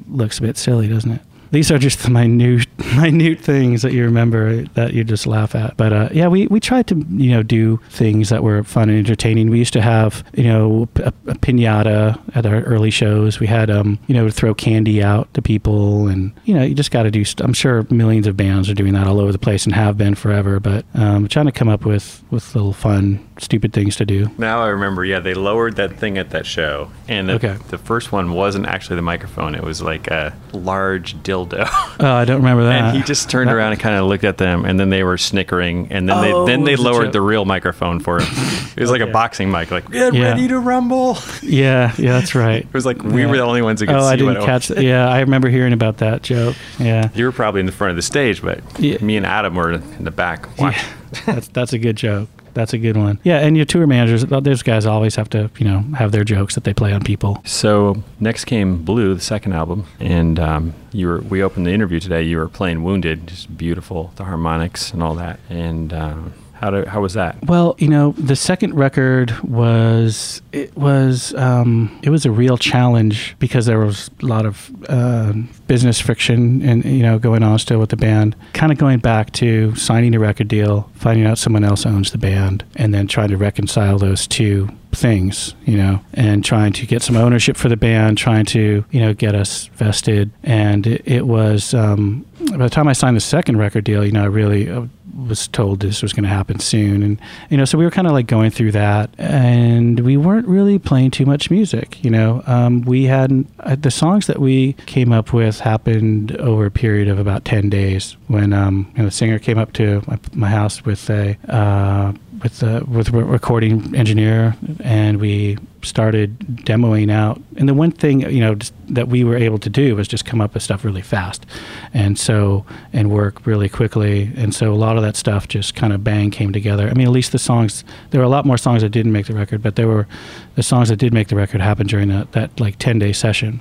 looks 0.08 0.40
a 0.40 0.42
bit 0.42 0.58
silly, 0.58 0.88
doesn't 0.88 1.12
it? 1.12 1.22
These 1.54 1.72
are 1.72 1.78
just 1.78 2.02
the 2.04 2.10
minute 2.10 2.68
minute 2.98 3.40
things 3.40 3.84
that 3.84 3.94
you 3.94 4.04
remember 4.04 4.64
that 4.74 4.94
you 4.94 5.04
just 5.04 5.28
laugh 5.28 5.56
at. 5.56 5.78
But 5.78 5.94
uh, 5.94 6.10
yeah, 6.12 6.28
we, 6.28 6.48
we 6.48 6.60
tried 6.60 6.88
to 6.88 6.96
you 7.12 7.32
know 7.32 7.44
do 7.44 7.78
things 7.90 8.30
that 8.30 8.44
were 8.44 8.64
fun 8.64 8.90
and 8.90 8.98
entertaining. 8.98 9.50
We 9.50 9.60
used 9.60 9.74
to 9.74 9.82
have 9.82 10.24
you 10.34 10.46
know 10.46 10.90
a, 10.96 11.14
a 11.28 11.36
pinata 11.36 12.20
at 12.36 12.46
our 12.46 12.62
early 12.64 12.90
shows. 12.90 13.40
We 13.40 13.48
had 13.48 13.70
um 13.70 14.00
you 14.08 14.16
know 14.16 14.30
throw 14.30 14.54
candy 14.54 15.04
out 15.04 15.32
to 15.36 15.42
people, 15.42 16.08
and 16.08 16.34
you 16.46 16.56
know 16.56 16.64
you 16.64 16.74
just 16.74 16.92
got 16.92 17.04
to 17.04 17.12
do. 17.12 17.24
St- 17.24 17.46
I'm 17.46 17.54
sure 17.54 17.86
millions 17.90 18.26
of 18.26 18.36
bands 18.36 18.70
are 18.70 18.74
doing 18.74 18.94
that 18.94 19.08
all 19.08 19.20
over 19.20 19.32
the 19.32 19.40
place 19.40 19.66
and 19.66 19.76
have 19.76 19.98
been 19.98 20.16
forever. 20.16 20.60
But 20.60 20.86
um, 20.96 21.28
trying 21.28 21.46
to 21.46 21.52
come 21.52 21.70
up 21.70 21.86
with 21.86 22.24
with 22.32 22.56
little 22.56 22.74
fun 22.74 23.26
stupid 23.40 23.74
things 23.74 23.96
to 23.98 24.06
do. 24.06 24.30
Now 24.38 24.64
I 24.64 24.70
remember. 24.70 25.04
Yeah, 25.04 25.20
they 25.20 25.34
lowered 25.34 25.76
that 25.78 25.98
thing 25.98 26.18
at 26.18 26.32
that 26.32 26.46
show, 26.46 26.92
and 27.08 27.30
the, 27.30 27.34
okay. 27.34 27.58
the 27.70 27.78
first 27.78 28.12
one 28.12 28.34
wasn't 28.34 28.66
actually 28.66 28.98
the 28.98 29.02
microphone. 29.02 29.56
It 29.56 29.64
was 29.64 29.82
like 29.82 30.08
a 30.08 30.36
large 30.52 31.16
dildo. 31.18 31.70
Oh, 32.00 32.12
I 32.12 32.26
don't 32.26 32.38
remember 32.38 32.64
that. 32.66 32.82
And 32.82 32.98
he 32.98 33.04
just 33.04 33.30
turned 33.30 33.52
around 33.52 33.72
and 33.72 33.80
kind 33.80 33.96
of 33.96 34.08
looked 34.08 34.24
at 34.24 34.38
them, 34.38 34.66
and 34.66 34.80
then 34.80 34.90
they 34.90 35.04
were 35.04 35.18
snickering, 35.18 35.92
and 35.92 36.10
then 36.10 36.18
oh, 36.18 36.46
they 36.46 36.52
then 36.52 36.64
they 36.64 36.76
lowered 36.76 37.14
the 37.14 37.22
real 37.22 37.46
microphone 37.46 38.00
for 38.00 38.20
him. 38.20 38.28
It 38.76 38.80
was 38.80 38.90
okay. 38.90 39.02
like 39.02 39.10
a 39.10 39.12
boxing 39.12 39.52
mic, 39.52 39.70
like 39.70 39.90
get 39.92 40.16
yeah. 40.16 40.30
ready 40.30 40.48
to 40.48 40.60
rumble. 40.60 41.18
Yeah, 41.44 41.94
yeah, 41.98 42.14
that's 42.20 42.34
right. 42.34 42.64
it 42.64 42.74
was 42.74 42.86
like 42.86 43.04
we 43.04 43.22
yeah. 43.22 43.30
were 43.30 43.38
the 43.38 43.44
only 43.44 43.62
ones 43.62 43.80
who 43.80 43.86
could 43.86 43.96
oh, 43.96 44.00
see. 44.00 44.08
I 44.08 44.16
didn't 44.16 44.44
catch. 44.44 44.70
that. 44.70 44.82
Yeah, 44.82 45.08
I 45.08 45.20
remember 45.20 45.50
hearing 45.50 45.74
about 45.74 45.98
that 45.98 46.24
joke. 46.24 46.56
Yeah, 46.80 47.10
you 47.14 47.26
were 47.26 47.32
probably 47.32 47.60
in 47.60 47.68
the 47.68 47.72
front 47.72 47.92
of 47.92 47.96
the 47.96 48.02
stage, 48.02 48.42
but 48.42 48.62
yeah. 48.80 48.98
me 49.04 49.16
and 49.16 49.26
Adam 49.26 49.56
were 49.56 49.74
in 49.74 50.04
the 50.04 50.12
back. 50.12 50.48
Yeah. 50.58 50.82
that's 51.26 51.48
that's 51.50 51.74
a 51.74 51.78
good 51.78 51.96
joke. 51.96 52.30
That's 52.54 52.74
a 52.74 52.78
good 52.78 52.98
one. 52.98 53.20
Yeah, 53.24 53.40
and 53.40 53.56
your 53.56 53.66
tour 53.66 53.88
managers, 53.88 54.24
those 54.26 54.64
guys 54.64 54.86
always 54.86 55.16
have 55.16 55.30
to, 55.32 55.50
you 55.58 55.66
know, 55.66 55.80
have 55.98 56.12
their 56.12 56.24
jokes 56.24 56.56
that 56.56 56.64
they 56.64 56.74
play 56.74 56.94
on 56.94 57.04
people. 57.04 57.42
So 57.46 58.04
next 58.20 58.46
came 58.46 58.84
Blue, 58.84 59.16
the 59.16 59.22
second 59.22 59.54
album, 59.54 59.86
and 60.00 60.40
um, 60.40 60.74
you 60.92 61.08
were. 61.08 61.22
We 61.22 61.42
opened 61.42 61.66
the 61.66 61.72
interview 61.72 62.00
today. 62.00 62.24
You 62.24 62.38
were 62.38 62.50
playing 62.50 62.84
Wounded, 62.84 63.28
just 63.28 63.58
beautiful, 63.58 64.12
the 64.16 64.26
harmonics 64.26 64.92
and 64.92 65.02
all 65.02 65.16
that. 65.16 65.40
And 65.50 65.94
um, 65.94 66.34
how 66.64 66.70
do, 66.70 66.86
how 66.86 67.02
was 67.02 67.14
that? 67.14 67.36
Well, 67.44 67.76
you 67.78 67.90
know, 67.90 68.14
the 68.14 68.38
second 68.38 68.74
record 68.76 69.38
was 69.42 70.42
it 70.54 70.74
was 70.78 71.34
um, 71.36 72.00
it 72.04 72.10
was 72.10 72.26
a 72.26 72.32
real 72.32 72.58
challenge 72.58 73.36
because 73.38 73.66
there 73.66 73.80
was 73.80 74.10
a 74.22 74.26
lot 74.26 74.46
of 74.46 74.72
uh, 74.88 75.34
business 75.68 76.00
friction 76.00 76.62
and 76.62 76.86
you 76.86 77.04
know 77.04 77.20
going 77.20 77.44
on 77.44 77.60
still 77.60 77.80
with 77.80 77.90
the 77.90 77.98
band. 77.98 78.38
Kind 78.54 78.72
of 78.72 78.78
going 78.78 79.00
back 79.00 79.34
to 79.34 79.76
signing 79.76 80.16
a 80.16 80.20
record 80.20 80.48
deal, 80.48 80.90
finding 80.96 81.26
out 81.26 81.38
someone 81.38 81.66
else 81.66 81.86
owns 81.86 82.12
the 82.12 82.18
band, 82.18 82.64
and 82.78 82.94
then 82.94 83.08
trying 83.08 83.30
to 83.30 83.38
reconcile 83.38 83.98
those 83.98 84.26
two 84.26 84.70
things, 84.96 85.56
you 85.66 85.76
know, 85.76 86.00
and 86.14 86.46
trying 86.46 86.72
to 86.74 86.86
get 86.86 87.02
some 87.02 87.18
ownership 87.18 87.58
for 87.58 87.68
the 87.68 87.76
band, 87.76 88.18
trying 88.18 88.46
to, 88.46 88.86
you 88.92 89.00
know, 89.00 89.14
get 89.14 89.36
us 89.36 89.68
vested. 89.74 90.32
And 90.44 90.86
it, 90.88 91.02
it 91.06 91.28
was, 91.28 91.74
um, 91.74 92.26
by 92.52 92.58
the 92.58 92.70
time 92.70 92.88
I 92.88 92.94
signed 92.94 93.16
the 93.16 93.22
second 93.22 93.58
record 93.58 93.84
deal, 93.84 94.06
you 94.06 94.12
know, 94.12 94.24
I 94.24 94.28
really 94.28 94.70
uh, 94.70 94.86
was 95.28 95.48
told 95.48 95.80
this 95.80 96.02
was 96.02 96.14
going 96.14 96.24
to 96.24 96.30
happen 96.30 96.60
soon. 96.60 97.04
And, 97.04 97.22
you 97.50 97.58
know, 97.58 97.66
so 97.66 97.78
we 97.78 97.86
were 97.86 97.92
kind 97.92 98.08
of 98.08 98.14
like 98.14 98.28
going 98.28 98.52
through 98.52 98.72
that 98.72 99.10
and 99.18 100.00
we 100.00 100.18
weren't 100.18 100.48
really 100.48 100.80
playing 100.80 101.12
too 101.12 101.26
much 101.26 101.50
music, 101.50 102.04
you 102.04 102.10
know. 102.10 102.44
Um, 102.48 102.82
we 102.82 103.06
hadn't, 103.06 103.50
uh, 103.60 103.76
the 103.76 103.92
songs 103.92 104.28
that 104.28 104.40
we 104.40 104.74
came 104.86 105.12
up 105.12 105.34
with 105.34 105.60
happened 105.60 106.36
over 106.38 106.66
a 106.66 106.72
period 106.72 107.08
of 107.08 107.20
about 107.20 107.46
10 107.46 107.70
days 107.70 108.18
when, 108.28 108.54
um, 108.54 108.92
you 108.96 109.00
know, 109.00 109.06
the 109.06 109.12
singer 109.12 109.40
came 109.40 109.58
up 109.58 109.74
to 109.74 110.02
my, 110.08 110.20
my 110.34 110.50
house 110.50 110.86
with 110.86 111.10
a, 111.10 111.38
uh, 111.50 112.14
with 112.44 112.62
a 112.62 112.84
with 112.86 113.08
a 113.08 113.24
recording 113.24 113.96
engineer, 113.96 114.56
and 114.82 115.20
we 115.20 115.58
started 115.84 116.38
demoing 116.40 117.12
out. 117.12 117.42
And 117.58 117.68
the 117.68 117.74
one 117.74 117.92
thing 117.92 118.22
you 118.22 118.40
know 118.40 118.58
that 118.90 119.08
we 119.08 119.24
were 119.24 119.38
able 119.38 119.60
to 119.60 119.70
do 119.70 119.96
was 119.96 120.08
just 120.08 120.26
come 120.26 120.42
up 120.42 120.54
with 120.54 120.64
stuff 120.64 120.84
really 120.84 121.02
fast, 121.02 121.46
and 121.94 122.18
so 122.18 122.66
and 122.92 123.10
work 123.12 123.46
really 123.46 123.70
quickly. 123.70 124.32
And 124.36 124.54
so 124.54 124.74
a 124.74 124.76
lot 124.76 124.98
of 124.98 125.04
that 125.04 125.16
stuff 125.16 125.48
just 125.48 125.76
kind 125.76 125.94
of 125.94 126.04
bang 126.04 126.32
came 126.32 126.54
together. 126.54 126.90
I 126.90 126.94
mean, 126.94 127.08
at 127.08 127.14
least 127.14 127.32
the 127.32 127.40
songs. 127.40 127.84
There 128.12 128.20
were 128.20 128.26
a 128.26 128.30
lot 128.30 128.46
more 128.46 128.58
songs 128.58 128.82
that 128.82 128.90
didn't 128.90 129.12
make 129.12 129.28
the 129.28 129.36
record, 129.36 129.62
but 129.62 129.76
there 129.76 129.88
were 129.88 130.08
the 130.56 130.64
songs 130.64 130.90
that 130.90 130.98
did 130.98 131.14
make 131.14 131.28
the 131.28 131.36
record 131.36 131.62
happened 131.62 131.90
during 131.90 132.10
that 132.10 132.32
that 132.34 132.60
like 132.60 132.78
ten 132.80 133.00
day 133.00 133.14
session 133.14 133.60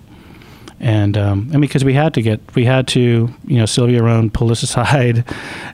and 0.80 1.16
um, 1.16 1.48
I 1.50 1.52
mean, 1.52 1.60
because 1.60 1.84
we 1.84 1.94
had 1.94 2.12
to 2.14 2.22
get, 2.22 2.40
we 2.56 2.64
had 2.64 2.88
to, 2.88 3.32
you 3.46 3.56
know, 3.56 3.66
Sylvia 3.66 4.02
Rhone 4.02 4.30
pulled 4.30 4.50
us 4.50 4.62
aside, 4.64 5.24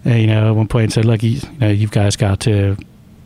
uh, 0.05 0.11
you 0.11 0.27
know, 0.27 0.51
at 0.51 0.55
one 0.55 0.69
point 0.69 0.85
and 0.85 0.93
said, 0.93 1.07
"Look, 1.07 1.23
you, 1.23 1.31
you 1.31 1.59
know, 1.59 1.71
you 1.71 1.89
guys 1.89 2.15
got 2.15 2.41
to 2.41 2.77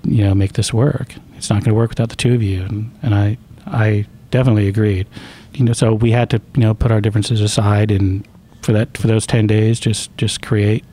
you 0.05 0.24
know 0.24 0.35
make 0.35 0.55
this 0.55 0.73
work. 0.73 1.15
It's 1.43 1.51
not 1.51 1.64
going 1.64 1.74
to 1.74 1.74
work 1.74 1.90
without 1.90 2.09
the 2.09 2.14
two 2.14 2.35
of 2.35 2.43
you." 2.43 2.62
And 2.62 2.93
and 3.02 3.14
I 3.16 3.36
I 3.66 4.06
definitely 4.31 4.69
agreed. 4.69 5.09
You 5.55 5.64
know, 5.64 5.73
so 5.73 5.93
we 5.93 6.12
had 6.12 6.31
to 6.31 6.40
you 6.55 6.62
know 6.62 6.73
put 6.73 6.93
our 6.93 7.01
differences 7.01 7.40
aside 7.40 7.90
and 7.90 8.24
for 8.62 8.73
that 8.73 8.97
for 8.97 9.09
those 9.09 9.27
ten 9.27 9.48
days 9.48 9.81
just 9.81 10.16
just 10.16 10.40
create. 10.40 10.85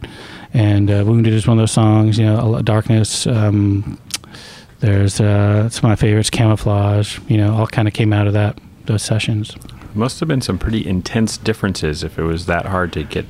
And 0.52 0.90
uh, 0.90 1.04
Wounded 1.06 1.34
is 1.34 1.46
one 1.46 1.60
of 1.60 1.62
those 1.62 1.72
songs. 1.72 2.18
You 2.18 2.26
know, 2.26 2.62
Darkness. 2.64 3.28
Um, 3.28 4.00
there's 4.80 5.22
uh, 5.22 5.70
some 5.70 5.86
of 5.86 5.92
my 5.92 5.96
favorites, 5.96 6.32
Camouflage. 6.32 7.20
You 7.28 7.38
know, 7.38 7.54
all 7.56 7.68
kind 7.68 7.88
of 7.88 7.94
came 7.94 8.12
out 8.12 8.26
of 8.26 8.34
that 8.34 8.58
those 8.86 9.04
sessions. 9.04 9.56
Must 9.94 10.20
have 10.20 10.28
been 10.28 10.42
some 10.42 10.58
pretty 10.58 10.84
intense 10.86 11.38
differences 11.38 12.04
if 12.04 12.18
it 12.18 12.24
was 12.24 12.48
that 12.48 12.66
hard 12.66 12.92
to 12.94 13.04
get 13.04 13.26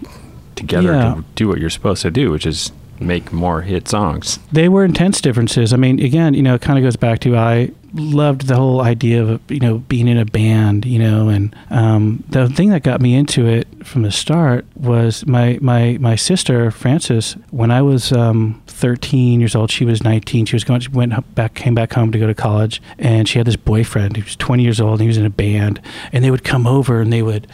together 0.55 0.93
Yeah. 0.93 1.15
to 1.15 1.25
do 1.35 1.47
what 1.49 1.59
you're 1.59 1.69
supposed 1.69 2.01
to 2.03 2.11
do, 2.11 2.31
which 2.31 2.45
is 2.45 2.71
make 2.99 3.31
more 3.31 3.61
hit 3.61 3.87
songs. 3.87 4.39
They 4.51 4.69
were 4.69 4.83
intense 4.83 5.21
differences. 5.21 5.73
I 5.73 5.77
mean, 5.77 5.99
again, 6.03 6.33
you 6.33 6.41
know, 6.41 6.55
it 6.55 6.61
kind 6.61 6.77
of 6.77 6.83
goes 6.83 6.95
back 6.95 7.19
to 7.19 7.37
I 7.37 7.71
loved 7.93 8.47
the 8.47 8.55
whole 8.55 8.81
idea 8.81 9.23
of 9.23 9.41
you 9.49 9.59
know 9.59 9.79
being 9.79 10.07
in 10.07 10.17
a 10.17 10.25
band, 10.25 10.85
you 10.85 10.99
know, 10.99 11.29
and 11.29 11.55
um, 11.69 12.23
the 12.29 12.49
thing 12.49 12.69
that 12.69 12.83
got 12.83 13.01
me 13.01 13.15
into 13.15 13.47
it 13.47 13.67
from 13.85 14.03
the 14.03 14.11
start 14.11 14.65
was 14.75 15.25
my 15.25 15.57
my 15.61 15.97
my 15.99 16.15
sister 16.15 16.71
Frances. 16.71 17.33
When 17.51 17.71
I 17.71 17.81
was 17.81 18.11
um, 18.11 18.61
13 18.67 19.39
years 19.39 19.55
old, 19.55 19.71
she 19.71 19.85
was 19.85 20.03
19. 20.03 20.45
She 20.45 20.55
was 20.55 20.63
going. 20.63 20.81
She 20.81 20.89
went 20.89 21.35
back, 21.35 21.53
came 21.55 21.75
back 21.75 21.93
home 21.93 22.11
to 22.11 22.19
go 22.19 22.27
to 22.27 22.35
college, 22.35 22.81
and 22.97 23.27
she 23.27 23.39
had 23.39 23.47
this 23.47 23.55
boyfriend 23.55 24.17
who 24.17 24.23
was 24.23 24.35
20 24.35 24.63
years 24.63 24.79
old. 24.79 24.93
and 24.93 25.01
He 25.01 25.07
was 25.07 25.17
in 25.17 25.25
a 25.25 25.31
band, 25.31 25.81
and 26.11 26.23
they 26.23 26.31
would 26.31 26.43
come 26.43 26.67
over 26.67 27.01
and 27.01 27.11
they 27.11 27.21
would 27.21 27.47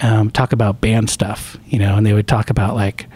um, 0.00 0.30
talk 0.30 0.52
about 0.52 0.80
band 0.80 1.10
stuff, 1.10 1.56
you 1.66 1.78
know, 1.78 1.96
and 1.96 2.06
they 2.06 2.12
would 2.12 2.28
talk 2.28 2.50
about 2.50 2.74
like 2.74 3.06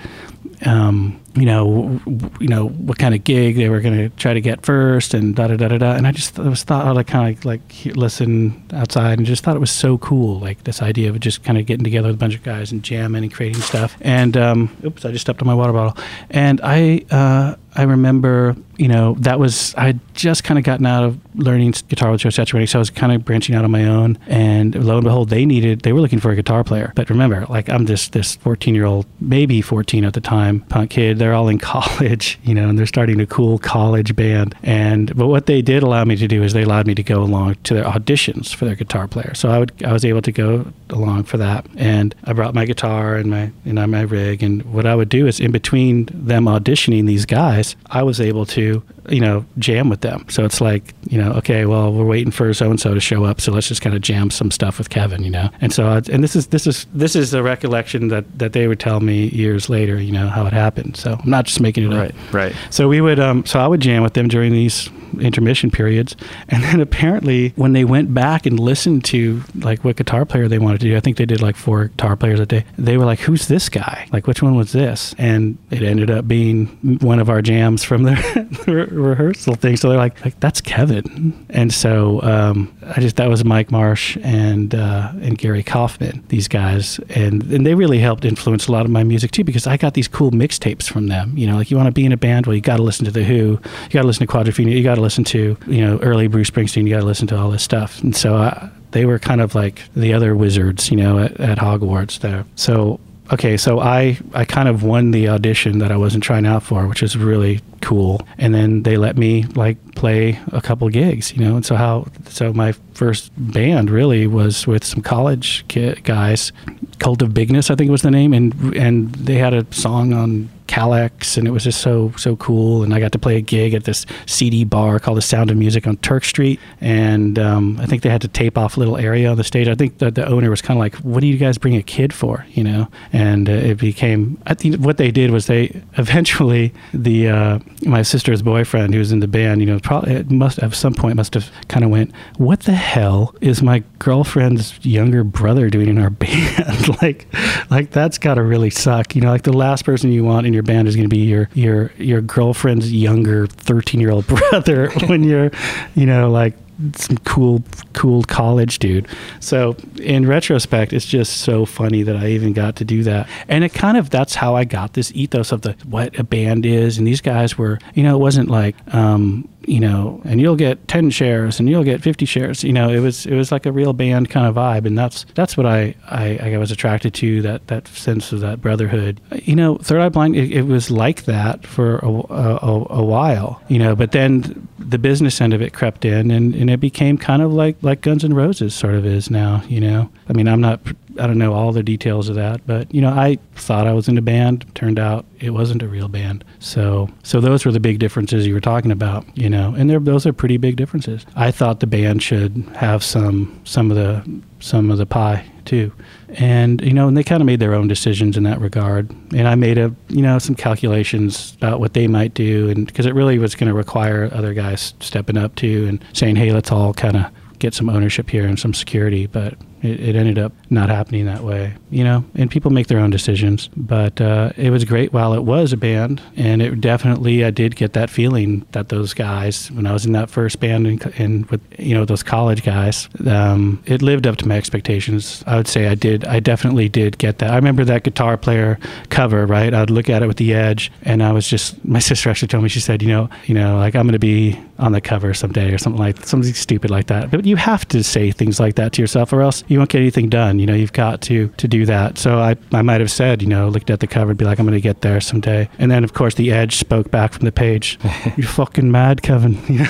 um, 0.64 1.20
you 1.36 1.46
know, 1.46 2.00
you 2.40 2.48
know 2.48 2.68
what 2.68 2.98
kind 2.98 3.14
of 3.14 3.22
gig 3.24 3.56
they 3.56 3.68
were 3.68 3.80
going 3.80 3.96
to 3.96 4.08
try 4.16 4.34
to 4.34 4.40
get 4.40 4.64
first, 4.64 5.14
and 5.14 5.36
da 5.36 5.48
da 5.48 5.56
da 5.56 5.68
da 5.68 5.78
da. 5.78 5.92
And 5.92 6.06
I 6.06 6.12
just 6.12 6.38
I 6.38 6.48
was 6.48 6.62
thought 6.62 6.96
I'd 6.96 7.06
kind 7.06 7.36
of 7.36 7.44
like 7.44 7.60
listen 7.94 8.64
outside, 8.72 9.18
and 9.18 9.26
just 9.26 9.44
thought 9.44 9.56
it 9.56 9.60
was 9.60 9.70
so 9.70 9.98
cool, 9.98 10.40
like 10.40 10.64
this 10.64 10.82
idea 10.82 11.10
of 11.10 11.20
just 11.20 11.44
kind 11.44 11.58
of 11.58 11.66
getting 11.66 11.84
together 11.84 12.08
with 12.08 12.16
a 12.16 12.18
bunch 12.18 12.34
of 12.34 12.42
guys 12.42 12.72
and 12.72 12.82
jamming 12.82 13.22
and 13.22 13.32
creating 13.32 13.62
stuff. 13.62 13.96
And 14.00 14.36
um, 14.36 14.76
oops, 14.84 15.04
I 15.04 15.12
just 15.12 15.22
stepped 15.22 15.42
on 15.42 15.46
my 15.46 15.54
water 15.54 15.72
bottle. 15.72 16.02
And 16.30 16.60
I 16.62 17.04
uh, 17.10 17.56
I 17.76 17.82
remember, 17.82 18.56
you 18.76 18.88
know, 18.88 19.14
that 19.20 19.38
was 19.38 19.74
I 19.74 19.86
had 19.86 20.00
just 20.14 20.44
kind 20.44 20.58
of 20.58 20.64
gotten 20.64 20.86
out 20.86 21.04
of 21.04 21.18
learning 21.34 21.74
guitar 21.88 22.10
with 22.10 22.22
Joe 22.22 22.30
Satriani, 22.30 22.68
so 22.68 22.78
I 22.78 22.80
was 22.80 22.90
kind 22.90 23.12
of 23.12 23.24
branching 23.24 23.54
out 23.54 23.64
on 23.64 23.70
my 23.70 23.84
own. 23.84 24.18
And 24.26 24.74
lo 24.84 24.96
and 24.96 25.04
behold, 25.04 25.28
they 25.28 25.44
needed 25.44 25.80
they 25.80 25.92
were 25.92 26.00
looking 26.00 26.18
for 26.18 26.30
a 26.30 26.36
guitar 26.36 26.64
player. 26.64 26.92
But 26.94 27.10
remember, 27.10 27.46
like 27.46 27.68
I'm 27.68 27.86
just 27.86 28.12
this 28.12 28.36
14 28.36 28.74
year 28.74 28.86
old, 28.86 29.06
maybe 29.20 29.60
14 29.60 30.04
at 30.04 30.14
the 30.14 30.20
time, 30.20 30.60
punk 30.60 30.90
kid. 30.90 31.18
They're 31.18 31.34
all 31.34 31.48
in 31.48 31.58
college, 31.76 32.38
you 32.42 32.54
know, 32.54 32.68
and 32.68 32.78
they're 32.78 32.86
starting 32.86 33.20
a 33.20 33.26
cool 33.26 33.58
college 33.58 34.16
band. 34.16 34.54
And 34.62 35.14
but 35.16 35.26
what 35.28 35.46
they 35.46 35.62
did 35.62 35.82
allow 35.82 36.04
me 36.04 36.16
to 36.16 36.26
do 36.26 36.42
is 36.42 36.52
they 36.52 36.62
allowed 36.62 36.86
me 36.86 36.94
to 36.94 37.02
go 37.02 37.22
along 37.22 37.56
to 37.64 37.74
their 37.74 37.84
auditions 37.84 38.54
for 38.54 38.64
their 38.64 38.74
guitar 38.74 39.06
player. 39.06 39.34
So 39.34 39.50
I 39.50 39.58
would 39.58 39.84
I 39.84 39.92
was 39.92 40.04
able 40.04 40.22
to 40.22 40.32
go 40.32 40.72
along 40.90 41.24
for 41.24 41.36
that, 41.36 41.66
and 41.76 42.14
I 42.24 42.32
brought 42.32 42.54
my 42.54 42.64
guitar 42.64 43.16
and 43.16 43.30
my 43.30 43.52
know 43.64 43.86
my 43.86 44.02
rig. 44.02 44.42
And 44.42 44.62
what 44.72 44.86
I 44.86 44.94
would 44.94 45.08
do 45.08 45.26
is 45.26 45.38
in 45.40 45.52
between 45.52 46.08
them 46.12 46.46
auditioning 46.46 47.06
these 47.06 47.26
guys, 47.26 47.65
I 47.90 48.02
was 48.02 48.20
able 48.20 48.46
to 48.46 48.82
you 49.08 49.20
know 49.20 49.44
jam 49.58 49.88
with 49.88 50.02
them. 50.02 50.26
So 50.28 50.44
it's 50.44 50.60
like 50.60 50.94
you 51.08 51.18
know 51.18 51.32
okay, 51.32 51.64
well 51.64 51.92
we're 51.92 52.04
waiting 52.04 52.30
for 52.30 52.52
so 52.54 52.70
and 52.70 52.78
so 52.78 52.94
to 52.94 53.00
show 53.00 53.24
up, 53.24 53.40
so 53.40 53.52
let's 53.52 53.68
just 53.68 53.80
kind 53.80 53.96
of 53.96 54.02
jam 54.02 54.30
some 54.30 54.50
stuff 54.50 54.78
with 54.78 54.90
Kevin, 54.90 55.22
you 55.22 55.30
know. 55.30 55.48
And 55.60 55.72
so 55.72 55.86
I, 55.86 56.02
and 56.12 56.22
this 56.22 56.36
is 56.36 56.48
this 56.48 56.66
is 56.66 56.86
this 56.92 57.16
is 57.16 57.34
a 57.34 57.42
recollection 57.42 58.08
that 58.08 58.38
that 58.38 58.52
they 58.52 58.68
would 58.68 58.80
tell 58.80 59.00
me 59.00 59.28
years 59.28 59.68
later, 59.68 60.00
you 60.00 60.12
know 60.12 60.28
how 60.28 60.46
it 60.46 60.52
happened. 60.52 60.96
So 60.96 61.18
I'm 61.22 61.30
not 61.30 61.46
just 61.46 61.60
making 61.60 61.84
it 61.84 61.92
up. 61.92 61.98
Right, 61.98 62.14
right. 62.32 62.56
So 62.70 62.88
we 62.88 63.00
would, 63.00 63.18
um, 63.18 63.44
so 63.46 63.58
I 63.60 63.66
would 63.66 63.80
jam 63.80 64.02
with 64.02 64.14
them 64.14 64.28
during 64.28 64.52
these 64.52 64.90
intermission 65.20 65.70
periods, 65.70 66.16
and 66.48 66.62
then 66.62 66.80
apparently 66.80 67.50
when 67.56 67.72
they 67.72 67.84
went 67.84 68.12
back 68.14 68.46
and 68.46 68.58
listened 68.58 69.04
to 69.06 69.42
like 69.56 69.84
what 69.84 69.96
guitar 69.96 70.24
player 70.24 70.48
they 70.48 70.58
wanted 70.58 70.80
to 70.80 70.88
do, 70.88 70.96
I 70.96 71.00
think 71.00 71.16
they 71.16 71.26
did 71.26 71.40
like 71.42 71.56
four 71.56 71.86
guitar 71.86 72.16
players 72.16 72.40
a 72.40 72.46
day. 72.46 72.64
They 72.78 72.96
were 72.96 73.04
like, 73.04 73.20
"Who's 73.20 73.48
this 73.48 73.68
guy? 73.68 74.08
Like, 74.12 74.26
which 74.26 74.42
one 74.42 74.54
was 74.54 74.72
this?" 74.72 75.14
And 75.18 75.58
it 75.70 75.82
ended 75.82 76.10
up 76.10 76.28
being 76.28 76.98
one 77.00 77.18
of 77.18 77.28
our 77.28 77.42
jams 77.42 77.84
from 77.84 78.04
the 78.04 78.16
re- 78.66 78.84
rehearsal 78.84 79.54
thing. 79.54 79.76
So 79.76 79.88
they're 79.88 79.98
like, 79.98 80.24
"Like 80.24 80.38
that's 80.40 80.60
Kevin," 80.60 81.46
and 81.50 81.72
so 81.72 82.22
um, 82.22 82.76
I 82.86 83.00
just 83.00 83.16
that 83.16 83.28
was 83.28 83.44
Mike 83.44 83.70
Marsh 83.70 84.16
and 84.22 84.74
uh, 84.74 85.12
and 85.20 85.38
Gary 85.38 85.62
Kaufman, 85.62 86.24
these 86.28 86.48
guys, 86.48 86.98
and 87.10 87.42
and 87.44 87.66
they 87.66 87.74
really 87.74 87.98
helped 87.98 88.24
influence 88.24 88.68
a 88.68 88.72
lot 88.72 88.84
of 88.84 88.90
my 88.90 89.04
music 89.04 89.30
too 89.30 89.44
because 89.44 89.66
I 89.66 89.76
got 89.76 89.94
these 89.94 90.08
cool 90.08 90.30
mixtapes 90.30 90.88
from 90.88 91.08
them. 91.08 91.36
You 91.36 91.46
know, 91.46 91.56
like 91.56 91.70
you 91.70 91.76
want 91.76 91.86
to 91.86 91.92
be 91.92 92.04
in 92.04 92.12
a 92.12 92.16
band, 92.16 92.46
well, 92.46 92.54
you 92.54 92.60
got 92.60 92.76
to 92.76 92.82
listen 92.82 93.04
to 93.04 93.10
the 93.10 93.24
Who, 93.24 93.34
you 93.34 93.90
got 93.90 94.02
to 94.02 94.06
listen 94.06 94.26
to 94.26 94.32
Quadrophenia, 94.32 94.76
you 94.76 94.82
got 94.82 94.96
to 94.96 95.00
listen 95.06 95.24
to 95.24 95.56
you 95.66 95.80
know 95.80 95.98
early 95.98 96.26
Bruce 96.26 96.50
Springsteen, 96.50 96.84
you 96.84 96.90
got 96.90 97.00
to 97.00 97.06
listen 97.06 97.26
to 97.28 97.38
all 97.38 97.50
this 97.50 97.62
stuff, 97.62 98.02
and 98.02 98.14
so 98.14 98.36
I, 98.36 98.70
they 98.90 99.04
were 99.04 99.18
kind 99.18 99.40
of 99.40 99.54
like 99.54 99.82
the 99.94 100.14
other 100.14 100.34
wizards, 100.34 100.90
you 100.90 100.96
know, 100.96 101.18
at, 101.18 101.38
at 101.38 101.58
Hogwarts 101.58 102.18
there. 102.20 102.44
So 102.56 102.98
okay, 103.32 103.56
so 103.56 103.78
I 103.78 104.18
I 104.34 104.44
kind 104.44 104.68
of 104.68 104.82
won 104.82 105.10
the 105.10 105.28
audition 105.28 105.78
that 105.78 105.92
I 105.92 105.96
wasn't 105.96 106.24
trying 106.24 106.46
out 106.46 106.62
for, 106.62 106.86
which 106.86 107.02
is 107.02 107.16
really 107.16 107.60
cool. 107.82 108.26
And 108.38 108.54
then 108.54 108.82
they 108.82 108.96
let 108.96 109.16
me 109.16 109.44
like 109.54 109.76
play 109.94 110.40
a 110.52 110.60
couple 110.60 110.88
gigs, 110.88 111.32
you 111.32 111.44
know. 111.44 111.56
And 111.56 111.64
so 111.64 111.76
how 111.76 112.08
so 112.28 112.52
my 112.52 112.72
first 112.94 113.32
band 113.36 113.90
really 113.90 114.26
was 114.26 114.66
with 114.66 114.84
some 114.84 115.02
college 115.02 115.64
kid 115.68 116.02
guys, 116.04 116.52
Cult 116.98 117.22
of 117.22 117.30
Bigness 117.30 117.70
I 117.70 117.74
think 117.74 117.90
was 117.90 118.02
the 118.02 118.10
name, 118.10 118.32
and 118.32 118.76
and 118.76 119.14
they 119.14 119.36
had 119.36 119.54
a 119.54 119.66
song 119.72 120.12
on 120.12 120.48
KALX, 120.66 121.36
and 121.36 121.46
it 121.46 121.50
was 121.50 121.64
just 121.64 121.80
so 121.80 122.12
so 122.16 122.36
cool. 122.36 122.82
And 122.82 122.94
I 122.94 123.00
got 123.00 123.12
to 123.12 123.18
play 123.18 123.36
a 123.36 123.40
gig 123.40 123.74
at 123.74 123.84
this 123.84 124.06
CD 124.26 124.64
bar 124.64 124.98
called 124.98 125.18
the 125.18 125.22
Sound 125.22 125.50
of 125.50 125.56
Music 125.56 125.86
on 125.86 125.96
Turk 125.98 126.24
Street, 126.24 126.60
and 126.80 127.38
um, 127.38 127.78
I 127.80 127.86
think 127.86 128.02
they 128.02 128.10
had 128.10 128.22
to 128.22 128.28
tape 128.28 128.58
off 128.58 128.76
a 128.76 128.80
little 128.80 128.96
area 128.96 129.30
on 129.30 129.36
the 129.36 129.44
stage. 129.44 129.68
I 129.68 129.74
think 129.74 129.98
that 129.98 130.14
the 130.14 130.26
owner 130.26 130.50
was 130.50 130.62
kind 130.62 130.78
of 130.78 130.80
like, 130.80 130.94
"What 130.96 131.20
do 131.20 131.26
you 131.26 131.38
guys 131.38 131.58
bring 131.58 131.76
a 131.76 131.82
kid 131.82 132.12
for?" 132.12 132.46
You 132.50 132.64
know, 132.64 132.88
and 133.12 133.48
uh, 133.48 133.52
it 133.52 133.78
became. 133.78 134.40
I 134.46 134.54
think 134.54 134.76
what 134.76 134.96
they 134.96 135.10
did 135.10 135.30
was 135.30 135.46
they 135.46 135.82
eventually 135.98 136.72
the 136.92 137.28
uh, 137.28 137.58
my 137.82 138.02
sister's 138.02 138.42
boyfriend 138.42 138.94
who 138.94 138.98
was 138.98 139.12
in 139.12 139.20
the 139.20 139.28
band, 139.28 139.60
you 139.60 139.66
know, 139.66 139.78
probably 139.78 140.22
must 140.24 140.58
at 140.60 140.74
some 140.74 140.94
point 140.94 141.16
must 141.16 141.34
have 141.34 141.50
kind 141.68 141.84
of 141.84 141.90
went, 141.90 142.12
"What 142.36 142.60
the 142.60 142.74
hell 142.74 143.34
is 143.40 143.62
my 143.62 143.82
girlfriend's 143.98 144.84
younger 144.84 145.24
brother 145.24 145.70
doing 145.70 145.88
in 145.88 145.98
our 145.98 146.10
band?" 146.10 146.86
like, 147.02 147.26
like 147.70 147.90
that's 147.90 148.18
got 148.18 148.34
to 148.34 148.42
really 148.42 148.70
suck. 148.70 149.14
You 149.14 149.22
know, 149.22 149.30
like 149.30 149.42
the 149.42 149.52
last 149.52 149.84
person 149.84 150.12
you 150.12 150.24
want 150.24 150.46
in 150.46 150.52
your 150.56 150.62
band 150.62 150.88
is 150.88 150.96
going 150.96 151.08
to 151.08 151.14
be 151.14 151.24
your 151.24 151.48
your 151.54 151.92
your 151.98 152.20
girlfriend's 152.20 152.92
younger 152.92 153.46
13 153.46 154.00
year 154.00 154.10
old 154.10 154.26
brother 154.50 154.90
when 155.06 155.22
you're, 155.22 155.50
you 155.94 156.06
know, 156.06 156.30
like 156.30 156.54
some 156.94 157.16
cool 157.18 157.62
cool 157.92 158.22
college 158.24 158.78
dude. 158.78 159.06
So 159.40 159.76
in 160.00 160.26
retrospect, 160.26 160.92
it's 160.92 161.06
just 161.06 161.38
so 161.38 161.64
funny 161.64 162.02
that 162.02 162.16
I 162.16 162.28
even 162.28 162.52
got 162.52 162.76
to 162.76 162.84
do 162.84 163.02
that. 163.04 163.28
And 163.48 163.64
it 163.64 163.72
kind 163.72 163.96
of 163.96 164.10
that's 164.10 164.34
how 164.34 164.56
I 164.56 164.64
got 164.64 164.92
this 164.92 165.12
ethos 165.14 165.52
of 165.52 165.62
the 165.62 165.72
what 165.84 166.18
a 166.18 166.24
band 166.24 166.66
is. 166.66 166.98
And 166.98 167.06
these 167.06 167.20
guys 167.20 167.56
were, 167.56 167.78
you 167.94 168.02
know, 168.02 168.16
it 168.16 168.20
wasn't 168.20 168.50
like 168.50 168.76
um, 168.94 169.48
you 169.66 169.80
know, 169.80 170.20
and 170.24 170.40
you'll 170.40 170.56
get 170.56 170.86
10 170.88 171.10
shares 171.10 171.58
and 171.58 171.68
you'll 171.68 171.84
get 171.84 172.00
50 172.00 172.24
shares. 172.24 172.62
You 172.62 172.72
know, 172.72 172.88
it 172.88 173.00
was 173.00 173.26
it 173.26 173.34
was 173.34 173.50
like 173.50 173.66
a 173.66 173.72
real 173.72 173.92
band 173.92 174.30
kind 174.30 174.46
of 174.46 174.54
vibe, 174.54 174.86
and 174.86 174.96
that's 174.96 175.26
that's 175.34 175.56
what 175.56 175.66
I 175.66 175.94
I, 176.08 176.38
I 176.54 176.56
was 176.58 176.70
attracted 176.70 177.14
to 177.14 177.42
that 177.42 177.66
that 177.66 177.88
sense 177.88 178.32
of 178.32 178.40
that 178.40 178.60
brotherhood. 178.60 179.20
You 179.42 179.56
know, 179.56 179.76
Third 179.78 180.00
Eye 180.00 180.08
Blind, 180.08 180.36
it, 180.36 180.52
it 180.52 180.62
was 180.62 180.90
like 180.90 181.24
that 181.24 181.66
for 181.66 181.98
a, 181.98 182.08
a, 182.08 182.86
a, 182.90 183.04
while. 183.04 183.60
You 183.68 183.78
know, 183.78 183.96
but 183.96 184.12
then 184.12 184.68
the 184.78 184.98
business 184.98 185.40
end 185.40 185.52
of 185.52 185.60
it 185.60 185.72
crept 185.72 186.04
in, 186.04 186.30
and, 186.30 186.54
and 186.54 186.70
it 186.70 186.78
became 186.78 187.18
kind 187.18 187.42
of 187.42 187.52
like 187.52 187.76
like 187.82 188.00
Guns 188.00 188.24
N' 188.24 188.34
Roses 188.34 188.74
sort 188.74 188.94
of 188.94 189.04
is 189.04 189.30
now. 189.30 189.62
You 189.68 189.80
know, 189.80 190.10
I 190.28 190.32
mean, 190.32 190.48
I'm 190.48 190.60
not 190.60 190.80
I 191.18 191.26
don't 191.26 191.38
know 191.38 191.52
all 191.52 191.72
the 191.72 191.82
details 191.82 192.28
of 192.28 192.34
that, 192.36 192.66
but 192.66 192.92
you 192.94 193.00
know, 193.00 193.10
I 193.10 193.38
thought 193.54 193.86
I 193.86 193.92
was 193.92 194.08
in 194.08 194.18
a 194.18 194.22
band. 194.22 194.66
Turned 194.74 194.98
out 194.98 195.26
it 195.40 195.50
wasn't 195.50 195.82
a 195.82 195.88
real 195.88 196.08
band. 196.08 196.44
So, 196.58 197.08
so 197.22 197.40
those 197.40 197.64
were 197.64 197.72
the 197.72 197.80
big 197.80 197.98
differences 197.98 198.46
you 198.46 198.54
were 198.54 198.60
talking 198.60 198.90
about, 198.90 199.24
you 199.36 199.50
know, 199.50 199.74
and 199.76 199.90
those 200.06 200.26
are 200.26 200.32
pretty 200.32 200.56
big 200.56 200.76
differences. 200.76 201.26
I 201.34 201.50
thought 201.50 201.80
the 201.80 201.86
band 201.86 202.22
should 202.22 202.64
have 202.74 203.02
some 203.02 203.60
some 203.64 203.90
of 203.90 203.96
the 203.96 204.40
some 204.60 204.90
of 204.90 204.98
the 204.98 205.06
pie 205.06 205.44
too, 205.64 205.92
and 206.30 206.80
you 206.80 206.92
know, 206.92 207.08
and 207.08 207.16
they 207.16 207.24
kind 207.24 207.40
of 207.40 207.46
made 207.46 207.60
their 207.60 207.74
own 207.74 207.88
decisions 207.88 208.36
in 208.36 208.44
that 208.44 208.60
regard. 208.60 209.10
And 209.34 209.48
I 209.48 209.54
made 209.54 209.78
a 209.78 209.94
you 210.08 210.22
know 210.22 210.38
some 210.38 210.54
calculations 210.54 211.54
about 211.56 211.80
what 211.80 211.94
they 211.94 212.06
might 212.06 212.34
do, 212.34 212.68
and 212.68 212.86
because 212.86 213.06
it 213.06 213.14
really 213.14 213.38
was 213.38 213.54
going 213.54 213.68
to 213.68 213.74
require 213.74 214.30
other 214.32 214.54
guys 214.54 214.94
stepping 215.00 215.36
up 215.36 215.54
too 215.56 215.86
and 215.88 216.04
saying, 216.12 216.36
hey, 216.36 216.52
let's 216.52 216.72
all 216.72 216.94
kind 216.94 217.16
of 217.16 217.26
get 217.58 217.74
some 217.74 217.88
ownership 217.88 218.30
here 218.30 218.46
and 218.46 218.58
some 218.58 218.74
security, 218.74 219.26
but 219.26 219.54
it, 219.82 220.00
it, 220.00 220.16
ended 220.16 220.38
up 220.38 220.52
not 220.70 220.88
happening 220.88 221.26
that 221.26 221.42
way, 221.42 221.74
you 221.90 222.04
know. 222.04 222.24
And 222.34 222.50
people 222.50 222.70
make 222.70 222.86
their 222.86 222.98
own 222.98 223.10
decisions, 223.10 223.68
but 223.76 224.20
uh, 224.20 224.52
it 224.56 224.70
was 224.70 224.84
great 224.84 225.12
while 225.12 225.34
it 225.34 225.42
was 225.42 225.72
a 225.72 225.76
band, 225.76 226.22
and 226.36 226.62
it 226.62 226.80
definitely 226.80 227.44
I 227.44 227.50
did 227.50 227.76
get 227.76 227.92
that 227.92 228.10
feeling 228.10 228.66
that 228.72 228.88
those 228.88 229.14
guys, 229.14 229.70
when 229.72 229.86
I 229.86 229.92
was 229.92 230.06
in 230.06 230.12
that 230.12 230.30
first 230.30 230.60
band 230.60 230.86
and, 230.86 231.04
and 231.18 231.46
with 231.46 231.60
you 231.78 231.94
know 231.94 232.04
those 232.04 232.22
college 232.22 232.62
guys, 232.62 233.08
um, 233.26 233.82
it 233.86 234.02
lived 234.02 234.26
up 234.26 234.36
to 234.38 234.48
my 234.48 234.56
expectations. 234.56 235.44
I 235.46 235.56
would 235.56 235.68
say 235.68 235.88
I 235.88 235.94
did. 235.94 236.24
I 236.24 236.40
definitely 236.40 236.88
did 236.88 237.18
get 237.18 237.38
that. 237.38 237.50
I 237.50 237.56
remember 237.56 237.84
that 237.84 238.02
guitar 238.02 238.36
player 238.36 238.78
cover, 239.10 239.46
right? 239.46 239.72
I'd 239.72 239.90
look 239.90 240.08
at 240.08 240.22
it 240.22 240.26
with 240.26 240.38
the 240.38 240.54
edge, 240.54 240.90
and 241.02 241.22
I 241.22 241.32
was 241.32 241.48
just. 241.48 241.84
My 241.84 241.98
sister 242.06 242.30
actually 242.30 242.48
told 242.48 242.62
me 242.62 242.68
she 242.68 242.80
said, 242.80 243.02
you 243.02 243.08
know, 243.08 243.28
you 243.46 243.54
know, 243.54 243.76
like 243.76 243.94
I'm 243.94 244.06
going 244.06 244.12
to 244.12 244.18
be 244.18 244.58
on 244.78 244.92
the 244.92 245.00
cover 245.00 245.32
someday 245.34 245.72
or 245.72 245.78
something 245.78 246.00
like 246.00 246.24
something 246.24 246.52
stupid 246.52 246.90
like 246.90 247.06
that. 247.06 247.30
But 247.30 247.44
you 247.44 247.56
have 247.56 247.86
to 247.88 248.02
say 248.02 248.30
things 248.30 248.60
like 248.60 248.74
that 248.76 248.92
to 248.94 249.02
yourself, 249.02 249.32
or 249.32 249.42
else 249.42 249.64
you 249.68 249.78
won't 249.78 249.90
get 249.90 250.00
anything 250.00 250.28
done. 250.28 250.58
You 250.58 250.66
know, 250.66 250.74
you've 250.74 250.92
got 250.92 251.20
to 251.22 251.48
to 251.48 251.68
do 251.68 251.86
that. 251.86 252.18
So 252.18 252.38
I, 252.38 252.56
I 252.72 252.82
might 252.82 253.00
have 253.00 253.10
said, 253.10 253.42
you 253.42 253.48
know, 253.48 253.68
looked 253.68 253.90
at 253.90 254.00
the 254.00 254.06
cover 254.06 254.30
and 254.30 254.38
be 254.38 254.44
like, 254.44 254.58
I'm 254.58 254.66
going 254.66 254.78
to 254.78 254.80
get 254.80 255.02
there 255.02 255.20
someday. 255.20 255.68
And 255.78 255.90
then, 255.90 256.04
of 256.04 256.14
course, 256.14 256.34
the 256.34 256.52
Edge 256.52 256.76
spoke 256.76 257.10
back 257.10 257.32
from 257.32 257.44
the 257.44 257.52
page. 257.52 257.98
You're 258.36 258.46
fucking 258.46 258.90
mad, 258.90 259.22
Kevin. 259.22 259.58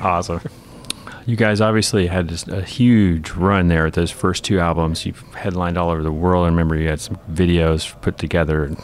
awesome. 0.00 0.40
You 1.26 1.36
guys 1.36 1.60
obviously 1.60 2.06
had 2.06 2.42
a 2.48 2.62
huge 2.62 3.30
run 3.30 3.68
there 3.68 3.86
at 3.86 3.94
those 3.94 4.10
first 4.10 4.44
two 4.44 4.60
albums. 4.60 5.06
You've 5.06 5.22
headlined 5.34 5.78
all 5.78 5.90
over 5.90 6.02
the 6.02 6.12
world. 6.12 6.44
I 6.44 6.48
remember 6.48 6.76
you 6.76 6.88
had 6.88 7.00
some 7.00 7.18
videos 7.30 7.98
put 8.02 8.18
together, 8.18 8.76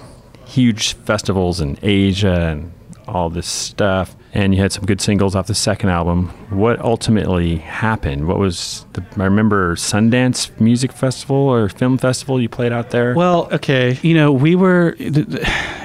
huge 0.47 0.95
festivals 0.95 1.61
in 1.61 1.79
Asia 1.83 2.49
and 2.53 2.73
all 3.07 3.29
this 3.29 3.47
stuff 3.47 4.17
and 4.33 4.55
you 4.55 4.61
had 4.61 4.73
some 4.73 4.85
good 4.85 5.01
singles 5.01 5.35
off 5.35 5.47
the 5.47 5.55
second 5.55 5.89
album. 5.91 6.29
What 6.51 6.81
ultimately 6.81 7.57
happened? 7.57 8.27
What 8.29 8.39
was 8.39 8.87
the? 8.93 9.05
I 9.19 9.25
remember 9.25 9.75
Sundance 9.77 10.59
Music 10.61 10.93
Festival 10.93 11.37
or 11.37 11.69
Film 11.69 11.99
Festival 11.99 12.41
you 12.41 12.49
played 12.49 12.73
out 12.73 12.91
there. 12.91 13.15
Well, 13.15 13.49
okay, 13.53 13.99
you 14.03 14.15
know 14.15 14.33
we 14.33 14.57
were. 14.57 14.97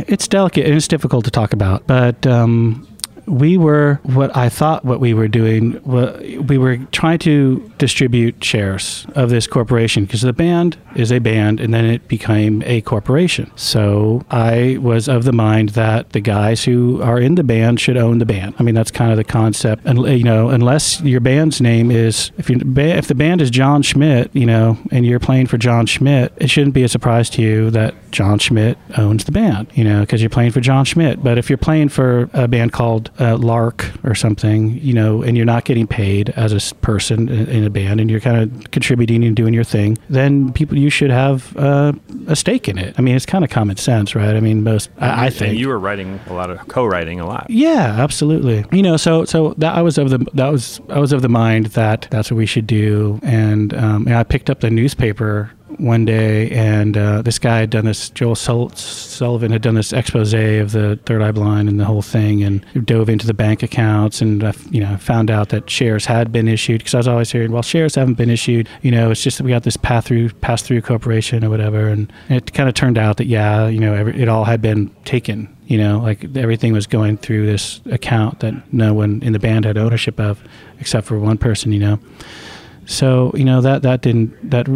It's 0.07 0.27
delicate 0.27 0.65
and 0.65 0.75
it's 0.75 0.89
difficult 0.89 1.25
to 1.25 1.31
talk 1.31 1.53
about, 1.53 1.87
but 1.87 2.27
um, 2.27 2.85
we 3.27 3.57
were 3.57 3.99
what 4.03 4.35
I 4.35 4.49
thought 4.49 4.85
what 4.85 4.99
we 4.99 5.13
were 5.13 5.27
doing. 5.27 5.81
We 5.83 6.57
were 6.57 6.77
trying 6.91 7.19
to 7.19 7.71
distribute 7.77 8.43
shares 8.43 9.05
of 9.15 9.29
this 9.29 9.47
corporation 9.47 10.05
because 10.05 10.21
the 10.21 10.33
band 10.33 10.77
is 10.95 11.11
a 11.11 11.19
band, 11.19 11.59
and 11.59 11.73
then 11.73 11.85
it 11.85 12.07
became 12.07 12.63
a 12.65 12.81
corporation. 12.81 13.51
So 13.55 14.25
I 14.29 14.77
was 14.81 15.07
of 15.07 15.23
the 15.23 15.33
mind 15.33 15.69
that 15.69 16.11
the 16.11 16.21
guys 16.21 16.63
who 16.63 17.01
are 17.01 17.19
in 17.19 17.35
the 17.35 17.43
band 17.43 17.79
should 17.79 17.97
own 17.97 18.19
the 18.19 18.25
band. 18.25 18.55
I 18.59 18.63
mean, 18.63 18.75
that's 18.75 18.91
kind 18.91 19.11
of 19.11 19.17
the 19.17 19.23
concept. 19.23 19.85
And 19.85 19.99
you 20.05 20.23
know, 20.23 20.49
unless 20.49 21.01
your 21.01 21.19
band's 21.19 21.61
name 21.61 21.91
is 21.91 22.31
if 22.37 22.49
you 22.49 22.59
if 22.75 23.07
the 23.07 23.15
band 23.15 23.41
is 23.41 23.49
John 23.49 23.81
Schmidt, 23.81 24.29
you 24.33 24.45
know, 24.45 24.77
and 24.91 25.05
you're 25.05 25.19
playing 25.19 25.47
for 25.47 25.57
John 25.57 25.85
Schmidt, 25.85 26.33
it 26.37 26.49
shouldn't 26.49 26.73
be 26.73 26.83
a 26.83 26.89
surprise 26.89 27.29
to 27.31 27.41
you 27.41 27.69
that 27.71 27.95
John 28.11 28.39
Schmidt 28.39 28.77
owns 28.97 29.25
the 29.25 29.31
band. 29.31 29.67
You 29.73 29.83
know, 29.83 30.01
because 30.01 30.21
you're 30.21 30.29
playing 30.29 30.51
for 30.51 30.61
John 30.61 30.85
Schmidt. 30.85 31.23
But 31.23 31.37
if 31.37 31.49
you're 31.49 31.57
playing 31.57 31.89
for 31.89 32.29
a 32.33 32.47
band 32.47 32.71
called 32.71 33.11
uh, 33.19 33.37
Lark 33.37 33.91
or 34.03 34.15
something, 34.15 34.77
you 34.79 34.93
know, 34.93 35.21
and 35.21 35.37
you're 35.37 35.45
not 35.45 35.65
getting 35.65 35.87
paid 35.87 36.29
as 36.31 36.51
a 36.51 36.75
person 36.75 37.29
in 37.29 37.63
a 37.63 37.69
band, 37.69 37.99
and 37.99 38.09
you're 38.09 38.19
kind 38.19 38.37
of 38.37 38.71
contributing 38.71 39.23
and 39.23 39.35
doing 39.35 39.53
your 39.53 39.63
thing, 39.63 39.97
then 40.09 40.51
people 40.53 40.77
you 40.77 40.89
should 40.89 41.11
have 41.11 41.55
uh, 41.57 41.93
a 42.27 42.35
stake 42.35 42.67
in 42.67 42.77
it. 42.77 42.95
I 42.97 43.01
mean, 43.01 43.15
it's 43.15 43.25
kind 43.25 43.43
of 43.43 43.49
common 43.49 43.77
sense, 43.77 44.15
right? 44.15 44.35
I 44.35 44.39
mean, 44.39 44.63
most 44.63 44.89
I, 44.97 45.27
I 45.27 45.29
think 45.29 45.51
and 45.51 45.59
you 45.59 45.67
were 45.67 45.79
writing 45.79 46.19
a 46.27 46.33
lot 46.33 46.49
of 46.49 46.67
co-writing 46.67 47.19
a 47.19 47.25
lot. 47.25 47.47
Yeah, 47.49 47.95
absolutely. 47.97 48.65
You 48.71 48.83
know, 48.83 48.97
so 48.97 49.25
so 49.25 49.53
that 49.57 49.75
I 49.75 49.81
was 49.81 49.97
of 49.97 50.09
the 50.09 50.19
that 50.33 50.51
was 50.51 50.81
I 50.89 50.99
was 50.99 51.13
of 51.13 51.21
the 51.21 51.29
mind 51.29 51.67
that 51.67 52.07
that's 52.11 52.31
what 52.31 52.37
we 52.37 52.45
should 52.45 52.67
do, 52.67 53.19
and, 53.23 53.73
um, 53.73 54.07
and 54.07 54.15
I 54.15 54.23
picked 54.23 54.49
up 54.49 54.59
the 54.59 54.69
newspaper 54.69 55.51
one 55.77 56.05
day, 56.05 56.49
and 56.51 56.97
uh, 56.97 57.21
this 57.21 57.39
guy 57.39 57.59
had 57.59 57.69
done 57.69 57.85
this. 57.85 58.09
Joel 58.09 58.35
Selvin 58.35 59.51
had 59.51 59.61
done 59.61 59.75
this 59.75 59.93
expose 59.93 60.33
of 60.33 60.71
the 60.71 60.99
Third 61.05 61.21
Eye 61.21 61.31
Blind 61.31 61.69
and 61.69 61.79
the 61.79 61.85
whole 61.85 62.01
thing, 62.01 62.43
and 62.43 62.65
dove 62.85 63.09
into 63.09 63.27
the 63.27 63.33
bank 63.33 63.63
accounts, 63.63 64.21
and 64.21 64.43
you 64.71 64.81
know 64.81 64.97
found 64.97 65.29
out 65.29 65.49
that 65.49 65.69
shares 65.69 66.05
had 66.05 66.31
been 66.31 66.47
issued. 66.47 66.79
Because 66.79 66.95
I 66.95 66.97
was 66.97 67.07
always 67.07 67.31
hearing, 67.31 67.51
well, 67.51 67.61
shares 67.61 67.95
haven't 67.95 68.15
been 68.15 68.29
issued. 68.29 68.69
You 68.81 68.91
know, 68.91 69.11
it's 69.11 69.23
just 69.23 69.37
that 69.37 69.43
we 69.43 69.51
got 69.51 69.63
this 69.63 69.77
pass 69.77 70.05
through 70.05 70.29
pass 70.29 70.61
through 70.61 70.81
corporation 70.81 71.43
or 71.43 71.49
whatever, 71.49 71.87
and 71.87 72.11
it 72.29 72.53
kind 72.53 72.69
of 72.69 72.75
turned 72.75 72.97
out 72.97 73.17
that 73.17 73.25
yeah, 73.25 73.67
you 73.67 73.79
know, 73.79 73.93
every, 73.93 74.19
it 74.21 74.29
all 74.29 74.45
had 74.45 74.61
been 74.61 74.89
taken. 75.05 75.53
You 75.67 75.79
know, 75.79 75.99
like 75.99 76.35
everything 76.37 76.73
was 76.73 76.85
going 76.85 77.17
through 77.17 77.47
this 77.47 77.81
account 77.91 78.41
that 78.41 78.71
no 78.71 78.93
one 78.93 79.23
in 79.23 79.33
the 79.33 79.39
band 79.39 79.65
had 79.65 79.77
ownership 79.77 80.19
of, 80.19 80.43
except 80.79 81.07
for 81.07 81.19
one 81.19 81.37
person. 81.37 81.71
You 81.71 81.79
know. 81.79 81.99
So 82.85 83.31
you 83.35 83.43
know 83.43 83.61
that 83.61 83.81
that 83.81 84.01
didn't 84.01 84.49
that 84.49 84.67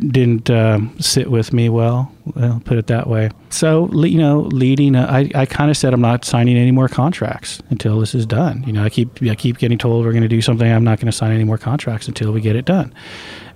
didn't 0.00 0.50
uh, 0.50 0.80
sit 0.98 1.30
with 1.30 1.52
me 1.52 1.68
well. 1.68 2.12
I'll 2.36 2.60
put 2.64 2.78
it 2.78 2.86
that 2.88 3.06
way. 3.06 3.30
So 3.50 3.92
you 3.92 4.18
know, 4.18 4.40
leading, 4.40 4.94
uh, 4.94 5.06
I, 5.06 5.30
I 5.34 5.46
kind 5.46 5.70
of 5.70 5.76
said 5.76 5.92
I'm 5.92 6.00
not 6.00 6.24
signing 6.24 6.56
any 6.56 6.70
more 6.70 6.88
contracts 6.88 7.60
until 7.70 7.98
this 7.98 8.14
is 8.14 8.26
done. 8.26 8.64
You 8.66 8.72
know, 8.72 8.84
I 8.84 8.88
keep 8.88 9.22
I 9.22 9.34
keep 9.34 9.58
getting 9.58 9.78
told 9.78 10.04
we're 10.04 10.12
going 10.12 10.22
to 10.22 10.28
do 10.28 10.42
something. 10.42 10.70
I'm 10.70 10.84
not 10.84 10.98
going 10.98 11.10
to 11.10 11.16
sign 11.16 11.32
any 11.32 11.44
more 11.44 11.58
contracts 11.58 12.08
until 12.08 12.32
we 12.32 12.40
get 12.40 12.56
it 12.56 12.64
done. 12.64 12.94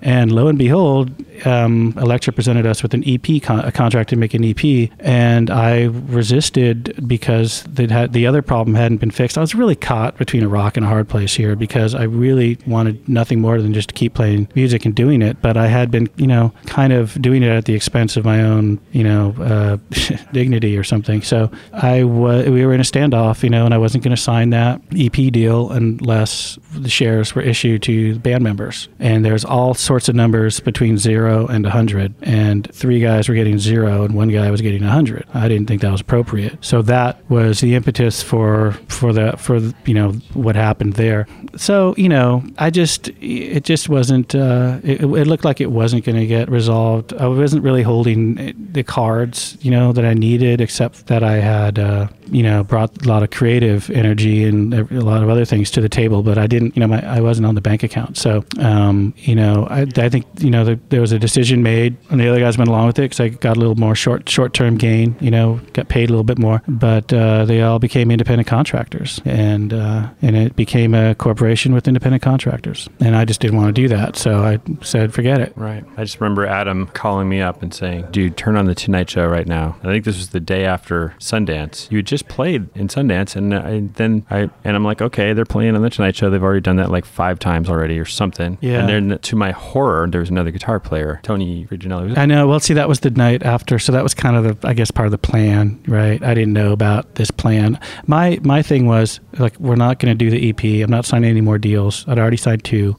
And 0.04 0.30
lo 0.30 0.48
and 0.48 0.58
behold, 0.58 1.10
um, 1.46 1.94
Elektra 1.96 2.32
presented 2.32 2.66
us 2.66 2.82
with 2.82 2.92
an 2.92 3.02
EP 3.06 3.42
con- 3.42 3.64
a 3.64 3.72
contract 3.72 4.10
to 4.10 4.16
make 4.16 4.34
an 4.34 4.44
EP, 4.44 4.90
and 5.00 5.50
I 5.50 5.84
resisted 5.84 7.08
because 7.08 7.64
had, 7.76 8.12
the 8.12 8.26
other 8.26 8.42
problem 8.42 8.74
hadn't 8.74 8.98
been 8.98 9.10
fixed. 9.10 9.38
I 9.38 9.40
was 9.40 9.54
really 9.54 9.74
caught 9.74 10.18
between 10.18 10.42
a 10.42 10.48
rock 10.48 10.76
and 10.76 10.84
a 10.84 10.88
hard 10.88 11.08
place 11.08 11.34
here 11.34 11.56
because 11.56 11.94
I 11.94 12.04
really 12.04 12.58
wanted 12.66 13.08
nothing 13.08 13.40
more 13.40 13.60
than 13.60 13.72
just 13.72 13.88
to 13.88 13.94
keep 13.94 14.12
playing 14.12 14.48
music 14.54 14.84
and 14.84 14.94
doing 14.94 15.22
it. 15.22 15.40
But 15.40 15.56
I 15.56 15.68
had 15.68 15.90
been, 15.90 16.10
you 16.16 16.26
know, 16.26 16.52
kind 16.66 16.92
of 16.92 17.20
doing 17.22 17.42
it 17.42 17.48
at 17.48 17.64
the 17.64 17.74
expense 17.74 18.18
of 18.18 18.26
my 18.26 18.42
own, 18.42 18.78
you 18.92 19.04
know, 19.04 19.34
uh, 19.40 19.78
dignity 20.32 20.76
or 20.76 20.84
something. 20.84 21.22
So 21.22 21.50
I 21.72 22.04
was, 22.04 22.46
we 22.48 22.66
were 22.66 22.74
in 22.74 22.80
a 22.80 22.84
standoff, 22.84 23.42
you 23.42 23.48
know, 23.48 23.64
and 23.64 23.72
I 23.72 23.78
wasn't 23.78 24.04
going 24.04 24.14
to 24.14 24.22
sign 24.22 24.50
that 24.50 24.82
EP 24.94 25.32
deal 25.32 25.72
unless 25.72 26.58
the 26.72 26.90
shares 26.90 27.34
were 27.34 27.42
issued 27.42 27.82
to 27.84 28.14
the 28.14 28.20
band 28.20 28.44
members. 28.44 28.88
And 28.98 29.24
there's 29.24 29.46
all 29.46 29.72
sorts 29.72 29.93
sorts 29.94 30.08
of 30.08 30.14
numbers 30.14 30.60
between 30.60 30.98
zero 30.98 31.46
and 31.46 31.64
100, 31.64 32.14
and 32.22 32.72
three 32.74 33.00
guys 33.00 33.28
were 33.28 33.34
getting 33.34 33.58
zero, 33.58 34.04
and 34.04 34.14
one 34.14 34.28
guy 34.28 34.50
was 34.50 34.60
getting 34.60 34.82
100. 34.82 35.24
I 35.32 35.48
didn't 35.48 35.66
think 35.66 35.82
that 35.82 35.92
was 35.92 36.00
appropriate. 36.00 36.62
So 36.64 36.82
that 36.82 37.18
was 37.30 37.60
the 37.60 37.74
impetus 37.74 38.22
for 38.22 38.72
for 38.88 39.12
the 39.12 39.36
for 39.38 39.58
you 39.86 39.94
know 39.94 40.12
what 40.34 40.56
happened 40.56 40.94
there. 40.94 41.26
So 41.56 41.94
you 41.96 42.08
know, 42.08 42.44
I 42.58 42.70
just 42.70 43.08
it 43.20 43.64
just 43.64 43.88
wasn't. 43.88 44.34
Uh, 44.34 44.80
it, 44.82 45.00
it, 45.02 45.26
looked 45.26 45.44
like 45.44 45.60
it 45.60 45.70
wasn't 45.70 45.94
wasn't 45.94 46.04
going 46.04 46.20
to 46.20 46.26
get 46.26 46.50
resolved. 46.50 47.12
I 47.14 47.26
wasn't 47.26 47.62
really 47.62 47.82
holding 47.82 48.54
the 48.72 48.82
cards, 48.82 49.56
you 49.60 49.70
know, 49.70 49.92
that 49.92 50.04
I 50.04 50.14
needed, 50.14 50.60
except 50.60 51.06
that 51.06 51.22
I 51.22 51.34
had, 51.34 51.78
uh, 51.78 52.08
you 52.30 52.42
know, 52.42 52.64
brought 52.64 53.04
a 53.04 53.08
lot 53.08 53.22
of 53.22 53.30
creative 53.30 53.90
energy 53.90 54.44
and 54.44 54.74
a 54.74 55.00
lot 55.00 55.22
of 55.22 55.28
other 55.28 55.44
things 55.44 55.70
to 55.72 55.80
the 55.80 55.88
table. 55.88 56.22
But 56.22 56.38
I 56.38 56.46
didn't, 56.46 56.76
you 56.76 56.80
know, 56.80 56.88
my, 56.88 57.04
I 57.06 57.20
wasn't 57.20 57.46
on 57.46 57.54
the 57.54 57.60
bank 57.60 57.82
account. 57.82 58.16
So, 58.16 58.44
um, 58.58 59.14
you 59.18 59.34
know, 59.34 59.66
I, 59.74 59.86
I 59.96 60.08
think, 60.08 60.26
you 60.38 60.50
know, 60.50 60.64
the, 60.64 60.80
there 60.88 61.00
was 61.00 61.12
a 61.12 61.18
decision 61.18 61.62
made, 61.62 61.96
and 62.10 62.20
the 62.20 62.28
other 62.28 62.40
guys 62.40 62.56
went 62.56 62.68
along 62.68 62.86
with 62.86 62.98
it 62.98 63.02
because 63.02 63.20
I 63.20 63.28
got 63.28 63.56
a 63.56 63.60
little 63.60 63.74
more 63.74 63.94
short 63.94 64.28
short 64.28 64.54
term 64.54 64.76
gain. 64.76 65.16
You 65.20 65.30
know, 65.30 65.60
got 65.72 65.88
paid 65.88 66.08
a 66.08 66.12
little 66.12 66.24
bit 66.24 66.38
more. 66.38 66.62
But 66.68 67.12
uh, 67.12 67.44
they 67.44 67.62
all 67.62 67.78
became 67.78 68.10
independent 68.10 68.46
contractors, 68.46 69.20
and 69.24 69.72
uh, 69.72 70.10
and 70.22 70.36
it 70.36 70.56
became 70.56 70.94
a 70.94 71.14
corporation 71.14 71.74
with 71.74 71.88
independent 71.88 72.22
contractors. 72.22 72.88
And 73.00 73.16
I 73.16 73.24
just 73.24 73.40
didn't 73.40 73.56
want 73.56 73.74
to 73.74 73.82
do 73.82 73.88
that, 73.88 74.16
so 74.16 74.44
I 74.44 74.60
said, 74.82 75.12
forget 75.12 75.40
it. 75.40 75.52
Right. 75.56 75.84
I 75.96 76.04
just 76.04 76.20
remember 76.20 76.46
Adam 76.46 76.86
calling 76.88 77.28
me 77.28 77.40
up 77.40 77.62
and 77.62 77.74
saying, 77.74 78.06
"Dude, 78.10 78.36
turn 78.36 78.56
on 78.56 78.66
the 78.66 78.74
Tonight 78.74 79.10
Show 79.10 79.26
right 79.26 79.46
now." 79.46 79.76
I 79.82 79.86
think 79.86 80.04
this 80.04 80.16
was 80.16 80.30
the 80.30 80.40
day 80.40 80.64
after 80.64 81.14
Sundance. 81.18 81.90
You 81.90 81.98
had 81.98 82.06
just 82.06 82.28
played 82.28 82.68
in 82.76 82.88
Sundance, 82.88 83.36
and 83.36 83.54
I, 83.54 83.80
then 83.94 84.24
I 84.30 84.50
and 84.62 84.76
I'm 84.76 84.84
like, 84.84 85.02
okay, 85.02 85.32
they're 85.32 85.44
playing 85.44 85.74
on 85.74 85.82
the 85.82 85.90
Tonight 85.90 86.16
Show. 86.16 86.30
They've 86.30 86.42
already 86.42 86.60
done 86.60 86.76
that 86.76 86.90
like 86.90 87.04
five 87.04 87.38
times 87.38 87.68
already 87.68 87.98
or 87.98 88.04
something. 88.04 88.58
Yeah. 88.60 88.80
And 88.80 89.10
then 89.10 89.18
to 89.18 89.36
my 89.36 89.52
horror, 89.64 90.06
there 90.08 90.20
was 90.20 90.30
another 90.30 90.50
guitar 90.50 90.78
player, 90.78 91.20
Tony 91.22 91.66
Fredianelli. 91.66 92.16
I 92.16 92.26
know. 92.26 92.46
Well, 92.46 92.60
see, 92.60 92.74
that 92.74 92.88
was 92.88 93.00
the 93.00 93.10
night 93.10 93.42
after, 93.42 93.78
so 93.78 93.92
that 93.92 94.02
was 94.02 94.14
kind 94.14 94.36
of 94.36 94.60
the, 94.60 94.68
I 94.68 94.74
guess, 94.74 94.90
part 94.90 95.06
of 95.06 95.12
the 95.12 95.18
plan, 95.18 95.82
right? 95.88 96.22
I 96.22 96.34
didn't 96.34 96.52
know 96.52 96.72
about 96.72 97.16
this 97.16 97.30
plan. 97.30 97.78
My 98.06 98.38
my 98.42 98.62
thing 98.62 98.86
was 98.86 99.20
like, 99.38 99.58
we're 99.58 99.76
not 99.76 99.98
going 99.98 100.16
to 100.16 100.24
do 100.24 100.30
the 100.30 100.50
EP. 100.50 100.84
I'm 100.84 100.90
not 100.90 101.04
signing 101.04 101.30
any 101.30 101.40
more 101.40 101.58
deals. 101.58 102.06
I'd 102.06 102.18
already 102.18 102.36
signed 102.36 102.64
two, 102.64 102.96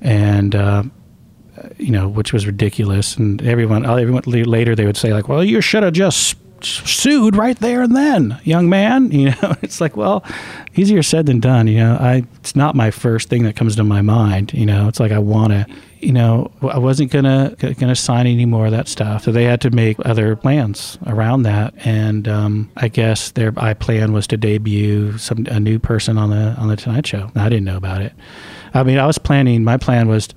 and. 0.00 0.54
Uh, 0.54 0.82
you 1.76 1.90
know, 1.90 2.08
which 2.08 2.32
was 2.32 2.46
ridiculous, 2.46 3.16
and 3.16 3.42
everyone, 3.42 3.84
everyone 3.84 4.22
later 4.26 4.74
they 4.74 4.86
would 4.86 4.96
say 4.96 5.12
like, 5.12 5.28
"Well, 5.28 5.42
you 5.42 5.60
should 5.60 5.82
have 5.82 5.92
just 5.92 6.36
sued 6.60 7.36
right 7.36 7.58
there 7.58 7.82
and 7.82 7.96
then, 7.96 8.40
young 8.44 8.68
man." 8.68 9.10
You 9.18 9.30
know, 9.30 9.56
it's 9.62 9.80
like, 9.80 9.96
well, 9.96 10.24
easier 10.76 11.02
said 11.02 11.26
than 11.26 11.40
done. 11.40 11.66
You 11.66 11.78
know, 11.78 11.94
I 12.00 12.24
it's 12.40 12.54
not 12.54 12.74
my 12.74 12.90
first 12.90 13.28
thing 13.28 13.42
that 13.44 13.56
comes 13.56 13.76
to 13.76 13.84
my 13.84 14.02
mind. 14.02 14.52
You 14.54 14.66
know, 14.66 14.88
it's 14.88 15.00
like 15.00 15.12
I 15.12 15.18
want 15.18 15.52
to 15.52 15.66
you 16.00 16.12
know, 16.12 16.50
I 16.62 16.78
wasn't 16.78 17.10
gonna 17.10 17.54
gonna 17.58 17.96
sign 17.96 18.26
any 18.26 18.46
more 18.46 18.66
of 18.66 18.72
that 18.72 18.88
stuff. 18.88 19.24
So 19.24 19.32
they 19.32 19.44
had 19.44 19.60
to 19.62 19.70
make 19.70 19.96
other 20.04 20.36
plans 20.36 20.98
around 21.06 21.42
that, 21.42 21.74
and 21.84 22.26
um, 22.28 22.70
I 22.76 22.88
guess 22.88 23.32
their 23.32 23.52
I 23.56 23.74
plan 23.74 24.12
was 24.12 24.26
to 24.28 24.36
debut 24.36 25.18
some 25.18 25.46
a 25.50 25.60
new 25.60 25.78
person 25.78 26.18
on 26.18 26.30
the 26.30 26.54
on 26.58 26.68
the 26.68 26.76
Tonight 26.76 27.06
Show. 27.06 27.30
I 27.34 27.48
didn't 27.48 27.64
know 27.64 27.76
about 27.76 28.02
it. 28.02 28.12
I 28.74 28.82
mean, 28.82 28.98
I 28.98 29.06
was 29.06 29.18
planning. 29.18 29.64
My 29.64 29.76
plan 29.76 30.08
was 30.08 30.28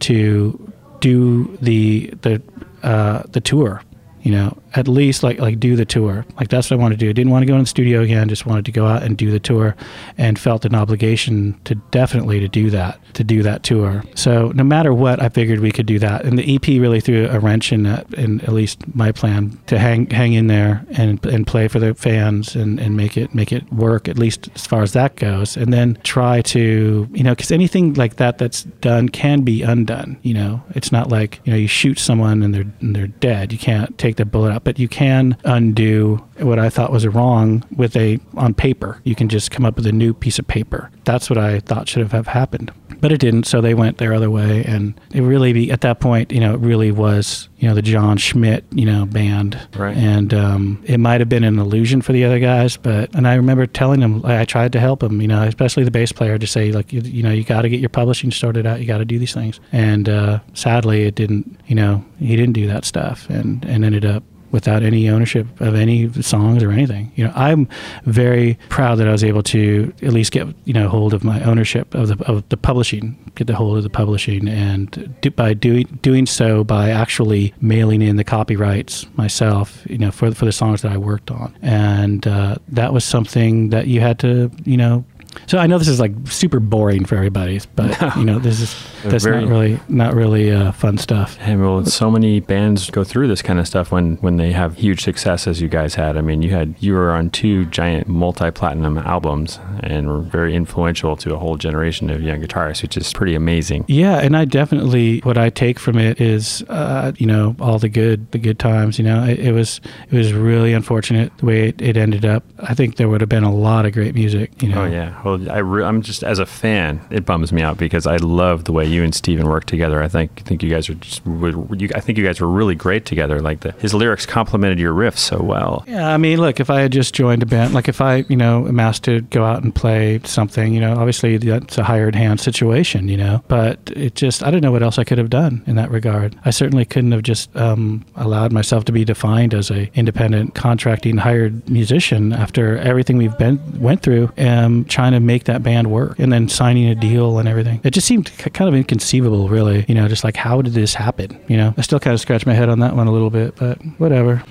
to 0.00 0.72
do 1.00 1.56
the 1.60 2.12
the 2.22 2.42
uh, 2.82 3.24
the 3.30 3.40
tour 3.40 3.82
you 4.22 4.30
know, 4.30 4.56
at 4.74 4.86
least 4.86 5.22
like 5.22 5.38
like 5.38 5.58
do 5.58 5.76
the 5.76 5.84
tour. 5.84 6.24
Like 6.36 6.48
that's 6.48 6.70
what 6.70 6.78
I 6.78 6.82
wanted 6.82 6.98
to 6.98 7.04
do. 7.06 7.10
I 7.10 7.12
didn't 7.12 7.32
want 7.32 7.42
to 7.42 7.46
go 7.46 7.54
in 7.54 7.60
the 7.60 7.66
studio 7.66 8.02
again. 8.02 8.28
Just 8.28 8.46
wanted 8.46 8.64
to 8.66 8.72
go 8.72 8.86
out 8.86 9.02
and 9.02 9.16
do 9.16 9.30
the 9.30 9.40
tour, 9.40 9.74
and 10.18 10.38
felt 10.38 10.64
an 10.64 10.74
obligation 10.74 11.58
to 11.64 11.74
definitely 11.90 12.40
to 12.40 12.48
do 12.48 12.70
that, 12.70 13.00
to 13.14 13.24
do 13.24 13.42
that 13.42 13.62
tour. 13.62 14.04
So 14.14 14.52
no 14.54 14.64
matter 14.64 14.92
what, 14.92 15.22
I 15.22 15.28
figured 15.28 15.60
we 15.60 15.72
could 15.72 15.86
do 15.86 15.98
that. 16.00 16.24
And 16.24 16.38
the 16.38 16.54
EP 16.54 16.66
really 16.66 17.00
threw 17.00 17.26
a 17.28 17.38
wrench 17.38 17.72
in 17.72 17.82
that, 17.84 18.12
in 18.14 18.40
at 18.42 18.52
least 18.52 18.82
my 18.94 19.12
plan 19.12 19.58
to 19.66 19.78
hang 19.78 20.08
hang 20.10 20.34
in 20.34 20.46
there 20.46 20.84
and 20.90 21.24
and 21.26 21.46
play 21.46 21.68
for 21.68 21.78
the 21.78 21.94
fans 21.94 22.54
and, 22.54 22.78
and 22.78 22.96
make 22.96 23.16
it 23.16 23.34
make 23.34 23.52
it 23.52 23.70
work 23.72 24.08
at 24.08 24.18
least 24.18 24.48
as 24.54 24.66
far 24.66 24.82
as 24.82 24.92
that 24.92 25.16
goes. 25.16 25.56
And 25.56 25.72
then 25.72 25.98
try 26.02 26.42
to 26.42 27.08
you 27.12 27.24
know 27.24 27.32
because 27.32 27.50
anything 27.50 27.94
like 27.94 28.16
that 28.16 28.38
that's 28.38 28.64
done 28.64 29.08
can 29.08 29.42
be 29.42 29.62
undone. 29.62 30.18
You 30.22 30.34
know, 30.34 30.62
it's 30.70 30.92
not 30.92 31.08
like 31.08 31.40
you 31.44 31.52
know 31.52 31.58
you 31.58 31.68
shoot 31.68 31.98
someone 31.98 32.42
and 32.42 32.54
they're 32.54 32.70
and 32.80 32.94
they're 32.94 33.06
dead. 33.06 33.52
You 33.52 33.58
can't 33.58 33.96
take 33.98 34.09
the 34.16 34.24
bullet 34.24 34.52
out, 34.52 34.64
but 34.64 34.78
you 34.78 34.88
can 34.88 35.36
undo 35.44 36.24
what 36.38 36.58
I 36.58 36.70
thought 36.70 36.90
was 36.90 37.06
wrong 37.06 37.64
with 37.76 37.96
a 37.96 38.18
on 38.36 38.54
paper. 38.54 39.00
You 39.04 39.14
can 39.14 39.28
just 39.28 39.50
come 39.50 39.64
up 39.66 39.76
with 39.76 39.86
a 39.86 39.92
new 39.92 40.14
piece 40.14 40.38
of 40.38 40.46
paper. 40.48 40.90
That's 41.04 41.28
what 41.28 41.38
I 41.38 41.60
thought 41.60 41.88
should 41.88 42.10
have 42.10 42.26
happened, 42.26 42.72
but 43.00 43.12
it 43.12 43.18
didn't. 43.18 43.44
So 43.44 43.60
they 43.60 43.74
went 43.74 43.98
their 43.98 44.14
other 44.14 44.30
way, 44.30 44.64
and 44.64 44.98
it 45.12 45.20
really 45.20 45.52
be 45.52 45.70
at 45.70 45.82
that 45.82 46.00
point, 46.00 46.32
you 46.32 46.40
know, 46.40 46.54
it 46.54 46.60
really 46.60 46.90
was 46.90 47.49
you 47.60 47.68
know 47.68 47.74
the 47.74 47.82
John 47.82 48.16
Schmidt 48.16 48.64
you 48.72 48.86
know 48.86 49.06
band, 49.06 49.60
Right. 49.76 49.96
And 49.96 50.32
um, 50.34 50.82
it 50.86 50.98
might 50.98 51.20
have 51.20 51.28
been 51.28 51.44
an 51.44 51.58
illusion 51.58 52.02
for 52.02 52.12
the 52.12 52.24
other 52.24 52.38
guys, 52.38 52.76
but 52.76 53.14
and 53.14 53.28
I 53.28 53.34
remember 53.34 53.66
telling 53.66 54.00
them 54.00 54.22
I 54.24 54.44
tried 54.44 54.72
to 54.72 54.80
help 54.80 55.00
them, 55.00 55.20
you 55.20 55.28
know, 55.28 55.42
especially 55.44 55.84
the 55.84 55.90
bass 55.90 56.10
player, 56.10 56.38
to 56.38 56.46
say 56.46 56.72
like 56.72 56.92
you, 56.92 57.02
you 57.02 57.22
know 57.22 57.30
you 57.30 57.44
got 57.44 57.62
to 57.62 57.68
get 57.68 57.80
your 57.80 57.90
publishing 57.90 58.30
sorted 58.30 58.66
out, 58.66 58.80
you 58.80 58.86
got 58.86 58.98
to 58.98 59.04
do 59.04 59.18
these 59.18 59.34
things, 59.34 59.60
and 59.72 60.08
uh, 60.08 60.40
sadly 60.54 61.04
it 61.04 61.14
didn't. 61.14 61.60
You 61.66 61.74
know, 61.76 62.04
he 62.18 62.34
didn't 62.36 62.54
do 62.54 62.66
that 62.66 62.84
stuff, 62.84 63.28
and 63.28 63.64
and 63.64 63.84
ended 63.84 64.04
up 64.04 64.24
without 64.50 64.82
any 64.82 65.08
ownership 65.08 65.46
of 65.60 65.74
any 65.74 66.10
songs 66.22 66.62
or 66.62 66.70
anything. 66.70 67.12
You 67.14 67.24
know, 67.24 67.32
I'm 67.34 67.68
very 68.04 68.58
proud 68.68 68.96
that 68.96 69.08
I 69.08 69.12
was 69.12 69.24
able 69.24 69.42
to 69.44 69.92
at 70.02 70.12
least 70.12 70.32
get 70.32 70.46
you 70.64 70.72
know 70.72 70.88
hold 70.88 71.14
of 71.14 71.24
my 71.24 71.42
ownership 71.42 71.94
of 71.94 72.08
the 72.08 72.24
of 72.26 72.48
the 72.48 72.56
publishing, 72.56 73.32
get 73.34 73.46
the 73.46 73.56
hold 73.56 73.76
of 73.76 73.82
the 73.82 73.90
publishing, 73.90 74.48
and 74.48 75.14
do, 75.20 75.30
by 75.30 75.54
doing 75.54 75.98
doing 76.02 76.26
so 76.26 76.64
by 76.64 76.90
actually 76.90 77.54
mailing 77.60 78.02
in 78.02 78.16
the 78.16 78.24
copyrights 78.24 79.06
myself, 79.16 79.84
you 79.88 79.98
know, 79.98 80.10
for 80.10 80.32
for 80.32 80.44
the 80.44 80.52
songs 80.52 80.82
that 80.82 80.92
I 80.92 80.96
worked 80.96 81.30
on, 81.30 81.56
and 81.62 82.26
uh, 82.26 82.56
that 82.68 82.92
was 82.92 83.04
something 83.04 83.70
that 83.70 83.86
you 83.86 84.00
had 84.00 84.18
to 84.20 84.50
you 84.64 84.76
know. 84.76 85.04
So 85.46 85.58
I 85.58 85.66
know 85.66 85.78
this 85.78 85.88
is 85.88 86.00
like 86.00 86.12
super 86.26 86.60
boring 86.60 87.04
for 87.04 87.16
everybody, 87.16 87.60
but 87.74 88.00
you 88.16 88.24
know 88.24 88.38
this 88.38 88.60
is 88.60 88.86
that's 89.04 89.24
Very- 89.24 89.40
not 89.40 89.48
really 89.48 89.80
not 89.88 90.14
really 90.14 90.50
uh, 90.50 90.72
fun 90.72 90.98
stuff. 90.98 91.36
And 91.40 91.60
well, 91.60 91.84
so 91.84 92.10
many 92.10 92.40
bands 92.40 92.90
go 92.90 93.04
through 93.04 93.28
this 93.28 93.42
kind 93.42 93.58
of 93.58 93.66
stuff 93.66 93.92
when 93.92 94.16
when 94.16 94.36
they 94.36 94.52
have 94.52 94.76
huge 94.76 95.02
success, 95.02 95.46
as 95.46 95.60
you 95.60 95.68
guys 95.68 95.94
had. 95.94 96.16
I 96.16 96.20
mean, 96.20 96.42
you 96.42 96.50
had 96.50 96.74
you 96.80 96.94
were 96.94 97.10
on 97.12 97.30
two 97.30 97.64
giant 97.66 98.08
multi-platinum 98.08 98.98
albums 98.98 99.58
and 99.82 100.08
were 100.08 100.20
very 100.20 100.54
influential 100.54 101.16
to 101.16 101.34
a 101.34 101.38
whole 101.38 101.56
generation 101.56 102.10
of 102.10 102.22
young 102.22 102.42
guitarists, 102.42 102.82
which 102.82 102.96
is 102.96 103.12
pretty 103.12 103.34
amazing. 103.34 103.84
Yeah, 103.88 104.18
and 104.18 104.36
I 104.36 104.44
definitely 104.44 105.20
what 105.20 105.38
I 105.38 105.50
take 105.50 105.78
from 105.78 105.98
it 105.98 106.20
is, 106.20 106.62
uh, 106.68 107.12
you 107.16 107.26
know, 107.26 107.56
all 107.60 107.78
the 107.78 107.88
good, 107.88 108.30
the 108.32 108.38
good 108.38 108.58
times. 108.58 108.98
You 108.98 109.04
know, 109.04 109.24
it, 109.24 109.38
it 109.38 109.52
was 109.52 109.80
it 110.10 110.16
was 110.16 110.32
really 110.32 110.72
unfortunate 110.72 111.36
the 111.38 111.46
way 111.46 111.68
it, 111.68 111.80
it 111.80 111.96
ended 111.96 112.24
up. 112.24 112.44
I 112.58 112.74
think 112.74 112.96
there 112.96 113.08
would 113.08 113.20
have 113.20 113.30
been 113.30 113.44
a 113.44 113.54
lot 113.54 113.86
of 113.86 113.92
great 113.92 114.14
music. 114.14 114.62
You 114.62 114.68
know, 114.68 114.82
Oh 114.82 114.86
yeah. 114.86 115.19
Well, 115.24 115.50
I 115.50 115.58
re- 115.58 115.84
I'm 115.84 116.02
just 116.02 116.22
as 116.22 116.38
a 116.38 116.46
fan, 116.46 117.00
it 117.10 117.24
bums 117.24 117.52
me 117.52 117.62
out 117.62 117.78
because 117.78 118.06
I 118.06 118.16
love 118.16 118.64
the 118.64 118.72
way 118.72 118.86
you 118.86 119.02
and 119.02 119.14
Stephan 119.14 119.48
work 119.48 119.64
together. 119.64 120.02
I 120.02 120.08
think 120.08 120.44
think 120.44 120.62
you 120.62 120.70
guys 120.70 120.88
are 120.88 120.94
just 120.94 121.24
you, 121.26 121.90
I 121.94 122.00
think 122.00 122.18
you 122.18 122.24
guys 122.24 122.40
were 122.40 122.48
really 122.48 122.74
great 122.74 123.04
together. 123.06 123.40
Like 123.40 123.60
the 123.60 123.72
his 123.72 123.94
lyrics 123.94 124.26
complemented 124.26 124.78
your 124.78 124.94
riffs 124.94 125.18
so 125.18 125.42
well. 125.42 125.84
Yeah, 125.86 126.12
I 126.12 126.16
mean, 126.16 126.40
look, 126.40 126.60
if 126.60 126.70
I 126.70 126.80
had 126.80 126.92
just 126.92 127.14
joined 127.14 127.42
a 127.42 127.46
band, 127.46 127.74
like 127.74 127.88
if 127.88 128.00
I, 128.00 128.24
you 128.28 128.36
know, 128.36 128.66
am 128.66 128.80
asked 128.80 129.04
to 129.04 129.20
go 129.22 129.44
out 129.44 129.62
and 129.62 129.74
play 129.74 130.20
something, 130.24 130.74
you 130.74 130.80
know, 130.80 130.94
obviously 130.96 131.36
that's 131.36 131.78
a 131.78 131.84
hired 131.84 132.14
hand 132.14 132.40
situation, 132.40 133.08
you 133.08 133.16
know, 133.16 133.42
but 133.48 133.78
it 133.94 134.14
just, 134.14 134.42
I 134.42 134.50
don't 134.50 134.62
know 134.62 134.72
what 134.72 134.82
else 134.82 134.98
I 134.98 135.04
could 135.04 135.18
have 135.18 135.30
done 135.30 135.62
in 135.66 135.76
that 135.76 135.90
regard. 135.90 136.36
I 136.44 136.50
certainly 136.50 136.84
couldn't 136.84 137.12
have 137.12 137.22
just 137.22 137.54
um, 137.56 138.04
allowed 138.16 138.52
myself 138.52 138.84
to 138.86 138.92
be 138.92 139.04
defined 139.04 139.54
as 139.54 139.70
a 139.70 139.90
independent 139.94 140.54
contracting 140.54 141.16
hired 141.16 141.68
musician 141.68 142.32
after 142.32 142.78
everything 142.78 143.16
we've 143.16 143.36
been 143.38 143.60
went 143.80 144.02
through, 144.02 144.32
um, 144.38 144.84
trying 144.84 145.09
to 145.14 145.20
make 145.20 145.44
that 145.44 145.62
band 145.62 145.90
work 145.90 146.18
and 146.18 146.32
then 146.32 146.48
signing 146.48 146.88
a 146.88 146.94
deal 146.94 147.38
and 147.38 147.48
everything. 147.48 147.80
It 147.84 147.92
just 147.92 148.06
seemed 148.06 148.26
k- 148.36 148.50
kind 148.50 148.68
of 148.68 148.74
inconceivable, 148.74 149.48
really, 149.48 149.84
you 149.88 149.94
know, 149.94 150.08
just 150.08 150.24
like 150.24 150.36
how 150.36 150.62
did 150.62 150.74
this 150.74 150.94
happen? 150.94 151.38
You 151.48 151.56
know, 151.56 151.74
I 151.76 151.82
still 151.82 152.00
kind 152.00 152.14
of 152.14 152.20
scratch 152.20 152.46
my 152.46 152.54
head 152.54 152.68
on 152.68 152.80
that 152.80 152.96
one 152.96 153.06
a 153.06 153.12
little 153.12 153.30
bit, 153.30 153.56
but 153.56 153.78
whatever 153.98 154.42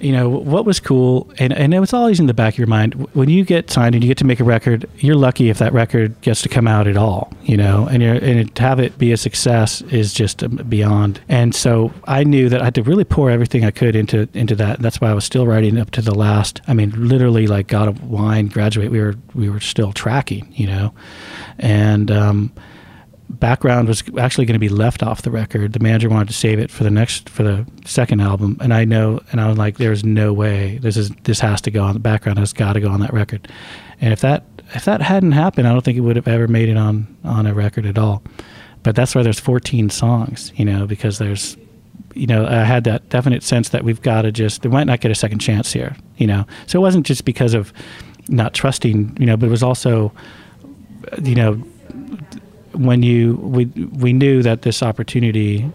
you 0.00 0.12
know 0.12 0.28
what 0.28 0.64
was 0.64 0.80
cool 0.80 1.30
and, 1.38 1.52
and 1.52 1.72
it 1.72 1.80
was 1.80 1.92
always 1.92 2.20
in 2.20 2.26
the 2.26 2.34
back 2.34 2.54
of 2.54 2.58
your 2.58 2.66
mind 2.66 2.94
when 3.14 3.28
you 3.28 3.44
get 3.44 3.70
signed 3.70 3.94
and 3.94 4.04
you 4.04 4.08
get 4.08 4.18
to 4.18 4.24
make 4.24 4.40
a 4.40 4.44
record 4.44 4.88
you're 4.98 5.16
lucky 5.16 5.48
if 5.48 5.58
that 5.58 5.72
record 5.72 6.18
gets 6.20 6.42
to 6.42 6.48
come 6.48 6.66
out 6.66 6.86
at 6.86 6.96
all 6.96 7.32
you 7.42 7.56
know 7.56 7.86
and 7.88 8.02
and 8.02 8.54
to 8.54 8.62
have 8.62 8.78
it 8.78 8.96
be 8.98 9.12
a 9.12 9.16
success 9.16 9.82
is 9.82 10.12
just 10.12 10.42
um, 10.42 10.56
beyond. 10.68 11.20
And 11.28 11.54
so 11.54 11.92
i 12.04 12.24
knew 12.24 12.48
that 12.48 12.60
i 12.60 12.64
had 12.64 12.74
to 12.74 12.82
really 12.82 13.04
pour 13.04 13.30
everything 13.30 13.64
i 13.64 13.70
could 13.70 13.96
into 13.96 14.28
into 14.34 14.54
that 14.54 14.76
and 14.76 14.84
that's 14.84 15.00
why 15.00 15.10
i 15.10 15.14
was 15.14 15.24
still 15.24 15.46
writing 15.46 15.78
up 15.78 15.90
to 15.92 16.02
the 16.02 16.14
last 16.14 16.60
i 16.66 16.74
mean 16.74 16.92
literally 16.96 17.46
like 17.46 17.68
god 17.68 17.88
of 17.88 18.02
wine 18.04 18.46
graduate 18.48 18.90
we 18.90 19.00
were 19.00 19.14
we 19.34 19.48
were 19.48 19.60
still 19.60 19.92
tracking 19.92 20.52
you 20.52 20.66
know? 20.66 20.94
And 21.58 22.10
um 22.10 22.52
background 23.28 23.88
was 23.88 24.02
actually 24.18 24.46
going 24.46 24.54
to 24.54 24.58
be 24.60 24.68
left 24.68 25.02
off 25.02 25.22
the 25.22 25.30
record. 25.30 25.72
The 25.72 25.80
manager 25.80 26.08
wanted 26.08 26.28
to 26.28 26.34
save 26.34 26.58
it 26.58 26.70
for 26.70 26.84
the 26.84 26.90
next 26.90 27.28
for 27.28 27.42
the 27.42 27.66
second 27.84 28.20
album, 28.20 28.56
and 28.60 28.72
I 28.72 28.84
know, 28.84 29.20
and 29.32 29.40
I 29.40 29.48
was 29.48 29.58
like, 29.58 29.78
"There's 29.78 30.04
no 30.04 30.32
way 30.32 30.78
this 30.78 30.96
is 30.96 31.10
this 31.24 31.40
has 31.40 31.60
to 31.62 31.70
go 31.70 31.82
on 31.82 31.94
the 31.94 32.00
background. 32.00 32.38
Has 32.38 32.52
got 32.52 32.74
to 32.74 32.80
go 32.80 32.88
on 32.88 33.00
that 33.00 33.12
record." 33.12 33.48
And 34.00 34.12
if 34.12 34.20
that 34.20 34.44
if 34.74 34.84
that 34.84 35.02
hadn't 35.02 35.32
happened, 35.32 35.66
I 35.66 35.72
don't 35.72 35.84
think 35.84 35.98
it 35.98 36.02
would 36.02 36.16
have 36.16 36.28
ever 36.28 36.48
made 36.48 36.68
it 36.68 36.76
on 36.76 37.16
on 37.24 37.46
a 37.46 37.54
record 37.54 37.86
at 37.86 37.98
all. 37.98 38.22
But 38.82 38.94
that's 38.94 39.14
why 39.16 39.22
there's 39.24 39.40
14 39.40 39.90
songs, 39.90 40.52
you 40.54 40.64
know, 40.64 40.86
because 40.86 41.18
there's 41.18 41.56
you 42.16 42.26
know, 42.26 42.46
I 42.46 42.64
had 42.64 42.84
that 42.84 43.08
definite 43.10 43.42
sense 43.42 43.68
that 43.68 43.84
we've 43.84 44.00
got 44.00 44.22
to 44.22 44.32
just, 44.32 44.62
they 44.62 44.70
might 44.70 44.86
not 44.86 45.00
get 45.00 45.10
a 45.10 45.14
second 45.14 45.38
chance 45.38 45.72
here, 45.72 45.94
you 46.16 46.26
know. 46.26 46.46
So 46.66 46.78
it 46.78 46.82
wasn't 46.82 47.04
just 47.04 47.26
because 47.26 47.52
of 47.52 47.74
not 48.28 48.54
trusting, 48.54 49.18
you 49.20 49.26
know, 49.26 49.36
but 49.36 49.46
it 49.46 49.50
was 49.50 49.62
also, 49.62 50.12
you 51.22 51.34
know, 51.34 51.62
when 52.76 53.02
you, 53.02 53.36
we, 53.36 53.66
we 53.66 54.12
knew 54.12 54.42
that 54.42 54.62
this 54.62 54.82
opportunity 54.82 55.70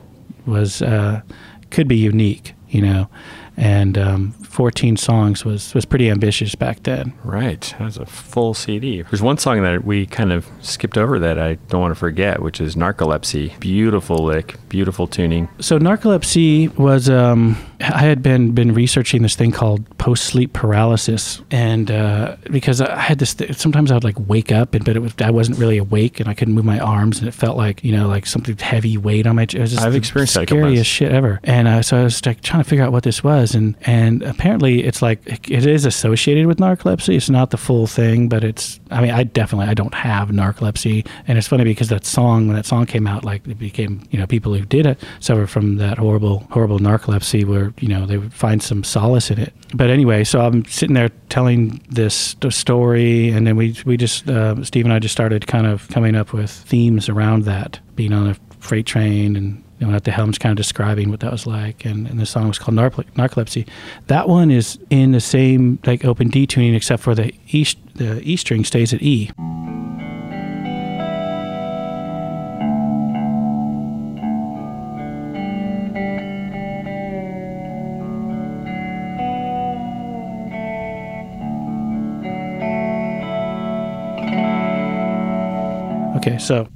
was 0.46 0.82
uh, 0.82 1.22
could 1.70 1.88
be 1.88 1.98
unique, 1.98 2.54
you 2.70 2.82
know. 2.82 3.10
And 3.58 3.98
um, 3.98 4.32
14 4.32 4.98
songs 4.98 5.46
was 5.46 5.74
was 5.74 5.86
pretty 5.86 6.10
ambitious 6.10 6.56
back 6.56 6.84
then. 6.84 7.14
Right. 7.24 7.74
That's 7.80 7.98
a 7.98 8.06
full 8.06 8.54
CD. 8.54 9.02
There's 9.02 9.22
one 9.22 9.38
song 9.38 9.62
that 9.62 9.84
we 9.84 10.06
kind 10.06 10.32
of 10.32 10.48
skipped 10.62 10.98
over 10.98 11.20
that 11.20 11.38
I 11.38 11.56
don't 11.68 11.82
want 11.82 11.92
to 11.92 12.00
forget, 12.00 12.42
which 12.42 12.60
is 12.60 12.76
Narcolepsy. 12.76 13.60
Beautiful 13.60 14.18
lick, 14.24 14.58
beautiful 14.70 15.06
tuning. 15.06 15.50
So 15.60 15.80
narcolepsy 15.80 16.76
was 16.78 17.10
um, 17.10 17.58
I 17.82 18.00
had 18.00 18.22
been 18.22 18.52
been 18.52 18.74
researching 18.74 19.22
this 19.22 19.36
thing 19.36 19.52
called 19.52 19.86
post 19.98 20.26
sleep 20.26 20.54
paralysis, 20.54 21.42
and 21.52 21.90
uh, 21.90 22.36
because 22.50 22.82
I 22.82 23.00
had 23.00 23.20
this, 23.20 23.34
th- 23.34 23.56
sometimes 23.56 23.92
I 23.92 23.96
would 23.96 24.04
like 24.04 24.18
wake 24.28 24.52
up, 24.52 24.74
and 24.74 24.86
but 24.86 24.96
it 24.96 25.00
was 25.00 25.14
I 25.20 25.32
wasn't 25.32 25.58
really 25.58 25.78
awake, 25.78 26.20
and 26.20 26.30
I 26.30 26.34
couldn't 26.34 26.54
move 26.54 26.66
my 26.66 26.80
arms, 26.80 27.20
and 27.20 27.28
it 27.28 27.34
felt 27.34 27.58
like 27.58 27.84
you 27.84 27.92
know 27.92 28.08
like 28.08 28.26
something 28.26 28.58
heavy 28.58 28.98
weight 28.98 29.26
on 29.28 29.36
my. 29.36 29.44
It 29.44 29.56
was 29.56 29.72
just 29.72 29.84
I've 29.84 29.94
the 29.94 29.98
experienced 29.98 30.36
that 30.36 30.48
scariest 30.48 30.90
shit 30.90 31.12
ever, 31.12 31.40
and 31.44 31.68
uh, 31.68 31.82
so 31.82 31.98
I 31.98 32.04
was 32.04 32.26
like 32.26 32.42
trying 32.42 32.64
to 32.64 32.70
figure 32.70 32.86
out 32.86 32.92
what 32.92 33.04
this 33.04 33.24
was, 33.24 33.56
and 33.56 33.76
and 33.82 34.22
apparently 34.24 34.84
it's 34.84 35.02
like 35.02 35.50
it 35.50 35.66
is 35.66 35.86
associated 35.86 36.48
with 36.48 36.58
narcolepsy. 36.58 37.16
It's 37.16 37.30
not 37.30 37.50
the 37.50 37.58
full 37.58 37.88
thing, 37.88 38.30
but 38.30 38.44
it's. 38.44 38.80
I 38.92 39.02
mean, 39.02 39.12
I 39.12 39.24
definitely 39.24 39.68
I 39.68 39.74
don't 39.74 39.94
have 39.94 40.30
narcolepsy, 40.30 41.08
and 41.28 41.38
it's 41.38 41.48
funny 41.48 41.64
because 41.64 41.90
that 41.90 42.06
song 42.06 42.48
when 42.48 42.56
that 42.56 42.66
song 42.66 42.86
came 42.86 43.08
out, 43.08 43.26
like 43.26 43.48
it 43.48 43.60
became 43.60 44.08
you 44.12 44.20
know 44.20 44.28
people 44.28 44.54
who 44.54 44.66
did 44.66 44.86
it 44.86 45.00
suffer 45.20 45.48
from 45.48 45.78
that 45.78 45.98
horrible 45.98 46.46
horrible 46.52 46.80
narcolepsy, 46.80 47.46
you 47.80 47.88
know 47.88 48.06
they 48.06 48.18
would 48.18 48.34
find 48.34 48.62
some 48.62 48.84
solace 48.84 49.32
in 49.32 49.40
it. 49.40 49.54
But 49.74 49.90
anyway, 49.90 50.24
so 50.24 50.42
I'm 50.42 50.66
sitting 50.66 50.94
there 50.94 51.10
telling 51.30 51.82
this 51.90 52.36
story, 52.50 53.30
and 53.30 53.46
then 53.48 53.56
we 53.56 53.76
we 53.86 53.98
just 53.98 54.30
uh, 54.30 54.64
Steve 54.64 54.86
and 54.86 54.94
I 54.94 55.00
just 55.00 55.14
started 55.14 55.48
kind 55.48 55.68
of 55.68 55.88
coming 55.90 56.16
up 56.16 56.34
with 56.34 56.52
themes 56.52 57.10
around 57.10 57.44
that, 57.46 57.80
being 57.96 58.14
on 58.14 58.28
a 58.28 58.36
freight 58.60 58.86
train 58.86 59.36
and 59.36 59.64
you 59.82 59.88
know, 59.88 59.96
at 59.96 60.04
the 60.04 60.12
helm's 60.12 60.38
kind 60.38 60.52
of 60.52 60.58
describing 60.58 61.10
what 61.10 61.22
that 61.22 61.32
was 61.32 61.48
like. 61.48 61.86
And, 61.86 62.08
and 62.08 62.20
the 62.20 62.26
song 62.28 62.48
was 62.48 62.60
called 62.60 62.78
Narcolepsy. 62.78 63.68
That 64.08 64.30
one 64.30 64.52
is 64.52 64.78
in 64.92 65.12
the 65.12 65.20
same 65.20 65.80
like 65.88 66.06
open 66.06 66.30
D 66.30 66.46
tuning, 66.46 66.76
except 66.76 67.02
for 67.02 67.16
the 67.16 67.34
E, 67.48 67.66
the 67.96 68.22
E 68.22 68.38
string 68.38 68.64
stays 68.64 68.94
at 68.94 69.02
E. 69.02 69.32
so. 86.42 86.68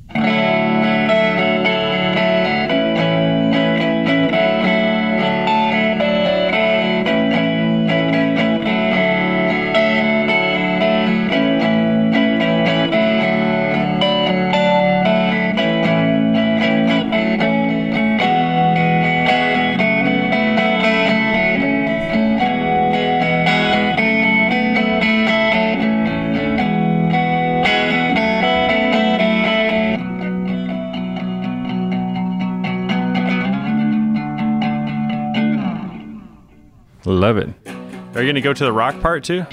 Going 38.35 38.43
to 38.43 38.49
go 38.49 38.53
to 38.53 38.65
the 38.65 38.73
rock 38.73 38.99
part 38.99 39.23
too? 39.23 39.45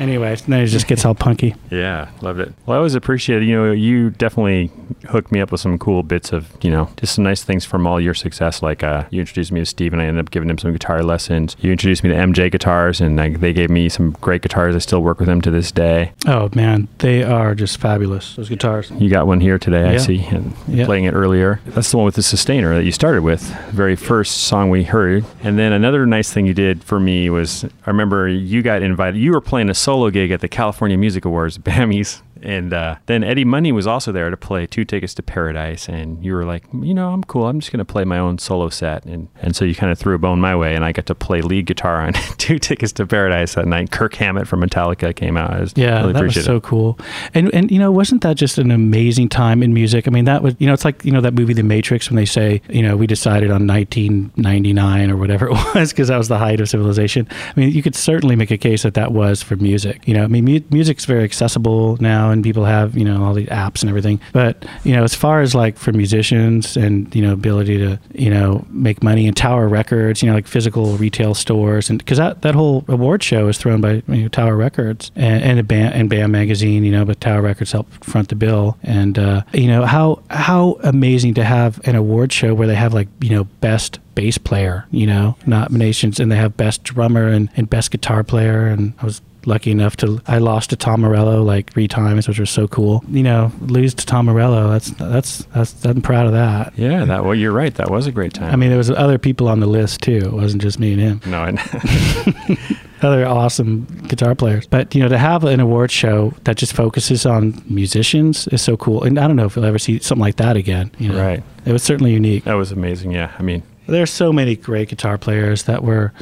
Anyway, 0.00 0.34
then 0.36 0.60
it 0.60 0.66
just 0.66 0.86
gets 0.86 1.04
all 1.04 1.14
punky. 1.14 1.54
Yeah, 1.74 2.10
loved 2.20 2.38
it. 2.38 2.52
Well, 2.66 2.76
I 2.76 2.78
always 2.78 2.94
appreciate 2.94 3.42
it. 3.42 3.46
You 3.46 3.56
know, 3.56 3.72
you 3.72 4.10
definitely 4.10 4.70
hooked 5.08 5.32
me 5.32 5.40
up 5.40 5.50
with 5.50 5.60
some 5.60 5.76
cool 5.76 6.04
bits 6.04 6.32
of, 6.32 6.52
you 6.62 6.70
know, 6.70 6.88
just 6.96 7.16
some 7.16 7.24
nice 7.24 7.42
things 7.42 7.64
from 7.64 7.84
all 7.84 8.00
your 8.00 8.14
success. 8.14 8.62
Like 8.62 8.84
uh, 8.84 9.04
you 9.10 9.18
introduced 9.18 9.50
me 9.50 9.58
to 9.58 9.66
Steve, 9.66 9.92
and 9.92 10.00
I 10.00 10.04
ended 10.04 10.24
up 10.24 10.30
giving 10.30 10.48
him 10.48 10.56
some 10.58 10.72
guitar 10.72 11.02
lessons. 11.02 11.56
You 11.60 11.72
introduced 11.72 12.04
me 12.04 12.10
to 12.10 12.14
MJ 12.16 12.52
guitars, 12.52 13.00
and 13.00 13.16
like, 13.16 13.40
they 13.40 13.52
gave 13.52 13.70
me 13.70 13.88
some 13.88 14.12
great 14.20 14.42
guitars. 14.42 14.76
I 14.76 14.78
still 14.78 15.02
work 15.02 15.18
with 15.18 15.26
them 15.26 15.40
to 15.40 15.50
this 15.50 15.72
day. 15.72 16.12
Oh 16.28 16.48
man, 16.54 16.86
they 16.98 17.24
are 17.24 17.56
just 17.56 17.78
fabulous. 17.80 18.36
Those 18.36 18.48
guitars. 18.50 18.92
You 18.92 19.10
got 19.10 19.26
one 19.26 19.40
here 19.40 19.58
today, 19.58 19.88
I 19.88 19.96
see, 19.96 20.24
and 20.26 20.52
Yeah. 20.68 20.84
playing 20.86 21.04
it 21.06 21.12
earlier. 21.14 21.60
That's 21.66 21.90
the 21.90 21.96
one 21.96 22.06
with 22.06 22.14
the 22.14 22.22
sustainer 22.22 22.72
that 22.76 22.84
you 22.84 22.92
started 22.92 23.22
with, 23.22 23.42
very 23.72 23.96
first 23.96 24.42
song 24.44 24.70
we 24.70 24.84
heard. 24.84 25.24
And 25.42 25.58
then 25.58 25.72
another 25.72 26.06
nice 26.06 26.32
thing 26.32 26.46
you 26.46 26.54
did 26.54 26.84
for 26.84 27.00
me 27.00 27.30
was 27.30 27.64
I 27.64 27.90
remember 27.90 28.28
you 28.28 28.62
got 28.62 28.80
invited. 28.82 29.18
You 29.18 29.32
were 29.32 29.40
playing 29.40 29.70
a 29.70 29.74
solo 29.84 30.08
gig 30.10 30.30
at 30.30 30.40
the 30.40 30.48
California 30.48 30.96
Music 30.96 31.26
Awards, 31.26 31.58
Bammies. 31.68 32.22
And 32.44 32.72
uh, 32.72 32.96
then 33.06 33.24
Eddie 33.24 33.44
Money 33.44 33.72
was 33.72 33.86
also 33.86 34.12
there 34.12 34.30
to 34.30 34.36
play 34.36 34.66
Two 34.66 34.84
Tickets 34.84 35.14
to 35.14 35.22
Paradise. 35.22 35.88
And 35.88 36.24
you 36.24 36.34
were 36.34 36.44
like, 36.44 36.64
you 36.72 36.94
know, 36.94 37.10
I'm 37.10 37.24
cool. 37.24 37.46
I'm 37.46 37.60
just 37.60 37.72
going 37.72 37.84
to 37.84 37.84
play 37.90 38.04
my 38.04 38.18
own 38.18 38.38
solo 38.38 38.68
set. 38.68 39.04
And, 39.06 39.28
and 39.42 39.56
so 39.56 39.64
you 39.64 39.74
kind 39.74 39.90
of 39.90 39.98
threw 39.98 40.14
a 40.14 40.18
bone 40.18 40.40
my 40.40 40.54
way. 40.54 40.74
And 40.74 40.84
I 40.84 40.92
got 40.92 41.06
to 41.06 41.14
play 41.14 41.40
lead 41.40 41.66
guitar 41.66 42.02
on 42.02 42.12
Two 42.38 42.58
Tickets 42.58 42.92
to 42.92 43.06
Paradise 43.06 43.54
that 43.54 43.66
night. 43.66 43.90
Kirk 43.90 44.14
Hammett 44.14 44.46
from 44.46 44.60
Metallica 44.60 45.14
came 45.14 45.36
out. 45.36 45.50
I 45.50 45.60
was 45.60 45.72
Yeah, 45.76 46.00
really 46.00 46.12
that 46.12 46.22
was 46.22 46.44
so 46.44 46.60
cool. 46.60 46.98
And 47.32 47.52
and 47.54 47.70
you 47.70 47.78
know, 47.78 47.90
wasn't 47.90 48.22
that 48.22 48.36
just 48.36 48.58
an 48.58 48.70
amazing 48.70 49.28
time 49.28 49.62
in 49.62 49.72
music? 49.72 50.06
I 50.06 50.10
mean, 50.10 50.26
that 50.26 50.42
was 50.42 50.54
you 50.58 50.66
know, 50.66 50.72
it's 50.74 50.84
like 50.84 51.04
you 51.04 51.12
know 51.12 51.20
that 51.20 51.34
movie 51.34 51.54
The 51.54 51.62
Matrix 51.62 52.10
when 52.10 52.16
they 52.16 52.24
say 52.26 52.60
you 52.68 52.82
know 52.82 52.96
we 52.96 53.06
decided 53.06 53.50
on 53.50 53.66
1999 53.66 55.10
or 55.10 55.16
whatever 55.16 55.48
it 55.48 55.52
was 55.74 55.90
because 55.90 56.08
that 56.08 56.18
was 56.18 56.28
the 56.28 56.38
height 56.38 56.60
of 56.60 56.68
civilization. 56.68 57.26
I 57.56 57.60
mean, 57.60 57.70
you 57.72 57.82
could 57.82 57.94
certainly 57.94 58.36
make 58.36 58.50
a 58.50 58.58
case 58.58 58.82
that 58.82 58.94
that 58.94 59.12
was 59.12 59.42
for 59.42 59.56
music. 59.56 60.06
You 60.06 60.14
know, 60.14 60.24
I 60.24 60.26
mean, 60.26 60.44
mu- 60.44 60.60
music's 60.70 61.04
very 61.04 61.24
accessible 61.24 61.96
now, 62.00 62.30
and 62.34 62.44
people 62.44 62.64
have 62.64 62.96
you 62.96 63.04
know 63.04 63.24
all 63.24 63.32
the 63.32 63.46
apps 63.46 63.80
and 63.80 63.88
everything. 63.88 64.20
But 64.32 64.64
you 64.84 64.94
know, 64.94 65.02
as 65.02 65.14
far 65.14 65.40
as 65.40 65.54
like 65.54 65.78
for 65.78 65.92
musicians 65.92 66.76
and 66.76 67.12
you 67.14 67.22
know 67.22 67.32
ability 67.32 67.78
to 67.78 67.98
you 68.12 68.30
know 68.30 68.66
make 68.68 69.02
money 69.02 69.26
and 69.26 69.36
Tower 69.36 69.68
Records, 69.68 70.22
you 70.22 70.28
know, 70.28 70.34
like 70.34 70.46
physical 70.46 70.96
retail 70.96 71.34
stores, 71.34 71.88
and 71.88 71.98
because 71.98 72.18
that 72.18 72.42
that 72.42 72.54
whole 72.54 72.84
award 72.88 73.22
show 73.22 73.48
is 73.48 73.56
thrown 73.56 73.80
by 73.80 74.02
you 74.08 74.22
know, 74.24 74.28
Tower 74.28 74.56
Records 74.56 75.10
and, 75.16 75.42
and 75.42 75.58
a 75.58 75.62
band 75.62 75.94
and 75.94 76.10
Bam 76.10 76.30
Magazine, 76.30 76.84
you 76.84 76.92
know, 76.92 77.04
but 77.04 77.20
Tower 77.20 77.42
Records 77.42 77.72
helped 77.72 78.04
front 78.04 78.28
the 78.28 78.34
bill, 78.34 78.76
and 78.82 79.18
uh, 79.18 79.42
you 79.52 79.68
know 79.68 79.86
how 79.86 80.22
how 80.30 80.78
amazing 80.82 81.34
to 81.34 81.44
have 81.44 81.80
an 81.86 81.96
award 81.96 82.32
show 82.32 82.54
where 82.54 82.68
they 82.68 82.74
have 82.74 82.92
like 82.92 83.08
you 83.20 83.30
know 83.30 83.44
best 83.60 84.00
bass 84.14 84.38
player, 84.38 84.86
you 84.90 85.06
know, 85.06 85.36
nominations, 85.46 86.20
and 86.20 86.30
they 86.30 86.36
have 86.36 86.56
best 86.56 86.84
drummer 86.84 87.28
and, 87.28 87.50
and 87.56 87.68
best 87.68 87.90
guitar 87.90 88.22
player, 88.22 88.66
and 88.66 88.94
I 89.00 89.04
was 89.04 89.20
lucky 89.46 89.70
enough 89.70 89.96
to 89.98 90.20
I 90.26 90.38
lost 90.38 90.70
to 90.70 90.76
Tom 90.76 91.00
Morello 91.02 91.42
like 91.42 91.72
three 91.72 91.88
times, 91.88 92.28
which 92.28 92.38
was 92.38 92.50
so 92.50 92.68
cool. 92.68 93.04
You 93.08 93.22
know, 93.22 93.52
lose 93.60 93.94
to 93.94 94.06
Tom 94.06 94.26
Morello, 94.26 94.70
that's 94.70 94.90
that's 94.92 95.44
that's 95.46 95.84
I'm 95.84 96.02
proud 96.02 96.26
of 96.26 96.32
that. 96.32 96.76
Yeah, 96.76 97.04
that 97.04 97.24
well, 97.24 97.34
you're 97.34 97.52
right. 97.52 97.74
That 97.74 97.90
was 97.90 98.06
a 98.06 98.12
great 98.12 98.34
time. 98.34 98.52
I 98.52 98.56
mean, 98.56 98.68
there 98.70 98.78
was 98.78 98.90
other 98.90 99.18
people 99.18 99.48
on 99.48 99.60
the 99.60 99.66
list 99.66 100.02
too. 100.02 100.18
It 100.18 100.32
wasn't 100.32 100.62
just 100.62 100.78
me 100.78 100.92
and 100.92 101.00
him. 101.00 101.20
no, 101.26 101.42
I, 101.42 102.58
Other 103.02 103.26
awesome 103.26 103.84
guitar 104.08 104.34
players. 104.34 104.66
But 104.66 104.94
you 104.94 105.02
know, 105.02 105.08
to 105.08 105.18
have 105.18 105.44
an 105.44 105.60
award 105.60 105.90
show 105.90 106.32
that 106.44 106.56
just 106.56 106.72
focuses 106.72 107.26
on 107.26 107.62
musicians 107.66 108.46
is 108.48 108.62
so 108.62 108.78
cool. 108.78 109.02
And 109.02 109.18
I 109.18 109.26
don't 109.26 109.36
know 109.36 109.44
if 109.44 109.56
we'll 109.56 109.66
ever 109.66 109.78
see 109.78 109.98
something 109.98 110.22
like 110.22 110.36
that 110.36 110.56
again. 110.56 110.90
You 110.98 111.10
know? 111.10 111.22
Right. 111.22 111.42
It 111.66 111.72
was 111.72 111.82
certainly 111.82 112.12
unique. 112.12 112.44
that 112.44 112.54
was 112.54 112.72
amazing. 112.72 113.10
Yeah, 113.10 113.30
I 113.38 113.42
mean, 113.42 113.62
There's 113.86 114.10
so 114.10 114.32
many 114.32 114.56
great 114.56 114.88
guitar 114.88 115.18
players 115.18 115.64
that 115.64 115.82
were 115.82 116.12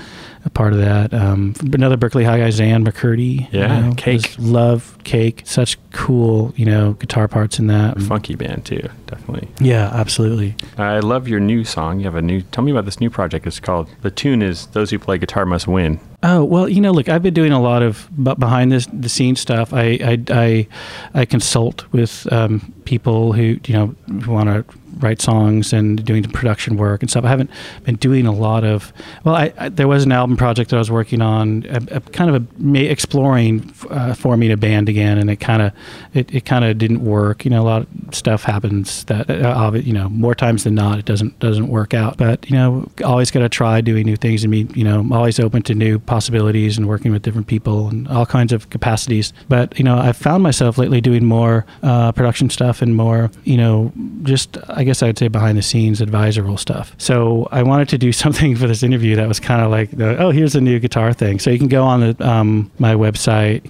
a 0.44 0.50
part 0.50 0.72
of 0.72 0.80
that. 0.80 1.14
Um, 1.14 1.54
another 1.72 1.96
Berkeley 1.96 2.24
High 2.24 2.38
guy, 2.38 2.48
Xan 2.48 2.86
McCurdy. 2.86 3.48
Yeah, 3.52 3.92
Cake. 3.96 4.34
Love 4.38 4.98
Cake. 5.04 5.42
Such 5.44 5.78
cool, 5.92 6.52
you 6.56 6.64
know, 6.64 6.94
guitar 6.94 7.28
parts 7.28 7.58
in 7.58 7.68
that. 7.68 8.00
funky 8.02 8.34
band 8.34 8.64
too, 8.64 8.88
definitely. 9.06 9.48
Yeah, 9.60 9.90
absolutely. 9.92 10.56
I 10.76 10.98
love 10.98 11.28
your 11.28 11.40
new 11.40 11.64
song. 11.64 12.00
You 12.00 12.06
have 12.06 12.16
a 12.16 12.22
new. 12.22 12.42
Tell 12.42 12.64
me 12.64 12.72
about 12.72 12.84
this 12.84 13.00
new 13.00 13.10
project. 13.10 13.46
It's 13.46 13.60
called. 13.60 13.88
The 14.02 14.10
tune 14.10 14.42
is 14.42 14.66
"Those 14.68 14.90
Who 14.90 14.98
Play 14.98 15.18
Guitar 15.18 15.46
Must 15.46 15.68
Win." 15.68 16.00
Oh 16.24 16.44
well, 16.44 16.68
you 16.68 16.80
know, 16.80 16.92
look, 16.92 17.08
I've 17.08 17.22
been 17.22 17.34
doing 17.34 17.52
a 17.52 17.60
lot 17.60 17.82
of 17.82 18.08
behind 18.22 18.72
this, 18.72 18.86
the 18.92 19.08
scenes 19.08 19.40
stuff. 19.40 19.72
I 19.72 19.98
I, 20.02 20.18
I, 20.30 20.68
I 21.14 21.24
consult 21.24 21.90
with 21.92 22.30
um, 22.32 22.72
people 22.84 23.32
who 23.32 23.58
you 23.66 23.74
know 23.74 23.94
want 24.26 24.48
to 24.48 24.64
write 24.98 25.20
songs 25.20 25.72
and 25.72 26.04
doing 26.04 26.22
the 26.22 26.28
production 26.28 26.76
work 26.76 27.02
and 27.02 27.10
stuff. 27.10 27.24
I 27.24 27.28
haven't 27.28 27.50
been 27.84 27.96
doing 27.96 28.26
a 28.26 28.32
lot 28.32 28.64
of. 28.64 28.92
Well, 29.24 29.34
I, 29.34 29.52
I 29.58 29.68
there 29.68 29.88
was 29.88 30.04
an 30.04 30.12
album 30.12 30.36
project 30.36 30.70
that 30.70 30.76
I 30.76 30.78
was 30.78 30.90
working 30.90 31.22
on, 31.22 31.64
a, 31.68 31.96
a 31.96 32.00
kind 32.00 32.34
of 32.34 32.46
a, 32.76 32.90
exploring 32.90 33.72
uh, 33.90 34.14
forming 34.14 34.50
a 34.50 34.56
band 34.56 34.88
again, 34.88 35.18
and 35.18 35.30
it 35.30 35.36
kind 35.36 35.62
of 35.62 35.72
it, 36.14 36.32
it 36.34 36.44
kind 36.44 36.64
of 36.64 36.78
didn't 36.78 37.04
work. 37.04 37.44
You 37.44 37.50
know, 37.50 37.62
a 37.62 37.64
lot 37.64 37.82
of 37.82 38.14
stuff 38.14 38.44
happens 38.44 39.04
that 39.04 39.30
uh, 39.30 39.72
you 39.74 39.92
know 39.92 40.08
more 40.08 40.34
times 40.34 40.64
than 40.64 40.74
not 40.74 40.98
it 40.98 41.04
doesn't 41.04 41.38
doesn't 41.38 41.68
work 41.68 41.94
out. 41.94 42.16
But 42.16 42.48
you 42.48 42.56
know, 42.56 42.88
always 43.04 43.30
got 43.30 43.40
to 43.40 43.48
try 43.48 43.80
doing 43.80 44.06
new 44.06 44.16
things 44.16 44.44
and 44.44 44.50
me. 44.50 44.66
You 44.74 44.84
know, 44.84 45.06
always 45.12 45.38
open 45.40 45.62
to 45.62 45.74
new 45.74 45.98
possibilities 45.98 46.78
and 46.78 46.88
working 46.88 47.12
with 47.12 47.22
different 47.22 47.46
people 47.46 47.88
and 47.88 48.08
all 48.08 48.26
kinds 48.26 48.52
of 48.52 48.70
capacities. 48.70 49.32
But 49.48 49.78
you 49.78 49.84
know, 49.84 49.98
I've 49.98 50.16
found 50.16 50.42
myself 50.42 50.78
lately 50.78 51.00
doing 51.00 51.24
more 51.24 51.66
uh, 51.82 52.12
production 52.12 52.50
stuff 52.50 52.82
and 52.82 52.96
more, 52.96 53.30
you 53.44 53.56
know, 53.56 53.92
just 54.22 54.58
I 54.68 54.81
guess 54.84 55.02
I 55.02 55.06
would 55.06 55.18
say 55.18 55.28
behind 55.28 55.56
the 55.58 55.62
scenes 55.62 56.00
advisory 56.00 56.42
stuff. 56.58 56.94
So 56.98 57.48
I 57.52 57.62
wanted 57.62 57.88
to 57.90 57.98
do 57.98 58.12
something 58.22 58.56
for 58.56 58.66
this 58.66 58.82
interview 58.82 59.16
that 59.16 59.28
was 59.28 59.38
kind 59.40 59.62
of 59.62 59.70
like, 59.70 59.90
the, 59.90 60.16
oh, 60.22 60.30
here's 60.30 60.54
a 60.54 60.60
new 60.60 60.78
guitar 60.78 61.12
thing. 61.12 61.38
So 61.38 61.50
you 61.50 61.58
can 61.58 61.68
go 61.68 61.84
on 61.84 62.00
the, 62.00 62.28
um, 62.28 62.70
my 62.78 62.94
website, 62.94 63.62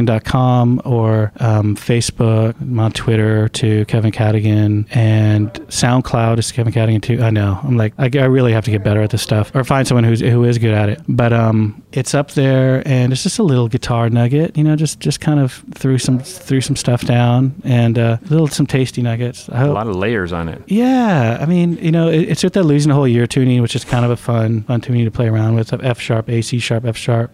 kevincadogan.com, 0.00 0.82
or 0.84 1.32
um, 1.38 1.76
Facebook, 1.76 2.60
I'm 2.60 2.78
on 2.80 2.92
Twitter 2.92 3.48
to 3.48 3.84
Kevin 3.86 4.12
Cadogan, 4.12 4.86
and 4.90 5.52
SoundCloud 5.68 6.38
is 6.38 6.52
Kevin 6.52 6.72
Cadogan 6.72 7.00
too. 7.00 7.22
I 7.22 7.30
know. 7.30 7.58
I'm 7.62 7.76
like, 7.76 7.94
I, 7.98 8.10
I 8.14 8.24
really 8.24 8.52
have 8.52 8.64
to 8.64 8.70
get 8.70 8.82
better 8.82 9.02
at 9.02 9.10
this 9.10 9.22
stuff, 9.22 9.54
or 9.54 9.64
find 9.64 9.86
someone 9.86 10.04
who's 10.04 10.20
who 10.20 10.44
is 10.44 10.58
good 10.58 10.74
at 10.74 10.88
it. 10.88 11.00
But 11.08 11.32
um, 11.32 11.82
it's 11.92 12.14
up 12.14 12.32
there, 12.32 12.82
and 12.86 13.12
it's 13.12 13.22
just 13.22 13.38
a 13.38 13.42
little 13.42 13.68
guitar 13.68 14.08
nugget. 14.10 14.56
You 14.56 14.64
know, 14.64 14.76
just 14.76 15.00
just 15.00 15.20
kind 15.20 15.40
of 15.40 15.64
threw 15.74 15.98
some 15.98 16.18
threw 16.18 16.60
some 16.60 16.76
stuff 16.76 17.02
down, 17.02 17.60
and 17.64 17.98
uh, 17.98 18.18
little 18.28 18.48
some 18.48 18.66
tasty 18.66 19.02
nuggets. 19.02 19.48
I 19.48 19.62
A 19.62 19.66
hope. 19.66 19.74
lot 19.74 19.86
of 19.88 19.96
layers 19.96 20.32
on 20.32 20.48
it. 20.48 20.55
Yeah, 20.66 21.38
I 21.40 21.46
mean, 21.46 21.76
you 21.78 21.92
know, 21.92 22.08
it, 22.08 22.22
it's 22.28 22.44
with 22.44 22.54
that 22.54 22.64
losing 22.64 22.90
a 22.90 22.94
whole 22.94 23.08
year 23.08 23.26
tuning, 23.26 23.62
which 23.62 23.76
is 23.76 23.84
kind 23.84 24.04
of 24.04 24.10
a 24.10 24.16
fun, 24.16 24.62
fun 24.62 24.80
tuning 24.80 25.04
to 25.04 25.10
play 25.10 25.28
around 25.28 25.54
with. 25.54 25.72
F 25.72 26.00
sharp, 26.00 26.28
A, 26.28 26.42
C 26.42 26.58
sharp, 26.58 26.84
F 26.84 26.96
sharp, 26.96 27.30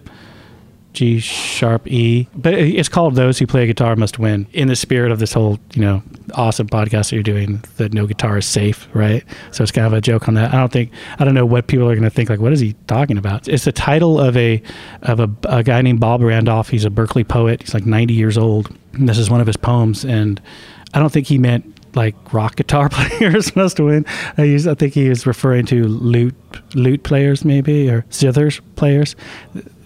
G 0.93 1.20
sharp, 1.20 1.86
E. 1.86 2.28
But 2.35 2.55
it's 2.55 2.89
called 2.89 3.15
"Those 3.15 3.39
Who 3.39 3.47
Play 3.47 3.65
a 3.65 3.66
Guitar 3.66 3.97
Must 3.97 4.19
Win." 4.19 4.47
In 4.53 4.69
the 4.69 4.77
spirit 4.77 5.11
of 5.11 5.19
this 5.19 5.32
whole, 5.32 5.59
you 5.74 5.81
know, 5.81 6.03
awesome 6.35 6.69
podcast 6.69 7.11
that 7.11 7.12
you're 7.12 7.23
doing, 7.23 7.65
that 7.78 7.93
no 7.94 8.07
guitar 8.07 8.39
is 8.39 8.47
safe, 8.47 8.89
right? 8.93 9.24
So 9.53 9.62
it's 9.62 9.73
kind 9.73 9.86
of 9.86 9.93
a 9.93 10.01
joke 10.01 10.28
on 10.28 10.35
that. 10.35 10.53
I 10.53 10.59
don't 10.59 10.73
think, 10.73 10.90
I 11.19 11.24
don't 11.24 11.35
know 11.35 11.47
what 11.47 11.66
people 11.66 11.89
are 11.89 11.94
going 11.94 12.03
to 12.03 12.11
think. 12.11 12.28
Like, 12.28 12.40
what 12.40 12.53
is 12.53 12.61
he 12.61 12.74
talking 12.86 13.16
about? 13.16 13.49
It's 13.49 13.65
the 13.65 13.73
title 13.73 14.20
of 14.20 14.36
a 14.36 14.62
of 15.03 15.20
a, 15.20 15.31
a 15.44 15.62
guy 15.62 15.81
named 15.81 16.01
Bob 16.01 16.20
Randolph. 16.20 16.69
He's 16.69 16.85
a 16.85 16.90
Berkeley 16.90 17.24
poet. 17.24 17.62
He's 17.62 17.74
like 17.74 17.86
90 17.86 18.12
years 18.15 18.36
old. 18.36 18.70
And 18.93 19.09
this 19.09 19.19
is 19.19 19.31
one 19.31 19.40
of 19.40 19.47
his 19.47 19.57
poems, 19.57 20.05
and 20.05 20.40
I 20.93 20.99
don't 20.99 21.11
think 21.11 21.27
he 21.27 21.39
meant 21.39 21.72
like 21.94 22.14
rock 22.32 22.56
guitar 22.56 22.89
players 22.90 23.55
must 23.56 23.78
win. 23.81 24.05
I, 24.39 24.44
use, 24.44 24.66
I 24.66 24.74
think 24.74 24.94
he 24.94 25.09
was 25.09 25.27
referring 25.27 25.66
to 25.66 25.85
lute 25.86 26.35
lute 26.74 27.02
players 27.02 27.44
maybe 27.44 27.89
or 27.89 28.02
zithers 28.10 28.60
players. 28.77 29.16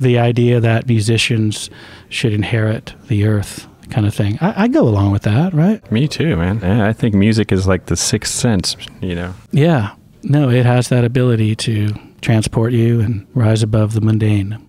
The 0.00 0.18
idea 0.18 0.60
that 0.60 0.88
musicians 0.88 1.70
should 2.08 2.32
inherit 2.32 2.94
the 3.08 3.24
earth, 3.26 3.66
kind 3.90 4.06
of 4.06 4.14
thing. 4.14 4.38
I, 4.40 4.64
I 4.64 4.68
go 4.68 4.82
along 4.82 5.12
with 5.12 5.22
that, 5.22 5.52
right? 5.54 5.90
Me 5.90 6.08
too, 6.08 6.36
man. 6.36 6.60
Yeah, 6.60 6.86
I 6.86 6.92
think 6.92 7.14
music 7.14 7.52
is 7.52 7.66
like 7.66 7.86
the 7.86 7.96
sixth 7.96 8.34
sense, 8.34 8.76
you 9.00 9.14
know. 9.14 9.34
Yeah. 9.52 9.94
No, 10.22 10.50
it 10.50 10.66
has 10.66 10.88
that 10.88 11.04
ability 11.04 11.54
to 11.56 11.94
transport 12.20 12.72
you 12.72 13.00
and 13.00 13.26
rise 13.34 13.62
above 13.62 13.92
the 13.92 14.00
mundane. 14.00 14.65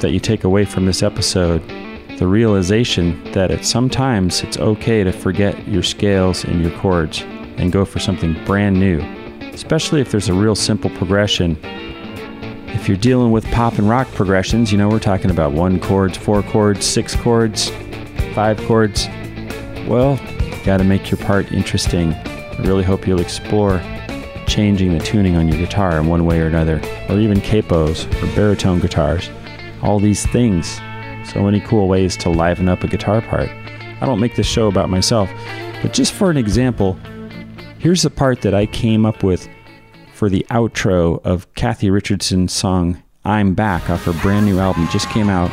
That 0.00 0.10
you 0.10 0.20
take 0.20 0.44
away 0.44 0.64
from 0.64 0.86
this 0.86 1.02
episode 1.02 1.62
the 2.18 2.26
realization 2.26 3.22
that 3.32 3.52
at 3.52 3.64
sometimes 3.64 4.42
it's 4.42 4.58
okay 4.58 5.04
to 5.04 5.12
forget 5.12 5.68
your 5.68 5.84
scales 5.84 6.42
and 6.42 6.60
your 6.60 6.76
chords 6.78 7.22
and 7.58 7.70
go 7.70 7.84
for 7.84 8.00
something 8.00 8.36
brand 8.44 8.78
new, 8.78 8.98
especially 9.52 10.00
if 10.00 10.10
there's 10.10 10.28
a 10.28 10.34
real 10.34 10.56
simple 10.56 10.90
progression. 10.90 11.56
If 12.74 12.88
you're 12.88 12.96
dealing 12.96 13.30
with 13.30 13.44
pop 13.52 13.78
and 13.78 13.88
rock 13.88 14.08
progressions, 14.14 14.72
you 14.72 14.78
know, 14.78 14.88
we're 14.88 14.98
talking 14.98 15.30
about 15.30 15.52
one 15.52 15.78
chords, 15.78 16.18
four 16.18 16.42
chords, 16.42 16.84
six 16.84 17.14
chords, 17.14 17.70
five 18.34 18.58
chords. 18.66 19.06
Well, 19.86 20.16
got 20.64 20.78
to 20.78 20.84
make 20.84 21.12
your 21.12 21.18
part 21.18 21.52
interesting. 21.52 22.14
I 22.14 22.62
really 22.62 22.84
hope 22.84 23.06
you'll 23.06 23.20
explore 23.20 23.80
changing 24.48 24.96
the 24.96 25.04
tuning 25.04 25.36
on 25.36 25.46
your 25.46 25.58
guitar 25.58 25.98
in 25.98 26.08
one 26.08 26.24
way 26.26 26.40
or 26.40 26.46
another, 26.46 26.80
or 27.08 27.18
even 27.20 27.38
capos 27.38 28.06
or 28.20 28.34
baritone 28.34 28.80
guitars. 28.80 29.30
All 29.82 29.98
these 30.00 30.26
things. 30.26 30.80
So 31.24 31.42
many 31.42 31.60
cool 31.60 31.88
ways 31.88 32.16
to 32.18 32.30
liven 32.30 32.68
up 32.68 32.82
a 32.82 32.88
guitar 32.88 33.20
part. 33.20 33.48
I 34.00 34.06
don't 34.06 34.20
make 34.20 34.36
this 34.36 34.46
show 34.46 34.68
about 34.68 34.88
myself, 34.88 35.30
but 35.82 35.92
just 35.92 36.12
for 36.12 36.30
an 36.30 36.36
example, 36.36 36.98
here's 37.78 38.02
the 38.02 38.10
part 38.10 38.42
that 38.42 38.54
I 38.54 38.66
came 38.66 39.04
up 39.04 39.22
with 39.22 39.48
for 40.14 40.28
the 40.28 40.46
outro 40.50 41.24
of 41.24 41.52
Kathy 41.54 41.90
Richardson's 41.90 42.52
song 42.52 43.02
I'm 43.24 43.54
Back 43.54 43.90
off 43.90 44.04
her 44.04 44.12
brand 44.22 44.46
new 44.46 44.58
album. 44.58 44.88
Just 44.90 45.08
came 45.10 45.28
out. 45.28 45.50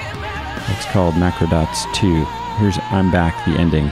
It's 0.69 0.85
called 0.85 1.15
Macrodots 1.15 1.91
2. 1.93 2.23
Here's 2.57 2.77
I'm 2.91 3.11
Back, 3.11 3.45
the 3.45 3.59
ending. 3.59 3.91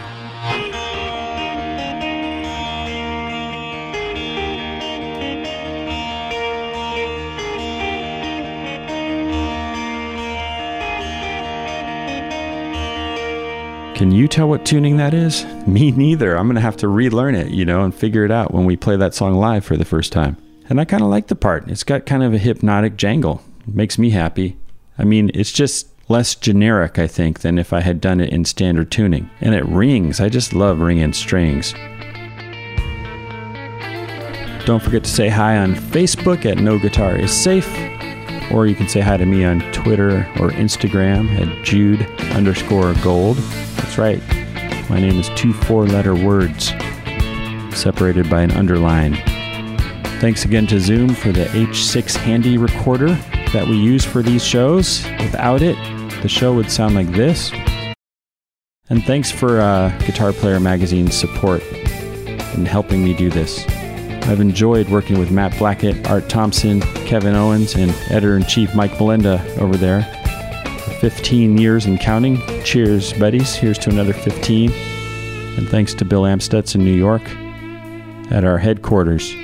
Can 14.03 14.11
you 14.11 14.27
tell 14.27 14.49
what 14.49 14.65
tuning 14.65 14.97
that 14.97 15.13
is? 15.13 15.45
Me 15.65 15.89
neither. 15.89 16.35
I'm 16.35 16.47
going 16.47 16.55
to 16.55 16.61
have 16.61 16.75
to 16.75 16.89
relearn 16.89 17.35
it, 17.35 17.51
you 17.51 17.63
know, 17.63 17.85
and 17.85 17.95
figure 17.95 18.25
it 18.25 18.31
out 18.31 18.53
when 18.53 18.65
we 18.65 18.75
play 18.75 18.97
that 18.97 19.13
song 19.13 19.35
live 19.35 19.63
for 19.63 19.77
the 19.77 19.85
first 19.85 20.11
time. 20.11 20.35
And 20.67 20.81
I 20.81 20.83
kind 20.83 21.01
of 21.01 21.07
like 21.07 21.27
the 21.27 21.37
part. 21.37 21.69
It's 21.69 21.85
got 21.85 22.05
kind 22.05 22.21
of 22.21 22.33
a 22.33 22.37
hypnotic 22.37 22.97
jangle. 22.97 23.41
It 23.65 23.73
makes 23.73 23.97
me 23.97 24.09
happy. 24.09 24.57
I 24.97 25.05
mean, 25.05 25.31
it's 25.33 25.53
just 25.53 25.87
less 26.09 26.35
generic, 26.35 26.99
I 26.99 27.07
think, 27.07 27.39
than 27.39 27.57
if 27.57 27.71
I 27.71 27.79
had 27.79 28.01
done 28.01 28.19
it 28.19 28.33
in 28.33 28.43
standard 28.43 28.91
tuning. 28.91 29.29
And 29.39 29.55
it 29.55 29.65
rings. 29.67 30.19
I 30.19 30.27
just 30.27 30.51
love 30.53 30.81
ringing 30.81 31.13
strings. 31.13 31.71
Don't 34.65 34.83
forget 34.83 35.05
to 35.05 35.09
say 35.09 35.29
hi 35.29 35.55
on 35.55 35.75
Facebook 35.75 36.45
at 36.45 36.57
No 36.57 36.77
Guitar 36.77 37.15
is 37.15 37.31
Safe, 37.31 37.73
or 38.53 38.67
you 38.67 38.75
can 38.75 38.87
say 38.87 39.01
hi 39.01 39.17
to 39.17 39.25
me 39.25 39.43
on 39.43 39.59
Twitter 39.71 40.19
or 40.39 40.51
Instagram 40.51 41.29
at 41.39 41.65
Jude 41.65 42.03
underscore 42.31 42.93
Gold. 43.03 43.37
That's 43.77 43.97
right. 43.97 44.21
My 44.89 44.99
name 44.99 45.19
is 45.19 45.29
two 45.35 45.53
four 45.53 45.87
letter 45.87 46.13
words 46.13 46.67
separated 47.75 48.29
by 48.29 48.41
an 48.41 48.51
underline. 48.51 49.15
Thanks 50.19 50.45
again 50.45 50.67
to 50.67 50.79
Zoom 50.79 51.13
for 51.13 51.31
the 51.31 51.45
H6 51.45 52.15
handy 52.15 52.57
recorder 52.57 53.09
that 53.51 53.67
we 53.67 53.75
use 53.75 54.05
for 54.05 54.21
these 54.21 54.43
shows. 54.43 55.03
Without 55.19 55.61
it, 55.61 55.75
the 56.21 56.29
show 56.29 56.53
would 56.53 56.71
sound 56.71 56.95
like 56.95 57.11
this. 57.11 57.51
And 58.89 59.03
thanks 59.03 59.31
for 59.31 59.59
uh, 59.59 59.89
Guitar 60.05 60.31
Player 60.31 60.59
Magazine's 60.59 61.15
support 61.15 61.63
in 62.53 62.65
helping 62.65 63.03
me 63.03 63.15
do 63.15 63.29
this. 63.29 63.65
I've 64.25 64.39
enjoyed 64.39 64.87
working 64.89 65.19
with 65.19 65.31
Matt 65.31 65.57
Blackett, 65.57 66.09
Art 66.09 66.29
Thompson, 66.29 66.79
Kevin 67.05 67.35
Owens, 67.35 67.75
and 67.75 67.91
editor 68.09 68.37
in 68.37 68.45
chief 68.45 68.73
Mike 68.73 68.91
Molenda 68.91 69.45
over 69.57 69.75
there. 69.75 69.99
The 70.85 70.97
15 71.01 71.57
years 71.57 71.85
and 71.85 71.99
counting. 71.99 72.37
Cheers, 72.63 73.11
buddies. 73.13 73.53
Here's 73.53 73.77
to 73.79 73.89
another 73.89 74.13
15. 74.13 74.71
And 74.71 75.67
thanks 75.67 75.93
to 75.95 76.05
Bill 76.05 76.23
Amstutz 76.23 76.73
in 76.73 76.85
New 76.85 76.93
York 76.93 77.21
at 78.31 78.45
our 78.45 78.57
headquarters, 78.57 79.35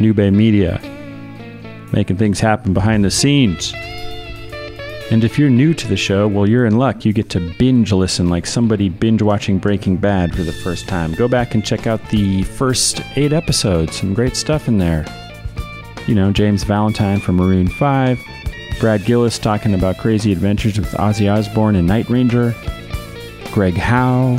New 0.00 0.14
Bay 0.14 0.30
Media, 0.30 0.80
making 1.92 2.16
things 2.16 2.38
happen 2.38 2.72
behind 2.72 3.04
the 3.04 3.10
scenes. 3.10 3.72
And 5.08 5.22
if 5.22 5.38
you're 5.38 5.50
new 5.50 5.72
to 5.72 5.86
the 5.86 5.96
show, 5.96 6.26
well, 6.26 6.48
you're 6.48 6.66
in 6.66 6.78
luck. 6.78 7.04
You 7.04 7.12
get 7.12 7.30
to 7.30 7.54
binge 7.58 7.92
listen 7.92 8.28
like 8.28 8.44
somebody 8.44 8.88
binge 8.88 9.22
watching 9.22 9.58
Breaking 9.58 9.96
Bad 9.96 10.34
for 10.34 10.42
the 10.42 10.52
first 10.52 10.88
time. 10.88 11.14
Go 11.14 11.28
back 11.28 11.54
and 11.54 11.64
check 11.64 11.86
out 11.86 12.10
the 12.10 12.42
first 12.42 13.00
eight 13.14 13.32
episodes. 13.32 14.00
Some 14.00 14.14
great 14.14 14.34
stuff 14.34 14.66
in 14.66 14.78
there. 14.78 15.06
You 16.08 16.16
know, 16.16 16.32
James 16.32 16.64
Valentine 16.64 17.20
from 17.20 17.36
Maroon 17.36 17.68
5, 17.68 18.20
Brad 18.80 19.04
Gillis 19.04 19.38
talking 19.38 19.74
about 19.74 19.96
crazy 19.98 20.32
adventures 20.32 20.76
with 20.76 20.90
Ozzy 20.92 21.32
Osbourne 21.32 21.76
and 21.76 21.86
Night 21.86 22.08
Ranger, 22.08 22.52
Greg 23.52 23.74
Howe. 23.74 24.36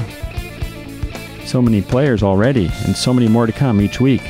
So 1.45 1.61
many 1.61 1.81
players 1.81 2.23
already, 2.23 2.69
and 2.85 2.95
so 2.95 3.13
many 3.13 3.29
more 3.29 3.45
to 3.45 3.53
come 3.53 3.79
each 3.79 4.01
week. 4.01 4.21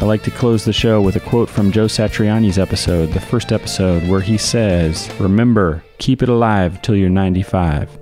I 0.00 0.04
like 0.04 0.22
to 0.22 0.30
close 0.30 0.64
the 0.64 0.72
show 0.72 1.02
with 1.02 1.16
a 1.16 1.20
quote 1.20 1.50
from 1.50 1.70
Joe 1.70 1.84
Satriani's 1.84 2.58
episode, 2.58 3.12
the 3.12 3.20
first 3.20 3.52
episode, 3.52 4.02
where 4.08 4.22
he 4.22 4.38
says, 4.38 5.10
Remember, 5.20 5.84
keep 5.98 6.22
it 6.22 6.30
alive 6.30 6.80
till 6.80 6.96
you're 6.96 7.10
95. 7.10 7.99